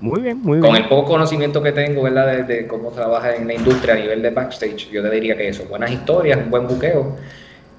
Muy 0.00 0.22
bien, 0.22 0.40
muy 0.42 0.58
bien. 0.58 0.66
Con 0.66 0.76
el 0.76 0.88
poco 0.88 1.12
conocimiento 1.12 1.62
que 1.62 1.72
tengo, 1.72 2.02
¿verdad? 2.02 2.44
De, 2.44 2.66
cómo 2.66 2.90
trabaja 2.90 3.36
en 3.36 3.46
la 3.46 3.54
industria 3.54 3.94
a 3.94 3.98
nivel 3.98 4.22
de 4.22 4.30
backstage, 4.30 4.90
yo 4.90 5.02
te 5.02 5.10
diría 5.10 5.36
que 5.36 5.48
eso, 5.48 5.64
buenas 5.68 5.90
historias, 5.90 6.38
un 6.38 6.50
buen 6.50 6.66
buqueo 6.66 7.16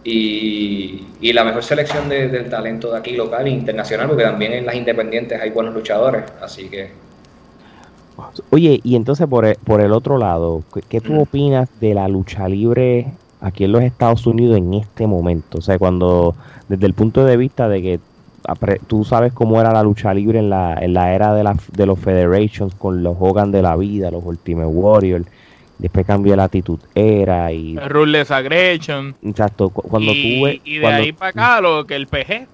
y, 0.03 1.07
y 1.19 1.33
la 1.33 1.43
mejor 1.43 1.63
selección 1.63 2.09
del 2.09 2.49
talento 2.49 2.91
de 2.91 2.99
aquí 2.99 3.15
local 3.15 3.47
e 3.47 3.49
internacional, 3.49 4.07
porque 4.07 4.23
también 4.23 4.53
en 4.53 4.65
las 4.65 4.75
independientes 4.75 5.39
hay 5.41 5.49
buenos 5.49 5.73
luchadores, 5.73 6.23
así 6.41 6.69
que... 6.69 6.89
Oye, 8.51 8.79
y 8.83 8.95
entonces 8.95 9.25
por 9.27 9.45
el, 9.45 9.55
por 9.55 9.81
el 9.81 9.91
otro 9.91 10.19
lado, 10.19 10.63
¿qué, 10.89 11.01
tú 11.01 11.21
opinas 11.21 11.69
de 11.79 11.95
la 11.95 12.07
lucha 12.07 12.47
libre 12.47 13.07
aquí 13.39 13.63
en 13.63 13.71
los 13.71 13.81
Estados 13.81 14.27
Unidos 14.27 14.57
en 14.57 14.75
este 14.75 15.07
momento? 15.07 15.57
O 15.57 15.61
sea, 15.61 15.79
cuando, 15.79 16.35
desde 16.69 16.85
el 16.85 16.93
punto 16.93 17.25
de 17.25 17.37
vista 17.37 17.67
de 17.67 17.81
que 17.81 17.99
tú 18.87 19.03
sabes 19.03 19.33
cómo 19.33 19.59
era 19.59 19.71
la 19.71 19.83
lucha 19.83 20.13
libre 20.13 20.39
en 20.39 20.49
la, 20.49 20.75
en 20.81 20.93
la 20.93 21.13
era 21.13 21.33
de, 21.33 21.43
la, 21.43 21.55
de 21.71 21.85
los 21.85 21.99
Federations, 21.99 22.73
con 22.75 23.03
los 23.03 23.15
Hogan 23.19 23.51
de 23.51 23.61
la 23.61 23.75
vida, 23.75 24.11
los 24.11 24.23
Ultimate 24.25 24.67
Warriors, 24.67 25.25
después 25.81 26.05
cambió 26.05 26.35
la 26.35 26.45
actitud 26.45 26.79
era 26.93 27.51
y 27.51 27.77
Rules 27.77 28.29
Aggression. 28.29 29.15
Exacto 29.23 29.69
cuando 29.69 30.11
y, 30.13 30.39
tú 30.39 30.45
ves 30.45 30.61
y 30.63 30.77
de 30.77 30.87
ahí 30.87 31.11
para 31.11 31.29
acá 31.29 31.61
lo 31.61 31.85
que 31.85 31.95
el 31.95 32.05
PG 32.05 32.47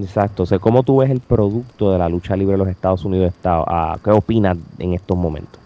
exacto 0.00 0.44
o 0.44 0.46
sea 0.46 0.60
cómo 0.60 0.84
tú 0.84 0.98
ves 0.98 1.10
el 1.10 1.20
producto 1.20 1.92
de 1.92 1.98
la 1.98 2.08
lucha 2.08 2.36
libre 2.36 2.52
de 2.52 2.58
los 2.58 2.68
Estados 2.68 3.04
Unidos 3.04 3.34
ah, 3.44 3.98
qué 4.02 4.10
opinas 4.10 4.56
en 4.78 4.94
estos 4.94 5.16
momentos 5.16 5.60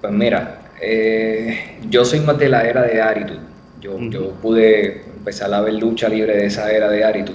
pues 0.00 0.12
mira 0.12 0.60
eh, 0.80 1.78
yo 1.90 2.04
soy 2.04 2.20
más 2.20 2.38
de 2.38 2.48
la 2.48 2.62
era 2.62 2.82
de 2.82 3.02
Aritud 3.02 3.38
yo, 3.80 3.98
yo 3.98 4.30
pude 4.34 5.02
empezar 5.16 5.52
a 5.52 5.60
ver 5.60 5.74
lucha 5.74 6.08
libre 6.08 6.36
de 6.36 6.46
esa 6.46 6.70
era 6.70 6.88
de 6.88 7.04
Aritud 7.04 7.34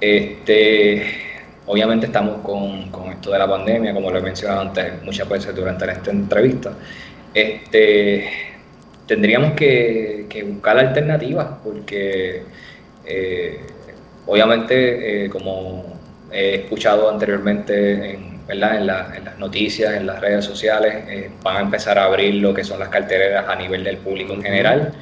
este 0.00 1.02
obviamente 1.66 2.06
estamos 2.06 2.38
con, 2.42 2.90
con 2.90 3.10
esto 3.10 3.30
de 3.30 3.38
la 3.38 3.48
pandemia 3.48 3.92
como 3.92 4.10
lo 4.10 4.18
he 4.18 4.22
mencionado 4.22 4.60
antes 4.60 5.02
muchas 5.02 5.28
veces 5.28 5.54
durante 5.54 5.90
esta 5.90 6.10
entrevista 6.10 6.72
este, 7.36 8.28
tendríamos 9.06 9.52
que, 9.52 10.26
buscar 10.46 10.78
alternativas 10.78 11.46
porque 11.62 12.42
eh, 13.04 13.60
obviamente, 14.26 15.24
eh, 15.24 15.30
como 15.30 15.98
he 16.30 16.56
escuchado 16.56 17.10
anteriormente 17.10 18.14
en, 18.14 18.40
en, 18.48 18.86
las 18.86 19.38
noticias, 19.38 19.94
en 19.94 20.06
las 20.06 20.20
redes 20.20 20.44
sociales, 20.44 20.94
eh, 21.08 21.30
van 21.42 21.56
a 21.56 21.60
empezar 21.60 21.98
a 21.98 22.04
abrir 22.04 22.34
lo 22.36 22.54
que 22.54 22.64
son 22.64 22.80
las 22.80 22.88
cartereras 22.88 23.46
a 23.48 23.54
nivel 23.54 23.84
del 23.84 23.98
público 23.98 24.32
en 24.32 24.42
general. 24.42 24.92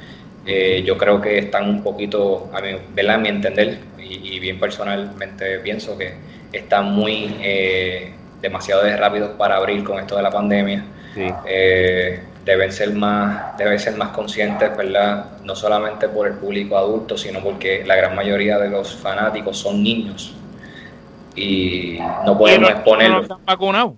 Yo 0.45 0.97
creo 0.97 1.19
que 1.19 1.39
están 1.39 1.69
un 1.69 1.83
poquito, 1.83 2.49
a 2.53 2.61
mi, 2.61 3.07
a 3.07 3.17
mi 3.17 3.29
entender, 3.29 3.79
y, 3.97 4.39
bien 4.39 4.59
personalmente 4.59 5.59
pienso 5.59 5.97
que 5.97 6.13
están 6.51 6.91
muy 6.93 7.35
demasiado 8.41 8.83
rápidos 8.97 9.31
para 9.37 9.57
abrir 9.57 9.83
con 9.83 9.99
esto 9.99 10.15
de 10.15 10.21
la 10.21 10.29
pandemia. 10.29 10.83
Eh, 11.45 12.19
deben 12.43 12.71
ser 12.71 12.93
más, 12.93 13.57
deben 13.57 13.79
ser 13.79 13.95
más 13.95 14.09
conscientes, 14.09 14.75
¿verdad? 14.75 15.39
No 15.43 15.55
solamente 15.55 16.07
por 16.09 16.27
el 16.27 16.33
público 16.33 16.77
adulto, 16.77 17.17
sino 17.17 17.39
porque 17.39 17.83
la 17.85 17.95
gran 17.95 18.15
mayoría 18.15 18.59
de 18.59 18.69
los 18.69 18.95
fanáticos 18.95 19.57
son 19.57 19.81
niños 19.81 20.33
y 21.35 21.97
no 22.25 22.37
podemos 22.37 22.69
exponerlos. 22.69 23.23
están 23.23 23.45
vacunados. 23.45 23.93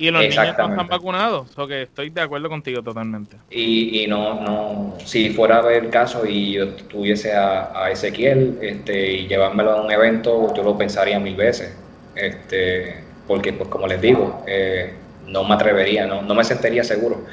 Y 0.00 0.10
los 0.10 0.22
niños 0.22 0.36
no 0.36 0.42
están 0.44 0.88
vacunados, 0.88 1.46
o 1.58 1.66
que 1.66 1.82
estoy 1.82 2.08
de 2.08 2.22
acuerdo 2.22 2.48
contigo 2.48 2.82
totalmente. 2.82 3.36
Y, 3.50 4.02
y 4.02 4.06
no, 4.06 4.40
no, 4.40 4.94
si 5.04 5.28
fuera 5.28 5.60
el 5.74 5.90
caso 5.90 6.24
y 6.24 6.52
yo 6.52 6.70
tuviese 6.70 7.34
a, 7.34 7.90
Ezequiel 7.92 8.58
este, 8.62 9.12
y 9.12 9.28
llevármelo 9.28 9.72
a 9.72 9.82
un 9.82 9.92
evento, 9.92 10.54
yo 10.54 10.62
lo 10.62 10.78
pensaría 10.78 11.20
mil 11.20 11.36
veces. 11.36 11.76
Este, 12.14 12.96
porque, 13.26 13.52
pues 13.52 13.68
como 13.68 13.86
les 13.86 14.00
digo, 14.00 14.42
eh, 14.46 14.94
no 15.26 15.44
me 15.44 15.52
atrevería, 15.52 16.06
no, 16.06 16.22
no 16.22 16.34
me 16.34 16.44
sentiría 16.44 16.82
seguro 16.82 17.26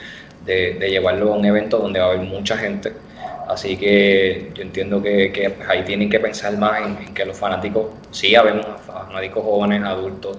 de, 0.46 0.90
llevarlo 0.90 1.34
a 1.34 1.38
un 1.38 1.46
evento 1.46 1.78
donde 1.78 2.02
va 2.02 2.08
a 2.08 2.10
haber 2.10 2.26
mucha 2.26 2.58
gente. 2.58 2.92
Así 3.48 3.78
que 3.78 4.52
yo 4.54 4.62
entiendo 4.62 5.02
que, 5.02 5.56
ahí 5.70 5.84
tienen 5.84 6.10
que 6.10 6.20
pensar 6.20 6.58
más 6.58 6.82
en, 6.82 7.14
que 7.14 7.24
los 7.24 7.38
fanáticos, 7.38 7.88
sí, 8.12 8.36
habemos 8.36 8.66
fanáticos 8.86 9.42
jóvenes, 9.42 9.84
adultos, 9.84 10.38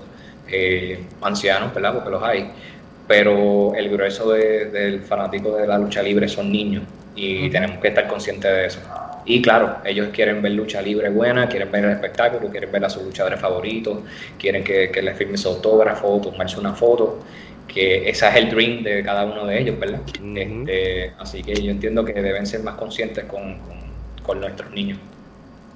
eh, 0.51 1.05
ancianos, 1.23 1.75
¿verdad? 1.75 1.95
Porque 1.95 2.11
los 2.11 2.23
hay, 2.23 2.51
pero 3.07 3.75
el 3.75 3.89
grueso 3.91 4.31
del 4.31 5.03
fanático 5.03 5.57
de 5.57 5.67
la 5.67 5.79
lucha 5.79 6.03
libre 6.03 6.29
son 6.29 6.51
niños 6.51 6.85
y 7.15 7.49
tenemos 7.51 7.79
que 7.79 7.89
estar 7.89 8.07
conscientes 8.07 8.51
de 8.51 8.67
eso. 8.67 8.81
Y 9.25 9.43
claro, 9.43 9.79
ellos 9.85 10.09
quieren 10.13 10.41
ver 10.41 10.53
lucha 10.53 10.81
libre 10.81 11.11
buena, 11.11 11.49
quieren 11.49 11.71
ver 11.71 11.85
el 11.85 11.91
espectáculo, 11.91 12.51
quieren 12.51 12.73
ver 12.73 12.85
a 12.85 12.91
sus 12.91 13.03
luchadores 13.03 13.39
favoritos, 13.39 13.99
quieren 14.39 14.65
que, 14.65 14.91
que 14.91 15.03
les 15.03 15.17
firme 15.17 15.37
su 15.37 15.49
autógrafo, 15.49 16.21
tomarse 16.23 16.59
una 16.59 16.73
foto 16.73 17.19
que 17.69 18.09
ese 18.09 18.27
es 18.27 18.35
el 18.35 18.51
dream 18.51 18.83
de 18.83 19.03
cada 19.05 19.25
uno 19.25 19.47
de 19.47 19.61
ellos, 19.61 19.79
¿verdad? 19.79 20.01
Este, 20.35 21.13
así 21.19 21.43
que 21.43 21.55
yo 21.63 21.71
entiendo 21.71 22.05
que 22.05 22.15
deben 22.15 22.47
ser 22.47 22.63
más 22.63 22.75
conscientes 22.75 23.25
con, 23.27 23.79
nuestros 24.41 24.71
niños. 24.73 24.99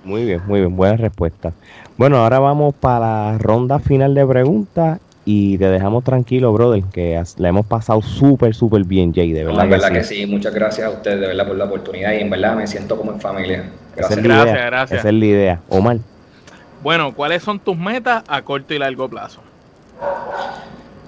Muy 0.04 0.24
bien, 0.24 0.42
muy 0.46 0.60
bien, 0.60 0.76
buena 0.76 0.96
respuesta. 0.96 1.52
Bueno, 1.96 2.18
ahora 2.18 2.38
vamos 2.38 2.74
para 2.74 2.98
la 3.32 3.38
ronda 3.38 3.78
final 3.78 4.14
de 4.14 4.26
preguntas 4.26 5.00
y 5.24 5.56
te 5.58 5.68
dejamos 5.68 6.02
tranquilo, 6.02 6.52
brother, 6.52 6.82
que 6.92 7.22
la 7.36 7.48
hemos 7.48 7.66
pasado 7.66 8.02
súper, 8.02 8.54
súper 8.54 8.84
bien, 8.84 9.14
Jay, 9.14 9.32
de 9.32 9.44
verdad. 9.44 9.64
No, 9.64 9.70
verdad 9.70 9.92
que 9.92 10.02
sí. 10.02 10.26
muchas 10.26 10.52
gracias 10.52 10.88
a 10.88 10.90
ustedes, 10.90 11.20
de 11.20 11.28
verdad, 11.28 11.46
por 11.46 11.56
la 11.56 11.64
oportunidad 11.66 12.12
y 12.12 12.20
en 12.20 12.30
verdad 12.30 12.56
me 12.56 12.66
siento 12.66 12.96
como 12.96 13.12
en 13.12 13.20
familia. 13.20 13.70
Gracias, 13.94 14.22
gracias, 14.22 14.66
gracias. 14.66 15.00
Esa 15.00 15.08
es 15.08 15.14
la 15.14 15.24
idea. 15.24 15.60
Omar. 15.68 15.98
Bueno, 16.82 17.14
¿cuáles 17.14 17.42
son 17.42 17.60
tus 17.60 17.76
metas 17.76 18.24
a 18.26 18.42
corto 18.42 18.74
y 18.74 18.78
largo 18.78 19.08
plazo? 19.08 19.40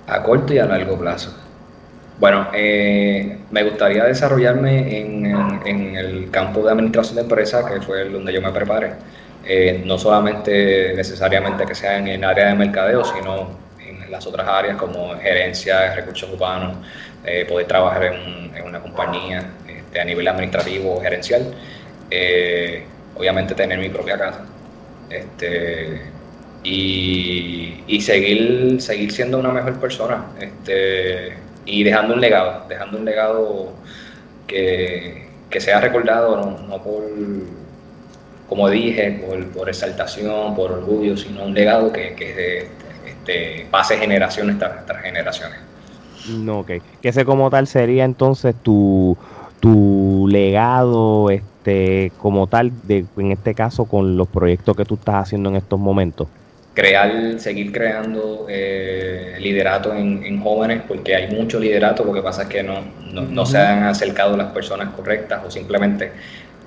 a 0.06 0.22
corto 0.22 0.52
y 0.52 0.58
a 0.58 0.66
largo 0.66 0.98
plazo. 0.98 1.34
Bueno, 2.18 2.48
eh, 2.54 3.38
me 3.50 3.64
gustaría 3.64 4.04
desarrollarme 4.04 5.00
en, 5.00 5.24
el 5.96 6.30
campo 6.30 6.62
de 6.62 6.72
administración 6.72 7.16
de 7.16 7.22
empresas, 7.22 7.70
que 7.70 7.80
fue 7.80 8.08
donde 8.08 8.32
yo 8.32 8.40
me 8.40 8.50
preparé. 8.52 8.92
Eh, 9.44 9.82
no 9.84 9.98
solamente 9.98 10.94
necesariamente 10.96 11.66
que 11.66 11.74
sea 11.74 11.98
en 11.98 12.08
el 12.08 12.24
área 12.24 12.48
de 12.48 12.54
mercadeo, 12.54 13.04
sino 13.04 13.50
en 13.80 14.10
las 14.10 14.26
otras 14.26 14.46
áreas 14.46 14.76
como 14.76 15.16
gerencia, 15.18 15.94
recursos 15.94 16.30
humanos, 16.30 16.76
eh, 17.24 17.44
poder 17.46 17.66
trabajar 17.66 18.04
en, 18.04 18.64
una 18.64 18.80
compañía 18.80 19.50
este, 19.68 20.00
a 20.00 20.04
nivel 20.04 20.26
administrativo 20.26 20.94
o 20.94 21.00
gerencial. 21.00 21.42
obviamente 23.16 23.54
tener 23.54 23.78
mi 23.78 23.88
propia 23.88 24.18
casa. 24.18 24.44
Este, 25.10 26.00
y, 26.64 28.00
seguir, 28.00 28.80
seguir 28.80 29.12
siendo 29.12 29.38
una 29.38 29.50
mejor 29.50 29.78
persona 29.78 30.26
este, 30.40 31.34
y 31.66 31.84
dejando 31.84 32.14
un 32.14 32.20
legado, 32.20 32.62
dejando 32.68 32.98
un 32.98 33.04
legado 33.04 33.72
que, 34.46 35.24
sea 35.58 35.80
recordado 35.80 36.36
no, 36.68 36.82
por, 36.82 37.02
como 38.48 38.68
dije, 38.68 39.22
por, 39.24 39.46
por, 39.50 39.68
exaltación, 39.68 40.54
por 40.56 40.72
orgullo, 40.72 41.16
sino 41.16 41.44
un 41.44 41.54
legado 41.54 41.92
que, 41.92 42.14
que 42.14 42.68
este, 43.06 43.66
pase 43.70 43.96
generaciones 43.96 44.58
tras, 44.58 45.02
generaciones. 45.02 45.58
No, 46.28 46.64
Que 46.64 46.82
ese 47.02 47.24
como 47.24 47.50
tal 47.50 47.66
sería 47.66 48.04
entonces 48.04 48.54
tu, 48.62 49.16
tu 49.60 50.26
legado 50.28 51.30
este, 51.30 52.12
como 52.18 52.46
tal, 52.46 52.72
de, 52.82 53.04
en 53.16 53.32
este 53.32 53.54
caso 53.54 53.84
con 53.84 54.16
los 54.16 54.28
proyectos 54.28 54.76
que 54.76 54.84
tú 54.84 54.94
estás 54.94 55.16
haciendo 55.16 55.50
en 55.50 55.56
estos 55.56 55.78
momentos 55.78 56.28
crear, 56.74 57.38
seguir 57.38 57.72
creando 57.72 58.46
eh, 58.48 59.36
liderato 59.38 59.94
en, 59.94 60.40
jóvenes, 60.40 60.82
porque 60.86 61.14
hay 61.14 61.28
mucho 61.28 61.60
liderato, 61.60 62.04
lo 62.04 62.12
que 62.12 62.20
pasa 62.20 62.42
es 62.42 62.48
que 62.48 62.62
no, 62.62 62.82
no, 63.12 63.46
se 63.46 63.58
han 63.58 63.84
acercado 63.84 64.36
las 64.36 64.48
personas 64.48 64.92
correctas 64.94 65.42
o 65.46 65.50
simplemente 65.50 66.10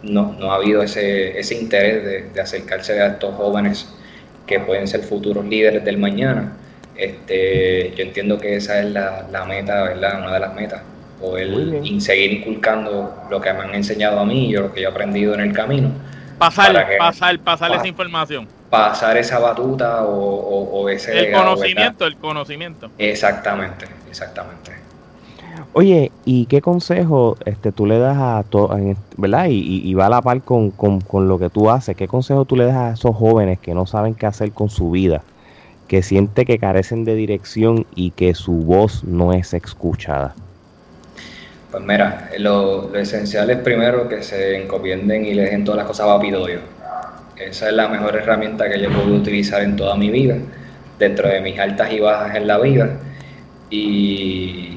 no, 0.04 0.36
no 0.40 0.52
ha 0.52 0.56
habido 0.56 0.82
ese, 0.82 1.38
ese 1.38 1.56
interés 1.56 2.34
de, 2.34 2.42
acercarse 2.42 3.00
a 3.02 3.08
estos 3.08 3.36
jóvenes 3.36 3.94
que 4.48 4.62
pueden 4.62 4.88
ser 4.88 5.02
futuros 5.02 5.46
líderes 5.46 5.84
del 5.84 5.98
mañana. 5.98 6.54
Este, 6.96 7.94
yo 7.96 8.04
entiendo 8.04 8.40
que 8.40 8.56
esa 8.56 8.80
es 8.80 8.86
la, 8.86 9.28
la 9.30 9.46
meta, 9.46 9.84
¿verdad? 9.84 10.20
Una 10.22 10.34
de 10.34 10.40
las 10.40 10.56
metas, 10.56 10.82
poder 11.20 11.50
seguir 12.00 12.32
inculcando 12.32 13.24
lo 13.30 13.42
que 13.42 13.54
me 13.54 13.60
han 13.60 13.76
enseñado 13.76 14.20
a 14.22 14.26
mí 14.26 14.50
y 14.50 14.54
lo 14.54 14.74
que 14.74 14.82
yo 14.82 14.88
he 14.88 14.92
aprendido 14.92 15.34
en 15.34 15.42
el 15.42 15.54
camino. 15.54 15.92
Pasar, 16.40 16.88
pasar, 16.98 17.40
pasar 17.40 17.72
esa 17.74 17.88
información 17.88 18.48
pasar 18.70 19.18
esa 19.18 19.40
batuta 19.40 20.04
o, 20.04 20.90
ese... 20.90 21.28
El 21.28 21.34
conocimiento, 21.34 22.06
el 22.06 22.18
conocimiento. 22.18 22.90
Exactamente, 22.98 23.86
exactamente. 24.10 24.72
Oye, 25.74 26.12
¿y 26.26 26.46
qué 26.46 26.62
consejo 26.62 27.38
este, 27.46 27.72
tú 27.72 27.86
le 27.86 28.00
das 28.00 28.18
a 28.18 28.44
todos, 28.50 28.80
verdad? 29.18 29.48
Y, 29.50 29.94
va 29.94 30.08
a 30.08 30.10
la 30.10 30.22
par 30.22 30.42
con, 30.42 30.74
lo 31.28 31.40
que 31.40 31.50
tú 31.50 31.70
haces. 31.70 31.96
¿Qué 31.96 32.08
consejo 32.08 32.46
tú 32.46 32.56
le 32.56 32.66
das 32.66 32.76
a 32.76 32.92
esos 32.94 33.16
jóvenes 33.16 33.60
que 33.60 33.74
no 33.74 33.86
saben 33.86 34.16
qué 34.16 34.26
hacer 34.26 34.52
con 34.52 34.70
su 34.70 34.92
vida? 34.92 35.22
que 35.88 36.04
siente 36.04 36.46
que 36.46 36.60
carecen 36.60 37.06
de 37.06 37.16
dirección 37.16 37.86
y 37.96 38.12
que 38.12 38.34
su 38.36 38.54
voz 38.54 39.04
no 39.04 39.34
es 39.34 39.54
escuchada? 39.54 40.36
Pues 41.72 41.84
mira, 41.84 42.30
lo, 42.40 42.94
esencial 42.96 43.50
es 43.50 43.58
primero 43.58 44.08
que 44.08 44.24
se 44.24 44.62
encomienden 44.62 45.26
y 45.26 45.34
le 45.34 45.44
dejen 45.44 45.64
todas 45.64 45.80
las 45.80 45.88
cosas 45.88 46.08
a 46.08 46.20
Dios. 46.20 46.62
Esa 47.40 47.68
es 47.68 47.74
la 47.74 47.88
mejor 47.88 48.16
herramienta 48.16 48.70
que 48.70 48.80
yo 48.80 48.90
puedo 48.90 49.16
utilizar 49.16 49.62
en 49.62 49.76
toda 49.76 49.96
mi 49.96 50.10
vida, 50.10 50.38
dentro 50.98 51.28
de 51.28 51.40
mis 51.42 51.60
altas 51.60 51.92
y 51.92 52.00
bajas 52.00 52.36
en 52.36 52.48
la 52.48 52.58
vida. 52.58 52.98
Y, 53.70 54.76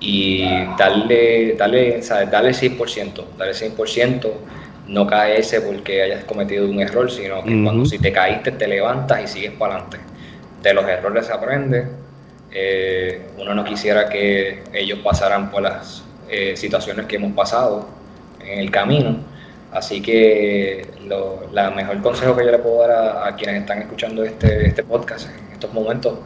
y 0.00 0.44
darle, 0.76 1.54
darle, 1.56 2.02
¿sabes? 2.02 2.30
darle 2.30 2.50
100%, 2.50 3.24
darle 3.38 3.54
100%, 3.54 4.30
no 4.88 5.06
caerse 5.06 5.60
porque 5.60 6.02
hayas 6.02 6.24
cometido 6.24 6.68
un 6.68 6.80
error, 6.80 7.10
sino 7.10 7.44
que 7.44 7.62
cuando 7.62 7.84
si 7.84 7.98
te 7.98 8.12
caíste 8.12 8.52
te 8.52 8.66
levantas 8.66 9.22
y 9.22 9.26
sigues 9.28 9.52
para 9.52 9.74
adelante. 9.74 9.98
De 10.62 10.74
los 10.74 10.86
errores 10.86 11.26
se 11.26 11.32
aprende. 11.32 11.86
Eh, 12.52 13.22
uno 13.38 13.54
no 13.54 13.64
quisiera 13.64 14.08
que 14.08 14.64
ellos 14.72 14.98
pasaran 14.98 15.50
por 15.50 15.62
las 15.62 16.02
eh, 16.28 16.56
situaciones 16.56 17.06
que 17.06 17.16
hemos 17.16 17.32
pasado 17.32 17.88
en 18.44 18.58
el 18.58 18.70
camino. 18.70 19.18
Así 19.72 20.02
que 20.02 20.86
lo 21.06 21.48
la 21.52 21.70
mejor 21.70 22.00
consejo 22.02 22.36
que 22.36 22.44
yo 22.44 22.50
le 22.50 22.58
puedo 22.58 22.86
dar 22.86 23.28
a, 23.28 23.36
quienes 23.36 23.60
están 23.60 23.82
escuchando 23.82 24.24
este, 24.24 24.66
este 24.66 24.82
podcast 24.82 25.28
en 25.28 25.52
estos 25.52 25.72
momentos 25.72 26.18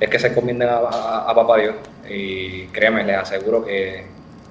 es 0.00 0.08
que 0.08 0.18
se 0.18 0.28
encomienden 0.28 0.68
a, 0.70 1.32
Papá 1.34 1.58
Dios. 1.58 1.74
Y 2.08 2.66
créeme, 2.66 3.04
les 3.04 3.16
aseguro 3.18 3.64
que, 3.64 4.04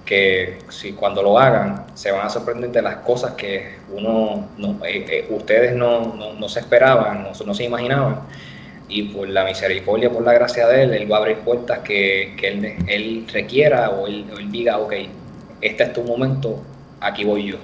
que, 0.06 0.60
si 0.70 0.94
cuando 0.94 1.24
lo 1.24 1.40
hagan 1.40 1.86
se 1.96 2.12
van 2.12 2.26
a 2.26 2.30
sorprender 2.30 2.72
de 2.72 2.82
las 2.82 2.98
cosas 2.98 3.34
que 3.34 3.78
uno, 3.92 4.50
no, 4.58 4.86
eh, 4.86 5.06
eh, 5.10 5.28
ustedes 5.30 5.76
no, 5.76 6.14
no, 6.40 6.50
se 6.50 6.60
esperaban, 6.60 7.24
no, 7.24 7.46
no, 7.46 7.54
se 7.54 7.64
imaginaban. 7.64 8.22
Y 8.90 9.04
por 9.04 9.28
la 9.28 9.44
misericordia, 9.44 10.10
por 10.10 10.24
la 10.24 10.34
gracia 10.34 10.68
de 10.68 10.84
Él, 10.84 10.94
Él 10.94 11.12
va 11.12 11.18
a 11.18 11.20
abrir 11.20 11.40
puertas 11.40 11.80
que, 11.80 12.36
que 12.40 12.48
él, 12.48 12.76
él, 12.88 13.28
requiera 13.34 13.90
o 13.90 14.08
él, 14.08 14.26
él 14.38 14.52
diga, 14.52 14.78
ok, 14.78 14.94
este 15.62 15.84
es 15.84 15.94
tu 15.94 16.04
momento, 16.04 16.62
aquí 17.02 17.26
voy 17.26 17.52
yo. 17.52 17.58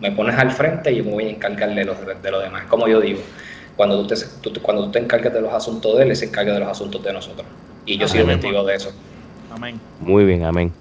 Me 0.00 0.12
pones 0.12 0.36
al 0.36 0.50
frente 0.50 0.92
y 0.92 0.98
yo 0.98 1.04
me 1.04 1.10
voy 1.10 1.24
a 1.24 1.30
encargar 1.30 1.74
de 1.74 1.84
los, 1.84 1.96
de 2.22 2.30
los 2.30 2.42
demás. 2.42 2.64
Como 2.68 2.88
yo 2.88 3.00
digo, 3.00 3.20
cuando 3.76 4.06
tú, 4.06 4.14
te, 4.52 4.60
cuando 4.60 4.84
tú 4.84 4.92
te 4.92 4.98
encargas 4.98 5.32
de 5.32 5.40
los 5.40 5.52
asuntos 5.52 5.96
de 5.96 6.04
Él, 6.04 6.10
Él 6.10 6.16
se 6.16 6.26
encarga 6.26 6.52
de 6.52 6.60
los 6.60 6.68
asuntos 6.68 7.02
de 7.02 7.12
nosotros. 7.12 7.46
Y 7.86 7.98
yo 7.98 8.08
soy 8.08 8.24
testigo 8.24 8.64
de 8.64 8.76
eso. 8.76 8.92
Amén. 9.52 9.80
Muy 10.00 10.24
bien, 10.24 10.44
amén. 10.44 10.72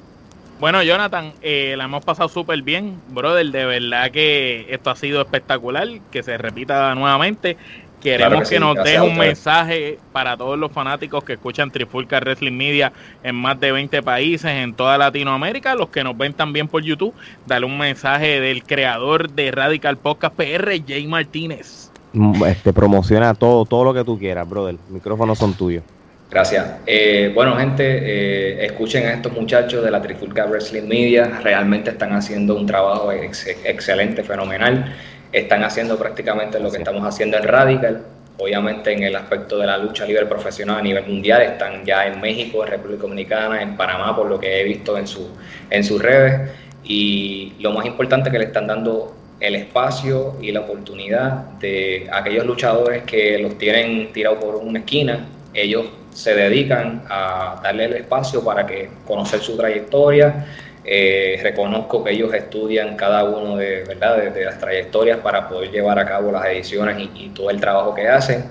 Bueno, 0.60 0.84
Jonathan, 0.84 1.32
eh, 1.42 1.76
la 1.78 1.86
hemos 1.86 2.04
pasado 2.04 2.28
súper 2.28 2.62
bien, 2.62 3.00
brother. 3.10 3.46
De 3.48 3.66
verdad 3.66 4.12
que 4.12 4.68
esto 4.70 4.90
ha 4.90 4.96
sido 4.98 5.22
espectacular, 5.22 5.88
que 6.12 6.22
se 6.22 6.38
repita 6.38 6.94
nuevamente. 6.96 7.56
Queremos 8.02 8.50
que, 8.50 8.60
nos 8.60 8.76
deje 8.76 9.02
un 9.02 9.18
mensaje 9.18 10.00
para 10.14 10.38
todos 10.38 10.58
los 10.58 10.72
fanáticos 10.72 11.24
que 11.24 11.34
escuchan 11.34 11.70
Trifulca 11.70 12.20
Wrestling 12.20 12.54
Media 12.54 12.94
en 13.24 13.36
más 13.36 13.60
de 13.60 13.72
20 13.72 14.02
países, 14.04 14.50
en 14.50 14.74
toda 14.74 14.98
Latinoamérica, 14.98 15.76
los 15.76 15.90
que 15.90 16.04
nos 16.04 16.18
ven 16.18 16.34
también 16.34 16.68
por 16.68 16.82
YouTube. 16.82 17.14
Dale 17.46 17.66
un 17.66 17.78
mensaje 17.78 18.40
del 18.40 18.64
creador 18.64 19.30
de 19.30 19.52
Radical 19.52 19.98
Podcast 19.98 20.36
PR, 20.36 20.72
Jay 20.88 21.08
Martínez. 21.08 21.92
Mm, 22.14 22.44
este, 22.46 22.74
promociona 22.74 23.34
todo, 23.34 23.66
todo 23.66 23.84
lo 23.84 23.94
que 23.94 24.04
tú 24.04 24.18
quieras, 24.18 24.50
brother. 24.50 24.76
Micrófonos 24.90 25.38
son 25.38 25.54
tuyos. 25.54 25.84
Gracias. 26.32 26.76
Eh, 26.86 27.32
bueno, 27.34 27.56
gente, 27.58 27.84
eh, 27.84 28.66
escuchen 28.66 29.08
a 29.08 29.14
estos 29.14 29.34
muchachos 29.34 29.84
de 29.84 29.90
la 29.90 30.00
Trifulca 30.00 30.46
Wrestling 30.46 30.88
Media. 30.88 31.40
Realmente 31.44 31.90
están 31.90 32.14
haciendo 32.14 32.56
un 32.56 32.68
trabajo 32.68 33.12
excelente, 33.12 34.24
fenomenal. 34.24 34.94
Están 35.32 35.64
haciendo 35.64 35.98
prácticamente 35.98 36.60
lo 36.60 36.72
que 36.72 36.78
estamos 36.78 37.08
haciendo 37.08 37.38
en 37.38 37.44
Radical. 37.44 38.06
Obviamente 38.38 38.94
en 38.94 39.04
el 39.04 39.16
aspecto 39.16 39.58
de 39.58 39.68
la 39.68 39.78
lucha 39.78 40.06
libre 40.06 40.26
profesional 40.26 40.78
a 40.78 40.82
nivel 40.82 41.06
mundial. 41.06 41.42
Están 41.42 41.86
ya 41.86 42.08
en 42.08 42.22
México, 42.22 42.64
en 42.64 42.72
República 42.72 43.02
Dominicana, 43.04 43.62
en 43.62 43.76
Panamá, 43.76 44.16
por 44.16 44.28
lo 44.28 44.40
que 44.40 44.62
he 44.62 44.64
visto 44.64 44.98
en, 44.98 45.08
su, 45.08 45.30
en 45.70 45.84
sus 45.84 46.02
redes. 46.02 46.50
Y 46.84 47.54
lo 47.60 47.72
más 47.72 47.86
importante 47.86 48.32
que 48.32 48.40
le 48.40 48.46
están 48.46 48.68
dando 48.68 49.16
el 49.40 49.56
espacio 49.56 50.38
y 50.42 50.52
la 50.52 50.62
oportunidad 50.62 51.44
de 51.60 52.10
aquellos 52.12 52.46
luchadores 52.46 53.04
que 53.04 53.38
los 53.40 53.58
tienen 53.58 54.12
tirados 54.12 54.40
por 54.44 54.56
una 54.56 54.80
esquina, 54.80 55.28
ellos 55.54 55.86
se 56.14 56.36
dedican 56.36 57.04
a 57.10 57.60
darle 57.64 57.86
el 57.86 57.94
espacio 57.94 58.44
para 58.44 58.66
que 58.66 58.90
conocer 59.06 59.40
su 59.40 59.56
trayectoria. 59.56 60.46
Eh, 60.92 61.40
reconozco 61.44 62.04
que 62.04 62.10
ellos 62.14 62.34
estudian 62.34 62.96
cada 62.96 63.24
uno 63.24 63.58
de, 63.58 63.84
¿verdad? 63.84 64.34
De, 64.34 64.44
las 64.44 64.58
trayectorias 64.58 65.20
para 65.20 65.48
poder 65.48 65.70
llevar 65.70 66.00
a 66.00 66.06
cabo 66.08 66.32
las 66.32 66.48
ediciones 66.48 66.98
y, 67.14 67.30
todo 67.30 67.52
el 67.52 67.60
trabajo 67.60 67.94
que 67.94 68.08
hacen. 68.08 68.46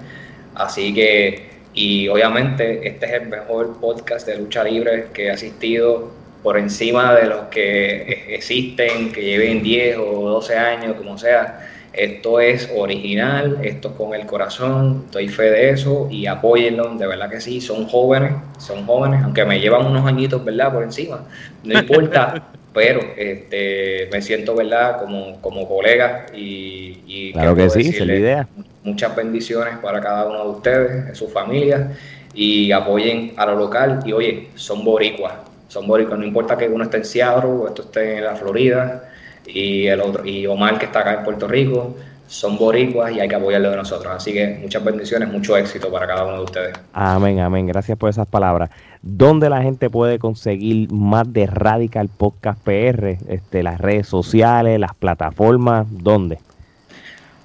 Así 0.54 0.94
que, 0.94 1.50
y 1.74 2.06
obviamente 2.06 2.86
este 2.86 3.06
es 3.06 3.12
el 3.14 3.26
mejor 3.26 3.80
podcast 3.80 4.24
de 4.24 4.36
lucha 4.38 4.62
libre 4.62 5.06
que 5.12 5.26
he 5.26 5.30
asistido 5.32 6.12
por 6.44 6.56
encima 6.56 7.12
de 7.16 7.26
los 7.26 7.48
que 7.48 8.26
existen, 8.28 9.10
que 9.10 9.20
lleven 9.24 9.60
10 9.60 9.96
o 9.98 10.28
12 10.30 10.56
años, 10.56 10.96
como 10.96 11.18
sea. 11.18 11.68
Esto 11.98 12.38
es 12.38 12.70
original, 12.76 13.58
esto 13.64 13.88
es 13.88 13.94
con 13.96 14.14
el 14.14 14.24
corazón, 14.24 15.02
estoy 15.06 15.26
fe 15.28 15.50
de 15.50 15.70
eso 15.70 16.06
y 16.08 16.26
apóyenlo, 16.26 16.94
de 16.94 17.08
verdad 17.08 17.28
que 17.28 17.40
sí, 17.40 17.60
son 17.60 17.88
jóvenes, 17.88 18.34
son 18.56 18.86
jóvenes, 18.86 19.24
aunque 19.24 19.44
me 19.44 19.58
llevan 19.58 19.84
unos 19.84 20.06
añitos, 20.06 20.44
¿verdad? 20.44 20.72
Por 20.72 20.84
encima, 20.84 21.26
no 21.64 21.76
importa, 21.76 22.50
pero 22.72 23.00
este, 23.16 24.08
me 24.12 24.22
siento, 24.22 24.54
¿verdad? 24.54 25.00
Como, 25.00 25.40
como 25.40 25.66
colega 25.66 26.26
y, 26.32 27.32
claro 27.32 27.56
que, 27.56 27.68
sí, 27.68 27.88
es 27.88 28.06
la 28.06 28.14
idea. 28.14 28.48
Muchas 28.84 29.16
bendiciones 29.16 29.78
para 29.78 30.00
cada 30.00 30.26
uno 30.26 30.44
de 30.44 30.50
ustedes, 30.50 31.18
sus 31.18 31.32
familias 31.32 31.98
y 32.32 32.70
apoyen 32.70 33.32
a 33.36 33.44
lo 33.46 33.56
local 33.56 34.02
y 34.06 34.12
oye, 34.12 34.50
son 34.54 34.84
boricuas, 34.84 35.34
son 35.66 35.88
boricuas, 35.88 36.16
no 36.16 36.24
importa 36.24 36.56
que 36.56 36.68
uno 36.68 36.84
esté 36.84 36.98
en 36.98 37.04
Seattle 37.04 37.50
o 37.50 37.66
esto 37.66 37.82
esté 37.82 38.18
en 38.18 38.24
la 38.24 38.36
Florida 38.36 39.07
y 39.48 39.86
el 39.86 40.00
otro 40.00 40.24
y 40.24 40.46
Omar 40.46 40.78
que 40.78 40.86
está 40.86 41.00
acá 41.00 41.14
en 41.14 41.24
Puerto 41.24 41.48
Rico, 41.48 41.96
son 42.28 42.58
boricuas 42.58 43.10
y 43.12 43.20
hay 43.20 43.28
que 43.28 43.34
apoyarlo 43.34 43.70
de 43.70 43.76
nosotros. 43.76 44.12
Así 44.14 44.32
que 44.32 44.58
muchas 44.62 44.84
bendiciones, 44.84 45.30
mucho 45.30 45.56
éxito 45.56 45.90
para 45.90 46.06
cada 46.06 46.24
uno 46.24 46.36
de 46.36 46.44
ustedes. 46.44 46.74
Amén, 46.92 47.40
amén. 47.40 47.66
Gracias 47.66 47.96
por 47.96 48.10
esas 48.10 48.26
palabras. 48.26 48.70
¿Dónde 49.00 49.48
la 49.48 49.62
gente 49.62 49.88
puede 49.88 50.18
conseguir 50.18 50.92
más 50.92 51.32
de 51.32 51.46
Radical 51.46 52.08
Podcast 52.08 52.60
PR? 52.62 53.16
Este, 53.28 53.62
las 53.62 53.80
redes 53.80 54.06
sociales, 54.06 54.78
las 54.78 54.94
plataformas, 54.94 55.86
¿dónde? 55.90 56.38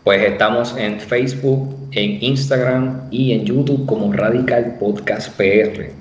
Pues 0.04 0.22
estamos 0.22 0.76
en 0.78 1.00
Facebook, 1.00 1.78
en 1.92 2.22
Instagram 2.22 3.08
y 3.10 3.32
en 3.32 3.46
YouTube 3.46 3.86
como 3.86 4.12
Radical 4.12 4.76
Podcast 4.78 5.30
PR. 5.38 5.92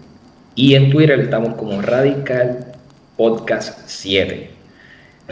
Y 0.57 0.74
en 0.74 0.91
Twitter 0.91 1.20
estamos 1.20 1.55
como 1.55 1.81
Radical 1.81 2.74
Podcast 3.16 3.79
7. 3.87 4.52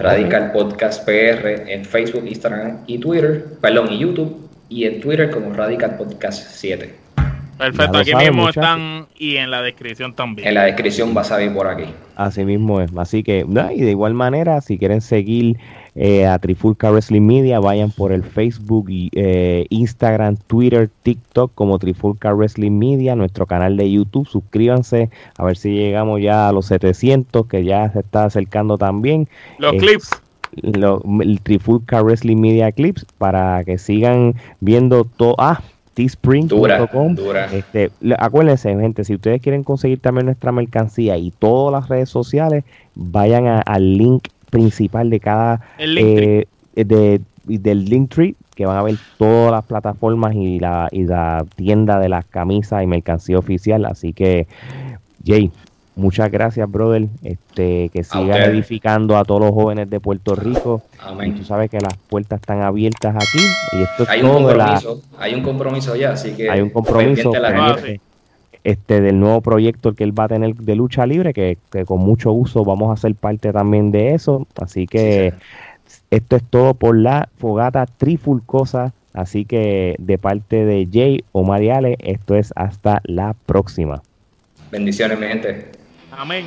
Radical 0.01 0.53
Podcast 0.53 1.05
PR 1.05 1.71
en 1.71 1.85
Facebook, 1.85 2.27
Instagram 2.27 2.79
y 2.87 2.97
Twitter, 2.99 3.45
perdón, 3.61 3.93
y 3.93 3.99
YouTube, 3.99 4.49
y 4.71 4.87
en 4.87 4.99
Twitter 4.99 5.31
como 5.31 5.53
Radical 5.53 5.99
Podcast 5.99 6.43
7. 6.53 6.95
Perfecto, 7.59 7.99
aquí 7.99 8.15
mismo 8.15 8.49
están 8.49 9.07
y 9.19 9.37
en 9.37 9.51
la 9.51 9.61
descripción 9.61 10.15
también. 10.15 10.49
En 10.49 10.55
la 10.55 10.65
descripción 10.65 11.15
va 11.15 11.21
a 11.21 11.25
salir 11.25 11.53
por 11.53 11.67
aquí. 11.67 11.85
Así 12.17 12.47
mismo 12.47 12.81
es. 12.81 12.91
Así 12.97 13.23
que, 13.23 13.45
y 13.47 13.81
de 13.83 13.91
igual 13.91 14.15
manera, 14.15 14.63
si 14.63 14.79
quieren 14.79 15.03
seguir 15.03 15.59
eh, 16.03 16.27
a 16.27 16.39
Trifulca 16.39 16.91
Wrestling 16.91 17.27
Media, 17.27 17.61
vayan 17.61 17.91
por 17.91 18.11
el 18.11 18.23
Facebook, 18.23 18.87
eh, 18.89 19.67
Instagram, 19.69 20.39
Twitter, 20.47 20.89
TikTok 21.03 21.53
como 21.55 21.79
Trifulca 21.79 22.33
Wrestling 22.33 22.79
Media, 22.79 23.15
nuestro 23.15 23.45
canal 23.45 23.77
de 23.77 23.93
YouTube, 23.93 24.27
suscríbanse 24.27 25.11
a 25.37 25.45
ver 25.45 25.59
si 25.59 25.75
llegamos 25.75 26.23
ya 26.23 26.49
a 26.49 26.53
los 26.53 26.65
700 26.69 27.47
que 27.47 27.65
ya 27.65 27.93
se 27.93 28.01
está 28.01 28.25
acercando 28.25 28.79
también. 28.79 29.29
Los 29.59 29.75
clips. 29.75 30.11
el 30.63 31.41
Trifulca 31.43 32.03
Wrestling 32.03 32.39
Media 32.39 32.73
Clips 32.73 33.05
para 33.19 33.63
que 33.65 33.77
sigan 33.77 34.37
viendo 34.61 35.05
todo. 35.05 35.35
Ah, 35.37 35.61
teespring.com. 35.93 37.17
Este, 37.53 37.91
acuérdense, 38.19 38.71
gente, 38.75 39.05
si 39.05 39.17
ustedes 39.17 39.43
quieren 39.43 39.65
conseguir 39.65 40.01
también 40.01 40.25
nuestra 40.25 40.51
mercancía 40.51 41.19
y 41.19 41.31
todas 41.31 41.79
las 41.79 41.91
redes 41.91 42.09
sociales, 42.09 42.65
vayan 42.95 43.63
al 43.67 43.99
link 43.99 44.29
principal 44.51 45.11
de 45.11 45.21
cada 45.21 45.61
eh, 45.79 46.47
de, 46.75 47.21
del 47.45 47.85
Linktree 47.85 48.35
que 48.61 48.67
van 48.67 48.77
a 48.77 48.83
ver 48.83 48.97
todas 49.17 49.53
las 49.53 49.65
plataformas 49.65 50.35
y 50.35 50.61
la, 50.61 50.89
y 50.93 51.05
la 51.05 51.47
tienda 51.57 51.99
de 51.99 52.11
las 52.11 52.27
camisas 52.27 52.83
y 52.83 52.87
mercancía 52.87 53.39
oficial. 53.39 53.87
Así 53.87 54.13
que, 54.13 54.47
Jay, 55.25 55.51
muchas 55.97 56.31
gracias, 56.31 56.71
brother. 56.71 57.07
Este, 57.23 57.89
que 57.89 58.05
sigan 58.05 58.43
edificando 58.51 59.17
a 59.17 59.25
todos 59.25 59.41
los 59.41 59.53
jóvenes 59.53 59.89
de 59.89 59.99
Puerto 59.99 60.35
Rico. 60.35 60.83
Y 61.25 61.31
tú 61.33 61.45
sabes 61.45 61.71
que 61.71 61.81
las 61.81 61.97
puertas 61.97 62.41
están 62.41 62.61
abiertas 62.61 63.17
aquí. 63.17 63.47
Y 63.73 63.83
esto 63.83 64.05
hay, 64.09 64.21
un 64.23 64.45
compromiso, 64.45 65.03
hay 65.19 65.35
un 65.35 65.43
compromiso 65.43 65.97
ya, 65.97 66.13
así 66.13 66.33
que 66.33 66.51
hay 66.51 66.61
un 66.61 66.69
compromiso 66.69 67.33
este, 68.65 69.01
del 69.01 69.21
nuevo 69.21 69.41
proyecto 69.41 69.95
que 69.95 70.05
él 70.05 70.19
va 70.19 70.25
a 70.25 70.29
tener 70.29 70.55
de 70.55 70.75
lucha 70.75 71.07
libre, 71.07 71.33
que, 71.33 71.59
con 71.87 72.01
mucho 72.01 72.33
uso 72.33 72.65
vamos 72.65 72.97
a 72.97 73.01
ser 73.01 73.15
parte 73.15 73.53
también 73.53 73.91
de 73.91 74.15
eso. 74.15 74.47
Así 74.61 74.87
que 74.87 75.33
esto 76.11 76.37
es 76.37 76.43
todo 76.45 76.75
por 76.75 76.97
la 76.97 77.29
fogata 77.39 77.87
trifulcosa 77.87 78.93
Así 79.13 79.45
que 79.45 79.97
de 79.99 80.19
parte 80.19 80.65
de 80.65 80.89
Jay 80.91 81.25
o 81.33 81.43
Mariale, 81.43 81.97
esto 82.01 82.37
es 82.37 82.53
hasta 82.57 83.01
la 83.05 83.35
próxima. 83.47 84.03
Bendiciones, 84.71 85.19
mi 85.19 85.27
gente. 85.27 85.67
Amén. 86.13 86.45